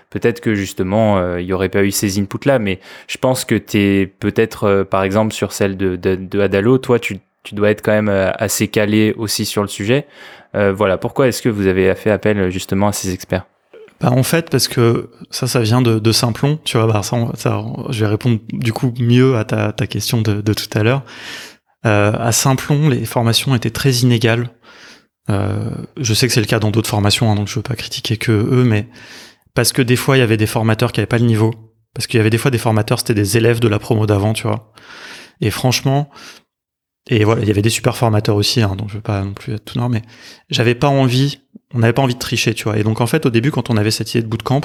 peut-être 0.10 0.42
que 0.42 0.56
justement 0.56 1.38
il 1.38 1.46
n'y 1.46 1.54
aurait 1.54 1.70
pas 1.70 1.84
eu 1.84 1.92
ces 1.92 2.20
inputs-là. 2.20 2.60
Mais 2.60 2.80
je 3.08 3.18
pense 3.18 3.46
que 3.46 3.56
tu 3.56 4.12
peut-être, 4.20 4.84
par 4.84 5.04
exemple, 5.04 5.34
sur 5.34 5.54
celle 5.54 5.78
de, 5.78 5.96
de, 5.96 6.16
de 6.16 6.40
Adalo, 6.40 6.78
toi, 6.78 7.00
tu 7.00 7.20
tu 7.44 7.56
dois 7.56 7.72
être 7.72 7.82
quand 7.82 7.92
même 7.92 8.10
euh, 8.10 8.32
assez 8.36 8.68
calé 8.68 9.14
aussi 9.18 9.46
sur 9.46 9.62
le 9.62 9.68
sujet. 9.68 10.08
Euh, 10.56 10.74
voilà, 10.74 10.98
pourquoi 10.98 11.28
est-ce 11.28 11.42
que 11.42 11.50
vous 11.50 11.68
avez 11.68 11.94
fait 11.96 12.12
appel 12.12 12.50
justement 12.50 12.88
à 12.88 12.94
ces 12.94 13.14
experts? 13.14 13.46
Bah 14.02 14.12
en 14.12 14.24
fait 14.24 14.50
parce 14.50 14.70
que 14.70 15.10
ça 15.30 15.46
ça 15.48 15.60
vient 15.60 15.82
de, 15.82 16.12
Simplon 16.14 16.58
tu 16.64 16.78
vois 16.78 17.04
ça, 17.04 17.66
je 17.90 18.00
vais 18.00 18.10
répondre 18.10 18.40
du 18.54 18.72
coup 18.72 18.94
mieux 18.98 19.36
à 19.36 19.44
ta, 19.44 19.74
question 19.88 20.22
de, 20.22 20.54
tout 20.54 20.78
à 20.78 20.84
l'heure 20.84 21.04
Euh, 21.86 22.12
à 22.18 22.34
Simplon, 22.34 22.90
les 22.90 23.06
formations 23.06 23.56
étaient 23.56 23.70
très 23.70 23.92
inégales. 24.04 24.50
Euh, 25.30 25.70
je 25.98 26.14
sais 26.14 26.28
que 26.28 26.34
c'est 26.34 26.42
le 26.42 26.46
cas 26.46 26.60
dans 26.60 26.72
d'autres 26.72 26.90
formations, 26.90 27.32
hein, 27.32 27.36
donc 27.36 27.48
je 27.48 27.56
veux 27.56 27.62
pas 27.62 27.76
critiquer 27.76 28.18
que 28.18 28.32
eux, 28.32 28.66
mais 28.66 28.88
parce 29.54 29.72
que 29.72 29.82
des 29.82 29.96
fois 29.96 30.18
il 30.18 30.20
y 30.20 30.24
avait 30.24 30.38
des 30.38 30.48
formateurs 30.48 30.92
qui 30.92 31.00
avaient 31.00 31.08
pas 31.08 31.20
le 31.20 31.26
niveau, 31.26 31.54
parce 31.94 32.08
qu'il 32.08 32.18
y 32.18 32.22
avait 32.22 32.30
des 32.30 32.38
fois 32.38 32.52
des 32.52 32.58
formateurs 32.58 33.00
c'était 33.00 33.14
des 33.14 33.38
élèves 33.38 33.60
de 33.62 33.70
la 33.70 33.80
promo 33.80 34.06
d'avant, 34.06 34.34
tu 34.34 34.44
vois. 34.44 34.74
Et 35.40 35.52
franchement, 35.52 36.10
et 37.10 37.24
voilà, 37.24 37.42
il 37.42 37.48
y 37.48 37.52
avait 37.52 37.64
des 37.64 37.70
super 37.70 37.98
formateurs 37.98 38.36
aussi, 38.36 38.62
hein, 38.62 38.76
donc 38.78 38.90
je 38.90 38.96
veux 38.96 39.02
pas 39.02 39.22
non 39.24 39.34
plus 39.34 39.54
être 39.54 39.66
tout 39.66 39.80
nord, 39.80 39.90
mais 39.90 40.04
j'avais 40.50 40.76
pas 40.76 40.88
envie, 40.88 41.40
on 41.74 41.80
n'avait 41.80 41.94
pas 41.94 42.04
envie 42.04 42.14
de 42.14 42.20
tricher, 42.20 42.54
tu 42.54 42.66
vois. 42.66 42.78
Et 42.78 42.84
donc 42.84 43.02
en 43.02 43.08
fait, 43.08 43.26
au 43.26 43.32
début, 43.32 43.52
quand 43.52 43.70
on 43.72 43.78
avait 43.78 43.92
cette 43.92 44.14
idée 44.14 44.22
de 44.22 44.28
bootcamp, 44.28 44.62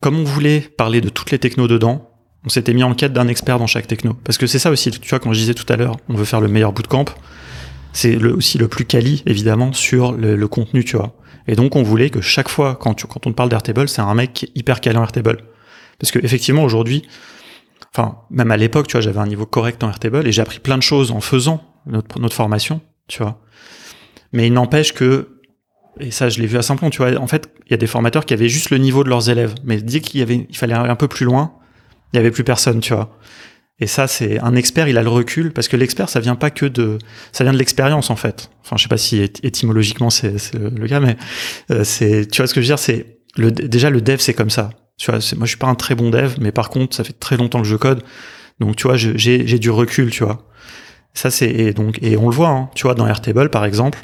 comme 0.00 0.18
on 0.18 0.24
voulait 0.24 0.60
parler 0.60 1.00
de 1.00 1.08
toutes 1.08 1.30
les 1.30 1.38
technos 1.38 1.68
dedans, 1.68 2.10
on 2.44 2.48
s'était 2.48 2.74
mis 2.74 2.82
en 2.82 2.94
quête 2.94 3.12
d'un 3.12 3.28
expert 3.28 3.58
dans 3.58 3.66
chaque 3.66 3.86
techno. 3.86 4.14
Parce 4.24 4.36
que 4.36 4.46
c'est 4.46 4.58
ça 4.58 4.70
aussi, 4.70 4.90
tu 4.90 5.08
vois, 5.08 5.20
quand 5.20 5.32
je 5.32 5.38
disais 5.38 5.54
tout 5.54 5.70
à 5.72 5.76
l'heure, 5.76 5.96
on 6.08 6.14
veut 6.14 6.24
faire 6.24 6.40
le 6.40 6.48
meilleur 6.48 6.72
bootcamp, 6.72 7.06
c'est 7.92 8.16
aussi 8.16 8.58
le 8.58 8.68
plus 8.68 8.84
quali, 8.84 9.22
évidemment, 9.26 9.72
sur 9.72 10.12
le, 10.12 10.48
contenu, 10.48 10.84
tu 10.84 10.96
vois. 10.96 11.14
Et 11.46 11.54
donc, 11.54 11.76
on 11.76 11.82
voulait 11.82 12.10
que 12.10 12.20
chaque 12.20 12.48
fois, 12.48 12.74
quand, 12.74 13.26
on 13.26 13.32
parle 13.32 13.48
d'Airtable, 13.48 13.88
c'est 13.88 14.02
un 14.02 14.14
mec 14.14 14.50
hyper 14.54 14.80
calé 14.80 14.98
en 14.98 15.02
Airtable. 15.02 15.44
Parce 15.98 16.10
que 16.10 16.18
effectivement, 16.18 16.64
aujourd'hui, 16.64 17.04
enfin, 17.94 18.18
même 18.30 18.50
à 18.50 18.56
l'époque, 18.56 18.86
tu 18.86 18.92
vois, 18.92 19.00
j'avais 19.00 19.18
un 19.18 19.26
niveau 19.26 19.46
correct 19.46 19.82
en 19.84 19.88
Airtable 19.88 20.26
et 20.26 20.32
j'ai 20.32 20.42
appris 20.42 20.58
plein 20.58 20.78
de 20.78 20.82
choses 20.82 21.10
en 21.10 21.20
faisant 21.20 21.62
notre, 21.86 22.34
formation, 22.34 22.80
tu 23.08 23.22
vois. 23.22 23.40
Mais 24.32 24.46
il 24.46 24.52
n'empêche 24.52 24.92
que, 24.92 25.40
et 26.00 26.10
ça, 26.10 26.28
je 26.28 26.40
l'ai 26.40 26.46
vu 26.46 26.56
à 26.56 26.62
Simplon, 26.62 26.90
tu 26.90 26.98
vois, 26.98 27.14
en 27.16 27.26
fait, 27.26 27.50
il 27.66 27.70
y 27.70 27.74
a 27.74 27.76
des 27.76 27.86
formateurs 27.86 28.24
qui 28.24 28.34
avaient 28.34 28.48
juste 28.48 28.70
le 28.70 28.78
niveau 28.78 29.04
de 29.04 29.08
leurs 29.08 29.28
élèves. 29.28 29.54
Mais 29.64 29.80
dès 29.80 30.00
qu'il 30.00 30.20
y 30.20 30.22
avait, 30.22 30.46
il 30.48 30.56
fallait 30.56 30.74
aller 30.74 30.88
un 30.88 30.96
peu 30.96 31.08
plus 31.08 31.26
loin, 31.26 31.54
il 32.12 32.16
y 32.16 32.18
avait 32.18 32.30
plus 32.30 32.44
personne, 32.44 32.80
tu 32.80 32.94
vois. 32.94 33.18
Et 33.82 33.86
ça, 33.86 34.06
c'est 34.06 34.38
un 34.38 34.54
expert, 34.54 34.86
il 34.86 34.96
a 34.96 35.02
le 35.02 35.08
recul 35.08 35.52
parce 35.52 35.66
que 35.66 35.76
l'expert, 35.76 36.08
ça 36.08 36.20
vient 36.20 36.36
pas 36.36 36.50
que 36.50 36.66
de, 36.66 36.98
ça 37.32 37.42
vient 37.42 37.52
de 37.52 37.58
l'expérience 37.58 38.10
en 38.10 38.16
fait. 38.16 38.50
Enfin, 38.60 38.76
je 38.76 38.82
sais 38.84 38.88
pas 38.88 38.96
si 38.96 39.20
étymologiquement 39.20 40.08
c'est 40.08 40.36
le, 40.54 40.86
cas, 40.86 41.00
mais 41.00 41.16
euh, 41.72 41.82
c'est, 41.82 42.28
tu 42.30 42.42
vois 42.42 42.46
ce 42.46 42.54
que 42.54 42.60
je 42.60 42.66
veux 42.66 42.68
dire, 42.68 42.78
c'est 42.78 43.18
le 43.36 43.50
déjà 43.50 43.90
le 43.90 44.00
dev, 44.00 44.18
c'est 44.18 44.34
comme 44.34 44.50
ça. 44.50 44.70
Tu 45.02 45.10
vois, 45.10 45.18
moi 45.36 45.46
je 45.46 45.50
suis 45.50 45.58
pas 45.58 45.66
un 45.66 45.74
très 45.74 45.96
bon 45.96 46.10
dev, 46.10 46.34
mais 46.40 46.52
par 46.52 46.70
contre, 46.70 46.94
ça 46.94 47.02
fait 47.02 47.12
très 47.12 47.36
longtemps 47.36 47.60
que 47.60 47.66
je 47.66 47.74
code, 47.74 48.04
donc 48.60 48.76
tu 48.76 48.86
vois, 48.86 48.96
j'ai 48.96 49.58
du 49.58 49.68
recul, 49.68 50.12
tu 50.12 50.22
vois. 50.22 50.46
Ça 51.12 51.28
c'est 51.28 51.50
et 51.50 51.72
donc 51.72 51.98
et 52.02 52.16
on 52.16 52.28
le 52.28 52.34
voit, 52.36 52.50
hein, 52.50 52.70
tu 52.76 52.84
vois, 52.84 52.94
dans 52.94 53.08
Airtable 53.08 53.50
par 53.50 53.64
exemple, 53.64 53.98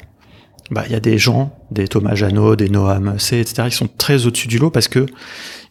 bah 0.71 0.83
il 0.87 0.91
y 0.91 0.95
a 0.95 0.99
des 0.99 1.17
gens, 1.17 1.57
des 1.71 1.87
Thomas 1.87 2.15
Janot, 2.15 2.57
des 2.57 2.67
Noam 2.67 3.17
C, 3.17 3.39
etc. 3.39 3.69
qui 3.69 3.77
sont 3.77 3.87
très 3.87 4.25
au-dessus 4.25 4.49
du 4.49 4.59
lot 4.59 4.71
parce 4.71 4.89
que 4.89 5.05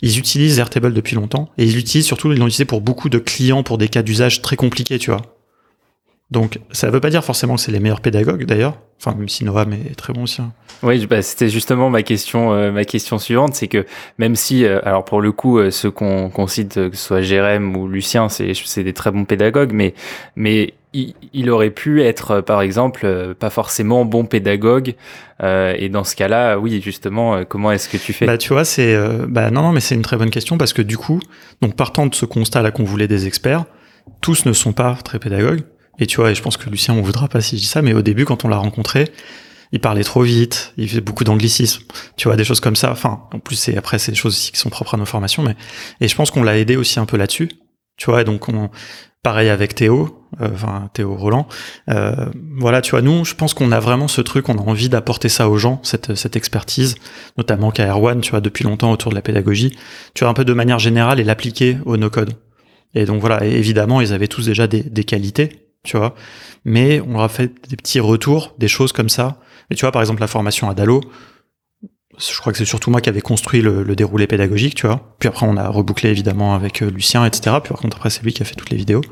ils 0.00 0.18
utilisent 0.18 0.58
Airtable 0.58 0.94
depuis 0.94 1.14
longtemps 1.14 1.50
et 1.58 1.64
ils 1.66 1.74
l'utilisent 1.74 2.06
surtout, 2.06 2.32
ils 2.32 2.38
l'ont 2.38 2.46
utilisé 2.46 2.64
pour 2.64 2.80
beaucoup 2.80 3.10
de 3.10 3.18
clients 3.18 3.62
pour 3.62 3.76
des 3.76 3.88
cas 3.88 4.02
d'usage 4.02 4.40
très 4.40 4.56
compliqués, 4.56 4.98
tu 4.98 5.10
vois. 5.10 5.37
Donc, 6.30 6.58
ça 6.72 6.88
ne 6.88 6.92
veut 6.92 7.00
pas 7.00 7.08
dire 7.08 7.24
forcément 7.24 7.54
que 7.54 7.60
c'est 7.62 7.72
les 7.72 7.80
meilleurs 7.80 8.00
pédagogues 8.00 8.44
d'ailleurs. 8.44 8.78
Enfin, 9.00 9.16
même 9.16 9.28
si 9.28 9.44
Noam 9.44 9.72
est 9.72 9.94
très 9.94 10.12
bon 10.12 10.24
aussi. 10.24 10.42
Hein. 10.42 10.52
Oui, 10.82 11.06
bah, 11.06 11.22
c'était 11.22 11.48
justement 11.48 11.88
ma 11.88 12.02
question, 12.02 12.52
euh, 12.52 12.70
ma 12.70 12.84
question 12.84 13.18
suivante, 13.18 13.54
c'est 13.54 13.68
que 13.68 13.86
même 14.18 14.36
si, 14.36 14.64
euh, 14.64 14.80
alors 14.84 15.04
pour 15.04 15.20
le 15.20 15.32
coup, 15.32 15.58
euh, 15.58 15.70
ceux 15.70 15.90
qu'on 15.90 16.46
cite, 16.46 16.74
que 16.74 16.96
ce 16.96 17.02
soit 17.02 17.22
Jérém 17.22 17.76
ou 17.76 17.88
Lucien, 17.88 18.28
c'est 18.28 18.84
des 18.84 18.92
très 18.92 19.10
bons 19.10 19.24
pédagogues, 19.24 19.72
mais 19.72 19.94
mais 20.36 20.74
il, 20.94 21.50
aurait 21.50 21.70
pu 21.70 22.02
être, 22.02 22.40
par 22.40 22.60
exemple, 22.60 23.34
pas 23.38 23.50
forcément 23.50 24.04
bon 24.04 24.24
pédagogue. 24.24 24.94
et 25.40 25.88
dans 25.90 26.02
ce 26.02 26.16
cas-là, 26.16 26.58
oui, 26.58 26.80
justement, 26.82 27.44
comment 27.44 27.70
est-ce 27.70 27.88
que 27.88 27.98
tu 27.98 28.12
fais? 28.12 28.26
Bah, 28.26 28.38
tu 28.38 28.52
vois, 28.52 28.64
c'est, 28.64 28.98
bah 29.28 29.50
non, 29.50 29.62
non, 29.62 29.72
mais 29.72 29.80
c'est 29.80 29.94
une 29.94 30.02
très 30.02 30.16
bonne 30.16 30.30
question 30.30 30.56
parce 30.56 30.72
que 30.72 30.82
du 30.82 30.96
coup, 30.96 31.20
donc 31.60 31.76
partant 31.76 32.06
de 32.06 32.14
ce 32.14 32.24
constat-là 32.24 32.70
qu'on 32.70 32.84
voulait 32.84 33.06
des 33.06 33.26
experts, 33.26 33.66
tous 34.22 34.46
ne 34.46 34.52
sont 34.52 34.72
pas 34.72 34.96
très 35.04 35.18
pédagogues. 35.18 35.62
Et 35.98 36.06
tu 36.06 36.16
vois, 36.16 36.30
et 36.30 36.34
je 36.34 36.42
pense 36.42 36.56
que 36.56 36.70
Lucien, 36.70 36.94
on 36.94 37.02
voudra 37.02 37.28
pas 37.28 37.40
si 37.40 37.56
je 37.56 37.62
dis 37.62 37.66
ça, 37.68 37.82
mais 37.82 37.92
au 37.92 38.02
début, 38.02 38.24
quand 38.24 38.44
on 38.44 38.48
l'a 38.48 38.56
rencontré, 38.56 39.10
il 39.72 39.80
parlait 39.80 40.04
trop 40.04 40.22
vite, 40.22 40.72
il 40.76 40.88
faisait 40.88 41.00
beaucoup 41.00 41.24
d'anglicisme, 41.24 41.82
tu 42.16 42.28
vois, 42.28 42.36
des 42.36 42.44
choses 42.44 42.60
comme 42.60 42.76
ça. 42.76 42.90
Enfin, 42.90 43.24
en 43.32 43.38
plus, 43.38 43.56
c'est 43.56 43.76
après, 43.76 43.98
c'est 43.98 44.12
des 44.12 44.16
choses 44.16 44.34
aussi 44.34 44.52
qui 44.52 44.58
sont 44.58 44.70
propres 44.70 44.94
à 44.94 44.96
nos 44.96 45.04
formations, 45.04 45.42
mais 45.42 45.56
et 46.00 46.08
je 46.08 46.14
pense 46.14 46.30
qu'on 46.30 46.42
l'a 46.42 46.58
aidé 46.58 46.76
aussi 46.76 47.00
un 47.00 47.06
peu 47.06 47.16
là-dessus, 47.16 47.50
tu 47.96 48.06
vois. 48.06 48.22
Et 48.22 48.24
donc, 48.24 48.48
on, 48.48 48.70
pareil 49.22 49.48
avec 49.48 49.74
Théo, 49.74 50.24
euh, 50.40 50.48
enfin 50.54 50.88
Théo 50.94 51.14
Roland. 51.14 51.46
Euh, 51.90 52.26
voilà, 52.56 52.80
tu 52.80 52.92
vois, 52.92 53.02
nous, 53.02 53.24
je 53.24 53.34
pense 53.34 53.52
qu'on 53.52 53.72
a 53.72 53.80
vraiment 53.80 54.08
ce 54.08 54.20
truc, 54.20 54.48
on 54.48 54.56
a 54.56 54.62
envie 54.62 54.88
d'apporter 54.88 55.28
ça 55.28 55.48
aux 55.48 55.58
gens, 55.58 55.80
cette 55.82 56.14
cette 56.14 56.36
expertise, 56.36 56.94
notamment 57.36 57.70
qu'à 57.70 57.88
Erwan, 57.88 58.20
tu 58.20 58.30
vois, 58.30 58.40
depuis 58.40 58.64
longtemps 58.64 58.92
autour 58.92 59.10
de 59.10 59.16
la 59.16 59.22
pédagogie, 59.22 59.76
tu 60.14 60.24
vois, 60.24 60.30
un 60.30 60.34
peu 60.34 60.44
de 60.44 60.52
manière 60.54 60.78
générale 60.78 61.20
et 61.20 61.24
l'appliquer 61.24 61.78
au 61.84 61.96
no-code. 61.96 62.32
Et 62.94 63.04
donc 63.04 63.20
voilà, 63.20 63.44
évidemment, 63.44 64.00
ils 64.00 64.12
avaient 64.14 64.28
tous 64.28 64.46
déjà 64.46 64.66
des, 64.66 64.82
des 64.82 65.04
qualités, 65.04 65.67
tu 65.84 65.96
vois. 65.96 66.14
Mais 66.64 67.00
on 67.00 67.12
leur 67.12 67.22
a 67.22 67.28
fait 67.28 67.52
des 67.68 67.76
petits 67.76 68.00
retours, 68.00 68.54
des 68.58 68.68
choses 68.68 68.92
comme 68.92 69.08
ça. 69.08 69.38
Et 69.70 69.74
tu 69.74 69.82
vois, 69.82 69.92
par 69.92 70.02
exemple, 70.02 70.20
la 70.20 70.26
formation 70.26 70.68
à 70.68 70.74
Dalo, 70.74 71.00
je 72.18 72.38
crois 72.40 72.52
que 72.52 72.58
c'est 72.58 72.64
surtout 72.64 72.90
moi 72.90 73.00
qui 73.00 73.08
avais 73.08 73.20
construit 73.20 73.60
le, 73.60 73.84
déroulé 73.94 74.26
pédagogique, 74.26 74.74
tu 74.74 74.86
vois. 74.86 75.14
Puis 75.18 75.28
après, 75.28 75.46
on 75.46 75.56
a 75.56 75.68
rebouclé 75.68 76.10
évidemment 76.10 76.54
avec 76.54 76.82
euh, 76.82 76.90
Lucien, 76.90 77.24
etc. 77.24 77.56
Puis 77.62 77.72
par 77.72 77.80
contre, 77.80 77.96
après, 77.96 78.10
c'est 78.10 78.22
lui 78.22 78.32
qui 78.32 78.42
a 78.42 78.44
fait 78.44 78.54
toutes 78.54 78.70
les 78.70 78.76
vidéos. 78.76 79.02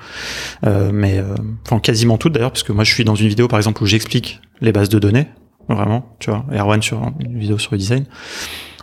Euh, 0.64 0.90
mais, 0.92 1.18
euh, 1.18 1.34
enfin, 1.64 1.78
quasiment 1.78 2.18
toutes 2.18 2.32
d'ailleurs, 2.32 2.50
parce 2.50 2.62
que 2.62 2.72
moi, 2.72 2.84
je 2.84 2.92
suis 2.92 3.04
dans 3.04 3.14
une 3.14 3.28
vidéo, 3.28 3.48
par 3.48 3.58
exemple, 3.58 3.82
où 3.82 3.86
j'explique 3.86 4.40
les 4.60 4.72
bases 4.72 4.88
de 4.88 4.98
données, 4.98 5.28
vraiment, 5.68 6.16
tu 6.18 6.30
vois. 6.30 6.44
Erwan 6.52 6.82
sur 6.82 7.00
une 7.20 7.38
vidéo 7.38 7.58
sur 7.58 7.72
le 7.72 7.78
design. 7.78 8.06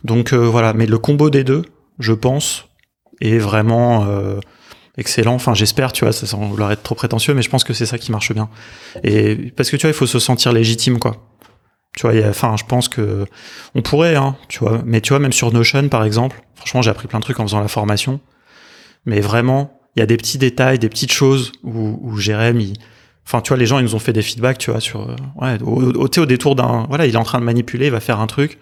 Donc 0.04 0.34
voilà, 0.34 0.74
mais 0.74 0.86
le 0.86 0.98
combo 0.98 1.30
des 1.30 1.44
deux, 1.44 1.64
je 2.00 2.14
pense, 2.14 2.66
est 3.22 3.38
vraiment 3.38 4.06
excellent. 4.98 5.34
Enfin, 5.34 5.54
j'espère, 5.54 5.92
tu 5.94 6.06
vois, 6.06 6.14
ça 6.14 6.26
sans 6.26 6.40
vouloir 6.40 6.72
être 6.72 6.84
trop 6.84 6.96
prétentieux, 6.96 7.34
mais 7.34 7.42
je 7.42 7.50
pense 7.50 7.64
que 7.64 7.74
c'est 7.74 7.86
ça 7.86 7.98
qui 7.98 8.12
marche 8.12 8.32
bien. 8.34 8.50
Et 9.04 9.52
parce 9.56 9.70
que 9.70 9.78
tu 9.78 9.82
vois, 9.82 9.92
il 9.92 9.98
faut 9.98 10.08
se 10.08 10.20
sentir 10.20 10.54
légitime, 10.54 11.00
quoi. 11.00 11.30
Tu 11.96 12.08
vois, 12.08 12.28
enfin, 12.28 12.56
je 12.58 12.64
pense 12.64 12.88
que 12.90 13.26
on 13.76 13.82
pourrait, 13.82 14.16
hein, 14.16 14.36
tu 14.48 14.60
vois. 14.60 14.82
Mais 14.86 15.02
tu 15.02 15.10
vois, 15.10 15.20
même 15.20 15.34
sur 15.34 15.52
Notion, 15.54 15.90
par 15.90 16.04
exemple, 16.04 16.42
franchement, 16.56 16.82
j'ai 16.82 16.90
appris 16.90 17.08
plein 17.08 17.20
de 17.20 17.24
trucs 17.24 17.40
en 17.40 17.44
faisant 17.44 17.60
la 17.60 17.68
formation. 17.68 18.20
Mais 19.06 19.20
vraiment, 19.20 19.80
il 19.96 20.00
y 20.00 20.04
a 20.04 20.06
des 20.06 20.18
petits 20.18 20.38
détails, 20.38 20.80
des 20.80 20.90
petites 20.90 21.12
choses 21.12 21.52
où, 21.64 22.00
où 22.02 22.18
Jérém, 22.18 22.60
enfin, 23.28 23.42
tu 23.42 23.50
vois, 23.50 23.58
les 23.58 23.66
gens, 23.66 23.80
ils 23.80 23.84
nous 23.84 23.96
ont 23.96 24.00
fait 24.00 24.14
des 24.14 24.24
feedbacks, 24.24 24.58
tu 24.58 24.72
vois, 24.72 24.80
sur, 24.80 25.10
euh, 25.10 25.16
ouais, 25.36 25.62
au, 25.62 25.84
au, 25.92 26.06
au 26.06 26.26
détour 26.26 26.56
d'un, 26.56 26.86
voilà, 26.90 27.06
il 27.06 27.14
est 27.14 27.18
en 27.18 27.24
train 27.24 27.40
de 27.40 27.46
manipuler, 27.46 27.88
il 27.88 27.92
va 27.92 28.00
faire 28.00 28.20
un 28.20 28.28
truc. 28.28 28.58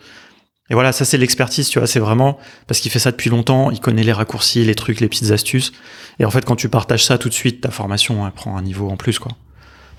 Et 0.71 0.73
voilà, 0.73 0.93
ça 0.93 1.03
c'est 1.03 1.17
l'expertise, 1.17 1.67
tu 1.67 1.79
vois, 1.79 1.87
c'est 1.87 1.99
vraiment 1.99 2.39
parce 2.65 2.79
qu'il 2.79 2.91
fait 2.91 2.97
ça 2.97 3.11
depuis 3.11 3.29
longtemps, 3.29 3.71
il 3.71 3.81
connaît 3.81 4.03
les 4.03 4.13
raccourcis, 4.13 4.63
les 4.63 4.73
trucs, 4.73 5.01
les 5.01 5.09
petites 5.09 5.31
astuces. 5.31 5.73
Et 6.17 6.23
en 6.23 6.31
fait, 6.31 6.45
quand 6.45 6.55
tu 6.55 6.69
partages 6.69 7.03
ça 7.03 7.17
tout 7.17 7.27
de 7.27 7.33
suite, 7.33 7.59
ta 7.59 7.71
formation 7.71 8.25
elle 8.25 8.31
prend 8.31 8.55
un 8.55 8.61
niveau 8.61 8.89
en 8.89 8.95
plus, 8.95 9.19
quoi. 9.19 9.33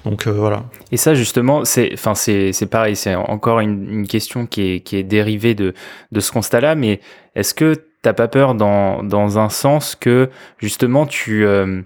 Donc 0.06 0.26
euh, 0.26 0.32
voilà. 0.32 0.64
Et 0.90 0.96
ça 0.96 1.12
justement, 1.12 1.66
c'est, 1.66 1.90
enfin 1.92 2.14
c'est, 2.14 2.54
c'est 2.54 2.64
pareil, 2.64 2.96
c'est 2.96 3.14
encore 3.14 3.60
une, 3.60 4.06
question 4.06 4.46
qui 4.46 4.62
est, 4.62 4.80
qui 4.80 4.96
est 4.96 5.02
dérivée 5.02 5.54
de, 5.54 5.74
de 6.10 6.20
ce 6.20 6.32
constat-là. 6.32 6.74
Mais 6.74 7.00
est-ce 7.34 7.52
que 7.52 7.74
t'as 8.00 8.14
pas 8.14 8.28
peur 8.28 8.54
dans, 8.54 9.02
dans 9.02 9.38
un 9.38 9.50
sens 9.50 9.94
que 9.94 10.30
justement 10.56 11.04
tu 11.04 11.44
euh, 11.44 11.82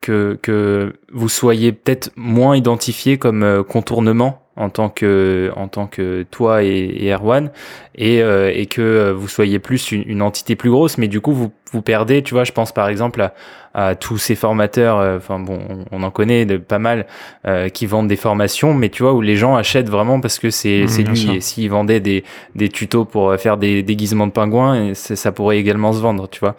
que, 0.00 0.38
que 0.42 0.94
vous 1.12 1.28
soyez 1.28 1.72
peut-être 1.72 2.12
moins 2.14 2.56
identifié 2.56 3.18
comme 3.18 3.42
euh, 3.42 3.64
contournement? 3.64 4.45
En 4.56 4.70
tant 4.70 4.88
que 4.88 5.52
en 5.54 5.68
tant 5.68 5.86
que 5.86 6.24
toi 6.30 6.62
et, 6.62 6.68
et 7.00 7.12
Erwan. 7.12 7.50
Et, 7.94 8.22
euh, 8.22 8.50
et 8.54 8.66
que 8.66 9.10
vous 9.10 9.28
soyez 9.28 9.58
plus 9.58 9.90
une, 9.92 10.02
une, 10.06 10.22
entité 10.22 10.54
plus 10.56 10.70
grosse. 10.70 10.98
Mais 10.98 11.08
du 11.08 11.20
coup 11.20 11.32
vous 11.32 11.52
vous 11.72 11.82
perdez 11.82 12.22
tu 12.22 12.34
vois 12.34 12.44
je 12.44 12.52
pense 12.52 12.72
par 12.72 12.88
exemple 12.88 13.20
à, 13.20 13.34
à 13.74 13.94
tous 13.94 14.18
ces 14.18 14.34
formateurs 14.34 14.98
euh, 14.98 15.16
enfin 15.18 15.38
bon 15.38 15.60
on, 15.90 16.02
en 16.02 16.10
connaît 16.10 16.44
de 16.44 16.56
pas 16.56 16.78
mal 16.78 17.06
euh, 17.46 17.68
qui 17.68 17.86
vendent 17.86 18.08
des 18.08 18.16
formations. 18.16 18.72
Mais 18.74 18.88
tu 18.88 19.02
vois 19.02 19.12
où 19.12 19.20
les 19.20 19.36
gens 19.36 19.56
achètent 19.56 19.90
vraiment 19.90 20.20
parce 20.20 20.38
que 20.38 20.50
c'est 20.50 20.84
mmh, 20.84 20.88
c'est 20.88 21.02
lui. 21.02 21.36
et 21.36 21.40
s'ils 21.40 21.70
vendaient 21.70 22.00
des 22.00 22.24
des 22.54 22.68
tutos 22.68 23.04
pour 23.04 23.34
faire 23.36 23.58
des 23.58 23.82
déguisements 23.82 24.26
de 24.26 24.32
pingouins 24.32 24.94
ça 24.94 25.32
pourrait 25.32 25.58
également 25.58 25.92
se 25.92 26.00
vendre 26.00 26.28
tu 26.28 26.40
vois. 26.40 26.56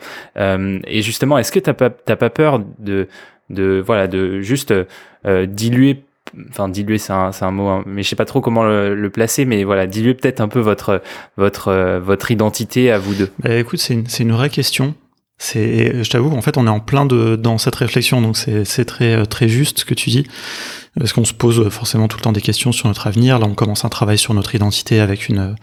Et 0.87 1.01
justement 1.01 1.37
est-ce 1.37 1.51
que 1.51 1.59
t'as 1.59 1.73
pas 1.73 1.89
t'as 1.89 2.15
pas 2.15 2.29
peur 2.29 2.61
de 2.79 3.07
de 3.49 3.81
voilà 3.85 4.07
de 4.07 4.41
juste 4.41 4.73
diluer 5.25 6.03
enfin 6.49 6.69
diluer 6.69 6.97
c'est 6.97 7.13
un, 7.13 7.31
un, 7.39 7.51
mot 7.51 7.67
hein, 7.67 7.83
mais 7.85 8.03
je 8.03 8.09
sais 8.09 8.15
pas 8.15 8.25
trop 8.25 8.41
comment 8.41 8.63
le, 8.63 9.09
placer 9.09 9.45
mais 9.45 9.63
voilà 9.63 9.87
diluer 9.87 10.13
peut-être 10.13 10.41
un 10.41 10.47
peu 10.47 10.59
votre 10.59 11.01
votre 11.37 11.69
euh, 11.69 11.99
votre 11.99 12.31
identité 12.31 12.91
à 12.91 12.99
vous 12.99 13.13
deux. 13.13 13.29
Bah, 13.39 13.55
écoute 13.55 13.79
c'est 13.79 13.93
une, 13.93 14.05
une 14.19 14.31
vraie 14.31 14.49
question. 14.49 14.95
C'est 15.39 16.03
je 16.03 16.09
t'avoue 16.09 16.31
en 16.31 16.41
fait 16.41 16.57
on 16.57 16.65
est 16.65 16.69
en 16.69 16.79
plein 16.79 17.05
de 17.05 17.35
dans 17.35 17.57
cette 17.57 17.75
réflexion 17.75 18.21
donc 18.21 18.37
c'est 18.37 18.85
très 18.85 19.13
euh, 19.13 19.25
très 19.25 19.47
juste 19.47 19.79
ce 19.79 19.85
que 19.85 19.93
tu 19.93 20.09
dis. 20.09 20.27
Parce 20.97 21.13
qu'on 21.13 21.25
se 21.25 21.33
pose 21.33 21.69
forcément 21.69 22.07
tout 22.07 22.17
le 22.17 22.23
temps 22.23 22.31
des 22.31 22.41
questions 22.41 22.71
sur 22.71 22.87
notre 22.87 23.05
avenir. 23.05 23.37
Là 23.37 23.45
on 23.45 23.53
commence 23.53 23.85
un 23.85 23.89
travail 23.89 24.17
sur 24.17 24.33
notre 24.33 24.55
identité 24.55 24.99
avec 24.99 25.29
une 25.29 25.55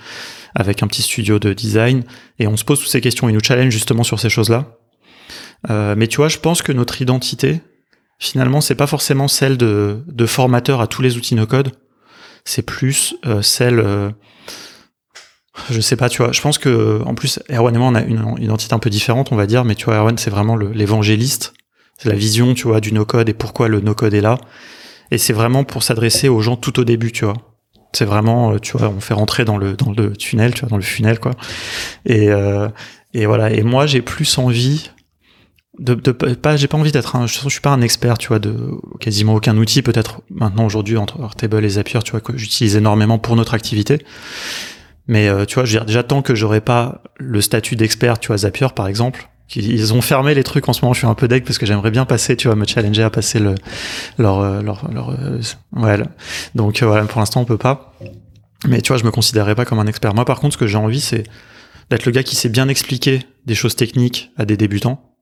avec 0.54 0.82
un 0.84 0.86
petit 0.86 1.02
studio 1.02 1.40
de 1.40 1.52
design. 1.52 2.04
Et 2.38 2.46
on 2.46 2.56
se 2.56 2.64
pose 2.64 2.78
toutes 2.78 2.90
ces 2.90 3.00
questions 3.00 3.28
et 3.28 3.32
nous 3.32 3.42
challenge 3.42 3.72
justement 3.72 4.04
sur 4.04 4.20
ces 4.20 4.28
choses 4.28 4.48
là 4.48 4.78
euh, 5.70 5.94
mais 5.96 6.06
tu 6.06 6.18
vois 6.18 6.28
je 6.28 6.38
pense 6.38 6.62
que 6.62 6.72
notre 6.72 7.00
identité 7.00 7.60
finalement, 8.18 8.60
c'est 8.60 8.74
pas 8.74 8.86
forcément 8.86 9.28
celle 9.28 9.56
de, 9.56 10.02
de 10.06 10.26
formateur 10.26 10.80
à 10.80 10.86
tous 10.86 11.02
les 11.02 11.16
outils 11.16 11.34
no-code. 11.34 11.72
C'est 12.44 12.62
plus 12.62 13.16
euh, 13.24 13.42
celle, 13.42 13.80
euh, 13.80 14.10
je 15.70 15.80
sais 15.80 15.96
pas, 15.96 16.08
tu 16.08 16.22
vois. 16.22 16.32
Je 16.32 16.40
pense 16.40 16.58
que 16.58 17.02
en 17.04 17.14
plus, 17.14 17.40
Erwan 17.50 17.74
et 17.74 17.78
moi, 17.78 17.88
on 17.88 17.94
a 17.94 18.02
une 18.02 18.36
identité 18.38 18.74
un 18.74 18.78
peu 18.78 18.90
différente, 18.90 19.32
on 19.32 19.36
va 19.36 19.46
dire. 19.46 19.64
Mais 19.64 19.74
tu 19.74 19.86
vois, 19.86 19.96
Erwan, 19.96 20.18
c'est 20.18 20.30
vraiment 20.30 20.56
l'évangéliste. 20.56 21.54
la 22.04 22.14
vision, 22.14 22.54
tu 22.54 22.66
vois, 22.66 22.80
du 22.80 22.92
no-code 22.92 23.28
et 23.28 23.34
pourquoi 23.34 23.68
le 23.68 23.80
no-code 23.80 24.14
est 24.14 24.20
là. 24.20 24.38
Et 25.10 25.18
c'est 25.18 25.32
vraiment 25.32 25.64
pour 25.64 25.82
s'adresser 25.82 26.28
aux 26.28 26.40
gens 26.40 26.56
tout 26.56 26.78
au 26.80 26.84
début, 26.84 27.12
tu 27.12 27.24
vois. 27.24 27.36
C'est 27.92 28.04
vraiment, 28.04 28.52
euh, 28.52 28.58
tu 28.58 28.76
vois, 28.76 28.88
on 28.88 29.00
fait 29.00 29.14
rentrer 29.14 29.44
dans 29.44 29.56
le 29.56 29.74
dans 29.74 29.92
le 29.92 30.16
tunnel, 30.16 30.52
tu 30.54 30.60
vois, 30.60 30.68
dans 30.68 30.76
le 30.76 30.82
funnel, 30.82 31.20
quoi. 31.20 31.32
Et 32.04 32.30
euh, 32.30 32.68
et 33.14 33.26
voilà. 33.26 33.50
Et 33.52 33.62
moi, 33.62 33.86
j'ai 33.86 34.02
plus 34.02 34.36
envie 34.38 34.90
de, 35.79 35.95
de 35.95 36.12
pas, 36.12 36.57
j'ai 36.57 36.68
pas 36.68 36.79
envie 36.79 36.93
d'être 36.93 37.27
je, 37.27 37.49
suis 37.49 37.61
pas 37.61 37.70
un 37.70 37.81
expert, 37.81 38.18
tu 38.18 38.29
vois, 38.29 38.39
de 38.39 38.55
quasiment 39.01 39.35
aucun 39.35 39.57
outil. 39.57 39.83
Peut-être 39.83 40.22
maintenant 40.31 40.64
aujourd'hui 40.64 40.97
entre 40.97 41.20
Airtable 41.20 41.64
et 41.64 41.68
Zapier, 41.70 42.01
tu 42.05 42.12
vois, 42.12 42.20
que 42.20 42.37
j'utilise 42.37 42.77
énormément 42.77 43.18
pour 43.18 43.37
notre 43.37 43.55
activité. 43.55 44.05
Mais 45.07 45.29
euh, 45.29 45.45
tu 45.45 45.57
vois, 45.57 45.64
je 45.64 45.72
veux 45.72 45.79
dire, 45.79 45.87
déjà 45.87 46.03
tant 46.03 46.22
que 46.22 46.35
j'aurais 46.35 46.61
pas 46.61 47.03
le 47.18 47.41
statut 47.41 47.77
d'expert, 47.77 48.18
tu 48.18 48.29
vois, 48.29 48.39
Zapier 48.39 48.68
par 48.75 48.87
exemple, 48.87 49.29
ils 49.57 49.93
ont 49.93 50.01
fermé 50.01 50.35
les 50.35 50.45
trucs 50.45 50.68
en 50.68 50.72
ce 50.72 50.81
moment. 50.83 50.95
Je 50.95 51.01
suis 51.01 51.07
un 51.07 51.14
peu 51.14 51.29
deg 51.29 51.45
parce 51.45 51.59
que 51.59 51.66
j'aimerais 51.66 51.91
bien 51.91 52.05
passer, 52.05 52.37
tu 52.37 52.49
vois, 52.49 52.57
me 52.57 52.66
challenger 52.66 53.03
à 53.03 53.11
passer 53.11 53.39
le 53.39 53.55
leur 54.16 54.39
euh, 54.39 54.62
leur, 54.62 54.91
leur 54.93 55.11
euh, 55.11 55.41
ouais. 55.72 55.99
Donc 56.55 56.83
voilà, 56.83 57.05
pour 57.05 57.20
l'instant 57.20 57.41
on 57.41 57.45
peut 57.45 57.59
pas. 57.59 57.93
Mais 58.66 58.81
tu 58.81 58.89
vois, 58.89 58.97
je 58.97 59.05
me 59.05 59.11
considérerais 59.11 59.55
pas 59.55 59.64
comme 59.64 59.79
un 59.79 59.87
expert. 59.87 60.14
Moi, 60.14 60.25
par 60.25 60.41
contre, 60.41 60.55
ce 60.55 60.59
que 60.59 60.66
j'ai 60.66 60.79
envie, 60.79 61.01
c'est 61.01 61.25
d'être 61.91 62.07
le 62.07 62.12
gars 62.12 62.22
qui 62.22 62.35
sait 62.35 62.49
bien 62.49 62.68
expliquer 62.68 63.20
des 63.45 63.55
choses 63.55 63.77
techniques 63.77 64.31
à 64.39 64.47
des 64.47 64.57
débutants. 64.57 65.13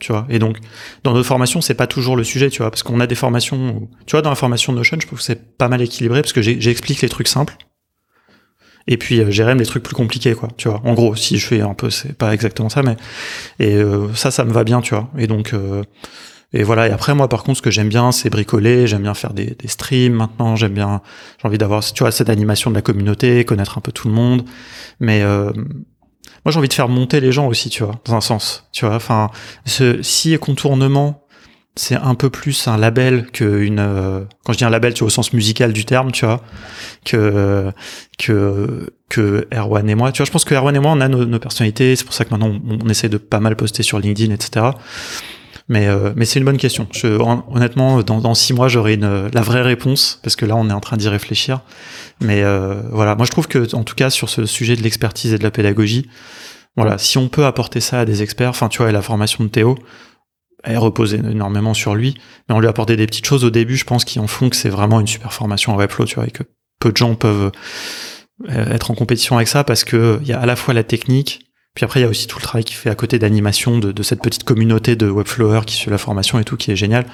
Tu 0.00 0.12
vois. 0.12 0.26
Et 0.28 0.38
donc, 0.38 0.58
dans 1.02 1.12
notre 1.12 1.26
formation, 1.26 1.60
c'est 1.60 1.74
pas 1.74 1.88
toujours 1.88 2.16
le 2.16 2.22
sujet, 2.22 2.50
tu 2.50 2.58
vois, 2.58 2.70
parce 2.70 2.84
qu'on 2.84 3.00
a 3.00 3.08
des 3.08 3.16
formations, 3.16 3.76
où, 3.76 3.90
tu 4.06 4.12
vois, 4.12 4.22
dans 4.22 4.30
la 4.30 4.36
formation 4.36 4.72
Notion, 4.72 4.96
je 5.00 5.06
trouve 5.06 5.18
que 5.18 5.24
c'est 5.24 5.56
pas 5.56 5.68
mal 5.68 5.82
équilibré 5.82 6.22
parce 6.22 6.32
que 6.32 6.40
j'explique 6.40 7.02
les 7.02 7.08
trucs 7.08 7.28
simples 7.28 7.56
et 8.88 8.96
puis 8.96 9.20
euh, 9.20 9.54
les 9.54 9.66
trucs 9.66 9.82
plus 9.82 9.94
compliqués 9.94 10.34
quoi 10.34 10.48
tu 10.56 10.68
vois 10.68 10.80
en 10.84 10.94
gros 10.94 11.14
si 11.14 11.38
je 11.38 11.46
fais 11.46 11.60
un 11.60 11.74
peu 11.74 11.90
c'est 11.90 12.14
pas 12.14 12.34
exactement 12.34 12.68
ça 12.68 12.82
mais 12.82 12.96
et 13.60 13.76
euh, 13.76 14.12
ça 14.14 14.30
ça 14.30 14.44
me 14.44 14.52
va 14.52 14.64
bien 14.64 14.80
tu 14.80 14.94
vois 14.94 15.08
et 15.16 15.26
donc 15.26 15.52
euh, 15.52 15.84
et 16.52 16.62
voilà 16.62 16.88
et 16.88 16.90
après 16.90 17.14
moi 17.14 17.28
par 17.28 17.44
contre 17.44 17.58
ce 17.58 17.62
que 17.62 17.70
j'aime 17.70 17.90
bien 17.90 18.10
c'est 18.10 18.30
bricoler 18.30 18.86
j'aime 18.86 19.02
bien 19.02 19.14
faire 19.14 19.34
des, 19.34 19.54
des 19.58 19.68
streams 19.68 20.14
maintenant 20.14 20.56
j'aime 20.56 20.72
bien 20.72 21.02
j'ai 21.40 21.46
envie 21.46 21.58
d'avoir 21.58 21.84
tu 21.84 22.02
vois 22.02 22.10
cette 22.10 22.30
animation 22.30 22.70
de 22.70 22.76
la 22.76 22.82
communauté 22.82 23.44
connaître 23.44 23.76
un 23.76 23.82
peu 23.82 23.92
tout 23.92 24.08
le 24.08 24.14
monde 24.14 24.44
mais 24.98 25.22
euh, 25.22 25.52
moi 26.44 26.52
j'ai 26.52 26.58
envie 26.58 26.68
de 26.68 26.74
faire 26.74 26.88
monter 26.88 27.20
les 27.20 27.32
gens 27.32 27.46
aussi 27.46 27.70
tu 27.70 27.82
vois 27.82 27.94
dans 28.04 28.14
un 28.14 28.20
sens 28.20 28.68
tu 28.72 28.86
vois. 28.86 28.96
Enfin 28.96 29.30
ce 29.64 30.02
si 30.02 30.36
contournement 30.38 31.24
c'est 31.78 31.94
un 31.94 32.14
peu 32.14 32.28
plus 32.28 32.66
un 32.66 32.76
label 32.76 33.26
que 33.32 33.60
une 33.60 33.78
euh, 33.78 34.24
quand 34.44 34.52
je 34.52 34.58
dis 34.58 34.64
un 34.64 34.70
label 34.70 34.94
tu 34.94 35.00
vois 35.00 35.06
au 35.06 35.10
sens 35.10 35.32
musical 35.32 35.72
du 35.72 35.84
terme 35.84 36.12
tu 36.12 36.26
vois 36.26 36.42
que 37.04 37.72
que 38.18 38.92
que 39.08 39.46
Erwan 39.54 39.88
et 39.88 39.94
moi 39.94 40.12
tu 40.12 40.18
vois. 40.18 40.26
Je 40.26 40.30
pense 40.30 40.44
que 40.44 40.54
Erwan 40.54 40.74
et 40.74 40.80
moi 40.80 40.92
on 40.92 41.00
a 41.00 41.08
nos, 41.08 41.38
personnalités 41.38 41.96
c'est 41.96 42.04
pour 42.04 42.14
ça 42.14 42.24
que 42.24 42.30
maintenant 42.30 42.58
on, 42.68 42.88
essaie 42.88 43.08
de 43.08 43.18
pas 43.18 43.40
mal 43.40 43.56
poster 43.56 43.82
sur 43.82 43.98
LinkedIn 43.98 44.34
etc 44.34 44.66
mais 45.68 45.86
euh, 45.86 46.12
mais 46.16 46.24
c'est 46.24 46.38
une 46.38 46.44
bonne 46.44 46.56
question. 46.56 46.88
Je, 46.92 47.06
honnêtement 47.06 48.02
dans, 48.02 48.20
dans 48.20 48.34
six 48.34 48.52
mois 48.52 48.68
j'aurai 48.68 48.96
la 48.96 49.40
vraie 49.40 49.62
réponse 49.62 50.20
parce 50.22 50.36
que 50.36 50.46
là 50.46 50.56
on 50.56 50.68
est 50.70 50.72
en 50.72 50.80
train 50.80 50.96
d'y 50.96 51.08
réfléchir. 51.08 51.60
Mais 52.20 52.42
euh, 52.42 52.82
voilà. 52.90 53.14
Moi 53.14 53.26
je 53.26 53.30
trouve 53.30 53.48
que 53.48 53.74
en 53.74 53.84
tout 53.84 53.94
cas 53.94 54.10
sur 54.10 54.28
ce 54.28 54.46
sujet 54.46 54.76
de 54.76 54.82
l'expertise 54.82 55.32
et 55.32 55.38
de 55.38 55.44
la 55.44 55.50
pédagogie 55.50 56.08
voilà 56.76 56.96
si 56.96 57.18
on 57.18 57.28
peut 57.28 57.44
apporter 57.44 57.80
ça 57.80 58.00
à 58.00 58.04
des 58.04 58.22
experts 58.22 58.50
enfin 58.50 58.68
tu 58.68 58.78
vois 58.78 58.90
et 58.90 58.92
la 58.92 59.02
formation 59.02 59.42
de 59.42 59.48
Théo 59.48 59.78
elle 60.64 60.78
repose 60.78 61.14
énormément 61.14 61.74
sur 61.74 61.94
lui, 61.94 62.14
mais 62.48 62.54
on 62.54 62.60
lui 62.60 62.66
a 62.66 62.70
apporté 62.70 62.96
des 62.96 63.06
petites 63.06 63.26
choses 63.26 63.44
au 63.44 63.50
début, 63.50 63.76
je 63.76 63.84
pense, 63.84 64.04
qui 64.04 64.18
en 64.18 64.26
font 64.26 64.50
que 64.50 64.56
c'est 64.56 64.68
vraiment 64.68 65.00
une 65.00 65.06
super 65.06 65.32
formation 65.32 65.72
en 65.72 65.76
Webflow, 65.76 66.04
tu 66.04 66.16
vois, 66.16 66.26
et 66.26 66.30
que 66.30 66.42
peu 66.80 66.90
de 66.90 66.96
gens 66.96 67.14
peuvent 67.14 67.52
euh, 68.48 68.72
être 68.72 68.90
en 68.90 68.94
compétition 68.94 69.36
avec 69.36 69.48
ça 69.48 69.64
parce 69.64 69.84
que 69.84 70.18
il 70.22 70.28
y 70.28 70.32
a 70.32 70.40
à 70.40 70.46
la 70.46 70.56
fois 70.56 70.74
la 70.74 70.84
technique, 70.84 71.47
puis 71.78 71.84
après 71.84 72.00
il 72.00 72.02
y 72.02 72.06
a 72.06 72.08
aussi 72.08 72.26
tout 72.26 72.38
le 72.38 72.42
travail 72.42 72.64
qui 72.64 72.74
fait 72.74 72.90
à 72.90 72.96
côté 72.96 73.20
d'animation 73.20 73.78
de, 73.78 74.02
cette 74.02 74.20
petite 74.20 74.42
communauté 74.42 74.96
de 74.96 75.08
Webflowers 75.08 75.60
qui 75.64 75.76
suit 75.76 75.92
la 75.92 75.98
formation 75.98 76.40
et 76.40 76.42
tout, 76.42 76.56
qui 76.56 76.72
est 76.72 76.76
génial. 76.76 77.06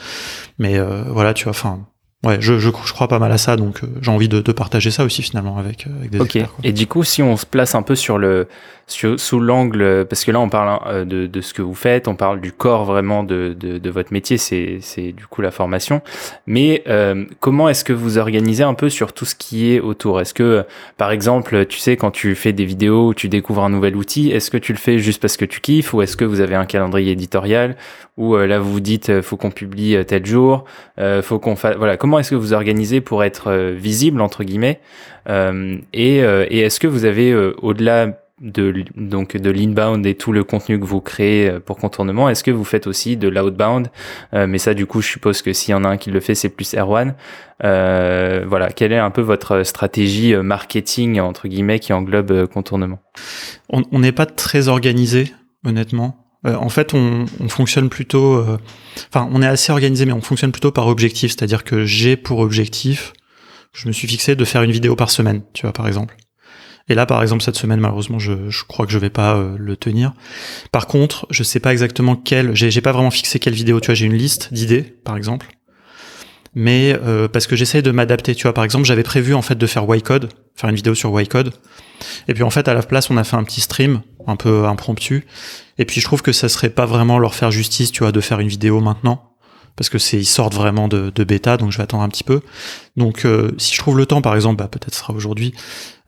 Mais 0.58 0.78
euh, 0.78 1.02
voilà, 1.06 1.34
tu 1.34 1.44
vois, 1.44 1.50
enfin, 1.50 1.86
ouais, 2.24 2.36
je, 2.40 2.58
je, 2.58 2.70
je, 2.70 2.92
crois 2.92 3.08
pas 3.08 3.18
mal 3.18 3.32
à 3.32 3.38
ça, 3.38 3.56
donc 3.56 3.82
euh, 3.82 3.86
j'ai 4.00 4.10
envie 4.10 4.28
de, 4.28 4.40
de, 4.40 4.52
partager 4.52 4.90
ça 4.90 5.04
aussi 5.04 5.22
finalement 5.22 5.58
avec, 5.58 5.86
avec 5.98 6.10
des 6.10 6.20
Ok. 6.20 6.38
Et 6.62 6.72
du 6.72 6.86
coup, 6.86 7.04
si 7.04 7.22
on 7.22 7.36
se 7.36 7.46
place 7.46 7.74
un 7.74 7.82
peu 7.82 7.94
sur 7.94 8.18
le 8.18 8.46
sous 8.86 9.40
l'angle, 9.40 10.06
parce 10.08 10.24
que 10.24 10.30
là 10.30 10.40
on 10.40 10.48
parle 10.48 10.78
euh, 10.86 11.04
de, 11.04 11.26
de, 11.26 11.40
ce 11.40 11.54
que 11.54 11.62
vous 11.62 11.74
faites, 11.74 12.06
on 12.06 12.16
parle 12.16 12.40
du 12.40 12.52
corps 12.52 12.84
vraiment 12.84 13.22
de, 13.22 13.56
de, 13.58 13.78
de 13.78 13.90
votre 13.90 14.12
métier, 14.12 14.36
c'est, 14.36 14.78
c'est 14.80 15.12
du 15.12 15.26
coup 15.26 15.40
la 15.40 15.50
formation. 15.50 16.02
Mais 16.46 16.82
euh, 16.86 17.24
comment 17.40 17.68
est-ce 17.68 17.84
que 17.84 17.92
vous 17.92 18.18
organisez 18.18 18.62
un 18.62 18.74
peu 18.74 18.90
sur 18.90 19.12
tout 19.12 19.24
ce 19.24 19.34
qui 19.34 19.72
est 19.72 19.80
autour? 19.80 20.20
Est-ce 20.20 20.34
que, 20.34 20.64
par 20.98 21.12
exemple, 21.12 21.66
tu 21.66 21.78
sais, 21.78 21.96
quand 21.96 22.10
tu 22.10 22.34
fais 22.34 22.52
des 22.52 22.64
vidéos, 22.64 23.08
ou 23.08 23.14
tu 23.14 23.28
découvres 23.28 23.64
un 23.64 23.70
nouvel 23.70 23.96
outil, 23.96 24.30
est-ce 24.30 24.50
que 24.50 24.58
tu 24.58 24.72
le 24.72 24.78
fais 24.78 24.98
juste 24.98 25.20
parce 25.20 25.36
que 25.36 25.44
tu 25.44 25.60
kiffes, 25.60 25.94
ou 25.94 26.02
est-ce 26.02 26.16
que 26.16 26.24
vous 26.24 26.40
avez 26.40 26.54
un 26.54 26.66
calendrier 26.66 27.12
éditorial, 27.12 27.76
ou 28.18 28.36
euh, 28.36 28.46
là 28.46 28.58
vous 28.58 28.70
vous 28.70 28.80
dites, 28.80 29.22
faut 29.22 29.36
qu'on 29.36 29.50
publie 29.50 29.96
tel 30.06 30.26
jour, 30.26 30.64
faut 31.22 31.38
qu'on 31.38 31.56
fasse, 31.56 31.76
voilà, 31.76 31.96
comment 31.96 32.13
est-ce 32.18 32.30
que 32.30 32.34
vous 32.34 32.52
organisez 32.52 33.00
pour 33.00 33.24
être 33.24 33.72
visible 33.76 34.20
entre 34.20 34.44
guillemets 34.44 34.80
et, 35.28 36.18
et 36.18 36.58
est-ce 36.60 36.80
que 36.80 36.86
vous 36.86 37.04
avez 37.04 37.34
au-delà 37.34 38.24
de 38.40 38.84
donc 38.96 39.36
de 39.36 39.50
l'inbound 39.50 40.04
et 40.06 40.14
tout 40.14 40.32
le 40.32 40.42
contenu 40.42 40.78
que 40.80 40.84
vous 40.84 41.00
créez 41.00 41.48
euh, 41.48 41.60
pour 41.60 41.76
contournement 41.78 42.28
Est-ce 42.28 42.42
que 42.42 42.50
vous 42.50 42.64
faites 42.64 42.86
aussi 42.86 43.16
de 43.16 43.28
l'outbound? 43.28 43.88
Euh, 44.34 44.46
Mais 44.46 44.58
ça, 44.58 44.74
du 44.74 44.86
coup, 44.86 45.00
je 45.00 45.08
suppose 45.08 45.40
que 45.42 45.52
s'il 45.52 45.72
y 45.72 45.74
en 45.74 45.84
a 45.84 45.88
un 45.88 45.96
qui 45.96 46.10
le 46.10 46.20
fait, 46.20 46.34
c'est 46.34 46.48
plus 46.48 46.74
Erwan. 46.74 47.14
Euh, 47.62 48.44
voilà, 48.46 48.70
quelle 48.70 48.92
est 48.92 48.98
un 48.98 49.10
peu 49.10 49.22
votre 49.22 49.62
stratégie 49.62 50.34
marketing 50.36 51.20
entre 51.20 51.46
guillemets 51.46 51.78
qui 51.78 51.92
englobe 51.92 52.46
contournement? 52.46 52.98
On 53.70 53.98
n'est 53.98 54.12
pas 54.12 54.26
très 54.26 54.68
organisé, 54.68 55.32
honnêtement. 55.64 56.23
En 56.44 56.68
fait, 56.68 56.94
on, 56.94 57.26
on 57.40 57.48
fonctionne 57.48 57.88
plutôt. 57.88 58.44
Enfin, 59.08 59.28
on 59.32 59.40
est 59.42 59.46
assez 59.46 59.72
organisé, 59.72 60.04
mais 60.04 60.12
on 60.12 60.20
fonctionne 60.20 60.52
plutôt 60.52 60.72
par 60.72 60.88
objectif. 60.88 61.32
C'est-à-dire 61.32 61.64
que 61.64 61.84
j'ai 61.84 62.16
pour 62.16 62.40
objectif, 62.40 63.12
je 63.72 63.88
me 63.88 63.92
suis 63.92 64.08
fixé 64.08 64.36
de 64.36 64.44
faire 64.44 64.62
une 64.62 64.70
vidéo 64.70 64.96
par 64.96 65.10
semaine, 65.10 65.42
tu 65.52 65.62
vois, 65.62 65.72
par 65.72 65.86
exemple. 65.86 66.16
Et 66.88 66.94
là, 66.94 67.06
par 67.06 67.22
exemple, 67.22 67.42
cette 67.42 67.56
semaine, 67.56 67.80
malheureusement, 67.80 68.18
je, 68.18 68.64
crois 68.68 68.86
que 68.86 68.92
je 68.92 68.98
vais 68.98 69.10
pas 69.10 69.36
euh, 69.36 69.56
le 69.58 69.76
tenir. 69.76 70.12
Par 70.70 70.86
contre, 70.86 71.26
je 71.30 71.42
sais 71.42 71.60
pas 71.60 71.72
exactement 71.72 72.14
quelle. 72.14 72.54
J'ai 72.54 72.80
pas 72.80 72.92
vraiment 72.92 73.10
fixé 73.10 73.38
quelle 73.38 73.54
vidéo. 73.54 73.80
Tu 73.80 73.86
vois, 73.86 73.94
j'ai 73.94 74.06
une 74.06 74.16
liste 74.16 74.52
d'idées, 74.52 74.82
par 74.82 75.16
exemple. 75.16 75.46
Mais 76.54 76.96
euh, 77.02 77.26
parce 77.26 77.46
que 77.46 77.56
j'essaye 77.56 77.82
de 77.82 77.90
m'adapter. 77.90 78.34
Tu 78.34 78.42
vois, 78.42 78.52
par 78.52 78.64
exemple, 78.64 78.84
j'avais 78.84 79.02
prévu 79.02 79.34
en 79.34 79.42
fait 79.42 79.56
de 79.56 79.66
faire 79.66 79.84
Y-Code, 79.88 80.28
faire 80.54 80.70
une 80.70 80.76
vidéo 80.76 80.94
sur 80.94 81.18
Y-Code. 81.18 81.52
Et 82.28 82.34
puis 82.34 82.42
en 82.42 82.50
fait, 82.50 82.68
à 82.68 82.74
la 82.74 82.82
place, 82.82 83.10
on 83.10 83.16
a 83.16 83.24
fait 83.24 83.36
un 83.36 83.44
petit 83.44 83.62
stream, 83.62 84.02
un 84.26 84.36
peu 84.36 84.66
impromptu. 84.66 85.26
Et 85.78 85.84
puis 85.84 86.00
je 86.00 86.06
trouve 86.06 86.22
que 86.22 86.32
ça 86.32 86.48
serait 86.48 86.70
pas 86.70 86.86
vraiment 86.86 87.18
leur 87.18 87.34
faire 87.34 87.50
justice, 87.50 87.92
tu 87.92 88.00
vois, 88.00 88.12
de 88.12 88.20
faire 88.20 88.40
une 88.40 88.48
vidéo 88.48 88.80
maintenant 88.80 89.34
parce 89.76 89.88
que 89.88 89.98
c'est 89.98 90.18
ils 90.18 90.24
sortent 90.24 90.54
vraiment 90.54 90.88
de, 90.88 91.24
bêta, 91.24 91.56
donc 91.56 91.72
je 91.72 91.78
vais 91.78 91.82
attendre 91.82 92.02
un 92.02 92.08
petit 92.08 92.24
peu. 92.24 92.40
Donc 92.96 93.24
euh, 93.24 93.52
si 93.58 93.74
je 93.74 93.78
trouve 93.78 93.98
le 93.98 94.06
temps, 94.06 94.22
par 94.22 94.34
exemple, 94.34 94.56
bah, 94.56 94.68
peut-être 94.68 94.94
sera 94.94 95.12
aujourd'hui, 95.12 95.54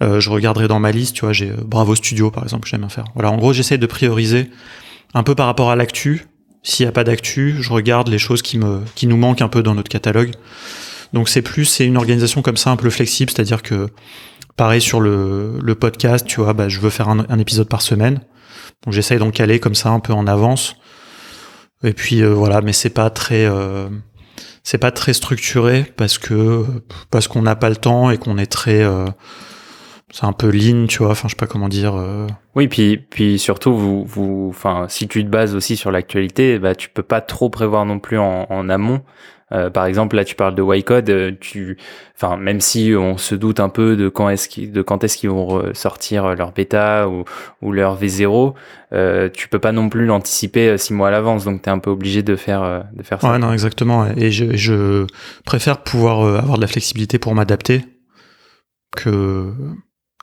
euh, 0.03 0.21
je 0.21 0.31
regarderai 0.31 0.69
dans 0.69 0.79
ma 0.79 0.93
liste, 0.93 1.17
tu 1.17 1.23
vois, 1.23 1.33
j'ai 1.33 1.51
euh, 1.51 1.57
Bravo 1.65 1.95
Studio 1.95 2.31
par 2.31 2.45
exemple, 2.45 2.69
j'aime 2.69 2.81
bien 2.81 2.89
faire. 2.89 3.07
Voilà, 3.15 3.31
en 3.31 3.37
gros 3.37 3.53
j'essaie 3.53 3.79
de 3.79 3.87
prioriser 3.87 4.51
un 5.15 5.23
peu 5.23 5.35
par 5.35 5.47
rapport 5.47 5.71
à 5.71 5.77
l'actu. 5.77 6.27
S'il 6.63 6.85
n'y 6.85 6.89
a 6.89 6.93
pas 6.93 7.05
d'actu, 7.05 7.57
je 7.61 7.73
regarde 7.73 8.09
les 8.09 8.19
choses 8.19 8.43
qui 8.43 8.59
qui 8.95 9.07
nous 9.07 9.17
manquent 9.17 9.43
un 9.43 9.49
peu 9.49 9.63
dans 9.63 9.75
notre 9.75 9.89
catalogue. 9.89 10.33
Donc 11.13 11.29
c'est 11.29 11.43
plus 11.43 11.65
c'est 11.65 11.87
une 11.87 11.97
organisation 11.97 12.43
comme 12.43 12.57
ça 12.57 12.71
un 12.71 12.77
peu 12.77 12.91
flexible, 12.91 13.31
c'est-à-dire 13.31 13.63
que 13.63 13.89
pareil 14.57 14.81
sur 14.81 15.01
le, 15.01 15.75
podcast, 15.79 16.27
tu 16.27 16.41
vois, 16.41 16.53
bah, 16.53 16.69
je 16.69 16.81
veux 16.81 16.91
faire 16.91 17.09
un, 17.09 17.39
épisode 17.39 17.69
par 17.69 17.83
semaine. 17.83 18.21
Donc 18.85 18.95
j'essaye 18.95 19.19
d'en 19.19 19.31
caler 19.31 19.61
comme 19.61 19.75
ça 19.75 19.91
un 19.91 20.01
peu 20.01 20.13
en 20.13 20.27
avance. 20.27 20.77
Et 21.85 21.93
puis 21.93 22.23
euh, 22.23 22.33
voilà, 22.33 22.63
mais 22.63 22.73
c'est 22.73 22.91
pas 22.91 23.11
très 23.11 23.45
euh, 23.45 23.89
c'est 24.63 24.79
pas 24.79 24.91
très 24.91 25.13
structuré 25.13 25.85
parce 25.97 26.19
que 26.19 26.65
parce 27.11 27.29
qu'on 27.29 27.43
n'a 27.43 27.55
pas 27.55 27.69
le 27.69 27.77
temps 27.77 28.11
et 28.11 28.19
qu'on 28.19 28.39
est 28.39 28.51
très 28.51 28.83
euh, 28.83 29.07
c'est 30.11 30.25
un 30.25 30.33
peu 30.33 30.51
lean, 30.51 30.87
tu 30.87 30.99
vois. 30.99 31.11
Enfin, 31.11 31.29
je 31.29 31.35
sais 31.35 31.39
pas 31.39 31.47
comment 31.47 31.69
dire. 31.69 31.95
Oui, 32.55 32.69
puis 32.69 32.97
puis 32.97 33.39
surtout 33.39 33.77
vous 33.77 34.05
vous 34.05 34.47
enfin 34.49 34.87
si 34.89 35.07
tu 35.07 35.23
te 35.23 35.29
bases 35.29 35.55
aussi 35.55 35.77
sur 35.77 35.91
l'actualité, 35.91 36.59
bah 36.59 36.75
tu 36.75 36.89
peux 36.89 37.03
pas 37.03 37.21
trop 37.21 37.51
prévoir 37.51 37.85
non 37.85 37.99
plus 37.99 38.19
en 38.19 38.69
amont. 38.69 39.03
Euh, 39.53 39.71
par 39.71 39.87
exemple, 39.87 40.17
là, 40.17 40.25
tu 40.25 40.35
parles 40.35 40.57
de 40.57 40.63
Y-Code, 40.63 41.09
euh, 41.09 41.33
tu, 41.41 41.79
enfin, 42.17 42.37
même 42.37 42.61
si 42.61 42.95
on 42.99 43.17
se 43.17 43.35
doute 43.37 43.61
un 43.61 43.69
peu 43.69 43.97
de 43.97 44.09
quand 44.09 44.29
est-ce 44.29 44.49
qu'ils, 44.49 45.31
vont 45.31 45.73
sortir 45.73 46.35
leur 46.35 46.53
bêta 46.53 47.09
ou, 47.09 47.73
leur 47.73 48.01
V0, 48.01 48.55
euh, 48.93 49.29
tu 49.33 49.49
peux 49.49 49.61
pas 49.61 49.73
non 49.73 49.89
plus 49.89 50.07
l'anticiper 50.07 50.77
six 50.79 50.93
mois 50.93 51.09
à 51.09 51.11
l'avance, 51.13 51.45
donc 51.45 51.63
tu 51.63 51.69
es 51.69 51.73
un 51.73 51.79
peu 51.79 51.91
obligé 51.91 52.23
de 52.23 52.35
faire, 52.35 52.85
de 52.93 53.03
faire 53.05 53.21
ça. 53.21 53.31
Ouais, 53.31 53.39
non, 53.39 53.53
exactement. 53.53 54.07
Et 54.17 54.33
je, 54.33 54.57
je 54.57 55.07
préfère 55.45 55.79
pouvoir 55.79 56.39
avoir 56.39 56.57
de 56.57 56.63
la 56.63 56.69
flexibilité 56.69 57.19
pour 57.19 57.35
m'adapter 57.35 57.85
que 58.97 59.53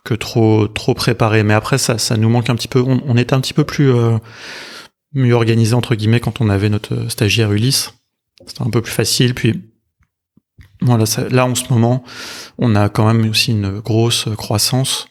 que 0.04 0.14
trop 0.14 0.68
trop 0.68 0.94
préparé. 0.94 1.44
Mais 1.44 1.54
après, 1.54 1.78
ça, 1.78 1.98
ça 1.98 2.18
nous 2.18 2.28
manque 2.28 2.50
un 2.50 2.56
petit 2.56 2.68
peu. 2.68 2.82
On, 2.82 3.02
on 3.06 3.16
était 3.16 3.34
un 3.34 3.40
petit 3.40 3.54
peu 3.54 3.64
plus 3.64 3.90
mieux 5.14 5.34
organisé 5.34 5.76
entre 5.76 5.96
guillemets 5.96 6.20
quand 6.20 6.42
on 6.42 6.50
avait 6.50 6.70
notre 6.70 7.10
stagiaire 7.10 7.52
Ulysse 7.52 7.94
c'était 8.48 8.62
un 8.62 8.70
peu 8.70 8.82
plus 8.82 8.92
facile. 8.92 9.34
Puis 9.34 9.62
voilà, 10.82 11.06
là 11.30 11.46
en 11.46 11.56
ce 11.56 11.72
moment, 11.72 12.04
on 12.58 12.76
a 12.76 12.90
quand 12.90 13.12
même 13.12 13.30
aussi 13.30 13.52
une 13.52 13.80
grosse 13.80 14.28
croissance. 14.38 15.08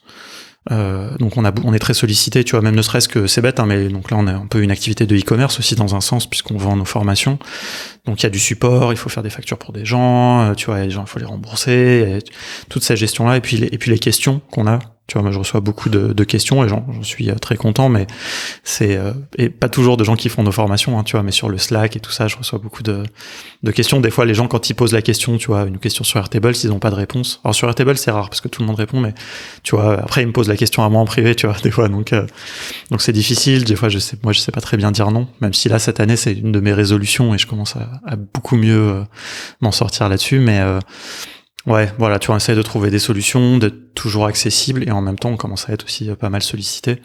Euh, 0.70 1.16
donc 1.18 1.36
on 1.36 1.44
a 1.44 1.52
on 1.64 1.74
est 1.74 1.80
très 1.80 1.94
sollicité, 1.94 2.44
tu 2.44 2.52
vois, 2.52 2.60
même 2.60 2.76
ne 2.76 2.82
serait-ce 2.82 3.08
que 3.08 3.26
c'est 3.26 3.40
bête, 3.40 3.58
hein, 3.58 3.66
mais 3.66 3.88
donc 3.88 4.12
là 4.12 4.16
on 4.20 4.28
a 4.28 4.32
un 4.32 4.46
peu 4.46 4.62
une 4.62 4.70
activité 4.70 5.06
de 5.06 5.16
e-commerce 5.16 5.58
aussi 5.58 5.74
dans 5.74 5.96
un 5.96 6.00
sens 6.00 6.28
puisqu'on 6.28 6.56
vend 6.56 6.76
nos 6.76 6.84
formations. 6.84 7.40
Donc 8.06 8.20
il 8.20 8.22
y 8.22 8.26
a 8.26 8.30
du 8.30 8.38
support, 8.38 8.92
il 8.92 8.96
faut 8.96 9.08
faire 9.08 9.24
des 9.24 9.30
factures 9.30 9.58
pour 9.58 9.72
des 9.72 9.84
gens, 9.84 10.42
euh, 10.42 10.54
tu 10.54 10.66
vois, 10.66 10.80
les 10.80 10.90
gens 10.90 11.02
il 11.02 11.08
faut 11.08 11.18
les 11.18 11.24
rembourser, 11.24 12.20
toute 12.68 12.84
cette 12.84 12.96
gestion 12.96 13.26
là 13.26 13.36
et 13.36 13.40
puis 13.40 13.56
et 13.56 13.78
puis 13.78 13.90
les 13.90 13.98
questions 13.98 14.40
qu'on 14.52 14.68
a 14.68 14.78
tu 15.08 15.14
vois, 15.14 15.22
moi 15.22 15.32
je 15.32 15.38
reçois 15.38 15.60
beaucoup 15.60 15.88
de, 15.88 16.12
de 16.12 16.24
questions 16.24 16.64
et 16.64 16.68
j'en 16.68 16.84
suis 17.02 17.28
euh, 17.28 17.34
très 17.34 17.56
content, 17.56 17.88
mais 17.88 18.06
c'est 18.62 18.96
euh, 18.96 19.12
et 19.36 19.50
pas 19.50 19.68
toujours 19.68 19.96
de 19.96 20.04
gens 20.04 20.14
qui 20.14 20.28
font 20.28 20.44
nos 20.44 20.52
formations, 20.52 20.98
hein, 20.98 21.02
tu 21.02 21.12
vois, 21.12 21.24
mais 21.24 21.32
sur 21.32 21.48
le 21.48 21.58
Slack 21.58 21.96
et 21.96 22.00
tout 22.00 22.12
ça, 22.12 22.28
je 22.28 22.36
reçois 22.36 22.60
beaucoup 22.60 22.84
de, 22.84 23.02
de 23.62 23.70
questions. 23.72 24.00
Des 24.00 24.10
fois, 24.10 24.24
les 24.24 24.34
gens 24.34 24.46
quand 24.46 24.70
ils 24.70 24.74
posent 24.74 24.92
la 24.92 25.02
question, 25.02 25.36
tu 25.38 25.48
vois, 25.48 25.64
une 25.64 25.78
question 25.78 26.04
sur 26.04 26.20
Airtable, 26.20 26.54
s'ils 26.54 26.70
n'ont 26.70 26.78
pas 26.78 26.90
de 26.90 26.94
réponse. 26.94 27.40
Alors 27.44 27.54
sur 27.54 27.68
Airtable, 27.68 27.98
c'est 27.98 28.12
rare 28.12 28.30
parce 28.30 28.40
que 28.40 28.48
tout 28.48 28.62
le 28.62 28.66
monde 28.68 28.76
répond, 28.76 29.00
mais 29.00 29.12
tu 29.64 29.74
vois, 29.74 29.98
après 30.00 30.22
ils 30.22 30.28
me 30.28 30.32
posent 30.32 30.48
la 30.48 30.56
question 30.56 30.84
à 30.84 30.88
moi 30.88 31.00
en 31.00 31.04
privé, 31.04 31.34
tu 31.34 31.46
vois, 31.46 31.56
des 31.62 31.72
fois, 31.72 31.88
donc 31.88 32.12
euh, 32.12 32.24
donc 32.90 33.02
c'est 33.02 33.12
difficile. 33.12 33.64
Des 33.64 33.76
fois, 33.76 33.88
je 33.88 33.98
sais, 33.98 34.16
moi 34.22 34.32
je 34.32 34.38
sais 34.38 34.52
pas 34.52 34.60
très 34.60 34.76
bien 34.76 34.92
dire 34.92 35.10
non, 35.10 35.26
même 35.40 35.52
si 35.52 35.68
là 35.68 35.80
cette 35.80 35.98
année 35.98 36.16
c'est 36.16 36.32
une 36.32 36.52
de 36.52 36.60
mes 36.60 36.72
résolutions 36.72 37.34
et 37.34 37.38
je 37.38 37.48
commence 37.48 37.74
à, 37.74 37.90
à 38.06 38.14
beaucoup 38.16 38.56
mieux 38.56 39.02
m'en 39.60 39.72
sortir 39.72 40.08
là-dessus, 40.08 40.38
mais 40.38 40.60
Ouais, 41.66 41.88
voilà, 41.98 42.18
tu 42.18 42.32
essaies 42.32 42.54
de 42.54 42.62
trouver 42.62 42.90
des 42.90 42.98
solutions, 42.98 43.58
d'être 43.58 43.94
toujours 43.94 44.26
accessible 44.26 44.82
et 44.86 44.90
en 44.90 45.00
même 45.00 45.18
temps 45.18 45.30
on 45.30 45.36
commence 45.36 45.68
à 45.68 45.72
être 45.72 45.84
aussi 45.84 46.10
pas 46.18 46.28
mal 46.28 46.42
sollicité, 46.42 47.00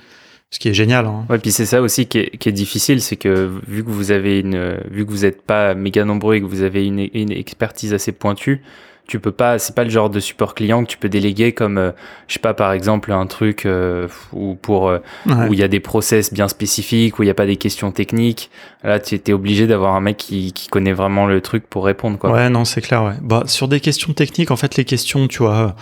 ce 0.49 0.60
qui 0.60 0.70
est 0.70 0.74
génial. 0.74 1.05
Hein. 1.05 1.26
Ouais, 1.30 1.38
puis 1.38 1.51
c'est 1.51 1.66
ça 1.66 1.82
aussi 1.82 2.08
qui 2.08 2.18
est, 2.20 2.51
difficile, 2.51 3.01
c'est 3.01 3.18
que 3.18 3.51
vu 3.68 3.84
que 3.84 3.89
vous 3.89 4.12
avez 4.12 4.39
une, 4.39 4.80
vu 4.89 5.05
que 5.05 5.12
vous 5.12 5.22
n'êtes 5.22 5.43
pas 5.43 5.76
méga 5.76 6.05
nombreux 6.05 6.36
et 6.36 6.41
que 6.41 6.47
vous 6.47 6.64
avez 6.64 6.86
une 6.86 7.32
expertise 7.32 7.93
assez 7.93 8.12
pointue, 8.12 8.64
tu 9.08 9.20
peux 9.20 9.32
pas, 9.32 9.58
c'est 9.58 9.74
pas 9.74 9.86
le 9.86 9.89
genre 9.89 10.10
de 10.10 10.20
support 10.20 10.53
client 10.53 10.84
que 10.84 10.89
tu 10.89 10.97
peux 10.97 11.08
déléguer 11.10 11.53
comme, 11.53 11.78
euh, 11.78 11.91
je 12.28 12.34
sais 12.34 12.39
pas, 12.39 12.53
par 12.53 12.74
exemple, 12.74 13.12
un 13.12 13.26
truc 13.26 13.66
euh, 13.66 14.08
où 14.34 14.55
pour 14.55 14.89
euh, 14.89 14.99
où 15.26 15.53
il 15.53 15.60
y 15.60 15.64
a 15.64 15.70
des 15.70 15.80
process 15.80 16.34
bien 16.34 16.47
spécifiques, 16.47 17.18
où 17.18 17.24
il 17.24 17.28
y 17.28 17.30
a 17.30 17.34
pas 17.34 17.45
des 17.45 17.55
questions 17.55 17.91
techniques. 17.91 18.51
Là, 18.84 18.99
tu 18.99 19.16
étais 19.16 19.34
obligé 19.34 19.66
d'avoir 19.66 19.95
un 19.95 20.01
mec 20.01 20.18
qui, 20.18 20.51
qui 20.51 20.68
connaît 20.68 20.93
vraiment 20.93 21.26
le 21.26 21.39
truc 21.41 21.68
pour 21.68 21.86
répondre, 21.86 22.18
quoi. 22.18 22.32
Ouais, 22.32 22.49
non, 22.49 22.66
c'est 22.66 22.82
clair. 22.82 23.03
Ouais. 23.03 23.16
Bah, 23.22 23.43
sur 23.47 23.68
des 23.68 23.80
questions 23.80 24.14
techniques, 24.14 24.51
en 24.51 24.58
fait, 24.58 24.76
les 24.76 24.86
questions, 24.86 25.28
tu 25.28 25.39
vois, 25.39 25.76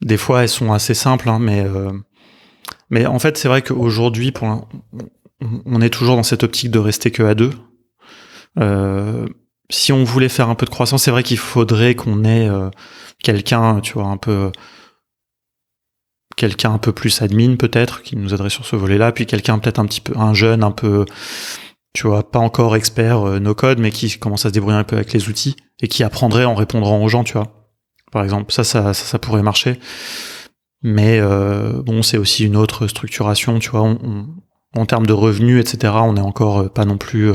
des 0.00 0.16
fois, 0.16 0.42
elles 0.42 0.48
sont 0.48 0.72
assez 0.72 0.94
simples, 0.94 1.28
hein, 1.28 1.38
mais 1.40 1.66
mais 2.88 3.06
en 3.06 3.18
fait, 3.18 3.36
c'est 3.36 3.48
vrai 3.48 3.62
qu'aujourd'hui, 3.62 4.32
pour 4.32 4.68
on 5.64 5.80
est 5.80 5.90
toujours 5.90 6.16
dans 6.16 6.22
cette 6.22 6.42
optique 6.42 6.70
de 6.70 6.78
rester 6.78 7.10
que 7.10 7.22
à 7.22 7.34
deux. 7.34 7.50
Euh, 8.58 9.26
si 9.70 9.92
on 9.92 10.04
voulait 10.04 10.28
faire 10.28 10.48
un 10.48 10.54
peu 10.54 10.66
de 10.66 10.70
croissance, 10.70 11.04
c'est 11.04 11.10
vrai 11.10 11.22
qu'il 11.22 11.38
faudrait 11.38 11.94
qu'on 11.94 12.24
ait 12.24 12.48
euh, 12.48 12.70
quelqu'un, 13.22 13.80
tu 13.80 13.94
vois, 13.94 14.06
un 14.06 14.16
peu 14.16 14.52
quelqu'un 16.36 16.72
un 16.72 16.78
peu 16.78 16.92
plus 16.92 17.22
admin 17.22 17.56
peut-être 17.56 18.02
qui 18.02 18.16
nous 18.16 18.32
aiderait 18.32 18.50
sur 18.50 18.64
ce 18.64 18.76
volet-là, 18.76 19.12
puis 19.12 19.26
quelqu'un 19.26 19.58
peut-être 19.58 19.78
un 19.78 19.86
petit 19.86 20.00
peu 20.00 20.16
un 20.16 20.32
jeune 20.32 20.62
un 20.62 20.70
peu 20.70 21.04
tu 21.92 22.06
vois, 22.06 22.30
pas 22.30 22.38
encore 22.38 22.76
expert 22.76 23.26
euh, 23.26 23.40
no 23.40 23.54
code 23.54 23.78
mais 23.78 23.90
qui 23.90 24.18
commence 24.18 24.46
à 24.46 24.48
se 24.48 24.54
débrouiller 24.54 24.78
un 24.78 24.84
peu 24.84 24.96
avec 24.96 25.12
les 25.12 25.28
outils 25.28 25.56
et 25.80 25.88
qui 25.88 26.04
apprendrait 26.04 26.44
en 26.44 26.54
répondant 26.54 27.02
aux 27.02 27.08
gens, 27.08 27.24
tu 27.24 27.32
vois. 27.34 27.48
Par 28.12 28.22
exemple, 28.22 28.52
ça 28.52 28.64
ça 28.64 28.94
ça, 28.94 29.18
pourrait 29.18 29.42
marcher. 29.42 29.78
Mais 30.82 31.18
euh, 31.20 31.82
bon, 31.82 32.02
c'est 32.02 32.16
aussi 32.16 32.44
une 32.44 32.56
autre 32.56 32.86
structuration, 32.86 33.58
tu 33.58 33.70
vois, 33.70 33.96
en 34.76 34.86
termes 34.86 35.06
de 35.06 35.12
revenus, 35.12 35.60
etc. 35.60 35.92
On 35.96 36.16
est 36.16 36.20
encore 36.20 36.72
pas 36.72 36.84
non 36.84 36.96
plus 36.96 37.32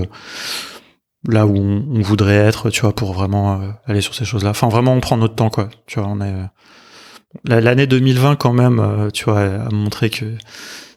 là 1.27 1.45
où 1.45 1.55
on, 1.57 2.01
voudrait 2.01 2.35
être, 2.35 2.69
tu 2.69 2.81
vois, 2.81 2.93
pour 2.93 3.13
vraiment 3.13 3.61
euh, 3.61 3.67
aller 3.85 4.01
sur 4.01 4.15
ces 4.15 4.25
choses-là. 4.25 4.51
Enfin, 4.51 4.69
vraiment, 4.69 4.93
on 4.93 4.99
prend 4.99 5.17
notre 5.17 5.35
temps, 5.35 5.49
quoi. 5.49 5.69
Tu 5.87 5.99
vois, 5.99 6.09
on 6.09 6.21
est 6.21 6.33
euh, 6.33 7.61
l'année 7.61 7.87
2020 7.87 8.35
quand 8.35 8.53
même, 8.53 8.79
euh, 8.79 9.09
tu 9.09 9.25
vois, 9.25 9.41
a 9.41 9.69
montré 9.71 10.09
que 10.09 10.25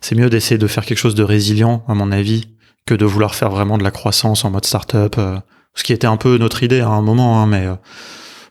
c'est 0.00 0.14
mieux 0.14 0.30
d'essayer 0.30 0.58
de 0.58 0.66
faire 0.66 0.84
quelque 0.84 0.98
chose 0.98 1.14
de 1.14 1.22
résilient, 1.22 1.84
à 1.88 1.94
mon 1.94 2.12
avis, 2.12 2.48
que 2.86 2.94
de 2.94 3.04
vouloir 3.04 3.34
faire 3.34 3.50
vraiment 3.50 3.78
de 3.78 3.84
la 3.84 3.90
croissance 3.90 4.44
en 4.44 4.50
mode 4.50 4.64
startup, 4.64 5.16
ce 5.74 5.82
qui 5.82 5.92
était 5.92 6.06
un 6.06 6.16
peu 6.16 6.38
notre 6.38 6.62
idée 6.62 6.80
à 6.80 6.88
un 6.88 7.02
moment, 7.02 7.42
hein, 7.42 7.46
mais 7.46 7.66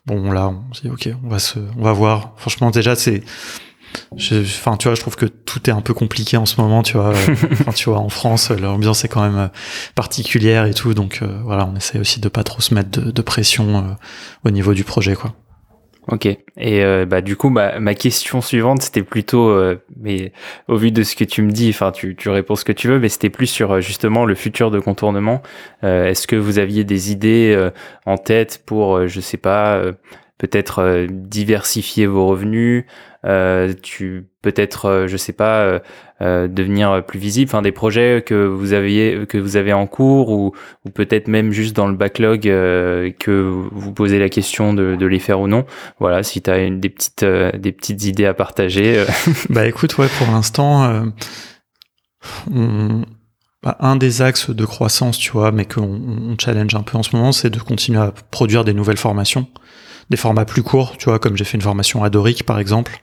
bon, 0.06 0.30
là, 0.30 0.48
on 0.48 0.74
se 0.74 0.82
dit 0.82 0.90
ok, 0.90 1.08
on 1.24 1.28
va 1.28 1.38
se, 1.38 1.58
on 1.76 1.82
va 1.82 1.92
voir. 1.92 2.34
Franchement, 2.36 2.70
déjà, 2.70 2.94
c'est 2.94 3.22
Enfin, 4.12 4.76
tu 4.76 4.88
vois, 4.88 4.94
je 4.94 5.00
trouve 5.00 5.16
que 5.16 5.26
tout 5.26 5.68
est 5.68 5.72
un 5.72 5.80
peu 5.80 5.92
compliqué 5.94 6.36
en 6.36 6.46
ce 6.46 6.60
moment, 6.60 6.82
tu 6.82 6.96
vois. 6.96 7.10
enfin, 7.52 7.72
tu 7.72 7.90
vois, 7.90 7.98
en 7.98 8.08
France, 8.08 8.50
l'ambiance 8.50 9.04
est 9.04 9.08
quand 9.08 9.22
même 9.22 9.38
euh, 9.38 9.48
particulière 9.94 10.64
et 10.66 10.74
tout, 10.74 10.94
donc 10.94 11.20
euh, 11.22 11.40
voilà, 11.44 11.68
on 11.70 11.76
essaie 11.76 11.98
aussi 11.98 12.20
de 12.20 12.28
pas 12.28 12.42
trop 12.42 12.60
se 12.60 12.74
mettre 12.74 13.00
de, 13.00 13.22
pression 13.22 13.78
euh, 13.78 13.82
au 14.44 14.50
niveau 14.50 14.72
du 14.72 14.84
projet, 14.84 15.14
quoi. 15.14 15.34
Ok. 16.10 16.26
Et 16.56 17.04
bah 17.04 17.20
du 17.20 17.36
coup, 17.36 17.50
ma, 17.50 17.80
ma 17.80 17.94
question 17.94 18.40
suivante, 18.40 18.80
c'était 18.80 19.02
plutôt, 19.02 19.54
mais 20.00 20.32
au 20.66 20.78
vu 20.78 20.90
de 20.90 21.02
ce 21.02 21.14
que 21.14 21.24
tu 21.24 21.42
me 21.42 21.50
dis, 21.50 21.68
enfin, 21.68 21.92
tu, 21.92 22.16
tu 22.16 22.30
réponds 22.30 22.56
ce 22.56 22.64
que 22.64 22.72
tu 22.72 22.88
veux, 22.88 22.98
mais 22.98 23.10
c'était 23.10 23.28
plus 23.28 23.46
sur 23.46 23.82
justement 23.82 24.24
le 24.24 24.34
futur 24.34 24.70
de 24.70 24.80
contournement. 24.80 25.42
Est-ce 25.82 26.26
que 26.26 26.34
vous 26.34 26.58
aviez 26.58 26.84
des 26.84 27.12
idées 27.12 27.70
en 28.06 28.16
tête 28.16 28.62
pour, 28.64 29.06
je 29.06 29.20
sais 29.20 29.36
pas, 29.36 29.82
peut-être 30.38 31.06
diversifier 31.10 32.06
vos 32.06 32.26
revenus, 32.26 32.84
euh, 33.24 33.74
tu 33.82 34.28
peut-être, 34.42 34.86
euh, 34.86 35.06
je 35.08 35.16
sais 35.16 35.32
pas, 35.32 35.80
euh, 36.20 36.46
devenir 36.46 37.04
plus 37.04 37.18
visible, 37.18 37.50
enfin 37.50 37.62
des 37.62 37.72
projets 37.72 38.22
que 38.24 38.46
vous 38.46 38.72
aviez, 38.72 39.26
que 39.26 39.38
vous 39.38 39.56
avez 39.56 39.72
en 39.72 39.88
cours 39.88 40.30
ou, 40.30 40.52
ou 40.84 40.90
peut-être 40.90 41.26
même 41.26 41.50
juste 41.50 41.74
dans 41.74 41.88
le 41.88 41.96
backlog 41.96 42.42
que 42.42 43.40
vous 43.40 43.92
posez 43.92 44.20
la 44.20 44.28
question 44.28 44.72
de, 44.72 44.94
de, 44.94 45.06
les 45.06 45.18
faire 45.18 45.40
ou 45.40 45.48
non. 45.48 45.66
Voilà, 45.98 46.22
si 46.22 46.40
tu 46.40 46.50
as 46.50 46.70
des 46.70 46.88
petites, 46.88 47.24
des 47.24 47.72
petites 47.72 48.04
idées 48.04 48.26
à 48.26 48.34
partager. 48.34 49.04
bah 49.50 49.66
écoute, 49.66 49.98
ouais, 49.98 50.08
pour 50.18 50.28
l'instant, 50.28 51.04
bah, 53.62 53.76
un 53.80 53.96
des 53.96 54.22
axes 54.22 54.50
de 54.50 54.64
croissance, 54.64 55.18
tu 55.18 55.32
vois, 55.32 55.50
mais 55.50 55.64
qu'on 55.64 55.82
on 55.82 56.36
challenge 56.38 56.74
un 56.76 56.82
peu 56.82 56.96
en 56.96 57.02
ce 57.02 57.16
moment, 57.16 57.32
c'est 57.32 57.50
de 57.50 57.58
continuer 57.58 57.98
à 57.98 58.12
produire 58.30 58.64
des 58.64 58.72
nouvelles 58.72 58.98
formations, 58.98 59.48
des 60.10 60.16
formats 60.16 60.44
plus 60.44 60.62
courts, 60.62 60.96
tu 60.96 61.06
vois, 61.06 61.18
comme 61.18 61.36
j'ai 61.36 61.44
fait 61.44 61.56
une 61.56 61.62
formation 61.62 62.02
à 62.02 62.10
Doric 62.10 62.44
par 62.44 62.58
exemple, 62.58 63.02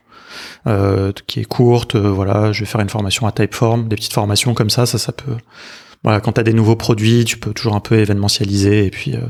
euh, 0.66 1.12
qui 1.26 1.40
est 1.40 1.44
courte. 1.44 1.94
Euh, 1.94 2.10
voilà, 2.10 2.52
je 2.52 2.60
vais 2.60 2.66
faire 2.66 2.80
une 2.80 2.88
formation 2.88 3.26
à 3.26 3.32
Typeform, 3.32 3.88
des 3.88 3.96
petites 3.96 4.12
formations 4.12 4.54
comme 4.54 4.70
ça, 4.70 4.86
ça, 4.86 4.98
ça 4.98 5.12
peut. 5.12 5.36
Voilà, 6.02 6.20
quand 6.20 6.32
tu 6.32 6.40
as 6.40 6.44
des 6.44 6.52
nouveaux 6.52 6.76
produits, 6.76 7.24
tu 7.24 7.38
peux 7.38 7.52
toujours 7.52 7.74
un 7.74 7.80
peu 7.80 7.98
événementialiser 7.98 8.86
et 8.86 8.90
puis 8.90 9.14
euh, 9.14 9.20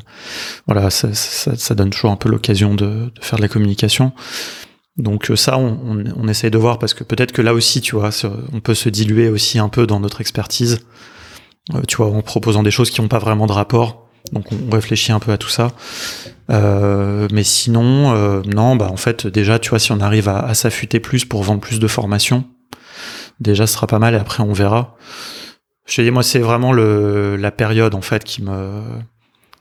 voilà, 0.66 0.90
ça, 0.90 1.14
ça, 1.14 1.56
ça, 1.56 1.74
donne 1.74 1.90
toujours 1.90 2.10
un 2.10 2.16
peu 2.16 2.28
l'occasion 2.28 2.74
de, 2.74 3.10
faire 3.20 3.38
de 3.38 3.42
la 3.42 3.48
communication. 3.48 4.12
Donc 4.96 5.30
ça, 5.36 5.58
on, 5.58 5.78
on, 5.84 6.04
on, 6.16 6.28
essaye 6.28 6.50
de 6.50 6.58
voir 6.58 6.78
parce 6.78 6.94
que 6.94 7.04
peut-être 7.04 7.32
que 7.32 7.42
là 7.42 7.54
aussi, 7.54 7.80
tu 7.82 7.96
vois, 7.96 8.10
on 8.52 8.60
peut 8.60 8.74
se 8.74 8.88
diluer 8.88 9.28
aussi 9.28 9.58
un 9.58 9.68
peu 9.68 9.86
dans 9.86 10.00
notre 10.00 10.22
expertise. 10.22 10.80
tu 11.86 11.96
vois, 11.96 12.06
en 12.06 12.22
proposant 12.22 12.62
des 12.62 12.70
choses 12.70 12.90
qui 12.90 13.00
n'ont 13.02 13.08
pas 13.08 13.18
vraiment 13.18 13.46
de 13.46 13.52
rapport 13.52 14.05
donc 14.32 14.46
on 14.52 14.70
réfléchit 14.70 15.12
un 15.12 15.18
peu 15.18 15.32
à 15.32 15.38
tout 15.38 15.48
ça. 15.48 15.72
Euh, 16.50 17.28
mais 17.32 17.44
sinon, 17.44 18.14
euh, 18.14 18.42
non, 18.46 18.76
bah 18.76 18.88
en 18.90 18.96
fait, 18.96 19.26
déjà, 19.26 19.58
tu 19.58 19.70
vois, 19.70 19.78
si 19.78 19.92
on 19.92 20.00
arrive 20.00 20.28
à, 20.28 20.54
s'affûter 20.54 21.00
plus 21.00 21.24
pour 21.24 21.42
vendre 21.42 21.60
plus 21.60 21.80
de 21.80 21.86
formations, 21.88 22.44
déjà 23.40 23.66
ce 23.66 23.74
sera 23.74 23.86
pas 23.86 23.98
mal 23.98 24.14
et 24.14 24.18
après 24.18 24.42
on 24.42 24.52
verra. 24.52 24.96
Je 25.86 25.96
te 25.96 26.02
dis, 26.02 26.10
moi, 26.10 26.22
c'est 26.22 26.38
vraiment 26.38 26.72
le, 26.72 27.36
la 27.36 27.50
période 27.50 27.94
en 27.94 28.00
fait 28.00 28.24
qui 28.24 28.42
me 28.42 28.82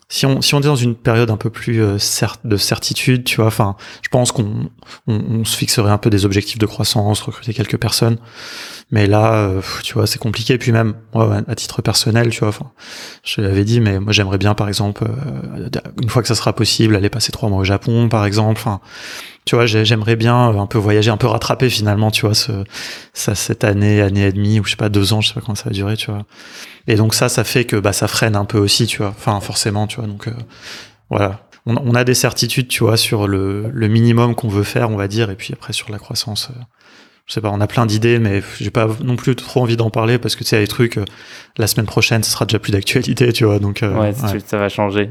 si 0.07 0.25
on, 0.25 0.41
si 0.41 0.53
on 0.53 0.59
est 0.59 0.65
dans 0.65 0.75
une 0.75 0.95
période 0.95 1.31
un 1.31 1.37
peu 1.37 1.49
plus 1.49 1.81
euh, 1.81 1.97
de 2.43 2.57
certitude, 2.57 3.23
tu 3.23 3.37
vois, 3.37 3.47
enfin, 3.47 3.75
je 4.03 4.09
pense 4.09 4.31
qu'on 4.31 4.69
on, 5.07 5.43
se 5.45 5.57
fixerait 5.57 5.91
un 5.91 5.97
peu 5.97 6.09
des 6.09 6.25
objectifs 6.25 6.59
de 6.59 6.65
croissance, 6.65 7.21
recruter 7.21 7.53
quelques 7.53 7.77
personnes. 7.77 8.17
Mais 8.91 9.07
là, 9.07 9.33
euh, 9.33 9.61
tu 9.83 9.95
vois, 9.95 10.05
c'est 10.05 10.19
compliqué. 10.19 10.57
Puis 10.57 10.71
même, 10.71 10.93
ouais, 11.13 11.25
à 11.47 11.55
titre 11.55 11.81
personnel, 11.81 12.29
tu 12.29 12.45
vois, 12.45 12.51
je 13.23 13.41
l'avais 13.41 13.63
dit, 13.63 13.81
mais 13.81 13.99
moi 13.99 14.13
j'aimerais 14.13 14.37
bien, 14.37 14.53
par 14.53 14.67
exemple, 14.67 15.03
euh, 15.05 15.69
une 16.01 16.09
fois 16.09 16.21
que 16.21 16.27
ça 16.27 16.35
sera 16.35 16.53
possible, 16.53 16.95
aller 16.95 17.09
passer 17.09 17.31
trois 17.31 17.49
mois 17.49 17.59
au 17.59 17.63
Japon, 17.63 18.09
par 18.09 18.25
exemple. 18.25 18.59
Enfin, 18.59 18.79
tu 19.45 19.55
vois, 19.55 19.65
j'aimerais 19.65 20.15
bien 20.15 20.49
un 20.49 20.67
peu 20.67 20.77
voyager, 20.77 21.11
un 21.11 21.17
peu 21.17 21.27
rattraper 21.27 21.69
finalement, 21.69 22.11
tu 22.11 22.25
vois, 22.25 22.35
ce, 22.35 22.51
ça, 23.13 23.35
cette 23.35 23.63
année, 23.63 24.01
année 24.01 24.25
et 24.25 24.31
demie, 24.31 24.59
ou 24.59 24.65
je 24.65 24.71
sais 24.71 24.75
pas, 24.75 24.89
deux 24.89 25.13
ans, 25.13 25.21
je 25.21 25.29
sais 25.29 25.33
pas 25.33 25.41
comment 25.41 25.55
ça 25.55 25.65
va 25.65 25.71
durer, 25.71 25.97
tu 25.97 26.11
vois. 26.11 26.25
Et 26.87 26.95
donc 26.95 27.15
ça, 27.15 27.29
ça 27.29 27.43
fait 27.43 27.65
que 27.65 27.75
bah 27.75 27.93
ça 27.93 28.07
freine 28.07 28.35
un 28.35 28.45
peu 28.45 28.59
aussi, 28.59 28.85
tu 28.87 28.97
vois. 28.99 29.09
Enfin, 29.09 29.39
forcément, 29.41 29.87
tu 29.87 29.97
vois. 29.97 30.07
Donc 30.07 30.27
euh, 30.27 30.33
voilà. 31.09 31.41
On, 31.67 31.95
a 31.95 32.03
des 32.03 32.13
certitudes, 32.13 32.67
tu 32.67 32.83
vois, 32.83 32.95
sur 32.95 33.27
le, 33.27 33.71
le 33.73 33.87
minimum 33.87 34.35
qu'on 34.35 34.49
veut 34.49 34.63
faire, 34.63 34.91
on 34.91 34.97
va 34.97 35.07
dire, 35.07 35.31
et 35.31 35.35
puis 35.35 35.51
après 35.51 35.73
sur 35.73 35.89
la 35.91 35.97
croissance. 35.97 36.49
Euh, 36.51 36.61
je 37.25 37.33
sais 37.33 37.41
pas, 37.41 37.49
on 37.51 37.59
a 37.61 37.67
plein 37.67 37.85
d'idées, 37.85 38.19
mais 38.19 38.41
j'ai 38.59 38.71
pas 38.71 38.87
non 39.03 39.15
plus 39.15 39.35
trop 39.35 39.61
envie 39.61 39.77
d'en 39.77 39.89
parler 39.89 40.17
parce 40.19 40.35
que 40.35 40.43
tu 40.43 40.49
sais, 40.49 40.59
les 40.59 40.67
trucs, 40.67 40.97
euh, 40.97 41.05
la 41.57 41.67
semaine 41.67 41.85
prochaine, 41.85 42.23
ce 42.23 42.31
sera 42.31 42.45
déjà 42.45 42.59
plus 42.59 42.71
d'actualité, 42.71 43.33
tu 43.33 43.45
vois. 43.45 43.59
Donc 43.59 43.81
ouais, 43.81 44.13
ça 44.13 44.57
va 44.57 44.69
changer. 44.69 45.09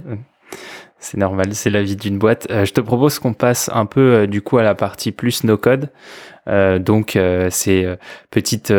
C'est 0.98 1.18
normal, 1.18 1.54
c'est 1.54 1.70
la 1.70 1.82
vie 1.82 1.96
d'une 1.96 2.18
boîte. 2.18 2.46
je 2.48 2.70
te 2.72 2.80
propose 2.80 3.18
qu'on 3.18 3.34
passe 3.34 3.68
un 3.74 3.84
peu 3.84 4.26
du 4.26 4.40
coup 4.40 4.56
à 4.56 4.62
la 4.62 4.74
partie 4.74 5.12
plus 5.12 5.44
no 5.44 5.58
code. 5.58 5.90
donc 6.46 7.18
c'est 7.50 7.98
petite 8.30 8.72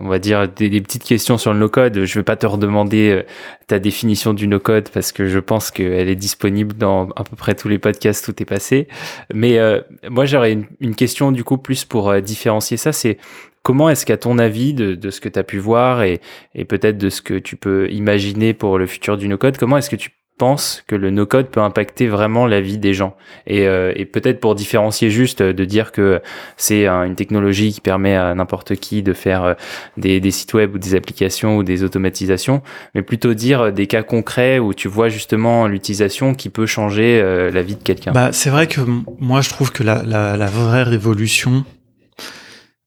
on 0.00 0.08
va 0.08 0.18
dire 0.18 0.48
des, 0.48 0.80
petites 0.80 1.04
questions 1.04 1.38
sur 1.38 1.52
le 1.52 1.58
no-code. 1.58 2.04
Je 2.04 2.18
vais 2.18 2.24
pas 2.24 2.36
te 2.36 2.46
redemander 2.46 3.10
euh, 3.10 3.22
ta 3.66 3.78
définition 3.78 4.34
du 4.34 4.48
no-code 4.48 4.88
parce 4.90 5.12
que 5.12 5.26
je 5.26 5.38
pense 5.38 5.70
qu'elle 5.70 6.08
est 6.08 6.16
disponible 6.16 6.74
dans 6.74 7.08
à 7.10 7.24
peu 7.24 7.36
près 7.36 7.54
tous 7.54 7.68
les 7.68 7.78
podcasts 7.78 8.26
où 8.28 8.32
t'es 8.32 8.44
passé. 8.44 8.88
Mais 9.32 9.58
euh, 9.58 9.80
moi, 10.08 10.24
j'aurais 10.24 10.58
une, 10.80 10.94
question 10.94 11.30
du 11.32 11.44
coup 11.44 11.58
plus 11.58 11.84
pour 11.84 12.10
euh, 12.10 12.20
différencier 12.20 12.76
ça. 12.76 12.92
C'est 12.92 13.18
comment 13.62 13.88
est-ce 13.88 14.06
qu'à 14.06 14.16
ton 14.16 14.38
avis, 14.38 14.74
de, 14.74 14.94
de 14.94 15.10
ce 15.10 15.20
que 15.20 15.28
tu 15.28 15.38
as 15.38 15.44
pu 15.44 15.58
voir 15.58 16.02
et, 16.02 16.20
et 16.54 16.64
peut-être 16.64 16.98
de 16.98 17.10
ce 17.10 17.22
que 17.22 17.34
tu 17.34 17.56
peux 17.56 17.90
imaginer 17.90 18.54
pour 18.54 18.78
le 18.78 18.86
futur 18.86 19.16
du 19.16 19.28
no-code, 19.28 19.56
comment 19.56 19.76
est-ce 19.78 19.90
que 19.90 19.96
tu 19.96 20.10
pense 20.38 20.82
que 20.86 20.94
le 20.94 21.10
no-code 21.10 21.48
peut 21.48 21.60
impacter 21.60 22.08
vraiment 22.08 22.46
la 22.46 22.60
vie 22.60 22.78
des 22.78 22.94
gens. 22.94 23.16
Et, 23.46 23.66
euh, 23.66 23.92
et 23.96 24.04
peut-être 24.04 24.40
pour 24.40 24.54
différencier 24.54 25.10
juste, 25.10 25.42
de 25.42 25.64
dire 25.64 25.92
que 25.92 26.20
c'est 26.56 26.86
une 26.86 27.14
technologie 27.14 27.72
qui 27.72 27.80
permet 27.80 28.14
à 28.14 28.34
n'importe 28.34 28.76
qui 28.76 29.02
de 29.02 29.12
faire 29.12 29.44
euh, 29.44 29.54
des, 29.96 30.30
sites 30.30 30.54
web 30.54 30.74
ou 30.74 30.78
des 30.78 30.94
applications 30.94 31.56
ou 31.56 31.62
des 31.62 31.82
automatisations, 31.82 32.62
mais 32.94 33.02
plutôt 33.02 33.34
dire 33.34 33.72
des 33.72 33.86
cas 33.86 34.02
concrets 34.02 34.58
où 34.58 34.74
tu 34.74 34.88
vois 34.88 35.08
justement 35.08 35.66
l'utilisation 35.66 36.34
qui 36.34 36.50
peut 36.50 36.66
changer 36.66 37.20
euh, 37.20 37.50
la 37.50 37.62
vie 37.62 37.76
de 37.76 37.82
quelqu'un. 37.82 38.12
Bah, 38.12 38.32
c'est 38.32 38.50
vrai 38.50 38.66
que 38.66 38.80
moi 39.18 39.40
je 39.40 39.48
trouve 39.48 39.72
que 39.72 39.82
la, 39.82 40.02
la, 40.02 40.36
la 40.36 40.46
vraie 40.46 40.82
révolution, 40.82 41.64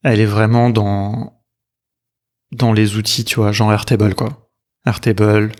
elle 0.04 0.20
est 0.20 0.26
vraiment 0.26 0.70
dans 0.70 1.34
dans 2.52 2.72
les 2.72 2.96
outils, 2.96 3.24
tu 3.24 3.36
vois, 3.36 3.52
genre 3.52 3.72
Airtable 3.72 4.14
quoi. 4.14 4.50
Airtable, 4.86 5.52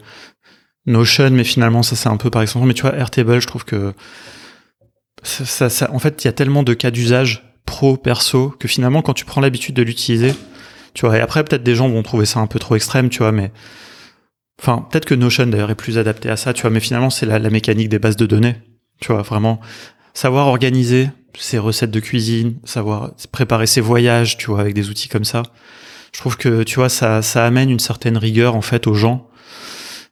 Notion, 0.91 1.31
mais 1.31 1.45
finalement 1.45 1.83
ça 1.83 1.97
c'est 1.97 2.09
un 2.09 2.17
peu 2.17 2.31
par 2.31 2.43
exemple. 2.43 2.67
Mais 2.67 2.75
tu 2.75 2.83
vois, 2.83 2.95
Airtable, 2.95 3.41
je 3.41 3.47
trouve 3.47 3.65
que 3.65 3.95
ça, 5.23 5.69
en 5.93 5.99
fait, 5.99 6.25
il 6.25 6.27
y 6.27 6.29
a 6.29 6.33
tellement 6.33 6.63
de 6.63 6.73
cas 6.73 6.91
d'usage 6.91 7.45
pro, 7.67 7.97
perso, 7.97 8.55
que 8.59 8.69
finalement 8.69 9.03
quand 9.03 9.13
tu 9.13 9.25
prends 9.25 9.41
l'habitude 9.41 9.75
de 9.75 9.83
l'utiliser, 9.83 10.35
tu 10.95 11.07
vois. 11.07 11.17
Et 11.19 11.21
après 11.21 11.45
peut-être 11.45 11.63
des 11.63 11.75
gens 11.75 11.89
vont 11.89 12.03
trouver 12.03 12.27
ça 12.27 12.41
un 12.41 12.47
peu 12.47 12.59
trop 12.59 12.77
extrême, 12.77 13.09
tu 13.11 13.19
vois, 13.19 13.33
mais 13.33 13.53
enfin 14.61 14.87
peut-être 14.91 15.05
que 15.05 15.15
Notion 15.15 15.47
d'ailleurs 15.47 15.71
est 15.71 15.75
plus 15.75 15.99
adapté 15.99 16.31
à 16.31 16.37
ça, 16.37 16.53
tu 16.53 16.63
vois. 16.63 16.71
Mais 16.71 16.81
finalement 16.81 17.11
c'est 17.11 17.27
la, 17.27 17.39
la 17.39 17.51
mécanique 17.51 17.89
des 17.89 17.99
bases 17.99 18.17
de 18.17 18.27
données, 18.27 18.57
tu 19.01 19.13
vois, 19.13 19.23
vraiment 19.23 19.61
savoir 20.15 20.49
organiser 20.49 21.11
ses 21.39 21.59
recettes 21.59 21.91
de 21.91 22.01
cuisine, 22.01 22.57
savoir 22.65 23.13
préparer 23.31 23.67
ses 23.67 23.81
voyages, 23.81 24.37
tu 24.37 24.47
vois, 24.47 24.61
avec 24.61 24.75
des 24.75 24.91
outils 24.91 25.09
comme 25.09 25.25
ça. 25.25 25.43
Je 26.13 26.19
trouve 26.19 26.37
que 26.37 26.65
tu 26.65 26.77
vois 26.77 26.89
ça, 26.89 27.23
ça 27.23 27.47
amène 27.47 27.71
une 27.71 27.79
certaine 27.79 28.17
rigueur 28.17 28.57
en 28.57 28.63
fait 28.63 28.87
aux 28.87 28.95
gens 28.95 29.30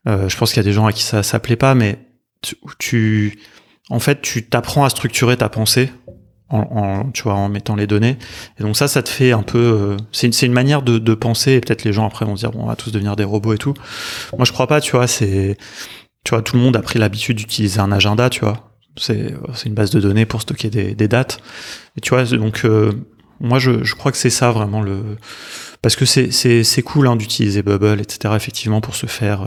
euh, 0.07 0.29
je 0.29 0.37
pense 0.37 0.53
qu'il 0.53 0.59
y 0.59 0.65
a 0.67 0.69
des 0.69 0.73
gens 0.73 0.87
à 0.87 0.93
qui 0.93 1.03
ça 1.03 1.23
ça 1.23 1.39
plaît 1.39 1.57
pas, 1.57 1.75
mais 1.75 1.99
tu, 2.79 3.39
en 3.91 3.99
fait, 3.99 4.23
tu 4.23 4.45
t'apprends 4.45 4.85
à 4.85 4.91
structurer 4.91 5.37
ta 5.37 5.49
pensée 5.49 5.91
en, 6.51 7.11
tu 7.13 7.25
vois, 7.25 7.35
en 7.35 7.49
mettant 7.49 7.77
les 7.77 7.87
données. 7.87 8.17
Et 8.59 8.63
donc 8.63 8.77
ça, 8.77 8.89
ça 8.89 9.03
te 9.03 9.09
fait 9.09 9.33
un 9.33 9.43
peu. 9.43 9.59
Euh, 9.59 9.97
c'est 10.13 10.27
une, 10.27 10.47
une 10.49 10.55
manière 10.55 10.83
de, 10.83 11.15
penser. 11.15 11.53
Et 11.53 11.61
peut-être 11.61 11.85
les 11.85 11.93
gens 11.93 12.07
après 12.07 12.25
vont 12.25 12.35
dire 12.35 12.53
bon, 12.53 12.63
on 12.63 12.67
va 12.67 12.77
tous 12.77 12.91
devenir 12.91 13.17
des 13.17 13.25
robots 13.25 13.53
et 13.53 13.59
tout. 13.59 13.75
Moi, 14.37 14.45
je 14.45 14.53
crois 14.53 14.67
pas. 14.67 14.81
Tu 14.81 14.93
vois, 14.93 15.07
c'est, 15.07 15.59
tu 16.25 16.31
vois, 16.31 16.43
tout 16.43 16.57
le 16.57 16.63
monde 16.63 16.77
a 16.77 16.83
pris 16.83 16.99
l'habitude 16.99 17.37
d'utiliser 17.37 17.81
un 17.81 17.93
agenda. 17.93 18.31
Tu 18.31 18.41
vois, 18.41 18.73
c'est 18.97 19.35
c'est 19.55 19.67
une 19.67 19.75
base 19.75 19.91
de 19.91 20.01
données 20.01 20.25
pour 20.25 20.41
stocker 20.41 20.71
des, 20.71 20.95
des 20.95 21.09
dates. 21.09 21.41
Et 21.97 22.01
tu 22.01 22.11
vois, 22.11 22.25
donc 22.25 22.65
euh, 22.65 22.93
moi, 23.41 23.59
je, 23.59 23.85
je 23.85 23.95
crois 23.95 24.11
que 24.11 24.19
c'est 24.19 24.31
ça 24.31 24.51
vraiment 24.51 24.81
le 24.81 25.03
parce 25.83 25.97
que 25.97 26.07
c'est 26.07 26.31
c'est 26.31 26.65
c'est 26.65 26.83
cool 26.83 27.09
hein, 27.09 27.17
d'utiliser 27.17 27.63
Bubble, 27.63 28.01
etc. 28.01 28.35
Effectivement, 28.35 28.81
pour 28.81 28.95
se 28.95 29.07
faire 29.07 29.43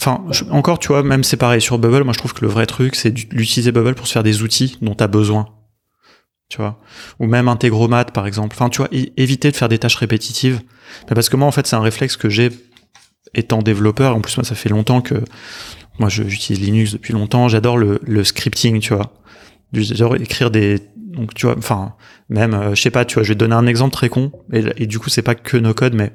Enfin, 0.00 0.24
encore, 0.50 0.78
tu 0.78 0.88
vois, 0.88 1.02
même 1.02 1.24
c'est 1.24 1.36
pareil 1.36 1.60
sur 1.60 1.78
Bubble. 1.78 2.04
Moi, 2.04 2.12
je 2.12 2.18
trouve 2.18 2.32
que 2.32 2.42
le 2.42 2.48
vrai 2.48 2.66
truc, 2.66 2.94
c'est 2.94 3.10
d'utiliser 3.10 3.72
Bubble 3.72 3.94
pour 3.94 4.06
se 4.06 4.12
faire 4.12 4.22
des 4.22 4.42
outils 4.42 4.78
dont 4.80 4.94
tu 4.94 5.06
besoin. 5.08 5.48
Tu 6.48 6.58
vois, 6.58 6.80
ou 7.18 7.26
même 7.26 7.48
Integromat, 7.48 8.06
par 8.06 8.26
exemple. 8.26 8.56
Enfin, 8.58 8.70
tu 8.70 8.78
vois, 8.78 8.88
éviter 8.92 9.50
de 9.50 9.56
faire 9.56 9.68
des 9.68 9.78
tâches 9.78 9.96
répétitives. 9.96 10.60
parce 11.08 11.28
que 11.28 11.36
moi, 11.36 11.46
en 11.46 11.52
fait, 11.52 11.66
c'est 11.66 11.76
un 11.76 11.80
réflexe 11.80 12.16
que 12.16 12.30
j'ai 12.30 12.50
étant 13.34 13.60
développeur. 13.60 14.16
En 14.16 14.20
plus, 14.20 14.36
moi, 14.36 14.44
ça 14.44 14.54
fait 14.54 14.70
longtemps 14.70 15.02
que 15.02 15.16
moi, 15.98 16.08
j'utilise 16.08 16.64
Linux 16.64 16.92
depuis 16.92 17.12
longtemps. 17.12 17.48
J'adore 17.48 17.76
le, 17.76 18.24
scripting, 18.24 18.80
tu 18.80 18.94
vois. 18.94 19.12
J'adore 19.72 20.16
écrire 20.16 20.50
des 20.50 20.80
donc 21.08 21.34
tu 21.34 21.46
vois 21.46 21.56
enfin 21.56 21.94
même 22.28 22.54
euh, 22.54 22.74
je 22.74 22.82
sais 22.82 22.90
pas 22.90 23.04
tu 23.04 23.14
vois 23.14 23.22
je 23.22 23.30
vais 23.30 23.34
te 23.34 23.40
donner 23.40 23.54
un 23.54 23.66
exemple 23.66 23.92
très 23.92 24.08
con 24.08 24.30
et, 24.52 24.86
du 24.86 24.98
coup 24.98 25.08
c'est 25.08 25.22
pas 25.22 25.34
que 25.34 25.56
no 25.56 25.74
code 25.74 25.94
mais 25.94 26.12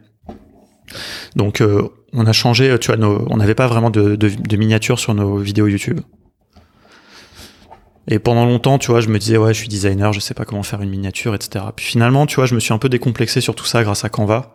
donc 1.35 1.61
euh, 1.61 1.89
on 2.13 2.25
a 2.25 2.33
changé, 2.33 2.75
tu 2.79 2.87
vois, 2.87 2.97
nos, 2.97 3.25
on 3.29 3.37
n'avait 3.37 3.55
pas 3.55 3.67
vraiment 3.67 3.89
de, 3.89 4.15
de, 4.15 4.29
de 4.29 4.57
miniatures 4.57 4.99
sur 4.99 5.13
nos 5.13 5.37
vidéos 5.37 5.67
YouTube. 5.67 5.99
Et 8.07 8.19
pendant 8.19 8.45
longtemps, 8.45 8.79
tu 8.79 8.91
vois, 8.91 8.99
je 8.99 9.07
me 9.07 9.17
disais, 9.17 9.37
ouais, 9.37 9.53
je 9.53 9.59
suis 9.59 9.69
designer, 9.69 10.11
je 10.11 10.19
sais 10.19 10.33
pas 10.33 10.43
comment 10.43 10.63
faire 10.63 10.81
une 10.81 10.89
miniature, 10.89 11.33
etc. 11.35 11.65
Puis 11.75 11.85
finalement, 11.85 12.25
tu 12.25 12.35
vois, 12.35 12.45
je 12.45 12.53
me 12.53 12.59
suis 12.59 12.73
un 12.73 12.77
peu 12.77 12.89
décomplexé 12.89 13.39
sur 13.39 13.55
tout 13.55 13.65
ça 13.65 13.81
grâce 13.83 14.03
à 14.03 14.09
Canva. 14.09 14.53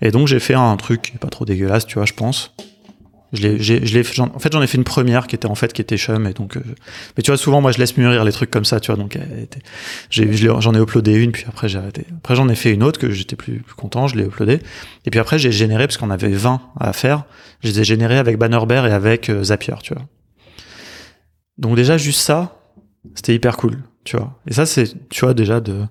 Et 0.00 0.10
donc, 0.10 0.26
j'ai 0.26 0.40
fait 0.40 0.54
un 0.54 0.76
truc 0.76 1.12
pas 1.20 1.28
trop 1.28 1.44
dégueulasse, 1.44 1.86
tu 1.86 1.96
vois, 1.96 2.06
je 2.06 2.14
pense. 2.14 2.54
Je 3.32 3.58
j'ai, 3.58 3.84
je 3.84 3.98
l'ai, 3.98 4.20
en 4.20 4.38
fait, 4.38 4.52
j'en 4.52 4.62
ai 4.62 4.66
fait 4.66 4.78
une 4.78 4.84
première 4.84 5.26
qui 5.26 5.36
était 5.36 5.46
en 5.46 5.54
fait 5.54 5.72
qui 5.72 5.82
était 5.82 5.98
chum 5.98 6.26
et 6.26 6.32
donc. 6.32 6.56
Euh, 6.56 6.62
mais 7.16 7.22
tu 7.22 7.30
vois, 7.30 7.36
souvent, 7.36 7.60
moi, 7.60 7.72
je 7.72 7.78
laisse 7.78 7.96
mûrir 7.96 8.24
les 8.24 8.32
trucs 8.32 8.50
comme 8.50 8.64
ça, 8.64 8.80
tu 8.80 8.90
vois. 8.90 8.96
Donc, 8.96 9.18
j'en 10.10 10.74
ai 10.74 10.78
uploadé 10.78 11.14
une, 11.14 11.32
puis 11.32 11.44
après 11.46 11.68
j'ai 11.68 11.78
arrêté. 11.78 12.06
Après, 12.16 12.34
j'en 12.34 12.48
ai 12.48 12.54
fait 12.54 12.72
une 12.72 12.82
autre 12.82 12.98
que 12.98 13.10
j'étais 13.10 13.36
plus, 13.36 13.60
plus 13.60 13.74
content, 13.74 14.08
je 14.08 14.16
l'ai 14.16 14.24
uploadé. 14.24 14.60
Et 15.04 15.10
puis 15.10 15.20
après, 15.20 15.38
j'ai 15.38 15.52
généré 15.52 15.86
parce 15.86 15.98
qu'on 15.98 16.10
avait 16.10 16.30
20 16.30 16.60
à 16.80 16.92
faire. 16.92 17.24
Je 17.62 17.68
les 17.68 17.80
ai 17.80 17.84
générés 17.84 18.18
avec 18.18 18.38
Bannerbear 18.38 18.86
et 18.86 18.92
avec 18.92 19.28
euh, 19.28 19.44
Zapier, 19.44 19.74
tu 19.82 19.92
vois. 19.92 20.04
Donc 21.58 21.76
déjà, 21.76 21.98
juste 21.98 22.20
ça, 22.20 22.58
c'était 23.14 23.34
hyper 23.34 23.56
cool, 23.56 23.78
tu 24.04 24.16
vois. 24.16 24.38
Et 24.46 24.54
ça, 24.54 24.64
c'est, 24.64 25.08
tu 25.08 25.24
vois, 25.24 25.34
déjà 25.34 25.60
de. 25.60 25.84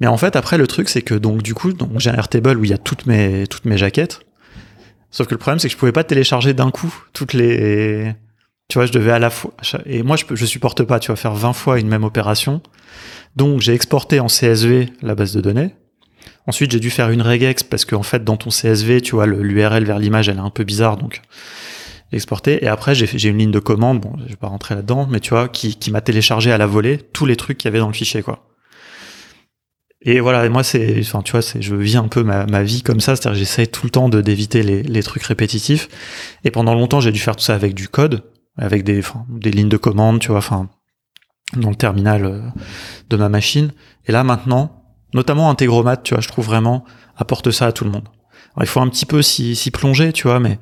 Mais 0.00 0.06
en 0.06 0.16
fait, 0.16 0.36
après, 0.36 0.58
le 0.58 0.66
truc, 0.66 0.88
c'est 0.88 1.02
que 1.02 1.14
donc 1.14 1.42
du 1.42 1.54
coup, 1.54 1.72
donc 1.72 1.98
j'ai 1.98 2.10
un 2.10 2.14
Airtable 2.14 2.58
où 2.58 2.64
il 2.64 2.70
y 2.70 2.74
a 2.74 2.78
toutes 2.78 3.06
mes 3.06 3.46
toutes 3.46 3.64
mes 3.64 3.78
jaquettes. 3.78 4.20
Sauf 5.16 5.28
que 5.28 5.34
le 5.34 5.38
problème, 5.38 5.58
c'est 5.58 5.68
que 5.68 5.72
je 5.72 5.78
pouvais 5.78 5.92
pas 5.92 6.04
télécharger 6.04 6.52
d'un 6.52 6.70
coup 6.70 6.94
toutes 7.14 7.32
les. 7.32 8.12
Tu 8.68 8.76
vois, 8.76 8.84
je 8.84 8.92
devais 8.92 9.12
à 9.12 9.18
la 9.18 9.30
fois. 9.30 9.54
Et 9.86 10.02
moi, 10.02 10.16
je, 10.16 10.24
je 10.34 10.44
supporte 10.44 10.82
pas, 10.82 11.00
tu 11.00 11.10
vas 11.10 11.16
faire 11.16 11.32
20 11.32 11.54
fois 11.54 11.80
une 11.80 11.88
même 11.88 12.04
opération. 12.04 12.60
Donc, 13.34 13.62
j'ai 13.62 13.72
exporté 13.72 14.20
en 14.20 14.26
CSV 14.26 14.90
la 15.00 15.14
base 15.14 15.32
de 15.32 15.40
données. 15.40 15.70
Ensuite, 16.46 16.70
j'ai 16.70 16.80
dû 16.80 16.90
faire 16.90 17.08
une 17.08 17.22
regex 17.22 17.62
parce 17.62 17.86
qu'en 17.86 18.02
fait, 18.02 18.24
dans 18.24 18.36
ton 18.36 18.50
CSV, 18.50 19.00
tu 19.00 19.14
vois, 19.14 19.26
l'URL 19.26 19.84
vers 19.84 19.98
l'image, 19.98 20.28
elle 20.28 20.36
est 20.36 20.40
un 20.40 20.50
peu 20.50 20.64
bizarre, 20.64 20.98
donc 20.98 21.22
exporté. 22.12 22.62
Et 22.62 22.68
après, 22.68 22.94
j'ai 22.94 23.28
une 23.30 23.38
ligne 23.38 23.50
de 23.50 23.58
commande, 23.58 24.02
bon, 24.02 24.12
je 24.18 24.28
vais 24.28 24.36
pas 24.36 24.48
rentrer 24.48 24.74
là-dedans, 24.74 25.08
mais 25.10 25.20
tu 25.20 25.30
vois, 25.30 25.48
qui, 25.48 25.76
qui 25.76 25.90
m'a 25.90 26.02
téléchargé 26.02 26.52
à 26.52 26.58
la 26.58 26.66
volée 26.66 26.98
tous 26.98 27.24
les 27.24 27.36
trucs 27.36 27.56
qu'il 27.56 27.68
y 27.68 27.70
avait 27.70 27.78
dans 27.78 27.88
le 27.88 27.94
fichier, 27.94 28.22
quoi. 28.22 28.44
Et 30.08 30.20
voilà, 30.20 30.48
moi 30.48 30.62
c'est, 30.62 31.00
enfin 31.00 31.20
tu 31.20 31.32
vois, 31.32 31.42
c'est, 31.42 31.60
je 31.60 31.74
vis 31.74 31.96
un 31.96 32.06
peu 32.06 32.22
ma, 32.22 32.46
ma 32.46 32.62
vie 32.62 32.82
comme 32.82 33.00
ça, 33.00 33.16
c'est-à-dire 33.16 33.38
j'essaie 33.38 33.66
tout 33.66 33.84
le 33.84 33.90
temps 33.90 34.08
de 34.08 34.20
d'éviter 34.20 34.62
les, 34.62 34.82
les 34.84 35.02
trucs 35.02 35.24
répétitifs. 35.24 35.88
Et 36.44 36.52
pendant 36.52 36.74
longtemps, 36.74 37.00
j'ai 37.00 37.10
dû 37.10 37.18
faire 37.18 37.34
tout 37.34 37.42
ça 37.42 37.54
avec 37.54 37.74
du 37.74 37.88
code, 37.88 38.22
avec 38.56 38.84
des, 38.84 39.00
enfin, 39.00 39.26
des 39.28 39.50
lignes 39.50 39.68
de 39.68 39.76
commande, 39.76 40.20
tu 40.20 40.28
vois, 40.28 40.38
enfin 40.38 40.70
dans 41.56 41.70
le 41.70 41.76
terminal 41.76 42.24
euh, 42.24 42.40
de 43.10 43.16
ma 43.16 43.28
machine. 43.28 43.72
Et 44.06 44.12
là 44.12 44.24
maintenant, 44.24 44.84
notamment 45.12 45.50
Integromat, 45.50 45.96
tu 45.98 46.14
vois, 46.14 46.20
je 46.20 46.28
trouve 46.28 46.46
vraiment 46.46 46.84
apporte 47.16 47.50
ça 47.50 47.66
à 47.66 47.72
tout 47.72 47.84
le 47.84 47.90
monde. 47.90 48.08
Alors, 48.54 48.64
il 48.64 48.68
faut 48.68 48.80
un 48.80 48.88
petit 48.88 49.06
peu 49.06 49.22
s'y, 49.22 49.70
plonger, 49.72 50.12
tu 50.12 50.28
vois, 50.28 50.40
mais 50.40 50.58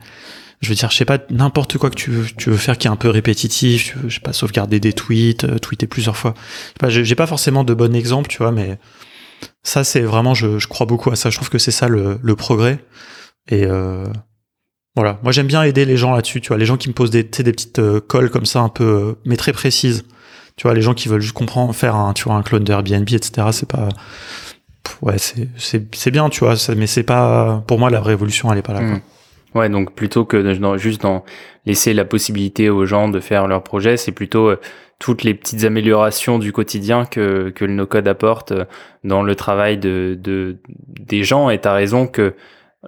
je 0.60 0.68
veux 0.70 0.74
dire, 0.74 0.90
je 0.90 0.96
sais 0.96 1.04
pas, 1.04 1.18
n'importe 1.30 1.78
quoi 1.78 1.90
que 1.90 1.96
tu 1.96 2.10
veux, 2.10 2.26
tu 2.36 2.50
veux 2.50 2.56
faire 2.56 2.78
qui 2.78 2.86
est 2.86 2.90
un 2.90 2.96
peu 2.96 3.10
répétitif, 3.10 3.92
tu 3.92 3.98
veux, 3.98 4.08
je 4.08 4.14
sais 4.14 4.20
pas, 4.20 4.32
sauvegarder 4.32 4.80
des 4.80 4.92
tweets, 4.92 5.44
euh, 5.44 5.58
tweeter 5.58 5.86
plusieurs 5.86 6.16
fois. 6.16 6.34
Je 6.88 7.04
sais 7.04 7.14
pas, 7.14 7.24
pas 7.24 7.28
forcément 7.28 7.62
de 7.62 7.74
bon 7.74 7.94
exemple, 7.94 8.28
tu 8.28 8.38
vois, 8.38 8.52
mais 8.52 8.78
ça, 9.62 9.84
c'est 9.84 10.00
vraiment, 10.00 10.34
je, 10.34 10.66
crois 10.66 10.86
beaucoup 10.86 11.10
à 11.10 11.16
ça. 11.16 11.30
Je 11.30 11.36
trouve 11.36 11.50
que 11.50 11.58
c'est 11.58 11.70
ça 11.70 11.88
le, 11.88 12.18
progrès. 12.36 12.78
Et 13.48 13.64
euh, 13.64 14.06
voilà, 14.96 15.18
moi 15.22 15.32
j'aime 15.32 15.46
bien 15.46 15.62
aider 15.62 15.84
les 15.84 15.96
gens 15.96 16.14
là-dessus. 16.14 16.40
Tu 16.40 16.48
vois, 16.48 16.58
les 16.58 16.66
gens 16.66 16.76
qui 16.76 16.88
me 16.88 16.94
posent 16.94 17.10
des, 17.10 17.22
des 17.22 17.52
petites 17.52 17.78
euh, 17.78 18.00
colles 18.00 18.30
comme 18.30 18.46
ça, 18.46 18.60
un 18.60 18.68
peu, 18.68 18.84
euh, 18.84 19.12
mais 19.24 19.36
très 19.36 19.52
précises. 19.52 20.04
Tu 20.56 20.66
vois, 20.66 20.74
les 20.74 20.82
gens 20.82 20.94
qui 20.94 21.08
veulent 21.08 21.20
juste 21.20 21.34
comprendre, 21.34 21.74
faire 21.74 21.96
un, 21.96 22.12
tu 22.12 22.24
vois, 22.24 22.34
un 22.34 22.42
clone 22.42 22.64
d'Airbnb, 22.64 23.08
etc. 23.10 23.48
C'est 23.50 23.68
pas, 23.68 23.88
ouais, 25.02 25.16
c'est, 25.18 26.10
bien, 26.10 26.28
tu 26.28 26.40
vois, 26.40 26.54
mais 26.76 26.86
c'est 26.86 27.02
pas, 27.02 27.62
pour 27.66 27.78
moi, 27.78 27.90
la 27.90 28.00
révolution, 28.00 28.52
elle 28.52 28.58
est 28.58 28.62
pas 28.62 28.74
là. 28.74 28.80
Mmh. 28.80 29.00
Ouais, 29.54 29.68
donc 29.68 29.94
plutôt 29.94 30.24
que 30.24 30.54
juste 30.78 31.02
dans 31.02 31.24
laisser 31.64 31.94
la 31.94 32.04
possibilité 32.04 32.70
aux 32.70 32.86
gens 32.86 33.08
de 33.08 33.20
faire 33.20 33.46
leur 33.46 33.62
projet, 33.62 33.96
c'est 33.96 34.12
plutôt 34.12 34.48
euh, 34.48 34.60
toutes 34.98 35.22
les 35.22 35.34
petites 35.34 35.64
améliorations 35.64 36.38
du 36.38 36.52
quotidien 36.52 37.04
que, 37.04 37.50
que 37.50 37.64
le 37.64 37.72
no-code 37.72 38.08
apporte 38.08 38.52
euh, 38.52 38.64
dans 39.02 39.22
le 39.22 39.34
travail 39.34 39.78
de, 39.78 40.18
de 40.20 40.58
des 40.68 41.24
gens. 41.24 41.50
Et 41.50 41.60
tu 41.60 41.68
as 41.68 41.72
raison 41.72 42.06
que 42.06 42.34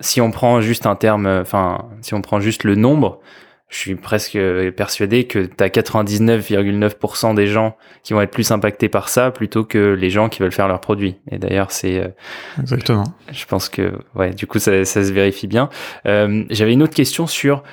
si 0.01 0.21
on 0.21 0.31
prend 0.31 0.61
juste 0.61 0.87
un 0.87 0.97
terme, 0.97 1.27
enfin, 1.27 1.89
si 2.03 2.15
on 2.15 2.21
prend 2.21 2.41
juste 2.41 2.65
le 2.65 2.75
nombre, 2.75 3.21
je 3.69 3.79
suis 3.79 3.95
presque 3.97 4.39
persuadé 4.77 5.25
que 5.25 5.41
tu 5.41 5.65
as 5.65 5.69
99,9% 5.69 7.35
des 7.35 7.49
gens 7.49 7.77
qui 8.05 8.13
vont 8.13 8.21
être 8.21 8.31
plus 8.31 8.53
impactés 8.53 8.89
par 8.89 9.09
ça 9.09 9.33
plutôt 9.33 9.65
que 9.65 9.93
les 9.93 10.09
gens 10.09 10.29
qui 10.29 10.41
veulent 10.41 10.53
faire 10.53 10.69
leurs 10.69 10.81
produits. 10.81 11.17
Et 11.31 11.39
d'ailleurs, 11.39 11.73
c'est... 11.73 11.99
Euh, 11.99 12.09
Exactement. 12.61 13.05
Je 13.33 13.45
pense 13.47 13.69
que, 13.69 13.93
ouais, 14.15 14.31
du 14.31 14.47
coup, 14.47 14.61
ça, 14.61 14.85
ça 14.85 15.05
se 15.05 15.13
vérifie 15.13 15.49
bien. 15.49 15.69
Euh, 16.07 16.45
J'avais 16.49 16.73
une 16.75 16.83
autre 16.83 16.95
question 16.95 17.27
sur 17.27 17.65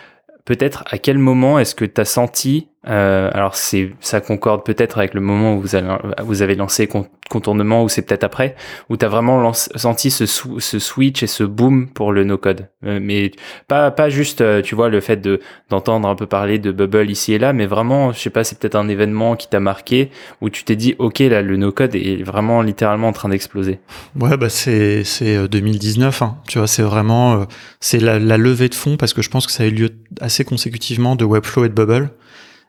peut-être 0.46 0.84
à 0.90 0.98
quel 0.98 1.20
moment 1.20 1.60
est-ce 1.60 1.76
que 1.76 1.86
tu 1.86 2.02
as 2.02 2.06
senti 2.06 2.70
Euh, 2.90 3.30
alors 3.34 3.56
c'est 3.56 3.92
ça 4.02 4.20
concorde 4.20 4.66
peut-être 4.66 4.98
avec 4.98 5.14
le 5.14 5.22
moment 5.22 5.56
où 5.56 5.62
vous, 5.62 6.42
avez 6.42 6.56
lancé 6.56 6.90
contournement 7.30 7.82
ou 7.82 7.88
c'est 7.88 8.02
peut-être 8.02 8.26
après 8.26 8.56
où 8.90 8.98
tu 8.98 9.06
as 9.06 9.08
vraiment 9.08 9.54
senti 9.54 10.12
ce, 10.12 10.26
switch 10.26 11.24
et 11.24 11.28
ce 11.28 11.46
boom 11.46 11.88
pour 11.88 12.12
le 12.12 12.26
no 12.26 12.38
code. 12.38 12.68
Euh, 12.86 13.00
mais 13.02 13.32
pas 13.70 14.10
juste 14.10 14.42
euh, 14.42 14.62
tu 14.62 14.76
vois 14.76 14.90
le 14.90 15.00
fait 15.00 15.16
de 15.18 15.40
d'entendre 15.70 16.10
un 16.10 16.16
peu 16.16 16.26
parler 16.26 16.60
de 16.60 16.74
bubble 16.74 17.10
ici 17.10 17.34
et 17.34 17.40
là 17.40 17.54
mais 17.54 17.68
vraiment 17.68 18.12
je 18.12 18.20
sais 18.20 18.30
pas 18.30 18.44
c'est 18.44 18.60
peut-être 18.60 18.76
un 18.76 18.90
événement 18.90 19.38
qui 19.38 19.48
t'a 19.48 19.62
marqué 19.62 20.12
où 20.42 20.50
tu 20.50 20.66
t'es 20.66 20.76
dit 20.76 20.96
OK 21.00 21.20
là 21.20 21.42
le 21.42 21.56
no 21.56 21.72
code 21.72 21.96
est 21.96 22.22
vraiment 22.24 22.62
littéralement 22.62 23.08
en 23.08 23.14
train 23.14 23.30
d'exploser. 23.30 23.80
Ouais 24.20 24.36
bah 24.36 24.50
c'est 24.50 25.06
c'est 25.06 25.48
2019 25.48 26.22
hein. 26.22 26.38
tu 26.50 26.58
vois 26.58 26.68
c'est 26.68 26.84
vraiment 26.84 27.46
c'est 27.80 28.00
la, 28.00 28.20
la 28.20 28.36
levée 28.36 28.68
de 28.68 28.76
fonds 28.76 28.98
parce 28.98 29.14
que 29.14 29.22
je 29.22 29.30
pense 29.30 29.46
que 29.48 29.54
ça 29.54 29.64
a 29.64 29.68
eu 29.68 29.72
lieu 29.72 29.90
assez 30.20 30.44
consécutivement 30.44 31.16
de 31.16 31.24
Webflow 31.24 31.64
et 31.64 31.70
de 31.70 31.74
Bubble 31.74 32.10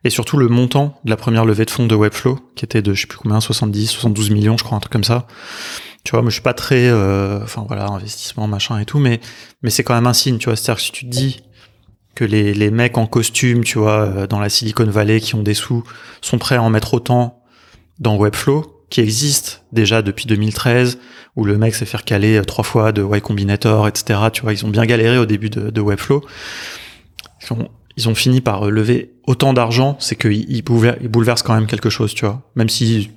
et 0.04 0.10
surtout 0.10 0.36
le 0.36 0.48
montant 0.48 1.00
de 1.04 1.10
la 1.10 1.16
première 1.16 1.44
levée 1.44 1.64
de 1.64 1.70
fonds 1.70 1.86
de 1.86 1.94
Webflow, 1.94 2.38
qui 2.54 2.64
était 2.64 2.82
de 2.82 2.92
je 2.92 3.02
sais 3.02 3.06
plus 3.06 3.18
combien, 3.18 3.40
70, 3.40 3.86
72 3.86 4.30
millions, 4.30 4.56
je 4.58 4.64
crois, 4.64 4.76
un 4.76 4.80
truc 4.80 4.92
comme 4.92 5.04
ça. 5.04 5.26
Tu 6.04 6.10
vois, 6.10 6.20
moi 6.20 6.28
je 6.28 6.34
suis 6.34 6.42
pas 6.42 6.52
très, 6.52 6.88
euh, 6.88 7.42
enfin 7.42 7.64
voilà, 7.66 7.86
investissement 7.86 8.46
machin 8.46 8.78
et 8.78 8.84
tout, 8.84 8.98
mais 8.98 9.20
mais 9.62 9.70
c'est 9.70 9.82
quand 9.82 9.94
même 9.94 10.06
un 10.06 10.12
signe, 10.12 10.36
tu 10.36 10.46
vois. 10.46 10.56
C'est-à-dire 10.56 10.76
que 10.76 10.82
si 10.82 10.92
tu 10.92 11.06
te 11.06 11.10
dis 11.10 11.42
que 12.14 12.24
les, 12.24 12.52
les 12.52 12.70
mecs 12.70 12.98
en 12.98 13.06
costume, 13.06 13.64
tu 13.64 13.78
vois, 13.78 14.02
euh, 14.02 14.26
dans 14.26 14.38
la 14.38 14.50
Silicon 14.50 14.84
Valley 14.84 15.20
qui 15.20 15.34
ont 15.34 15.42
des 15.42 15.54
sous, 15.54 15.82
sont 16.20 16.38
prêts 16.38 16.56
à 16.56 16.62
en 16.62 16.68
mettre 16.68 16.92
autant 16.92 17.42
dans 17.98 18.16
Webflow, 18.16 18.84
qui 18.90 19.00
existe 19.00 19.64
déjà 19.72 20.02
depuis 20.02 20.26
2013, 20.26 20.98
où 21.36 21.44
le 21.44 21.56
mec 21.56 21.74
s'est 21.74 21.86
fait 21.86 22.02
caler 22.02 22.36
euh, 22.36 22.44
trois 22.44 22.62
fois 22.62 22.92
de 22.92 23.02
Y 23.02 23.22
Combinator, 23.22 23.88
etc. 23.88 24.20
Tu 24.32 24.42
vois, 24.42 24.52
ils 24.52 24.66
ont 24.66 24.68
bien 24.68 24.84
galéré 24.84 25.16
au 25.16 25.26
début 25.26 25.48
de, 25.48 25.70
de 25.70 25.80
Webflow 25.80 26.22
ils 27.96 28.08
ont 28.08 28.14
fini 28.14 28.40
par 28.40 28.66
euh, 28.66 28.70
lever 28.70 29.14
autant 29.26 29.52
d'argent, 29.52 29.96
c'est 30.00 30.16
qu'ils 30.16 30.62
bouleversent 30.62 31.42
quand 31.42 31.54
même 31.54 31.66
quelque 31.66 31.90
chose, 31.90 32.14
tu 32.14 32.26
vois. 32.26 32.42
Même 32.56 32.68
si, 32.68 33.10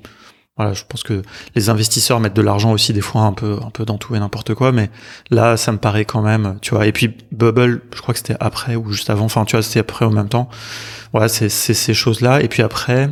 voilà, 0.56 0.74
je 0.74 0.84
pense 0.88 1.04
que 1.04 1.22
les 1.56 1.70
investisseurs 1.70 2.20
mettent 2.20 2.36
de 2.36 2.42
l'argent 2.42 2.72
aussi 2.72 2.94
des 2.94 3.02
fois 3.02 3.24
un 3.24 3.34
peu, 3.34 3.60
un 3.66 3.70
peu 3.70 3.86
dans 3.86 3.98
tout 3.98 4.16
et 4.16 4.20
n'importe 4.20 4.54
quoi, 4.54 4.72
mais 4.72 4.90
là, 5.30 5.58
ça 5.58 5.72
me 5.72 5.78
paraît 5.78 6.06
quand 6.06 6.22
même, 6.22 6.58
tu 6.62 6.74
vois. 6.74 6.88
Et 6.88 6.92
puis 6.92 7.16
Bubble, 7.32 7.82
je 7.94 8.02
crois 8.02 8.14
que 8.14 8.20
c'était 8.20 8.38
après 8.40 8.76
ou 8.76 8.92
juste 8.92 9.10
avant, 9.10 9.26
enfin, 9.26 9.46
tu 9.46 9.56
vois, 9.56 9.64
c'était 9.64 9.80
après 9.80 10.06
en 10.06 10.12
même 10.12 10.30
temps. 10.30 10.50
Voilà, 11.12 11.28
c'est 11.30 11.50
ces 11.50 11.94
choses-là. 11.94 12.42
Et 12.42 12.48
puis 12.48 12.62
après, 12.64 13.10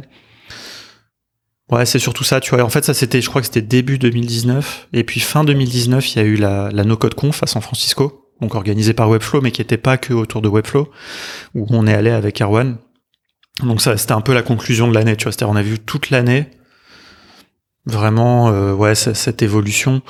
ouais, 1.72 1.86
c'est 1.86 2.00
surtout 2.00 2.24
ça, 2.24 2.40
tu 2.40 2.54
vois. 2.54 2.64
En 2.64 2.70
fait, 2.70 2.86
ça 2.86 2.94
c'était, 2.94 3.22
je 3.22 3.30
crois 3.30 3.42
que 3.42 3.48
c'était 3.48 3.62
début 3.62 3.98
2019, 3.98 4.90
et 4.94 5.04
puis 5.04 5.20
fin 5.20 5.44
2019, 5.44 6.14
il 6.14 6.18
y 6.18 6.22
a 6.22 6.26
eu 6.26 6.36
la, 6.36 6.70
la 6.72 6.84
No 6.84 6.98
Code 6.98 7.16
Conf 7.16 7.42
à 7.44 7.48
San 7.48 7.62
Francisco 7.62 8.25
donc 8.42 8.56
organisé 8.56 8.94
par 8.94 9.10
Webflow, 9.10 9.42
mais 9.42 9.52
qui 9.52 9.62
n'était 9.62 9.78
pas 9.78 9.98
que 9.98 10.14
autour 10.14 10.42
de 10.42 10.50
Webflow, 10.50 10.90
où 11.54 11.66
on 11.70 11.88
est 11.88 11.94
allé 11.94 12.10
avec 12.10 12.42
Erwan. 12.42 12.78
Donc 13.62 13.82
ça, 13.82 13.96
c'était 13.98 14.12
un 14.12 14.22
peu 14.22 14.34
la 14.34 14.44
conclusion 14.44 14.88
de 14.88 14.94
l'année, 14.94 15.16
tu 15.16 15.24
vois. 15.24 15.32
C'est-à-dire, 15.32 15.54
on 15.54 15.56
a 15.56 15.62
vu 15.62 15.80
toute 15.80 16.10
l'année 16.10 16.50
vraiment, 17.86 18.50
euh, 18.50 18.74
ouais, 18.74 18.96
cette 18.96 19.42
évolution. 19.42 20.02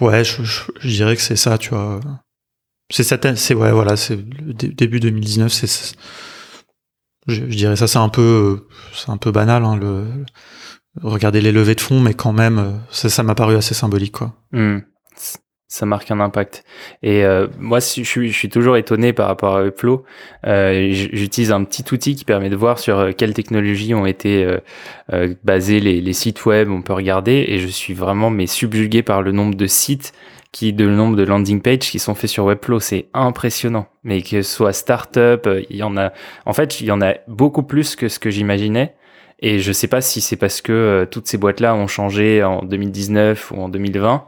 ouais, 0.00 0.24
je, 0.24 0.88
dirais 0.88 1.16
que 1.16 1.22
c'est 1.22 1.36
ça, 1.36 1.58
tu 1.58 1.70
vois. 1.70 2.00
C'est 2.90 3.02
c'est 3.36 3.54
ouais, 3.54 3.72
voilà, 3.72 3.96
c'est 3.96 4.16
le 4.16 4.54
début 4.54 4.98
2019, 4.98 5.52
c'est, 5.52 5.94
je, 7.26 7.44
dirais 7.44 7.76
ça, 7.76 7.86
c'est 7.86 7.98
un 7.98 8.08
peu, 8.08 8.66
c'est 8.94 9.10
un 9.10 9.18
peu 9.18 9.30
banal, 9.30 9.62
hein, 9.62 9.76
le, 9.76 10.06
regarder 11.02 11.42
les 11.42 11.52
levées 11.52 11.74
de 11.74 11.82
fonds, 11.82 12.00
mais 12.00 12.14
quand 12.14 12.32
même, 12.32 12.80
ça, 12.90 13.10
ça 13.10 13.22
m'a 13.22 13.34
paru 13.34 13.56
assez 13.56 13.74
symbolique, 13.74 14.12
quoi. 14.12 14.34
Hmm 14.52 14.78
ça 15.68 15.84
marque 15.84 16.10
un 16.10 16.18
impact. 16.18 16.64
Et 17.02 17.24
euh, 17.24 17.46
moi, 17.58 17.78
je 17.78 18.02
suis, 18.02 18.28
je 18.32 18.36
suis 18.36 18.48
toujours 18.48 18.78
étonné 18.78 19.12
par 19.12 19.28
rapport 19.28 19.56
à 19.56 19.66
Upflow. 19.66 20.02
Euh, 20.46 20.88
J'utilise 20.92 21.52
un 21.52 21.62
petit 21.64 21.84
outil 21.92 22.16
qui 22.16 22.24
permet 22.24 22.48
de 22.48 22.56
voir 22.56 22.78
sur 22.78 22.98
euh, 22.98 23.12
quelles 23.12 23.34
technologies 23.34 23.94
ont 23.94 24.06
été 24.06 24.44
euh, 24.44 24.58
euh, 25.12 25.34
basés 25.44 25.80
les, 25.80 26.00
les, 26.00 26.12
sites 26.14 26.46
web. 26.46 26.70
On 26.70 26.80
peut 26.80 26.94
regarder 26.94 27.44
et 27.48 27.58
je 27.58 27.68
suis 27.68 27.92
vraiment 27.92 28.30
mais 28.30 28.46
subjugué 28.46 29.02
par 29.02 29.20
le 29.20 29.30
nombre 29.30 29.56
de 29.56 29.66
sites 29.66 30.14
qui, 30.52 30.72
de 30.72 30.86
le 30.86 30.94
nombre 30.94 31.16
de 31.16 31.22
landing 31.22 31.60
pages 31.60 31.90
qui 31.90 31.98
sont 31.98 32.14
faits 32.14 32.30
sur 32.30 32.46
Webflow. 32.46 32.80
C'est 32.80 33.08
impressionnant. 33.12 33.88
Mais 34.04 34.22
que 34.22 34.40
ce 34.40 34.42
soit 34.42 34.72
startup, 34.72 35.46
il 35.68 35.76
y 35.76 35.82
en 35.82 35.98
a. 35.98 36.14
En 36.46 36.54
fait, 36.54 36.80
il 36.80 36.86
y 36.86 36.90
en 36.90 37.02
a 37.02 37.16
beaucoup 37.28 37.62
plus 37.62 37.94
que 37.94 38.08
ce 38.08 38.18
que 38.18 38.30
j'imaginais. 38.30 38.94
Et 39.40 39.58
je 39.58 39.70
sais 39.70 39.86
pas 39.86 40.00
si 40.00 40.22
c'est 40.22 40.36
parce 40.36 40.62
que 40.62 41.06
toutes 41.10 41.28
ces 41.28 41.36
boîtes-là 41.36 41.74
ont 41.74 41.86
changé 41.86 42.42
en 42.42 42.62
2019 42.62 43.52
ou 43.52 43.60
en 43.60 43.68
2020 43.68 44.24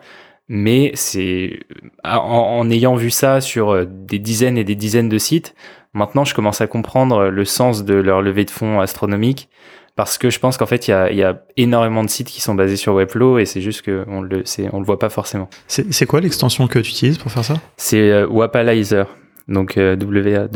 mais 0.52 0.90
c'est 0.94 1.60
en, 2.02 2.68
ayant 2.70 2.96
vu 2.96 3.10
ça 3.10 3.40
sur 3.40 3.70
euh, 3.70 3.84
des 3.86 4.18
dizaines 4.18 4.58
et 4.58 4.64
des 4.64 4.74
dizaines 4.74 5.08
de 5.08 5.16
sites, 5.16 5.54
maintenant 5.94 6.24
je 6.24 6.34
commence 6.34 6.60
à 6.60 6.66
comprendre 6.66 7.28
le 7.28 7.44
sens 7.44 7.84
de 7.84 7.94
leur 7.94 8.20
levée 8.20 8.44
de 8.44 8.50
fonds 8.50 8.80
astronomique. 8.80 9.48
Parce 9.94 10.18
que 10.18 10.28
je 10.30 10.40
pense 10.40 10.56
qu'en 10.56 10.66
fait 10.66 10.88
il 10.88 10.90
y 10.90 10.94
a, 10.94 11.12
y 11.12 11.22
a, 11.22 11.42
énormément 11.56 12.02
de 12.02 12.10
sites 12.10 12.28
qui 12.28 12.40
sont 12.40 12.54
basés 12.56 12.76
sur 12.76 12.94
Webflow 12.94 13.38
et 13.38 13.44
c'est 13.44 13.60
juste 13.60 13.84
qu'on 13.84 14.22
le 14.22 14.42
on 14.72 14.80
le 14.80 14.84
voit 14.84 14.98
pas 14.98 15.08
forcément. 15.08 15.48
C'est 15.68 16.06
quoi 16.06 16.20
l'extension 16.20 16.66
que 16.66 16.80
tu 16.80 16.90
utilises 16.90 17.18
pour 17.18 17.30
faire 17.30 17.44
ça? 17.44 17.54
C'est 17.76 18.10
euh, 18.10 18.26
Wapalizer, 18.26 19.06
donc 19.46 19.76
euh, 19.76 19.94
W 19.94 20.48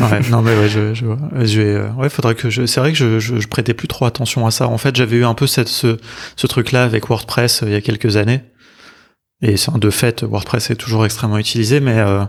Ouais, 0.00 0.20
non 0.30 0.42
mais 0.42 0.56
ouais, 0.56 0.68
je, 0.68 0.94
je, 0.94 1.04
euh, 1.06 1.90
ouais, 1.92 2.08
faudrait 2.08 2.34
que 2.34 2.50
je. 2.50 2.66
C'est 2.66 2.80
vrai 2.80 2.92
que 2.92 2.98
je, 2.98 3.18
je, 3.18 3.40
je, 3.40 3.48
prêtais 3.48 3.74
plus 3.74 3.88
trop 3.88 4.04
attention 4.04 4.46
à 4.46 4.50
ça. 4.50 4.68
En 4.68 4.78
fait, 4.78 4.94
j'avais 4.94 5.16
eu 5.16 5.24
un 5.24 5.34
peu 5.34 5.46
cette, 5.46 5.68
ce, 5.68 5.98
ce 6.36 6.46
truc-là 6.46 6.84
avec 6.84 7.08
WordPress 7.08 7.62
euh, 7.62 7.66
il 7.66 7.72
y 7.72 7.74
a 7.74 7.80
quelques 7.80 8.16
années. 8.16 8.42
Et 9.42 9.56
de 9.74 9.90
fait, 9.90 10.22
WordPress 10.22 10.70
est 10.70 10.76
toujours 10.76 11.04
extrêmement 11.04 11.38
utilisé, 11.38 11.80
mais 11.80 11.98
euh, 11.98 12.24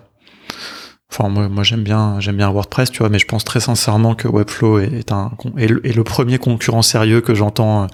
enfin 1.12 1.30
moi, 1.30 1.48
moi 1.48 1.64
j'aime 1.64 1.84
bien, 1.84 2.20
j'aime 2.20 2.36
bien 2.38 2.50
WordPress, 2.50 2.92
tu 2.92 3.00
vois, 3.00 3.10
mais 3.10 3.20
je 3.20 3.26
pense 3.26 3.46
très 3.46 3.62
sincèrement 3.62 4.14
que 4.14 4.28
Webflow 4.28 4.80
est, 4.80 5.12
un 5.12 5.32
le, 5.56 5.86
est 5.88 5.96
le 5.96 6.04
premier 6.04 6.38
concurrent 6.38 6.82
sérieux 6.82 7.22
que 7.22 7.34
j'entends 7.34 7.84
euh, 7.84 7.88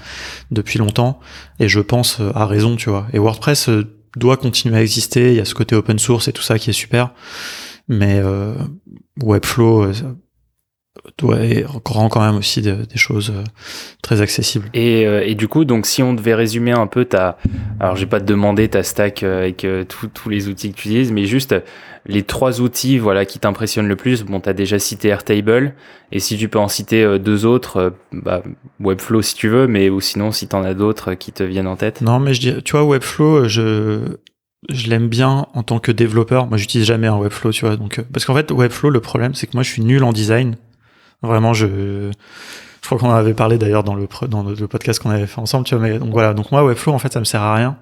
depuis 0.52 0.80
longtemps. 0.80 1.20
Et 1.60 1.68
je 1.68 1.80
pense 1.82 2.22
à 2.34 2.46
raison, 2.46 2.76
tu 2.76 2.90
vois. 2.90 3.08
Et 3.14 3.20
WordPress 3.20 3.70
doit 4.16 4.38
continuer 4.38 4.78
à 4.78 4.82
exister. 4.82 5.32
Il 5.32 5.36
y 5.36 5.42
a 5.42 5.46
ce 5.46 5.54
côté 5.54 5.76
open 5.76 6.00
source 6.00 6.28
et 6.28 6.34
tout 6.34 6.42
ça 6.42 6.58
qui 6.58 6.70
est 6.70 6.74
super 6.74 7.12
mais 7.88 8.20
euh, 8.24 8.54
Webflow 9.22 9.84
euh, 9.84 9.94
doit 11.18 11.38
rend 11.86 12.10
quand 12.10 12.26
même 12.26 12.38
aussi 12.38 12.62
des 12.62 12.76
choses 12.96 13.32
euh, 13.36 13.44
très 14.02 14.22
accessibles. 14.22 14.70
Et, 14.74 15.02
et, 15.02 15.36
du 15.36 15.48
coup, 15.48 15.66
donc 15.66 15.86
si 15.86 16.02
on 16.02 16.14
devait 16.14 16.36
résumer 16.36 16.72
un 16.72 16.88
peu 16.88 17.06
ta, 17.06 17.38
alors 17.80 17.96
je 17.96 18.02
vais 18.02 18.10
pas 18.10 18.20
te 18.20 18.26
demander 18.26 18.68
ta 18.70 18.84
stack 18.84 19.24
avec 19.24 19.66
tous 19.88 20.30
les 20.30 20.48
outils 20.48 20.72
que 20.72 20.78
tu 20.78 20.90
utilises, 20.90 21.12
mais 21.12 21.26
juste 21.26 21.56
les 22.06 22.24
trois 22.24 22.60
outils 22.60 22.98
voilà 22.98 23.26
qui 23.26 23.40
t'impressionnent 23.40 23.88
le 23.88 23.96
plus. 23.96 24.24
Bon, 24.24 24.40
tu 24.40 24.50
as 24.50 24.54
déjà 24.54 24.78
cité 24.78 25.10
Airtable, 25.10 25.74
et 26.12 26.20
si 26.20 26.38
tu 26.38 26.48
peux 26.48 26.60
en 26.60 26.68
citer 26.68 27.18
deux 27.20 27.46
autres, 27.46 27.94
bah, 28.12 28.44
Webflow 28.80 29.22
si 29.22 29.36
tu 29.36 29.50
veux, 29.50 29.68
mais 29.68 29.90
ou 29.90 30.00
sinon 30.00 30.32
si 30.32 30.48
tu 30.48 30.56
en 30.56 30.64
as 30.64 30.74
d'autres 30.74 31.16
qui 31.16 31.32
te 31.32 31.44
viennent 31.44 31.68
en 31.68 31.76
tête. 31.76 32.02
Non, 32.02 32.20
mais 32.20 32.34
je 32.34 32.40
dis, 32.40 32.64
tu 32.64 32.74
vois, 32.74 32.86
Webflow, 32.86 33.48
je 33.48 34.18
je 34.70 34.90
l'aime 34.90 35.08
bien 35.08 35.48
en 35.54 35.64
tant 35.64 35.80
que 35.80 35.92
développeur. 35.92 36.48
Moi, 36.48 36.58
j'utilise 36.58 36.88
jamais 36.88 37.08
un 37.08 37.18
Webflow, 37.18 37.52
tu 37.52 37.66
vois. 37.66 37.76
Donc, 37.76 38.00
euh, 38.00 38.04
parce 38.12 38.26
qu'en 38.26 38.36
fait, 38.36 38.52
Webflow, 38.52 38.90
le 38.90 39.00
problème, 39.00 39.34
c'est 39.36 39.48
que 39.48 39.54
moi, 39.56 39.64
je 39.64 39.70
suis 39.70 39.82
nul 39.82 40.04
en 40.04 40.14
design. 40.14 40.56
Vraiment, 41.22 41.54
je, 41.54 41.68
je 42.82 42.86
crois 42.86 42.98
qu'on 42.98 43.10
en 43.10 43.16
avait 43.16 43.34
parlé 43.34 43.58
d'ailleurs 43.58 43.84
dans 43.84 43.96
le 43.96 44.08
dans 44.28 44.44
le 44.44 44.68
podcast 44.68 45.02
qu'on 45.02 45.10
avait 45.10 45.28
fait 45.28 45.40
ensemble, 45.40 45.66
tu 45.66 45.76
vois. 45.76 45.84
Mais 45.88 46.00
donc 46.00 46.12
voilà. 46.12 46.34
Donc 46.34 46.52
moi, 46.52 46.64
Webflow, 46.66 46.94
en 46.94 47.00
fait, 47.00 47.14
ça 47.14 47.20
me 47.20 47.26
sert 47.26 47.42
à 47.42 47.56
rien. 47.56 47.78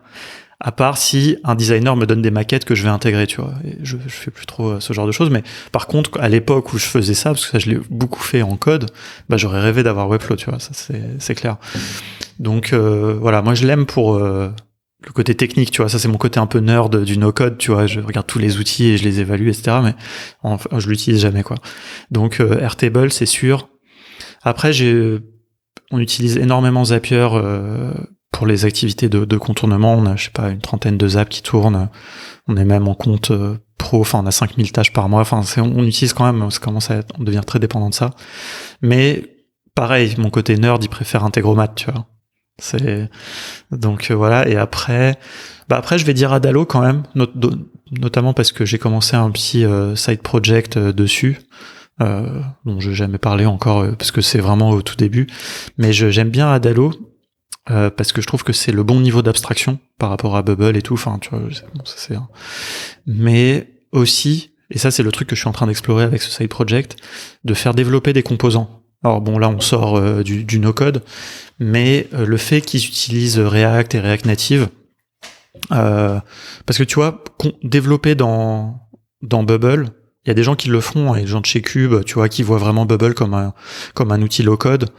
À 0.63 0.71
part 0.71 0.97
si 0.97 1.37
un 1.43 1.55
designer 1.55 1.95
me 1.95 2.05
donne 2.05 2.21
des 2.21 2.29
maquettes 2.29 2.65
que 2.65 2.75
je 2.75 2.83
vais 2.83 2.89
intégrer, 2.89 3.25
tu 3.25 3.41
vois. 3.41 3.53
Je, 3.81 3.97
je 4.05 4.13
fais 4.13 4.29
plus 4.29 4.45
trop 4.45 4.73
euh, 4.73 4.79
ce 4.79 4.93
genre 4.93 5.07
de 5.07 5.11
choses. 5.11 5.31
Mais 5.31 5.41
par 5.71 5.87
contre, 5.87 6.19
à 6.21 6.29
l'époque 6.29 6.71
où 6.73 6.77
je 6.77 6.85
faisais 6.85 7.15
ça, 7.15 7.31
parce 7.31 7.45
que 7.45 7.51
ça, 7.51 7.57
je 7.57 7.71
l'ai 7.71 7.79
beaucoup 7.89 8.21
fait 8.21 8.43
en 8.43 8.57
code, 8.57 8.91
bah, 9.27 9.37
j'aurais 9.37 9.59
rêvé 9.59 9.81
d'avoir 9.81 10.07
Webflow, 10.07 10.35
tu 10.35 10.51
vois. 10.51 10.59
Ça, 10.59 10.69
c'est 11.17 11.35
clair. 11.35 11.57
Donc 12.37 12.73
euh, 12.73 13.17
voilà, 13.19 13.41
moi, 13.41 13.55
je 13.55 13.65
l'aime 13.65 13.87
pour 13.87 14.19
le 15.03 15.11
côté 15.11 15.35
technique, 15.35 15.71
tu 15.71 15.81
vois, 15.81 15.89
ça 15.89 15.97
c'est 15.97 16.07
mon 16.07 16.17
côté 16.17 16.39
un 16.39 16.45
peu 16.45 16.59
nerd 16.59 17.03
du 17.03 17.17
no-code, 17.17 17.57
tu 17.57 17.71
vois, 17.71 17.87
je 17.87 17.99
regarde 17.99 18.27
tous 18.27 18.39
les 18.39 18.59
outils 18.59 18.87
et 18.87 18.97
je 18.97 19.03
les 19.03 19.19
évalue, 19.19 19.47
etc. 19.47 19.77
Mais 19.83 19.95
enfin, 20.43 20.69
je 20.77 20.89
l'utilise 20.89 21.21
jamais, 21.21 21.43
quoi. 21.43 21.57
Donc 22.11 22.39
euh, 22.39 22.59
Airtable, 22.59 23.11
c'est 23.11 23.25
sûr. 23.25 23.69
Après, 24.43 24.71
on 25.91 25.99
utilise 25.99 26.37
énormément 26.37 26.85
Zapier 26.85 27.27
euh, 27.33 27.93
pour 28.31 28.45
les 28.45 28.65
activités 28.65 29.09
de, 29.09 29.37
contournement. 29.37 29.93
On 29.95 30.05
a, 30.05 30.15
je 30.15 30.25
sais 30.25 30.31
pas, 30.31 30.49
une 30.49 30.61
trentaine 30.61 30.97
de 30.97 31.17
apps 31.17 31.29
qui 31.29 31.41
tournent. 31.41 31.89
On 32.47 32.57
est 32.57 32.65
même 32.65 32.87
en 32.87 32.95
compte 32.95 33.31
euh, 33.31 33.57
pro. 33.77 34.01
Enfin, 34.01 34.21
on 34.23 34.25
a 34.27 34.31
5000 34.31 34.71
tâches 34.71 34.93
par 34.93 35.09
mois. 35.09 35.21
Enfin, 35.21 35.43
on, 35.57 35.61
on 35.61 35.83
utilise 35.83 36.13
quand 36.13 36.31
même. 36.31 36.49
Ça 36.51 36.59
commence 36.59 36.91
à 36.91 36.97
être, 36.97 37.13
on 37.19 37.23
devient 37.23 37.41
très 37.45 37.59
dépendant 37.59 37.89
de 37.89 37.93
ça. 37.95 38.11
Mais 38.81 39.37
pareil, 39.75 40.15
mon 40.17 40.29
côté 40.29 40.57
nerd, 40.57 40.83
il 40.83 40.89
préfère 40.89 41.23
Integromat, 41.23 41.69
tu 41.69 41.91
vois. 41.91 42.05
C'est 42.61 43.09
donc 43.71 44.11
euh, 44.11 44.15
voilà. 44.15 44.47
Et 44.47 44.55
après, 44.55 45.17
bah 45.71 45.77
après, 45.77 45.97
je 45.97 46.05
vais 46.05 46.13
dire 46.13 46.33
Adalo 46.33 46.65
quand 46.65 46.81
même, 46.81 47.03
notamment 47.91 48.33
parce 48.33 48.51
que 48.51 48.65
j'ai 48.65 48.77
commencé 48.77 49.15
un 49.15 49.31
petit 49.31 49.63
euh, 49.63 49.95
side 49.95 50.21
project 50.21 50.75
euh, 50.75 50.91
dessus. 50.91 51.39
Euh, 52.01 52.41
dont 52.65 52.81
je 52.81 52.89
n'ai 52.89 52.95
jamais 52.95 53.19
parlé 53.19 53.45
encore 53.45 53.85
parce 53.95 54.11
que 54.11 54.21
c'est 54.21 54.39
vraiment 54.39 54.71
au 54.71 54.81
tout 54.81 54.95
début, 54.95 55.27
mais 55.77 55.93
j'aime 55.93 56.29
bien 56.29 56.51
Adalo 56.51 56.91
parce 57.67 58.11
que 58.11 58.21
je 58.21 58.27
trouve 58.27 58.43
que 58.43 58.53
c'est 58.53 58.71
le 58.73 58.83
bon 58.83 58.99
niveau 58.99 59.21
d'abstraction 59.21 59.79
par 59.97 60.09
rapport 60.09 60.35
à 60.35 60.41
Bubble 60.41 60.75
et 60.75 60.81
tout. 60.81 60.95
Enfin, 60.95 61.19
tu 61.21 61.29
vois, 61.29 61.39
bon, 61.39 61.85
ça 61.85 61.93
c'est. 61.95 62.17
Mais 63.05 63.67
aussi, 63.91 64.51
et 64.71 64.77
ça 64.77 64.89
c'est 64.89 65.03
le 65.03 65.11
truc 65.11 65.29
que 65.29 65.35
je 65.35 65.41
suis 65.41 65.49
en 65.49 65.53
train 65.53 65.67
d'explorer 65.67 66.03
avec 66.03 66.21
ce 66.21 66.31
side 66.31 66.49
project, 66.49 66.97
de 67.45 67.53
faire 67.53 67.73
développer 67.73 68.11
des 68.11 68.23
composants. 68.23 68.80
Alors 69.03 69.21
bon 69.21 69.39
là 69.39 69.49
on 69.49 69.59
sort 69.59 69.97
euh, 69.97 70.23
du, 70.23 70.59
no-code, 70.59 71.03
mais 71.59 72.07
euh, 72.13 72.25
le 72.25 72.37
fait 72.37 72.61
qu'ils 72.61 72.85
utilisent 72.85 73.39
React 73.39 73.95
et 73.95 73.99
React 73.99 74.25
Native, 74.25 74.69
euh, 75.71 76.19
parce 76.65 76.77
que 76.77 76.83
tu 76.83 76.95
vois, 76.95 77.23
développer 77.63 78.13
dans, 78.13 78.79
dans 79.23 79.43
Bubble, 79.43 79.89
il 80.23 80.27
y 80.27 80.31
a 80.31 80.35
des 80.35 80.43
gens 80.43 80.55
qui 80.55 80.69
le 80.69 80.81
font, 80.81 81.15
et 81.15 81.21
des 81.21 81.27
gens 81.27 81.41
de 81.41 81.47
chez 81.47 81.63
Cube, 81.63 82.03
tu 82.05 82.13
vois, 82.13 82.29
qui 82.29 82.43
voient 82.43 82.59
vraiment 82.59 82.85
Bubble 82.85 83.15
comme 83.15 83.33
un, 83.33 83.53
comme 83.95 84.11
un 84.11 84.21
outil 84.21 84.43
low-code, 84.43 84.89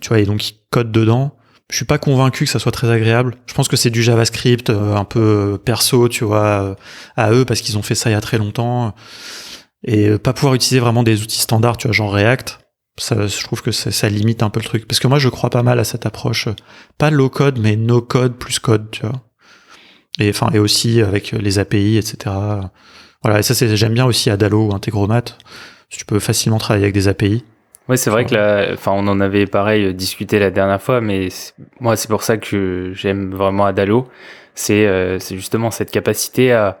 tu 0.00 0.08
vois, 0.08 0.20
et 0.20 0.24
donc 0.24 0.48
ils 0.48 0.54
codent 0.70 0.92
dedans. 0.92 1.34
Je 1.70 1.76
suis 1.76 1.84
pas 1.84 1.98
convaincu 1.98 2.44
que 2.44 2.50
ça 2.50 2.58
soit 2.58 2.72
très 2.72 2.90
agréable. 2.90 3.36
Je 3.46 3.52
pense 3.52 3.68
que 3.68 3.76
c'est 3.76 3.90
du 3.90 4.02
JavaScript 4.02 4.70
un 4.70 5.04
peu 5.04 5.60
perso, 5.62 6.08
tu 6.08 6.24
vois, 6.24 6.76
à 7.14 7.32
eux 7.32 7.44
parce 7.44 7.60
qu'ils 7.60 7.76
ont 7.76 7.82
fait 7.82 7.94
ça 7.94 8.08
il 8.08 8.14
y 8.14 8.16
a 8.16 8.22
très 8.22 8.38
longtemps 8.38 8.94
et 9.84 10.16
pas 10.18 10.32
pouvoir 10.32 10.54
utiliser 10.54 10.80
vraiment 10.80 11.02
des 11.02 11.20
outils 11.20 11.40
standards, 11.40 11.76
tu 11.76 11.86
vois, 11.86 11.92
genre 11.92 12.10
React. 12.10 12.58
Ça, 12.98 13.26
je 13.26 13.42
trouve 13.44 13.62
que 13.62 13.72
ça 13.72 14.08
limite 14.08 14.42
un 14.42 14.50
peu 14.50 14.60
le 14.60 14.64
truc. 14.64 14.86
Parce 14.86 15.00
que 15.00 15.06
moi, 15.08 15.18
je 15.18 15.28
crois 15.28 15.50
pas 15.50 15.62
mal 15.62 15.78
à 15.78 15.84
cette 15.84 16.06
approche, 16.06 16.48
pas 16.98 17.10
low 17.10 17.28
code, 17.28 17.58
mais 17.58 17.76
no 17.76 18.00
code 18.00 18.36
plus 18.36 18.58
code, 18.58 18.90
tu 18.90 19.02
vois. 19.02 19.22
Et 20.18 20.30
enfin, 20.30 20.50
et 20.52 20.58
aussi 20.58 21.00
avec 21.00 21.32
les 21.32 21.58
API, 21.58 21.96
etc. 21.96 22.34
Voilà, 23.22 23.38
et 23.38 23.42
ça, 23.42 23.54
c'est, 23.54 23.76
j'aime 23.76 23.94
bien 23.94 24.04
aussi 24.04 24.30
Adalo 24.30 24.68
ou 24.68 24.74
Integromat. 24.74 25.22
Tu 25.90 26.04
peux 26.04 26.18
facilement 26.18 26.58
travailler 26.58 26.84
avec 26.84 26.94
des 26.94 27.08
API. 27.08 27.44
Oui, 27.88 27.96
c'est 27.96 28.10
vrai 28.10 28.26
que 28.26 28.34
là, 28.34 28.68
enfin, 28.72 28.92
on 28.92 29.08
en 29.08 29.20
avait 29.20 29.46
pareil 29.46 29.94
discuté 29.94 30.38
la 30.38 30.50
dernière 30.50 30.82
fois, 30.82 31.00
mais 31.00 31.28
moi, 31.80 31.96
c'est 31.96 32.08
pour 32.08 32.22
ça 32.22 32.36
que 32.36 32.92
j'aime 32.94 33.34
vraiment 33.34 33.64
Adalo. 33.64 34.08
C'est, 34.54 34.86
euh, 34.86 35.18
c'est 35.18 35.36
justement 35.36 35.70
cette 35.70 35.90
capacité 35.90 36.52
à, 36.52 36.78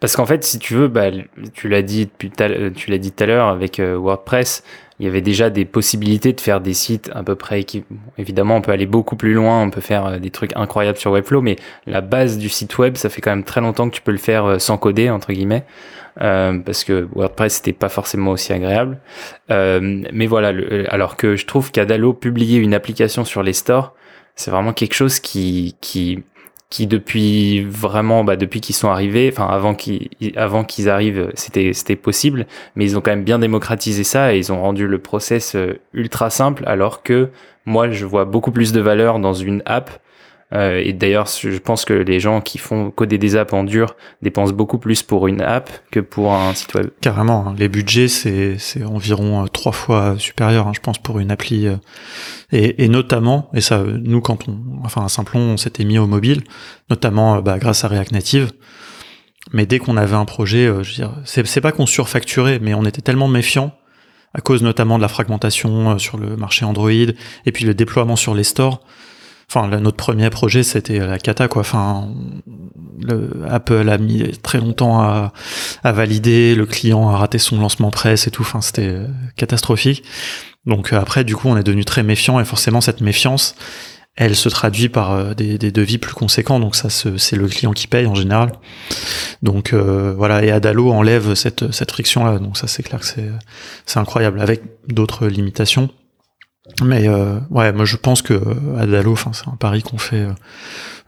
parce 0.00 0.16
qu'en 0.16 0.26
fait, 0.26 0.44
si 0.44 0.58
tu 0.58 0.74
veux, 0.74 0.88
bah, 0.88 1.10
tu 1.54 1.68
l'as 1.68 1.82
dit 1.82 2.06
depuis, 2.06 2.30
tu 2.30 2.90
l'as 2.90 2.98
dit 2.98 3.12
tout 3.12 3.24
à 3.24 3.26
l'heure 3.26 3.48
avec 3.48 3.80
euh, 3.80 3.96
WordPress, 3.96 4.62
il 5.00 5.06
y 5.06 5.08
avait 5.08 5.20
déjà 5.20 5.48
des 5.48 5.64
possibilités 5.64 6.32
de 6.32 6.40
faire 6.40 6.60
des 6.60 6.74
sites 6.74 7.10
à 7.14 7.22
peu 7.22 7.36
près 7.36 7.62
qui, 7.64 7.84
évidemment, 8.16 8.56
on 8.56 8.60
peut 8.60 8.72
aller 8.72 8.86
beaucoup 8.86 9.16
plus 9.16 9.32
loin, 9.32 9.62
on 9.62 9.70
peut 9.70 9.80
faire 9.80 10.06
euh, 10.06 10.18
des 10.18 10.30
trucs 10.30 10.56
incroyables 10.56 10.98
sur 10.98 11.12
Webflow, 11.12 11.40
mais 11.40 11.56
la 11.86 12.00
base 12.00 12.38
du 12.38 12.48
site 12.48 12.78
web, 12.78 12.96
ça 12.96 13.08
fait 13.08 13.20
quand 13.20 13.30
même 13.30 13.44
très 13.44 13.60
longtemps 13.60 13.88
que 13.88 13.94
tu 13.94 14.02
peux 14.02 14.12
le 14.12 14.18
faire 14.18 14.44
euh, 14.44 14.58
sans 14.58 14.76
coder, 14.76 15.08
entre 15.10 15.32
guillemets, 15.32 15.64
euh, 16.20 16.58
parce 16.58 16.82
que 16.82 17.08
WordPress 17.14 17.58
n'était 17.58 17.72
pas 17.72 17.88
forcément 17.88 18.32
aussi 18.32 18.52
agréable. 18.52 18.98
Euh, 19.50 20.02
mais 20.12 20.26
voilà, 20.26 20.52
alors 20.88 21.16
que 21.16 21.36
je 21.36 21.46
trouve 21.46 21.70
qu'Adalo 21.70 22.12
publier 22.12 22.58
une 22.58 22.74
application 22.74 23.24
sur 23.24 23.44
les 23.44 23.52
stores, 23.52 23.94
c'est 24.34 24.50
vraiment 24.50 24.72
quelque 24.72 24.94
chose 24.94 25.20
qui, 25.20 25.76
qui, 25.80 26.22
qui 26.70 26.86
depuis 26.86 27.62
vraiment 27.62 28.24
bah, 28.24 28.36
depuis 28.36 28.60
qu'ils 28.60 28.74
sont 28.74 28.88
arrivés 28.88 29.30
enfin 29.32 29.46
avant 29.46 29.74
qu'ils 29.74 30.10
avant 30.36 30.64
qu'ils 30.64 30.90
arrivent 30.90 31.30
c'était 31.34 31.72
c'était 31.72 31.96
possible 31.96 32.46
mais 32.76 32.84
ils 32.84 32.96
ont 32.96 33.00
quand 33.00 33.10
même 33.10 33.24
bien 33.24 33.38
démocratisé 33.38 34.04
ça 34.04 34.34
et 34.34 34.38
ils 34.38 34.52
ont 34.52 34.60
rendu 34.60 34.86
le 34.86 34.98
process 34.98 35.54
euh, 35.54 35.80
ultra 35.94 36.28
simple 36.28 36.64
alors 36.66 37.02
que 37.02 37.30
moi 37.64 37.90
je 37.90 38.04
vois 38.04 38.26
beaucoup 38.26 38.50
plus 38.52 38.72
de 38.72 38.80
valeur 38.80 39.18
dans 39.18 39.32
une 39.32 39.62
app 39.64 39.98
euh, 40.54 40.80
et 40.82 40.94
d'ailleurs, 40.94 41.26
je 41.26 41.58
pense 41.58 41.84
que 41.84 41.92
les 41.92 42.20
gens 42.20 42.40
qui 42.40 42.56
font 42.56 42.90
coder 42.90 43.18
des 43.18 43.36
apps 43.36 43.52
en 43.52 43.64
dur 43.64 43.96
dépensent 44.22 44.54
beaucoup 44.54 44.78
plus 44.78 45.02
pour 45.02 45.28
une 45.28 45.42
app 45.42 45.70
que 45.90 46.00
pour 46.00 46.32
un 46.32 46.54
site 46.54 46.74
web. 46.74 46.90
Carrément, 47.02 47.48
hein. 47.48 47.54
les 47.58 47.68
budgets 47.68 48.08
c'est 48.08 48.56
environ 48.82 49.44
euh, 49.44 49.46
trois 49.48 49.72
fois 49.72 50.16
supérieur, 50.18 50.66
hein, 50.66 50.72
je 50.74 50.80
pense, 50.80 50.98
pour 50.98 51.18
une 51.18 51.30
appli. 51.30 51.66
Euh, 51.66 51.76
et, 52.50 52.84
et, 52.84 52.88
notamment, 52.88 53.50
et 53.52 53.60
ça, 53.60 53.82
nous 53.82 54.22
quand 54.22 54.48
on, 54.48 54.58
enfin 54.84 55.04
à 55.04 55.08
Simplon, 55.08 55.40
on 55.40 55.56
s'était 55.58 55.84
mis 55.84 55.98
au 55.98 56.06
mobile, 56.06 56.42
notamment 56.88 57.42
bah, 57.42 57.58
grâce 57.58 57.84
à 57.84 57.88
React 57.88 58.12
Native. 58.12 58.50
Mais 59.52 59.66
dès 59.66 59.78
qu'on 59.78 59.96
avait 59.96 60.16
un 60.16 60.24
projet, 60.24 60.66
je 60.66 60.72
veux 60.72 60.82
dire, 60.82 61.12
c'est 61.24 61.60
pas 61.60 61.72
qu'on 61.72 61.86
surfacturait, 61.86 62.58
mais 62.58 62.74
on 62.74 62.84
était 62.84 63.00
tellement 63.00 63.28
méfiant 63.28 63.72
à 64.34 64.42
cause 64.42 64.62
notamment 64.62 64.98
de 64.98 65.02
la 65.02 65.08
fragmentation 65.08 65.98
sur 65.98 66.18
le 66.18 66.36
marché 66.36 66.66
Android 66.66 66.90
et 66.90 67.52
puis 67.52 67.64
le 67.64 67.72
déploiement 67.72 68.16
sur 68.16 68.34
les 68.34 68.44
stores 68.44 68.82
enfin 69.48 69.68
notre 69.68 69.96
premier 69.96 70.30
projet 70.30 70.62
c'était 70.62 70.98
la 70.98 71.18
cata 71.18 71.48
quoi. 71.48 71.60
Enfin 71.60 72.08
le 73.00 73.30
Apple 73.48 73.88
a 73.88 73.98
mis 73.98 74.36
très 74.42 74.58
longtemps 74.58 75.00
à, 75.00 75.32
à, 75.84 75.92
valider 75.92 76.54
le 76.54 76.66
client 76.66 77.08
a 77.08 77.16
raté 77.16 77.38
son 77.38 77.58
lancement 77.58 77.90
presse 77.90 78.26
et 78.26 78.30
tout. 78.30 78.42
Enfin 78.42 78.60
c'était 78.60 78.96
catastrophique. 79.36 80.04
Donc 80.66 80.92
euh, 80.92 81.00
après 81.00 81.24
du 81.24 81.34
coup 81.34 81.48
on 81.48 81.56
est 81.56 81.62
devenu 81.62 81.84
très 81.84 82.02
méfiant 82.02 82.40
et 82.40 82.44
forcément 82.44 82.80
cette 82.80 83.00
méfiance 83.00 83.54
elle 84.16 84.34
se 84.34 84.48
traduit 84.48 84.88
par 84.88 85.12
euh, 85.12 85.34
des, 85.34 85.58
des 85.58 85.70
devis 85.70 85.96
plus 85.98 86.12
conséquents. 86.12 86.60
Donc 86.60 86.76
ça 86.76 86.90
c'est 86.90 87.36
le 87.36 87.48
client 87.48 87.72
qui 87.72 87.86
paye 87.86 88.06
en 88.06 88.14
général. 88.14 88.52
Donc 89.42 89.72
euh, 89.72 90.12
voilà. 90.16 90.44
Et 90.44 90.50
Adalo 90.50 90.90
enlève 90.90 91.34
cette 91.34 91.72
cette 91.72 91.92
friction 91.92 92.24
là 92.24 92.38
donc 92.38 92.58
ça 92.58 92.66
c'est 92.66 92.82
clair 92.82 93.00
que 93.00 93.06
c'est 93.86 93.98
incroyable 93.98 94.40
avec 94.40 94.62
d'autres 94.88 95.26
limitations 95.26 95.88
mais 96.82 97.08
euh, 97.08 97.38
ouais, 97.50 97.72
moi 97.72 97.84
je 97.84 97.96
pense 97.96 98.22
que 98.22 98.34
euh, 98.34 98.78
Adalo, 98.78 99.12
enfin 99.12 99.32
c'est 99.32 99.48
un 99.48 99.56
pari 99.56 99.82
qu'on 99.82 99.98
fait 99.98 100.22
euh, 100.22 100.32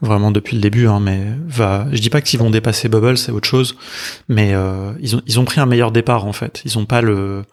vraiment 0.01 0.31
depuis 0.31 0.57
le 0.57 0.63
début, 0.63 0.87
hein, 0.87 1.01
mais 1.01 1.21
va. 1.47 1.87
Je 1.93 2.01
dis 2.01 2.11
pas 2.11 2.21
qu'ils 2.21 2.41
vont 2.41 2.51
dépasser 2.51 2.89
Bubble, 2.89 3.19
c'est 3.19 3.33
autre 3.33 3.49
chose, 3.49 3.77
mais 4.29 4.55
euh, 4.55 4.93
ils 5.01 5.17
ont 5.17 5.23
ils 5.27 5.39
ont 5.39 5.45
pris 5.45 5.61
un 5.61 5.67
meilleur 5.67 5.93
départ 5.93 6.27
en 6.27 6.33
fait. 6.33 6.63
Ils 6.65 6.79
ont 6.79 6.87
pas 6.87 7.03
le 7.03 7.45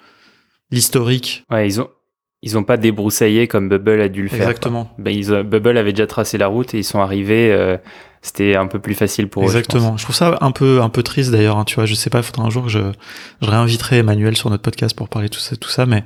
l'historique. 0.72 1.46
Ouais, 1.52 1.68
ils 1.68 1.82
ont 1.82 1.90
ils 2.44 2.58
ont 2.58 2.64
pas 2.64 2.78
débroussaillé 2.78 3.48
comme 3.48 3.68
Bubble 3.68 4.00
a 4.00 4.10
dû 4.10 4.22
le 4.24 4.30
faire. 4.30 4.42
Exactement. 4.42 4.94
Ben, 5.00 5.12
ils, 5.12 5.44
Bubble 5.44 5.78
avait 5.78 5.92
déjà 5.92 6.08
tracé 6.08 6.38
la 6.38 6.48
route 6.48 6.74
et 6.74 6.80
ils 6.80 6.84
sont 6.84 7.00
arrivés. 7.00 7.52
Euh, 7.52 7.78
c'était 8.22 8.56
un 8.56 8.68
peu 8.68 8.80
plus 8.80 8.94
facile 8.94 9.28
pour 9.28 9.44
Exactement. 9.44 9.58
eux. 9.58 9.94
Exactement. 9.94 9.98
Je, 9.98 10.04
trouve 10.04 10.16
ça 10.16 10.38
un 10.42 10.52
peu 10.52 10.82
un 10.82 10.90
peu 10.90 11.04
triste 11.04 11.32
d'ailleurs. 11.32 11.58
Hein, 11.58 11.66
tu 11.66 11.76
vois, 11.76 11.86
je 11.86 11.96
sais 11.96 12.10
pas. 12.10 12.20
Il 12.20 12.24
faudra 12.24 12.44
un 12.46 12.50
jour 12.50 12.64
que 12.64 12.70
je 12.70 12.80
je 13.42 13.50
réinviterai 13.50 13.98
Emmanuel 13.98 14.38
sur 14.38 14.50
notre 14.50 14.64
podcast 14.64 14.96
pour 14.96 15.10
parler 15.10 15.30
de 15.30 15.34
tout 15.34 15.40
ça 15.40 15.56
tout 15.56 15.70
ça, 15.70 15.86
mais 15.86 16.04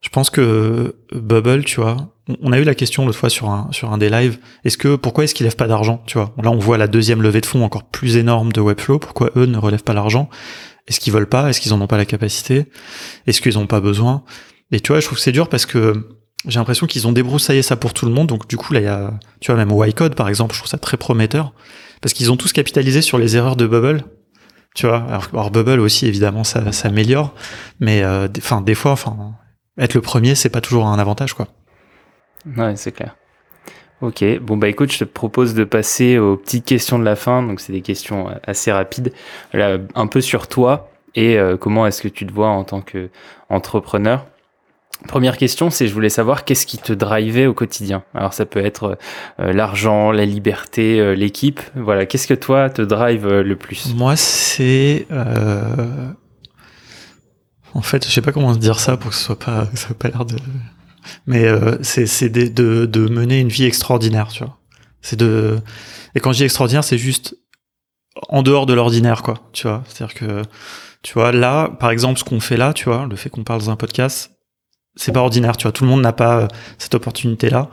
je 0.00 0.08
pense 0.08 0.30
que 0.30 0.40
euh, 0.40 0.92
Bubble, 1.12 1.64
tu 1.64 1.80
vois, 1.80 1.96
on 2.42 2.52
a 2.52 2.58
eu 2.58 2.64
la 2.64 2.74
question 2.74 3.06
l'autre 3.06 3.18
fois 3.18 3.30
sur 3.30 3.50
un 3.50 3.68
sur 3.72 3.92
un 3.92 3.98
des 3.98 4.10
lives. 4.10 4.38
Est-ce 4.64 4.78
que 4.78 4.96
pourquoi 4.96 5.24
est-ce 5.24 5.34
qu'ils 5.34 5.44
lèvent 5.44 5.56
pas 5.56 5.68
d'argent, 5.68 6.02
tu 6.06 6.18
vois? 6.18 6.34
Là, 6.42 6.50
on 6.50 6.58
voit 6.58 6.78
la 6.78 6.88
deuxième 6.88 7.22
levée 7.22 7.40
de 7.40 7.46
fonds 7.46 7.64
encore 7.64 7.84
plus 7.84 8.16
énorme 8.16 8.52
de 8.52 8.60
Webflow. 8.60 8.98
Pourquoi 8.98 9.30
eux 9.36 9.46
ne 9.46 9.58
relèvent 9.58 9.84
pas 9.84 9.94
l'argent? 9.94 10.28
Est-ce 10.86 11.00
qu'ils 11.00 11.12
veulent 11.12 11.28
pas? 11.28 11.50
Est-ce 11.50 11.60
qu'ils 11.60 11.72
en 11.72 11.80
ont 11.80 11.86
pas 11.86 11.96
la 11.96 12.04
capacité? 12.04 12.66
Est-ce 13.26 13.40
qu'ils 13.40 13.58
ont 13.58 13.66
pas 13.66 13.80
besoin? 13.80 14.24
Et 14.72 14.80
tu 14.80 14.92
vois, 14.92 15.00
je 15.00 15.06
trouve 15.06 15.18
que 15.18 15.22
c'est 15.22 15.32
dur 15.32 15.48
parce 15.48 15.66
que 15.66 16.08
j'ai 16.46 16.58
l'impression 16.58 16.86
qu'ils 16.86 17.06
ont 17.06 17.12
débroussaillé 17.12 17.62
ça 17.62 17.76
pour 17.76 17.92
tout 17.92 18.06
le 18.06 18.12
monde. 18.12 18.28
Donc 18.28 18.48
du 18.48 18.56
coup, 18.56 18.72
là, 18.72 18.80
il 18.80 18.84
y 18.84 18.88
a, 18.88 19.14
tu 19.40 19.52
vois, 19.52 19.64
même 19.64 19.70
Y-Code 19.70 20.14
par 20.14 20.28
exemple, 20.28 20.54
je 20.54 20.60
trouve 20.60 20.70
ça 20.70 20.78
très 20.78 20.96
prometteur 20.96 21.52
parce 22.00 22.12
qu'ils 22.12 22.30
ont 22.30 22.36
tous 22.36 22.52
capitalisé 22.52 23.02
sur 23.02 23.18
les 23.18 23.36
erreurs 23.36 23.56
de 23.56 23.66
Bubble. 23.66 24.04
Tu 24.74 24.86
vois, 24.86 25.06
alors, 25.32 25.50
Bubble 25.50 25.80
aussi 25.80 26.06
évidemment 26.06 26.44
ça 26.44 26.70
s'améliore, 26.70 27.32
mais 27.80 28.02
euh, 28.02 28.28
enfin 28.36 28.60
des 28.60 28.74
fois, 28.74 28.92
enfin 28.92 29.34
être 29.78 29.94
le 29.94 30.00
premier, 30.00 30.34
c'est 30.34 30.48
pas 30.48 30.60
toujours 30.60 30.86
un 30.86 30.98
avantage, 30.98 31.34
quoi. 31.34 31.48
Ouais, 32.56 32.76
c'est 32.76 32.92
clair. 32.92 33.16
Ok, 34.02 34.22
bon 34.42 34.58
bah 34.58 34.68
écoute, 34.68 34.92
je 34.92 34.98
te 34.98 35.04
propose 35.04 35.54
de 35.54 35.64
passer 35.64 36.18
aux 36.18 36.36
petites 36.36 36.66
questions 36.66 36.98
de 36.98 37.04
la 37.04 37.16
fin. 37.16 37.42
Donc 37.42 37.60
c'est 37.60 37.72
des 37.72 37.80
questions 37.80 38.28
euh, 38.28 38.34
assez 38.46 38.70
rapides, 38.70 39.12
Là, 39.54 39.78
un 39.94 40.06
peu 40.06 40.20
sur 40.20 40.48
toi 40.48 40.90
et 41.14 41.38
euh, 41.38 41.56
comment 41.56 41.86
est-ce 41.86 42.02
que 42.02 42.08
tu 42.08 42.26
te 42.26 42.32
vois 42.32 42.48
en 42.48 42.64
tant 42.64 42.82
que 42.82 43.08
entrepreneur? 43.48 44.26
Première 45.08 45.38
question, 45.38 45.70
c'est 45.70 45.86
je 45.88 45.94
voulais 45.94 46.10
savoir 46.10 46.44
qu'est-ce 46.44 46.66
qui 46.66 46.76
te 46.76 46.92
drivait 46.92 47.46
au 47.46 47.54
quotidien? 47.54 48.02
Alors 48.14 48.34
ça 48.34 48.44
peut 48.44 48.64
être 48.64 48.98
euh, 49.40 49.52
l'argent, 49.52 50.10
la 50.10 50.26
liberté, 50.26 51.14
l'équipe. 51.16 51.60
Voilà, 51.74 52.04
qu'est-ce 52.04 52.26
que 52.26 52.34
toi 52.34 52.68
te 52.68 52.82
drive 52.82 53.26
le 53.26 53.56
plus? 53.56 53.94
Moi, 53.94 54.16
c'est 54.16 55.06
en 57.76 57.82
fait, 57.82 58.06
je 58.06 58.10
sais 58.10 58.22
pas 58.22 58.32
comment 58.32 58.54
dire 58.56 58.80
ça 58.80 58.96
pour 58.96 59.10
que 59.10 59.16
ce 59.16 59.22
soit 59.22 59.38
pas, 59.38 59.68
ça 59.74 59.92
pas 59.92 60.08
l'air 60.08 60.24
de. 60.24 60.36
Mais 61.26 61.44
euh, 61.44 61.76
c'est 61.82 62.28
de, 62.30 62.86
de, 62.86 63.08
mener 63.08 63.38
une 63.38 63.50
vie 63.50 63.64
extraordinaire, 63.64 64.28
tu 64.28 64.42
vois. 64.42 64.56
C'est 65.02 65.16
de 65.16 65.58
et 66.14 66.20
quand 66.20 66.32
je 66.32 66.38
dis 66.38 66.44
extraordinaire, 66.44 66.84
c'est 66.84 66.96
juste 66.96 67.36
en 68.30 68.42
dehors 68.42 68.64
de 68.64 68.72
l'ordinaire, 68.72 69.22
quoi. 69.22 69.34
Tu 69.52 69.68
vois, 69.68 69.84
c'est-à-dire 69.86 70.14
que 70.14 70.42
tu 71.02 71.12
vois 71.12 71.32
là, 71.32 71.68
par 71.68 71.90
exemple, 71.90 72.18
ce 72.18 72.24
qu'on 72.24 72.40
fait 72.40 72.56
là, 72.56 72.72
tu 72.72 72.86
vois, 72.86 73.06
le 73.08 73.14
fait 73.14 73.28
qu'on 73.28 73.44
parle 73.44 73.60
dans 73.60 73.70
un 73.70 73.76
podcast, 73.76 74.32
c'est 74.94 75.12
pas 75.12 75.20
ordinaire, 75.20 75.58
tu 75.58 75.64
vois. 75.64 75.72
Tout 75.72 75.84
le 75.84 75.90
monde 75.90 76.00
n'a 76.00 76.14
pas 76.14 76.48
cette 76.78 76.94
opportunité-là. 76.94 77.68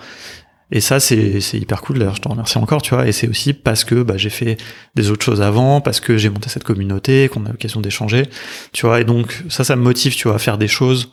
Et 0.72 0.81
ça, 0.81 0.99
c'est 0.99 1.40
hyper 1.53 1.81
cool. 1.81 1.99
D'ailleurs, 1.99 2.15
je 2.15 2.22
te 2.22 2.27
remercie 2.27 2.57
encore, 2.57 2.81
tu 2.81 2.95
vois. 2.95 3.07
Et 3.07 3.11
c'est 3.11 3.27
aussi 3.27 3.53
parce 3.53 3.84
que 3.84 4.02
bah, 4.02 4.18
j'ai 4.18 4.31
fait 4.31 4.57
des 4.95 5.11
autres 5.11 5.23
choses 5.23 5.41
avant, 5.41 5.81
parce 5.81 5.99
que 5.99 6.18
j'ai 6.18 6.30
monté 6.30 6.49
cette 6.49 6.64
communauté, 6.64 7.30
qu'on 7.30 7.45
a 7.45 7.49
l'occasion 7.49 7.80
d'échanger, 7.80 8.23
tu 8.72 8.85
vois. 8.85 9.02
Et 9.02 9.03
donc, 9.03 9.44
ça, 9.49 9.64
ça 9.64 9.76
me 9.76 9.84
motive, 9.84 10.15
tu 10.15 10.27
vois, 10.27 10.35
à 10.35 10.40
faire 10.40 10.57
des 10.57 10.68
choses. 10.68 11.11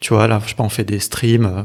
Tu 0.00 0.12
vois, 0.12 0.26
là, 0.26 0.40
je 0.44 0.50
sais 0.50 0.56
pas, 0.56 0.64
on 0.64 0.68
fait 0.68 0.84
des 0.84 0.98
streams. 0.98 1.46
Euh, 1.46 1.62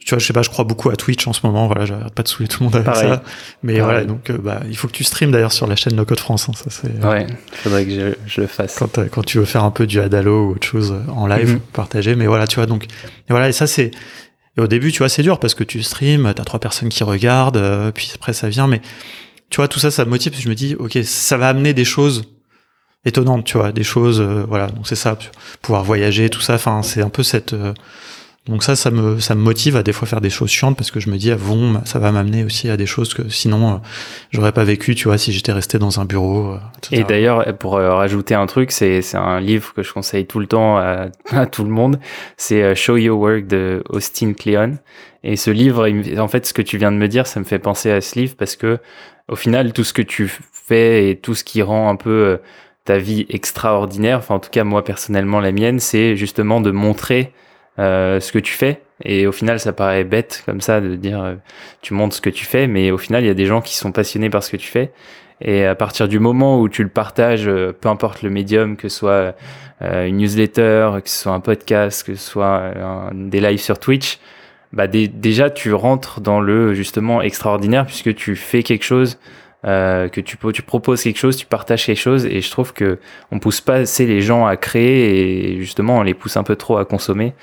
tu 0.00 0.10
vois, 0.10 0.18
je 0.18 0.26
sais 0.26 0.32
pas, 0.32 0.42
je 0.42 0.48
crois 0.48 0.64
beaucoup 0.64 0.88
à 0.88 0.96
Twitch 0.96 1.26
en 1.26 1.32
ce 1.32 1.44
moment. 1.44 1.66
Voilà, 1.66 1.84
j'arrête 1.84 2.14
pas 2.14 2.22
de 2.22 2.28
saouler 2.28 2.48
tout 2.48 2.62
le 2.62 2.70
monde 2.70 2.76
avec 2.76 2.94
ça. 2.94 3.22
Mais 3.62 3.80
voilà, 3.80 4.04
donc, 4.04 4.30
euh, 4.30 4.38
bah, 4.38 4.60
il 4.68 4.76
faut 4.76 4.86
que 4.88 4.92
tu 4.92 5.04
streames 5.04 5.32
d'ailleurs 5.32 5.52
sur 5.52 5.66
la 5.66 5.76
chaîne 5.76 5.96
No 5.96 6.04
Code 6.04 6.20
France. 6.20 6.48
Hein, 6.48 6.52
ça, 6.54 6.70
c'est. 6.70 7.04
Ouais, 7.04 7.26
faudrait 7.52 7.84
que 7.84 7.90
je, 7.90 8.14
je 8.26 8.40
le 8.40 8.46
fasse. 8.46 8.76
Quand, 8.78 9.00
quand 9.10 9.22
tu 9.22 9.38
veux 9.38 9.44
faire 9.44 9.64
un 9.64 9.70
peu 9.70 9.86
du 9.86 10.00
Adalo 10.00 10.46
ou 10.46 10.50
autre 10.52 10.66
chose 10.66 10.94
en 11.08 11.26
live, 11.26 11.56
mm-hmm. 11.56 11.72
partager. 11.72 12.14
Mais 12.14 12.26
voilà, 12.26 12.46
tu 12.46 12.56
vois, 12.56 12.66
donc, 12.66 12.84
et 12.84 12.88
voilà, 13.30 13.48
et 13.48 13.52
ça, 13.52 13.66
c'est, 13.66 13.90
et 14.56 14.60
au 14.60 14.66
début, 14.66 14.92
tu 14.92 14.98
vois, 14.98 15.08
c'est 15.08 15.22
dur 15.22 15.38
parce 15.38 15.54
que 15.54 15.64
tu 15.64 15.82
stream, 15.82 16.32
t'as 16.34 16.44
trois 16.44 16.60
personnes 16.60 16.88
qui 16.88 17.04
regardent, 17.04 17.56
euh, 17.56 17.90
puis 17.90 18.12
après 18.14 18.32
ça 18.32 18.48
vient, 18.48 18.66
mais 18.66 18.82
tu 19.50 19.56
vois, 19.56 19.68
tout 19.68 19.80
ça, 19.80 19.90
ça 19.90 20.04
me 20.04 20.10
motive 20.10 20.32
parce 20.32 20.42
que 20.42 20.44
je 20.44 20.50
me 20.50 20.54
dis, 20.54 20.74
ok, 20.78 20.98
ça 21.04 21.36
va 21.36 21.48
amener 21.48 21.74
des 21.74 21.84
choses 21.84 22.24
étonnantes, 23.04 23.44
tu 23.44 23.58
vois, 23.58 23.72
des 23.72 23.84
choses, 23.84 24.20
voilà. 24.20 24.68
Donc 24.68 24.86
c'est 24.86 24.96
ça, 24.96 25.18
pouvoir 25.60 25.84
voyager, 25.84 26.30
tout 26.30 26.40
ça. 26.40 26.54
Enfin, 26.54 26.82
c'est 26.82 27.02
un 27.02 27.08
peu 27.10 27.22
cette 27.22 27.54
donc 28.46 28.64
ça, 28.64 28.74
ça 28.74 28.90
me, 28.90 29.34
motive 29.36 29.76
à 29.76 29.84
des 29.84 29.92
fois 29.92 30.08
faire 30.08 30.20
des 30.20 30.30
choses 30.30 30.50
chiantes 30.50 30.76
parce 30.76 30.90
que 30.90 30.98
je 30.98 31.08
me 31.10 31.16
dis, 31.16 31.30
ah, 31.30 31.36
bon, 31.36 31.80
ça 31.84 32.00
va 32.00 32.10
m'amener 32.10 32.42
aussi 32.42 32.68
à 32.68 32.76
des 32.76 32.86
choses 32.86 33.14
que 33.14 33.28
sinon, 33.28 33.74
euh, 33.74 33.76
j'aurais 34.32 34.50
pas 34.50 34.64
vécu, 34.64 34.96
tu 34.96 35.06
vois, 35.06 35.16
si 35.16 35.32
j'étais 35.32 35.52
resté 35.52 35.78
dans 35.78 36.00
un 36.00 36.04
bureau. 36.04 36.54
Euh, 36.54 36.58
Et 36.90 37.04
d'ailleurs, 37.04 37.56
pour 37.58 37.76
euh, 37.76 37.94
rajouter 37.94 38.34
un 38.34 38.46
truc, 38.46 38.72
c'est, 38.72 39.00
un 39.14 39.38
livre 39.38 39.72
que 39.74 39.84
je 39.84 39.92
conseille 39.92 40.26
tout 40.26 40.40
le 40.40 40.48
temps 40.48 40.76
à, 40.76 41.06
à 41.30 41.46
tout 41.46 41.62
le 41.62 41.70
monde. 41.70 42.00
C'est 42.36 42.74
Show 42.74 42.96
Your 42.96 43.16
Work 43.20 43.46
de 43.46 43.84
Austin 43.88 44.32
Kleon. 44.32 44.78
Et 45.22 45.36
ce 45.36 45.52
livre, 45.52 45.88
en 46.18 46.28
fait, 46.28 46.44
ce 46.44 46.52
que 46.52 46.62
tu 46.62 46.78
viens 46.78 46.90
de 46.90 46.96
me 46.96 47.06
dire, 47.06 47.28
ça 47.28 47.38
me 47.38 47.44
fait 47.44 47.60
penser 47.60 47.92
à 47.92 48.00
ce 48.00 48.18
livre 48.18 48.34
parce 48.36 48.56
que, 48.56 48.78
au 49.28 49.36
final, 49.36 49.72
tout 49.72 49.84
ce 49.84 49.92
que 49.92 50.02
tu 50.02 50.28
fais 50.50 51.10
et 51.10 51.16
tout 51.16 51.36
ce 51.36 51.44
qui 51.44 51.62
rend 51.62 51.88
un 51.88 51.94
peu 51.94 52.40
ta 52.84 52.98
vie 52.98 53.24
extraordinaire, 53.28 54.18
enfin, 54.18 54.34
en 54.34 54.40
tout 54.40 54.50
cas, 54.50 54.64
moi, 54.64 54.82
personnellement, 54.82 55.38
la 55.38 55.52
mienne, 55.52 55.78
c'est 55.78 56.16
justement 56.16 56.60
de 56.60 56.72
montrer 56.72 57.32
euh, 57.78 58.20
ce 58.20 58.32
que 58.32 58.38
tu 58.38 58.52
fais. 58.52 58.82
Et 59.04 59.26
au 59.26 59.32
final, 59.32 59.58
ça 59.58 59.72
paraît 59.72 60.04
bête 60.04 60.42
comme 60.44 60.60
ça 60.60 60.80
de 60.80 60.94
dire 60.94 61.22
euh, 61.22 61.34
tu 61.80 61.94
montres 61.94 62.14
ce 62.14 62.20
que 62.20 62.30
tu 62.30 62.44
fais, 62.44 62.66
mais 62.66 62.90
au 62.90 62.98
final, 62.98 63.24
il 63.24 63.26
y 63.26 63.30
a 63.30 63.34
des 63.34 63.46
gens 63.46 63.60
qui 63.60 63.76
sont 63.76 63.92
passionnés 63.92 64.30
par 64.30 64.42
ce 64.42 64.50
que 64.50 64.56
tu 64.56 64.68
fais. 64.68 64.92
Et 65.40 65.64
à 65.64 65.74
partir 65.74 66.06
du 66.06 66.18
moment 66.18 66.60
où 66.60 66.68
tu 66.68 66.82
le 66.82 66.88
partages, 66.88 67.48
euh, 67.48 67.72
peu 67.72 67.88
importe 67.88 68.22
le 68.22 68.30
médium, 68.30 68.76
que 68.76 68.88
ce 68.88 68.98
soit 68.98 69.34
une 69.80 70.18
newsletter, 70.18 70.90
que 71.02 71.10
ce 71.10 71.22
soit 71.22 71.32
un 71.32 71.40
podcast, 71.40 72.06
que 72.06 72.14
ce 72.14 72.30
soit 72.30 72.72
des 73.12 73.40
lives 73.40 73.58
sur 73.58 73.80
Twitch, 73.80 74.20
bah 74.72 74.86
déjà 74.86 75.50
tu 75.50 75.74
rentres 75.74 76.20
dans 76.20 76.40
le 76.40 76.72
justement 76.72 77.20
extraordinaire 77.20 77.84
puisque 77.84 78.14
tu 78.14 78.36
fais 78.36 78.62
quelque 78.62 78.84
chose, 78.84 79.18
que 79.64 80.20
tu, 80.20 80.36
tu 80.52 80.62
proposes 80.62 81.02
quelque 81.02 81.18
chose, 81.18 81.36
tu 81.36 81.46
partages 81.46 81.86
quelque 81.86 82.00
chose, 82.00 82.26
et 82.26 82.40
je 82.40 82.50
trouve 82.50 82.72
que 82.72 82.98
on 83.30 83.38
pousse 83.38 83.60
pas 83.60 83.76
assez 83.76 84.06
les 84.06 84.20
gens 84.20 84.46
à 84.46 84.56
créer 84.56 85.52
et 85.52 85.56
justement 85.58 85.98
on 85.98 86.02
les 86.02 86.14
pousse 86.14 86.36
un 86.36 86.42
peu 86.42 86.56
trop 86.56 86.78
à 86.78 86.84
consommer. 86.84 87.34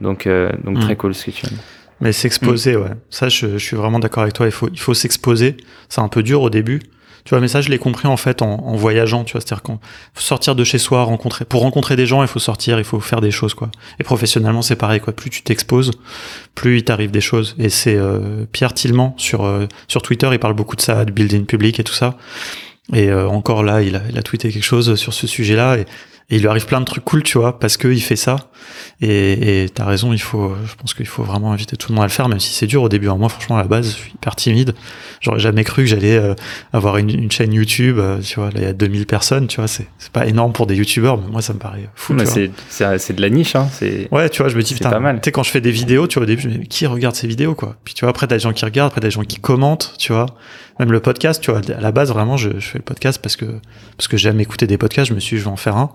Donc, 0.00 0.26
euh, 0.26 0.50
donc 0.64 0.78
très 0.80 0.94
mm. 0.94 0.96
cool 0.96 1.14
ce 1.14 1.26
que 1.26 1.30
tu 1.30 1.46
dis. 1.46 1.56
Mais 2.00 2.12
s'exposer, 2.12 2.76
mm. 2.76 2.82
ouais. 2.82 2.90
Ça, 3.10 3.28
je, 3.28 3.52
je, 3.52 3.64
suis 3.64 3.76
vraiment 3.76 3.98
d'accord 3.98 4.22
avec 4.22 4.34
toi. 4.34 4.46
Il 4.46 4.52
faut, 4.52 4.68
il 4.70 4.78
faut 4.78 4.94
s'exposer. 4.94 5.56
C'est 5.88 6.00
un 6.00 6.08
peu 6.08 6.22
dur 6.22 6.42
au 6.42 6.50
début. 6.50 6.80
Tu 7.26 7.30
vois, 7.30 7.40
mais 7.40 7.48
ça, 7.48 7.60
je 7.60 7.68
l'ai 7.68 7.78
compris 7.78 8.08
en 8.08 8.16
fait 8.16 8.40
en, 8.40 8.76
voyageant. 8.76 9.24
Tu 9.24 9.32
vois, 9.32 9.40
c'est-à-dire 9.40 9.62
qu'on 9.62 9.78
faut 10.14 10.22
sortir 10.22 10.54
de 10.54 10.64
chez 10.64 10.78
soi, 10.78 11.02
rencontrer. 11.02 11.44
Pour 11.44 11.60
rencontrer 11.60 11.96
des 11.96 12.06
gens, 12.06 12.22
il 12.22 12.28
faut 12.28 12.38
sortir, 12.38 12.78
il 12.78 12.84
faut 12.84 13.00
faire 13.00 13.20
des 13.20 13.30
choses, 13.30 13.52
quoi. 13.52 13.70
Et 14.00 14.04
professionnellement, 14.04 14.62
c'est 14.62 14.76
pareil, 14.76 15.00
quoi. 15.00 15.12
Plus 15.12 15.28
tu 15.28 15.42
t'exposes, 15.42 15.90
plus 16.54 16.78
il 16.78 16.84
t'arrive 16.84 17.10
des 17.10 17.20
choses. 17.20 17.54
Et 17.58 17.68
c'est 17.68 17.96
euh, 17.96 18.46
Pierre 18.52 18.72
Tillman 18.72 19.14
sur 19.18 19.44
euh, 19.44 19.66
sur 19.88 20.02
Twitter, 20.02 20.28
il 20.32 20.38
parle 20.38 20.54
beaucoup 20.54 20.76
de 20.76 20.80
ça, 20.80 21.04
de 21.04 21.10
building 21.10 21.44
public 21.44 21.78
et 21.80 21.84
tout 21.84 21.94
ça. 21.94 22.16
Et 22.94 23.12
encore 23.12 23.64
là, 23.64 23.82
il 23.82 23.96
a, 23.96 24.02
il 24.08 24.16
a 24.16 24.22
tweeté 24.22 24.52
quelque 24.52 24.62
chose 24.62 24.94
sur 24.94 25.12
ce 25.12 25.26
sujet-là. 25.26 25.78
Et 25.78 25.86
et 26.28 26.36
il 26.36 26.42
lui 26.42 26.48
arrive 26.48 26.66
plein 26.66 26.80
de 26.80 26.84
trucs 26.84 27.04
cool, 27.04 27.22
tu 27.22 27.38
vois, 27.38 27.60
parce 27.60 27.76
qu'il 27.76 28.02
fait 28.02 28.16
ça. 28.16 28.36
Et 29.00 29.68
t'as 29.72 29.84
raison, 29.84 30.12
il 30.12 30.20
faut, 30.20 30.56
je 30.66 30.74
pense 30.74 30.92
qu'il 30.92 31.06
faut 31.06 31.22
vraiment 31.22 31.52
inviter 31.52 31.76
tout 31.76 31.90
le 31.90 31.94
monde 31.94 32.02
à 32.02 32.06
le 32.08 32.12
faire, 32.12 32.28
même 32.28 32.40
si 32.40 32.52
c'est 32.52 32.66
dur 32.66 32.82
au 32.82 32.88
début. 32.88 33.06
moi, 33.06 33.28
franchement, 33.28 33.58
à 33.58 33.62
la 33.62 33.68
base, 33.68 33.86
je 33.90 33.96
suis 33.96 34.12
hyper 34.12 34.34
timide. 34.34 34.74
J'aurais 35.20 35.38
jamais 35.38 35.62
cru 35.62 35.84
que 35.84 35.88
j'allais 35.88 36.16
euh, 36.16 36.34
avoir 36.72 36.96
une, 36.96 37.10
une, 37.10 37.30
chaîne 37.30 37.52
YouTube. 37.52 38.00
Euh, 38.00 38.18
tu 38.20 38.40
vois, 38.40 38.46
là, 38.46 38.56
il 38.56 38.62
y 38.62 38.66
a 38.66 38.72
2000 38.72 39.06
personnes, 39.06 39.46
tu 39.46 39.58
vois, 39.58 39.68
c'est 39.68 39.86
pas 40.12 40.26
énorme 40.26 40.52
pour 40.52 40.66
des 40.66 40.74
YouTubeurs, 40.74 41.16
mais 41.16 41.30
moi, 41.30 41.42
ça 41.42 41.52
me 41.52 41.60
paraît 41.60 41.88
fou. 41.94 42.12
Mais 42.12 42.26
c'est 42.26 43.12
de 43.12 43.22
la 43.22 43.30
niche, 43.30 43.54
hein. 43.54 43.68
Ouais, 44.10 44.28
tu 44.28 44.42
vois, 44.42 44.48
je 44.48 44.56
me 44.56 44.62
dis, 44.62 44.74
putain, 44.74 44.90
pas 44.90 44.98
mal. 44.98 45.20
Tu 45.20 45.26
sais, 45.26 45.32
quand 45.32 45.44
je 45.44 45.50
fais 45.50 45.60
des 45.60 45.70
vidéos, 45.70 46.08
tu 46.08 46.14
vois, 46.14 46.24
au 46.24 46.26
début, 46.26 46.42
je 46.42 46.48
me 46.48 46.54
dis, 46.54 46.66
qui 46.66 46.86
regarde 46.86 47.14
ces 47.14 47.28
vidéos, 47.28 47.54
quoi? 47.54 47.76
Puis 47.84 47.94
tu 47.94 48.00
vois, 48.00 48.10
après, 48.10 48.26
t'as 48.26 48.34
des 48.34 48.40
gens 48.40 48.52
qui 48.52 48.64
regardent, 48.64 48.88
après, 48.88 49.00
t'as 49.00 49.08
des 49.08 49.12
gens 49.12 49.22
qui 49.22 49.38
commentent, 49.38 49.94
tu 49.96 50.12
vois. 50.12 50.26
Même 50.80 50.90
le 50.90 50.98
podcast, 50.98 51.40
tu 51.40 51.52
vois, 51.52 51.60
à 51.60 51.80
la 51.80 51.92
base, 51.92 52.10
vraiment, 52.10 52.36
je, 52.36 52.58
je 52.58 52.66
fais 52.66 52.78
le 52.78 52.84
podcast 52.84 53.20
parce 53.22 53.36
que, 53.36 53.46
parce 53.96 54.08
que 54.08 54.16
j'aime 54.16 54.40
écouter 54.40 54.66
des 54.66 54.76
podcasts, 54.76 55.10
je 55.10 55.14
me 55.14 55.20
suis 55.20 55.36
dit, 55.36 55.40
je 55.40 55.44
vais 55.44 55.52
en 55.52 55.56
faire 55.56 55.76
un. 55.76 55.90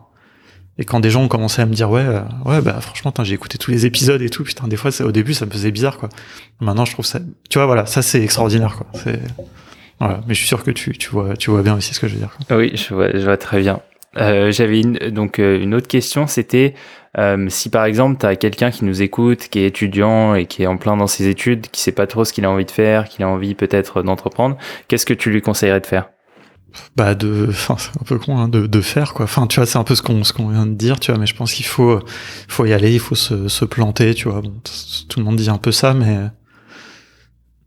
Et 0.77 0.85
quand 0.85 0.99
des 0.99 1.09
gens 1.09 1.23
ont 1.23 1.27
commencé 1.27 1.61
à 1.61 1.65
me 1.65 1.73
dire 1.73 1.89
ouais, 1.89 2.05
euh, 2.05 2.21
ouais, 2.45 2.61
bah 2.61 2.79
franchement, 2.81 3.13
j'ai 3.23 3.35
écouté 3.35 3.57
tous 3.57 3.71
les 3.71 3.85
épisodes 3.85 4.21
et 4.21 4.29
tout, 4.29 4.43
putain, 4.43 4.67
des 4.67 4.77
fois, 4.77 4.89
au 5.01 5.11
début, 5.11 5.33
ça 5.33 5.45
me 5.45 5.51
faisait 5.51 5.71
bizarre, 5.71 5.97
quoi. 5.97 6.09
Maintenant, 6.59 6.85
je 6.85 6.93
trouve 6.93 7.05
ça, 7.05 7.19
tu 7.49 7.57
vois, 7.57 7.65
voilà, 7.65 7.85
ça 7.85 8.01
c'est 8.01 8.23
extraordinaire, 8.23 8.77
quoi. 8.77 8.87
C'est, 8.93 9.19
voilà. 9.99 10.21
Mais 10.27 10.33
je 10.33 10.39
suis 10.39 10.47
sûr 10.47 10.63
que 10.63 10.71
tu, 10.71 10.97
tu 10.97 11.09
vois, 11.09 11.35
tu 11.35 11.51
vois 11.51 11.61
bien 11.61 11.75
aussi 11.75 11.93
ce 11.93 11.99
que 11.99 12.07
je 12.07 12.13
veux 12.13 12.19
dire. 12.19 12.37
Oui, 12.49 12.71
je 12.75 12.93
vois, 12.93 13.11
je 13.11 13.23
vois 13.23 13.37
très 13.37 13.59
bien. 13.59 13.81
Euh, 14.17 14.51
J'avais 14.51 14.81
une, 14.81 14.97
donc 14.97 15.39
euh, 15.39 15.61
une 15.61 15.73
autre 15.73 15.87
question, 15.87 16.27
c'était 16.27 16.73
euh, 17.17 17.47
si 17.49 17.69
par 17.69 17.85
exemple 17.85 18.17
tu 18.19 18.25
as 18.25 18.35
quelqu'un 18.35 18.69
qui 18.71 18.83
nous 18.83 19.01
écoute, 19.01 19.47
qui 19.49 19.59
est 19.59 19.67
étudiant 19.67 20.35
et 20.35 20.47
qui 20.47 20.63
est 20.63 20.67
en 20.67 20.77
plein 20.77 20.97
dans 20.97 21.07
ses 21.07 21.27
études, 21.27 21.67
qui 21.67 21.81
sait 21.81 21.93
pas 21.93 22.07
trop 22.07 22.25
ce 22.25 22.33
qu'il 22.33 22.43
a 22.43 22.49
envie 22.49 22.65
de 22.65 22.71
faire, 22.71 23.07
qui 23.07 23.23
a 23.23 23.27
envie 23.27 23.55
peut-être 23.55 24.01
d'entreprendre, 24.01 24.57
qu'est-ce 24.87 25.05
que 25.05 25.13
tu 25.13 25.29
lui 25.29 25.41
conseillerais 25.41 25.79
de 25.79 25.85
faire? 25.85 26.09
Bah 26.95 27.15
de 27.15 27.47
enfin 27.49 27.75
c'est 27.77 27.91
un 27.99 28.03
peu 28.03 28.17
con 28.19 28.37
hein, 28.37 28.47
de, 28.47 28.67
de 28.67 28.81
faire 28.81 29.13
quoi. 29.13 29.25
Enfin 29.25 29.47
tu 29.47 29.57
vois 29.57 29.65
c'est 29.65 29.77
un 29.77 29.83
peu 29.83 29.95
ce 29.95 30.01
qu'on 30.01 30.23
ce 30.23 30.33
qu'on 30.33 30.49
vient 30.49 30.65
de 30.65 30.73
dire 30.73 30.99
tu 30.99 31.11
vois 31.11 31.19
mais 31.19 31.27
je 31.27 31.35
pense 31.35 31.53
qu'il 31.53 31.65
faut 31.65 31.99
faut 32.47 32.65
y 32.65 32.73
aller 32.73 32.93
il 32.93 32.99
faut 32.99 33.15
se, 33.15 33.47
se 33.47 33.65
planter 33.65 34.13
tu 34.13 34.29
vois. 34.29 34.41
Bon, 34.41 34.53
tout 35.09 35.19
le 35.19 35.25
monde 35.25 35.35
dit 35.35 35.49
un 35.49 35.57
peu 35.57 35.71
ça 35.71 35.93
mais 35.93 36.17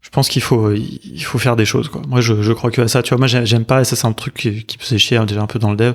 je 0.01 0.11
pense 0.11 0.29
qu'il 0.29 0.43
faut 0.43 0.73
il 0.73 1.25
faut 1.25 1.39
faire 1.39 1.57
des 1.57 1.65
choses 1.65 1.89
quoi. 1.89 2.03
Moi 2.09 2.21
je, 2.21 2.43
je 2.43 2.53
crois 2.53 2.71
que 2.71 2.81
à 2.83 2.89
ça 2.89 3.03
tu 3.03 3.11
vois 3.11 3.19
moi 3.19 3.27
j'aime 3.27 3.65
pas 3.65 3.81
et 3.81 3.85
ça 3.85 3.97
c'est 3.97 4.07
un 4.07 4.13
truc 4.13 4.35
qui, 4.35 4.65
qui 4.65 4.79
faisait 4.79 4.99
chier 4.99 5.17
hein, 5.17 5.27
déjà 5.27 5.43
un 5.43 5.47
peu 5.47 5.59
dans 5.59 5.71
le 5.71 5.77
dev 5.77 5.95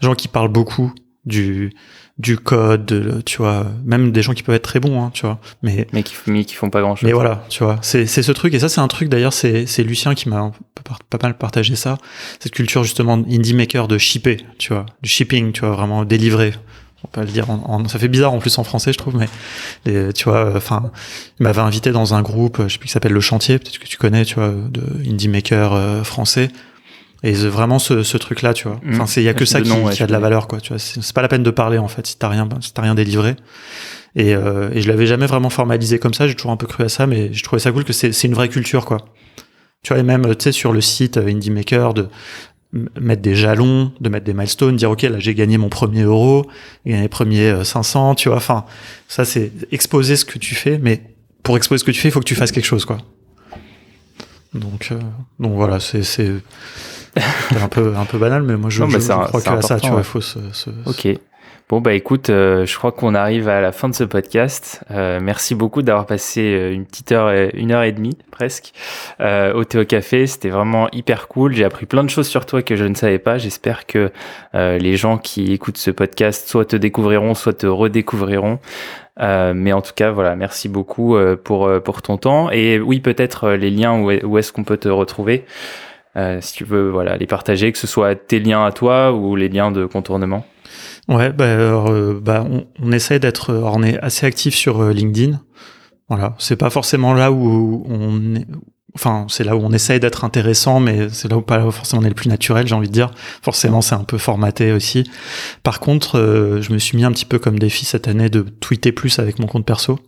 gens 0.00 0.14
qui 0.14 0.28
parlent 0.28 0.52
beaucoup 0.52 0.92
du 1.24 1.72
du 2.20 2.36
code, 2.36 3.22
tu 3.24 3.38
vois, 3.38 3.66
même 3.84 4.12
des 4.12 4.22
gens 4.22 4.34
qui 4.34 4.42
peuvent 4.42 4.54
être 4.54 4.62
très 4.62 4.78
bons, 4.78 5.02
hein, 5.02 5.10
tu 5.14 5.22
vois, 5.22 5.38
mais 5.62 5.86
mais 5.92 6.02
qui, 6.02 6.14
mais 6.26 6.44
qui 6.44 6.54
font 6.54 6.68
pas 6.68 6.82
grand 6.82 6.94
chose. 6.94 7.06
Mais 7.06 7.12
voilà, 7.12 7.44
tu 7.48 7.64
vois, 7.64 7.78
c'est 7.80 8.06
c'est 8.06 8.22
ce 8.22 8.32
truc 8.32 8.52
et 8.52 8.58
ça 8.58 8.68
c'est 8.68 8.80
un 8.80 8.88
truc 8.88 9.08
d'ailleurs 9.08 9.32
c'est 9.32 9.66
c'est 9.66 9.82
Lucien 9.82 10.14
qui 10.14 10.28
m'a 10.28 10.52
pas 11.08 11.18
mal 11.22 11.36
partagé 11.38 11.76
ça, 11.76 11.96
cette 12.38 12.52
culture 12.52 12.84
justement 12.84 13.14
indie 13.14 13.54
maker 13.54 13.88
de 13.88 13.96
shipper, 13.96 14.36
tu 14.58 14.74
vois, 14.74 14.86
du 15.02 15.08
shipping, 15.08 15.52
tu 15.52 15.60
vois, 15.62 15.70
vraiment 15.70 16.04
délivrer. 16.04 16.52
On 17.02 17.08
peut 17.08 17.22
le 17.22 17.28
dire, 17.28 17.48
en, 17.48 17.88
ça 17.88 17.98
fait 17.98 18.08
bizarre 18.08 18.34
en 18.34 18.40
plus 18.40 18.58
en 18.58 18.64
français, 18.64 18.92
je 18.92 18.98
trouve, 18.98 19.16
mais 19.16 20.12
tu 20.12 20.24
vois, 20.24 20.52
enfin, 20.54 20.90
il 21.38 21.44
m'avait 21.44 21.62
invité 21.62 21.92
dans 21.92 22.12
un 22.12 22.20
groupe, 22.20 22.58
je 22.66 22.74
sais 22.74 22.78
plus 22.78 22.88
qui 22.88 22.92
s'appelle 22.92 23.12
Le 23.12 23.22
Chantier, 23.22 23.58
peut-être 23.58 23.78
que 23.78 23.86
tu 23.86 23.96
connais, 23.96 24.26
tu 24.26 24.34
vois, 24.34 24.50
de 24.50 24.82
indie 25.08 25.28
maker 25.28 25.72
euh, 25.72 26.04
français 26.04 26.50
et 27.22 27.32
vraiment 27.32 27.78
ce, 27.78 28.02
ce 28.02 28.16
truc 28.16 28.42
là 28.42 28.54
tu 28.54 28.66
vois. 28.68 28.80
Enfin 28.88 29.06
c'est 29.06 29.20
il 29.20 29.24
y 29.24 29.28
a 29.28 29.34
que 29.34 29.44
ça 29.44 29.60
qui, 29.60 29.70
qui 29.92 30.02
a 30.02 30.06
de 30.06 30.12
la 30.12 30.18
valeur 30.18 30.48
quoi 30.48 30.60
tu 30.60 30.70
vois. 30.72 30.78
C'est 30.78 31.12
pas 31.12 31.22
la 31.22 31.28
peine 31.28 31.42
de 31.42 31.50
parler 31.50 31.78
en 31.78 31.88
fait 31.88 32.06
si 32.06 32.18
t'as 32.18 32.28
rien 32.28 32.48
si 32.60 32.72
t'as 32.72 32.82
rien 32.82 32.94
délivré. 32.94 33.36
Et, 34.16 34.34
euh, 34.34 34.70
et 34.72 34.80
je 34.80 34.88
l'avais 34.88 35.06
jamais 35.06 35.26
vraiment 35.26 35.50
formalisé 35.50 35.98
comme 35.98 36.14
ça. 36.14 36.26
J'ai 36.26 36.34
toujours 36.34 36.50
un 36.50 36.56
peu 36.56 36.66
cru 36.66 36.82
à 36.82 36.88
ça 36.88 37.06
mais 37.06 37.32
je 37.32 37.42
trouvais 37.42 37.60
ça 37.60 37.72
cool 37.72 37.84
que 37.84 37.92
c'est 37.92 38.12
c'est 38.12 38.26
une 38.26 38.34
vraie 38.34 38.48
culture 38.48 38.86
quoi. 38.86 38.98
Tu 39.82 39.92
vois 39.92 40.00
et 40.00 40.02
même 40.02 40.34
tu 40.34 40.44
sais 40.44 40.52
sur 40.52 40.72
le 40.72 40.80
site 40.80 41.18
euh, 41.18 41.28
Indie 41.28 41.50
Maker 41.50 41.94
de 41.94 42.08
mettre 43.00 43.20
des 43.20 43.34
jalons 43.34 43.92
de 44.00 44.08
mettre 44.08 44.24
des 44.24 44.32
milestones 44.32 44.76
dire 44.76 44.90
ok 44.90 45.02
là 45.02 45.18
j'ai 45.18 45.34
gagné 45.34 45.58
mon 45.58 45.68
premier 45.68 46.02
euro 46.02 46.46
j'ai 46.86 46.92
gagné 46.92 47.02
les 47.02 47.08
premiers 47.08 47.64
500 47.64 48.14
tu 48.14 48.28
vois. 48.30 48.38
Enfin 48.38 48.64
ça 49.08 49.26
c'est 49.26 49.52
exposer 49.72 50.16
ce 50.16 50.24
que 50.24 50.38
tu 50.38 50.54
fais 50.54 50.78
mais 50.78 51.02
pour 51.42 51.56
exposer 51.58 51.80
ce 51.80 51.84
que 51.84 51.90
tu 51.90 52.00
fais 52.00 52.08
il 52.08 52.12
faut 52.12 52.20
que 52.20 52.24
tu 52.24 52.34
fasses 52.34 52.52
quelque 52.52 52.64
chose 52.64 52.86
quoi. 52.86 52.98
Donc 54.54 54.88
euh, 54.90 54.98
donc 55.38 55.54
voilà 55.54 55.78
c'est 55.78 56.02
c'est 56.02 56.30
un 57.62 57.68
peu, 57.68 57.94
un 57.96 58.04
peu 58.04 58.18
banal, 58.18 58.42
mais 58.42 58.56
moi 58.56 58.70
je, 58.70 58.84
je, 58.84 58.98
crois 59.26 59.40
que 59.40 59.62
ça, 59.62 59.78
tu 59.80 59.88
vois, 59.90 60.00
il 60.00 60.04
faut 60.04 60.20
se, 60.20 60.38
se, 60.52 60.70
Ok. 60.86 61.08
Bon 61.70 61.80
bah 61.80 61.94
écoute, 61.94 62.30
euh, 62.30 62.66
je 62.66 62.76
crois 62.76 62.90
qu'on 62.90 63.14
arrive 63.14 63.48
à 63.48 63.60
la 63.60 63.70
fin 63.70 63.88
de 63.88 63.94
ce 63.94 64.02
podcast. 64.02 64.82
Euh, 64.90 65.20
merci 65.22 65.54
beaucoup 65.54 65.82
d'avoir 65.82 66.04
passé 66.04 66.40
euh, 66.40 66.72
une 66.72 66.84
petite 66.84 67.12
heure, 67.12 67.30
une 67.54 67.70
heure 67.70 67.84
et 67.84 67.92
demie 67.92 68.18
presque 68.32 68.72
euh, 69.20 69.54
au 69.54 69.62
Théo 69.62 69.84
Café. 69.84 70.26
C'était 70.26 70.48
vraiment 70.48 70.88
hyper 70.90 71.28
cool. 71.28 71.54
J'ai 71.54 71.62
appris 71.62 71.86
plein 71.86 72.02
de 72.02 72.10
choses 72.10 72.26
sur 72.26 72.44
toi 72.44 72.62
que 72.62 72.74
je 72.74 72.82
ne 72.82 72.96
savais 72.96 73.20
pas. 73.20 73.38
J'espère 73.38 73.86
que 73.86 74.10
les 74.52 74.96
gens 74.96 75.16
qui 75.16 75.52
écoutent 75.52 75.78
ce 75.78 75.92
podcast 75.92 76.48
soit 76.48 76.64
te 76.64 76.74
découvriront, 76.74 77.34
soit 77.34 77.52
te 77.52 77.68
redécouvriront. 77.68 78.58
mais 79.20 79.72
en 79.72 79.80
tout 79.80 79.92
cas, 79.94 80.10
voilà, 80.10 80.34
merci 80.34 80.68
beaucoup 80.68 81.16
pour 81.44 81.70
pour 81.84 82.02
ton 82.02 82.16
temps. 82.16 82.50
Et 82.50 82.80
oui, 82.80 82.98
peut-être 82.98 83.50
les 83.50 83.70
liens 83.70 83.94
où, 83.96 84.10
où 84.10 84.38
est-ce 84.38 84.52
qu'on 84.52 84.64
peut 84.64 84.76
te 84.76 84.88
retrouver. 84.88 85.44
Euh, 86.16 86.38
si 86.40 86.54
tu 86.54 86.64
veux 86.64 86.90
voilà, 86.90 87.16
les 87.16 87.26
partager, 87.26 87.70
que 87.70 87.78
ce 87.78 87.86
soit 87.86 88.14
tes 88.16 88.40
liens 88.40 88.64
à 88.64 88.72
toi 88.72 89.12
ou 89.12 89.36
les 89.36 89.48
liens 89.48 89.70
de 89.70 89.86
contournement. 89.86 90.44
Ouais, 91.08 91.32
bah, 91.32 91.44
euh, 91.44 92.18
bah 92.20 92.44
on, 92.48 92.66
on, 92.82 92.92
essaie 92.92 93.18
d'être, 93.18 93.52
on 93.52 93.82
est 93.82 93.98
assez 94.00 94.26
actif 94.26 94.54
sur 94.54 94.82
euh, 94.82 94.92
LinkedIn. 94.92 95.40
Voilà, 96.08 96.34
c'est 96.38 96.56
pas 96.56 96.70
forcément 96.70 97.14
là 97.14 97.30
où 97.30 97.84
on 97.88 98.34
est, 98.34 98.46
enfin 98.96 99.26
c'est 99.28 99.44
là 99.44 99.54
où 99.54 99.60
on 99.60 99.70
essaye 99.70 100.00
d'être 100.00 100.24
intéressant, 100.24 100.80
mais 100.80 101.08
c'est 101.10 101.28
là 101.28 101.36
où 101.36 101.42
pas 101.42 101.70
forcément 101.70 102.02
on 102.02 102.04
est 102.04 102.08
le 102.08 102.16
plus 102.16 102.28
naturel, 102.28 102.66
j'ai 102.66 102.74
envie 102.74 102.88
de 102.88 102.92
dire. 102.92 103.12
Forcément, 103.42 103.80
c'est 103.80 103.94
un 103.94 104.02
peu 104.02 104.18
formaté 104.18 104.72
aussi. 104.72 105.08
Par 105.62 105.78
contre, 105.78 106.18
je 106.60 106.72
me 106.72 106.78
suis 106.78 106.96
mis 106.96 107.04
un 107.04 107.12
petit 107.12 107.24
peu 107.24 107.38
comme 107.38 107.60
défi 107.60 107.84
cette 107.84 108.08
année 108.08 108.28
de 108.28 108.40
tweeter 108.40 108.90
plus 108.90 109.20
avec 109.20 109.38
mon 109.38 109.46
compte 109.46 109.64
perso 109.64 110.00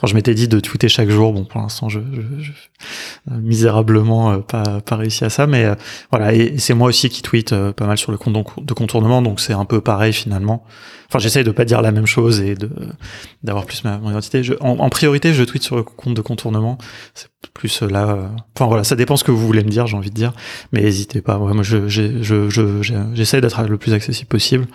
Enfin, 0.00 0.06
je 0.06 0.14
m'étais 0.14 0.34
dit 0.34 0.48
de 0.48 0.58
tweeter 0.60 0.88
chaque 0.88 1.10
jour. 1.10 1.34
Bon, 1.34 1.44
pour 1.44 1.60
l'instant, 1.60 1.90
je, 1.90 2.00
je, 2.00 2.42
je 2.42 2.52
misérablement 3.34 4.40
pas 4.40 4.80
pas 4.80 4.96
réussi 4.96 5.24
à 5.24 5.30
ça, 5.30 5.46
mais 5.46 5.66
voilà. 6.10 6.32
Et, 6.32 6.56
c'est 6.56 6.72
moi 6.72 6.88
aussi 6.88 7.10
qui 7.10 7.20
tweet 7.20 7.54
pas 7.72 7.86
mal 7.86 7.98
sur 7.98 8.10
le 8.10 8.16
compte 8.18 8.64
de 8.64 8.72
contournement, 8.72 9.20
donc 9.20 9.40
c'est 9.40 9.52
un 9.52 9.66
peu 9.66 9.80
pareil 9.80 10.12
finalement. 10.12 10.64
Enfin, 11.10 11.18
j'essaye 11.18 11.42
de 11.42 11.50
pas 11.50 11.64
dire 11.64 11.82
la 11.82 11.90
même 11.90 12.06
chose 12.06 12.40
et 12.40 12.54
de 12.54 12.70
d'avoir 13.42 13.66
plus 13.66 13.82
ma 13.82 13.98
mon 13.98 14.10
identité. 14.10 14.44
Je, 14.44 14.54
en, 14.60 14.88
priorité, 14.88 15.34
je 15.34 15.42
tweete 15.42 15.64
sur 15.64 15.74
le 15.74 15.82
compte 15.82 16.14
de 16.14 16.22
contournement. 16.22 16.78
C'est 17.14 17.28
plus 17.52 17.82
là. 17.82 18.30
Enfin 18.54 18.66
voilà, 18.66 18.84
ça 18.84 18.94
dépend 18.94 19.16
ce 19.16 19.24
que 19.24 19.32
vous 19.32 19.44
voulez 19.44 19.64
me 19.64 19.68
dire, 19.68 19.88
j'ai 19.88 19.96
envie 19.96 20.10
de 20.10 20.14
dire. 20.14 20.32
Mais 20.72 20.82
n'hésitez 20.82 21.20
pas. 21.20 21.38
moi, 21.38 21.62
je 21.62 21.88
j'essaie 21.88 23.40
d'être 23.40 23.62
le 23.64 23.76
plus 23.76 23.92
accessible 23.92 24.28
possible. 24.28 24.66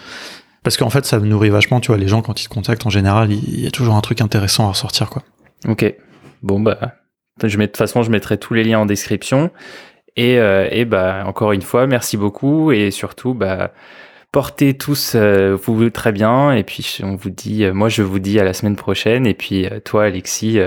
Parce 0.65 0.77
qu'en 0.77 0.89
fait, 0.89 1.05
ça 1.05 1.19
me 1.19 1.27
nourrit 1.27 1.51
vachement, 1.51 1.79
tu 1.79 1.89
vois, 1.89 1.97
les 1.97 2.07
gens, 2.07 2.23
quand 2.23 2.41
ils 2.41 2.49
te 2.49 2.53
contactent, 2.53 2.87
en 2.87 2.89
général, 2.89 3.31
il 3.31 3.61
y 3.61 3.67
a 3.67 3.71
toujours 3.71 3.93
un 3.93 4.01
truc 4.01 4.19
intéressant 4.19 4.65
à 4.65 4.69
ressortir, 4.69 5.11
quoi. 5.11 5.21
Ok. 5.67 5.93
Bon, 6.41 6.59
bah, 6.59 6.95
je 7.43 7.55
de 7.55 7.65
toute 7.67 7.77
façon, 7.77 8.01
je 8.01 8.09
mettrai 8.09 8.39
tous 8.39 8.55
les 8.55 8.63
liens 8.63 8.79
en 8.79 8.87
description. 8.87 9.51
Et, 10.15 10.39
euh, 10.39 10.67
et 10.71 10.85
bah, 10.85 11.23
encore 11.27 11.51
une 11.51 11.61
fois, 11.61 11.85
merci 11.85 12.17
beaucoup. 12.17 12.71
Et 12.71 12.89
surtout, 12.89 13.35
bah, 13.35 13.73
portez 14.35 14.73
tous 14.73 15.13
euh, 15.15 15.57
vous 15.63 15.89
très 15.89 16.11
bien. 16.11 16.51
Et 16.51 16.63
puis 16.63 16.99
on 17.03 17.15
vous 17.15 17.29
dit 17.29 17.63
euh, 17.63 17.73
moi 17.73 17.87
je 17.87 18.01
vous 18.01 18.19
dis 18.19 18.37
à 18.37 18.43
la 18.43 18.51
semaine 18.51 18.75
prochaine. 18.75 19.25
Et 19.25 19.33
puis 19.33 19.65
euh, 19.65 19.79
toi 19.81 20.03
Alexis 20.03 20.59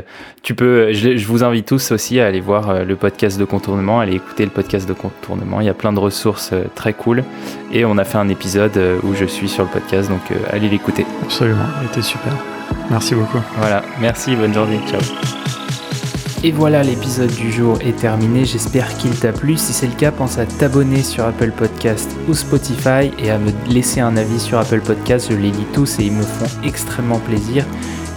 tu 0.42 0.54
peux 0.54 0.94
je, 0.94 1.26
vous 1.26 1.44
invite 1.44 1.66
tous 1.66 1.92
aussi 1.92 2.18
à 2.18 2.24
aller 2.24 2.40
voir 2.40 2.82
le 2.82 2.96
podcast 2.96 3.38
de 3.38 3.44
contournement 3.44 4.00
aller 4.00 4.14
écouter 4.14 4.44
le 4.46 4.50
podcast 4.50 4.88
de 4.88 4.94
contournement. 4.94 5.60
Il 5.60 5.66
y 5.66 5.68
a 5.68 5.74
plein 5.74 5.92
de 5.92 5.98
ressources 5.98 6.54
très 6.76 6.94
cool. 6.94 7.24
Et 7.70 7.84
on 7.84 7.98
a 7.98 8.04
fait 8.04 8.16
un 8.16 8.30
épisode 8.30 8.80
où 9.02 9.14
je 9.14 9.26
suis 9.26 9.50
sur 9.50 9.64
le 9.64 9.70
podcast. 9.70 10.08
Donc 10.08 10.22
allez 10.50 10.70
l'écouter. 10.70 11.04
Absolument. 11.22 11.66
Il 11.82 11.88
était 11.88 12.00
super. 12.00 12.32
Merci 12.90 13.14
beaucoup. 13.14 13.42
Voilà. 13.58 13.82
Merci. 14.00 14.34
Bonne 14.34 14.54
journée. 14.54 14.80
Ciao 14.88 15.00
et 16.44 16.52
voilà, 16.52 16.82
l'épisode 16.84 17.32
du 17.34 17.50
jour 17.50 17.78
est 17.80 17.96
terminé. 17.96 18.44
J'espère 18.44 18.96
qu'il 18.96 19.18
t'a 19.18 19.32
plu. 19.32 19.56
Si 19.56 19.72
c'est 19.72 19.86
le 19.86 19.94
cas, 19.94 20.12
pense 20.12 20.38
à 20.38 20.46
t'abonner 20.46 21.02
sur 21.02 21.24
Apple 21.24 21.50
Podcast 21.50 22.16
ou 22.28 22.34
Spotify 22.34 23.10
et 23.18 23.30
à 23.30 23.38
me 23.38 23.50
laisser 23.68 24.00
un 24.00 24.16
avis 24.16 24.38
sur 24.38 24.58
Apple 24.58 24.80
Podcast. 24.80 25.28
Je 25.30 25.36
les 25.36 25.50
lis 25.50 25.66
tous 25.72 25.98
et 25.98 26.04
ils 26.04 26.12
me 26.12 26.22
font 26.22 26.46
extrêmement 26.64 27.18
plaisir. 27.18 27.64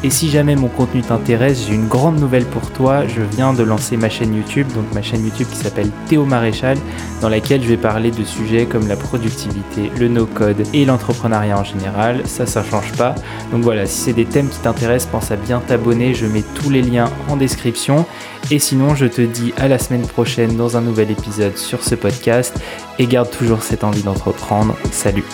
Et 0.04 0.10
si 0.10 0.32
jamais 0.32 0.56
mon 0.56 0.68
contenu 0.68 1.02
t'intéresse, 1.02 1.66
j'ai 1.68 1.76
une 1.76 1.88
grande 1.88 2.20
nouvelle 2.20 2.46
pour 2.46 2.72
toi. 2.72 3.06
Je 3.06 3.22
viens 3.22 3.54
de 3.54 3.62
lancer 3.62 3.98
ma 3.98 4.10
chaîne 4.10 4.34
YouTube, 4.34 4.68
donc 4.74 4.86
ma 4.96 5.04
chaîne 5.04 5.24
YouTube 5.24 5.46
qui 5.52 5.58
s'appelle 5.58 5.92
Théo 6.08 6.26
Maréchal, 6.26 6.78
dans 7.22 7.30
laquelle 7.30 7.62
je 7.62 7.68
vais 7.68 7.78
parler 7.78 8.10
de 8.10 8.24
sujets 8.24 8.66
comme 8.66 8.88
la 8.88 8.96
productivité, 8.96 9.92
le 10.00 10.08
no-code 10.08 10.64
et 10.74 10.86
l'entrepreneuriat 10.86 11.60
en 11.60 11.64
général. 11.64 12.22
Ça, 12.26 12.48
ça 12.48 12.64
change 12.64 12.92
pas. 12.94 13.14
Donc 13.52 13.62
voilà, 13.62 13.86
si 13.86 14.00
c'est 14.02 14.14
des 14.14 14.26
thèmes 14.26 14.50
qui 14.50 14.58
t'intéressent, 14.60 15.12
pense 15.12 15.30
à 15.30 15.36
bien 15.36 15.60
t'abonner. 15.60 16.16
Je 16.16 16.26
mets 16.26 16.44
tous 16.56 16.72
les 16.72 16.82
liens 16.82 17.12
en 17.30 17.38
description. 17.38 18.08
Et 18.50 18.58
sinon, 18.58 18.96
je 18.96 19.06
te 19.06 19.22
dis 19.22 19.54
à 19.58 19.68
la 19.68 19.78
semaine 19.78 20.08
prochaine 20.08 20.58
dans 20.58 20.78
un 20.78 20.82
nouvel 20.82 21.12
épisode 21.12 21.58
sur 21.58 21.84
ce 21.84 21.94
podcast. 21.94 22.60
Et 22.98 23.06
garde 23.06 23.30
toujours 23.30 23.62
cette 23.62 23.84
envie 23.84 24.02
d'entreprendre. 24.02 24.76
Salut 24.92 25.26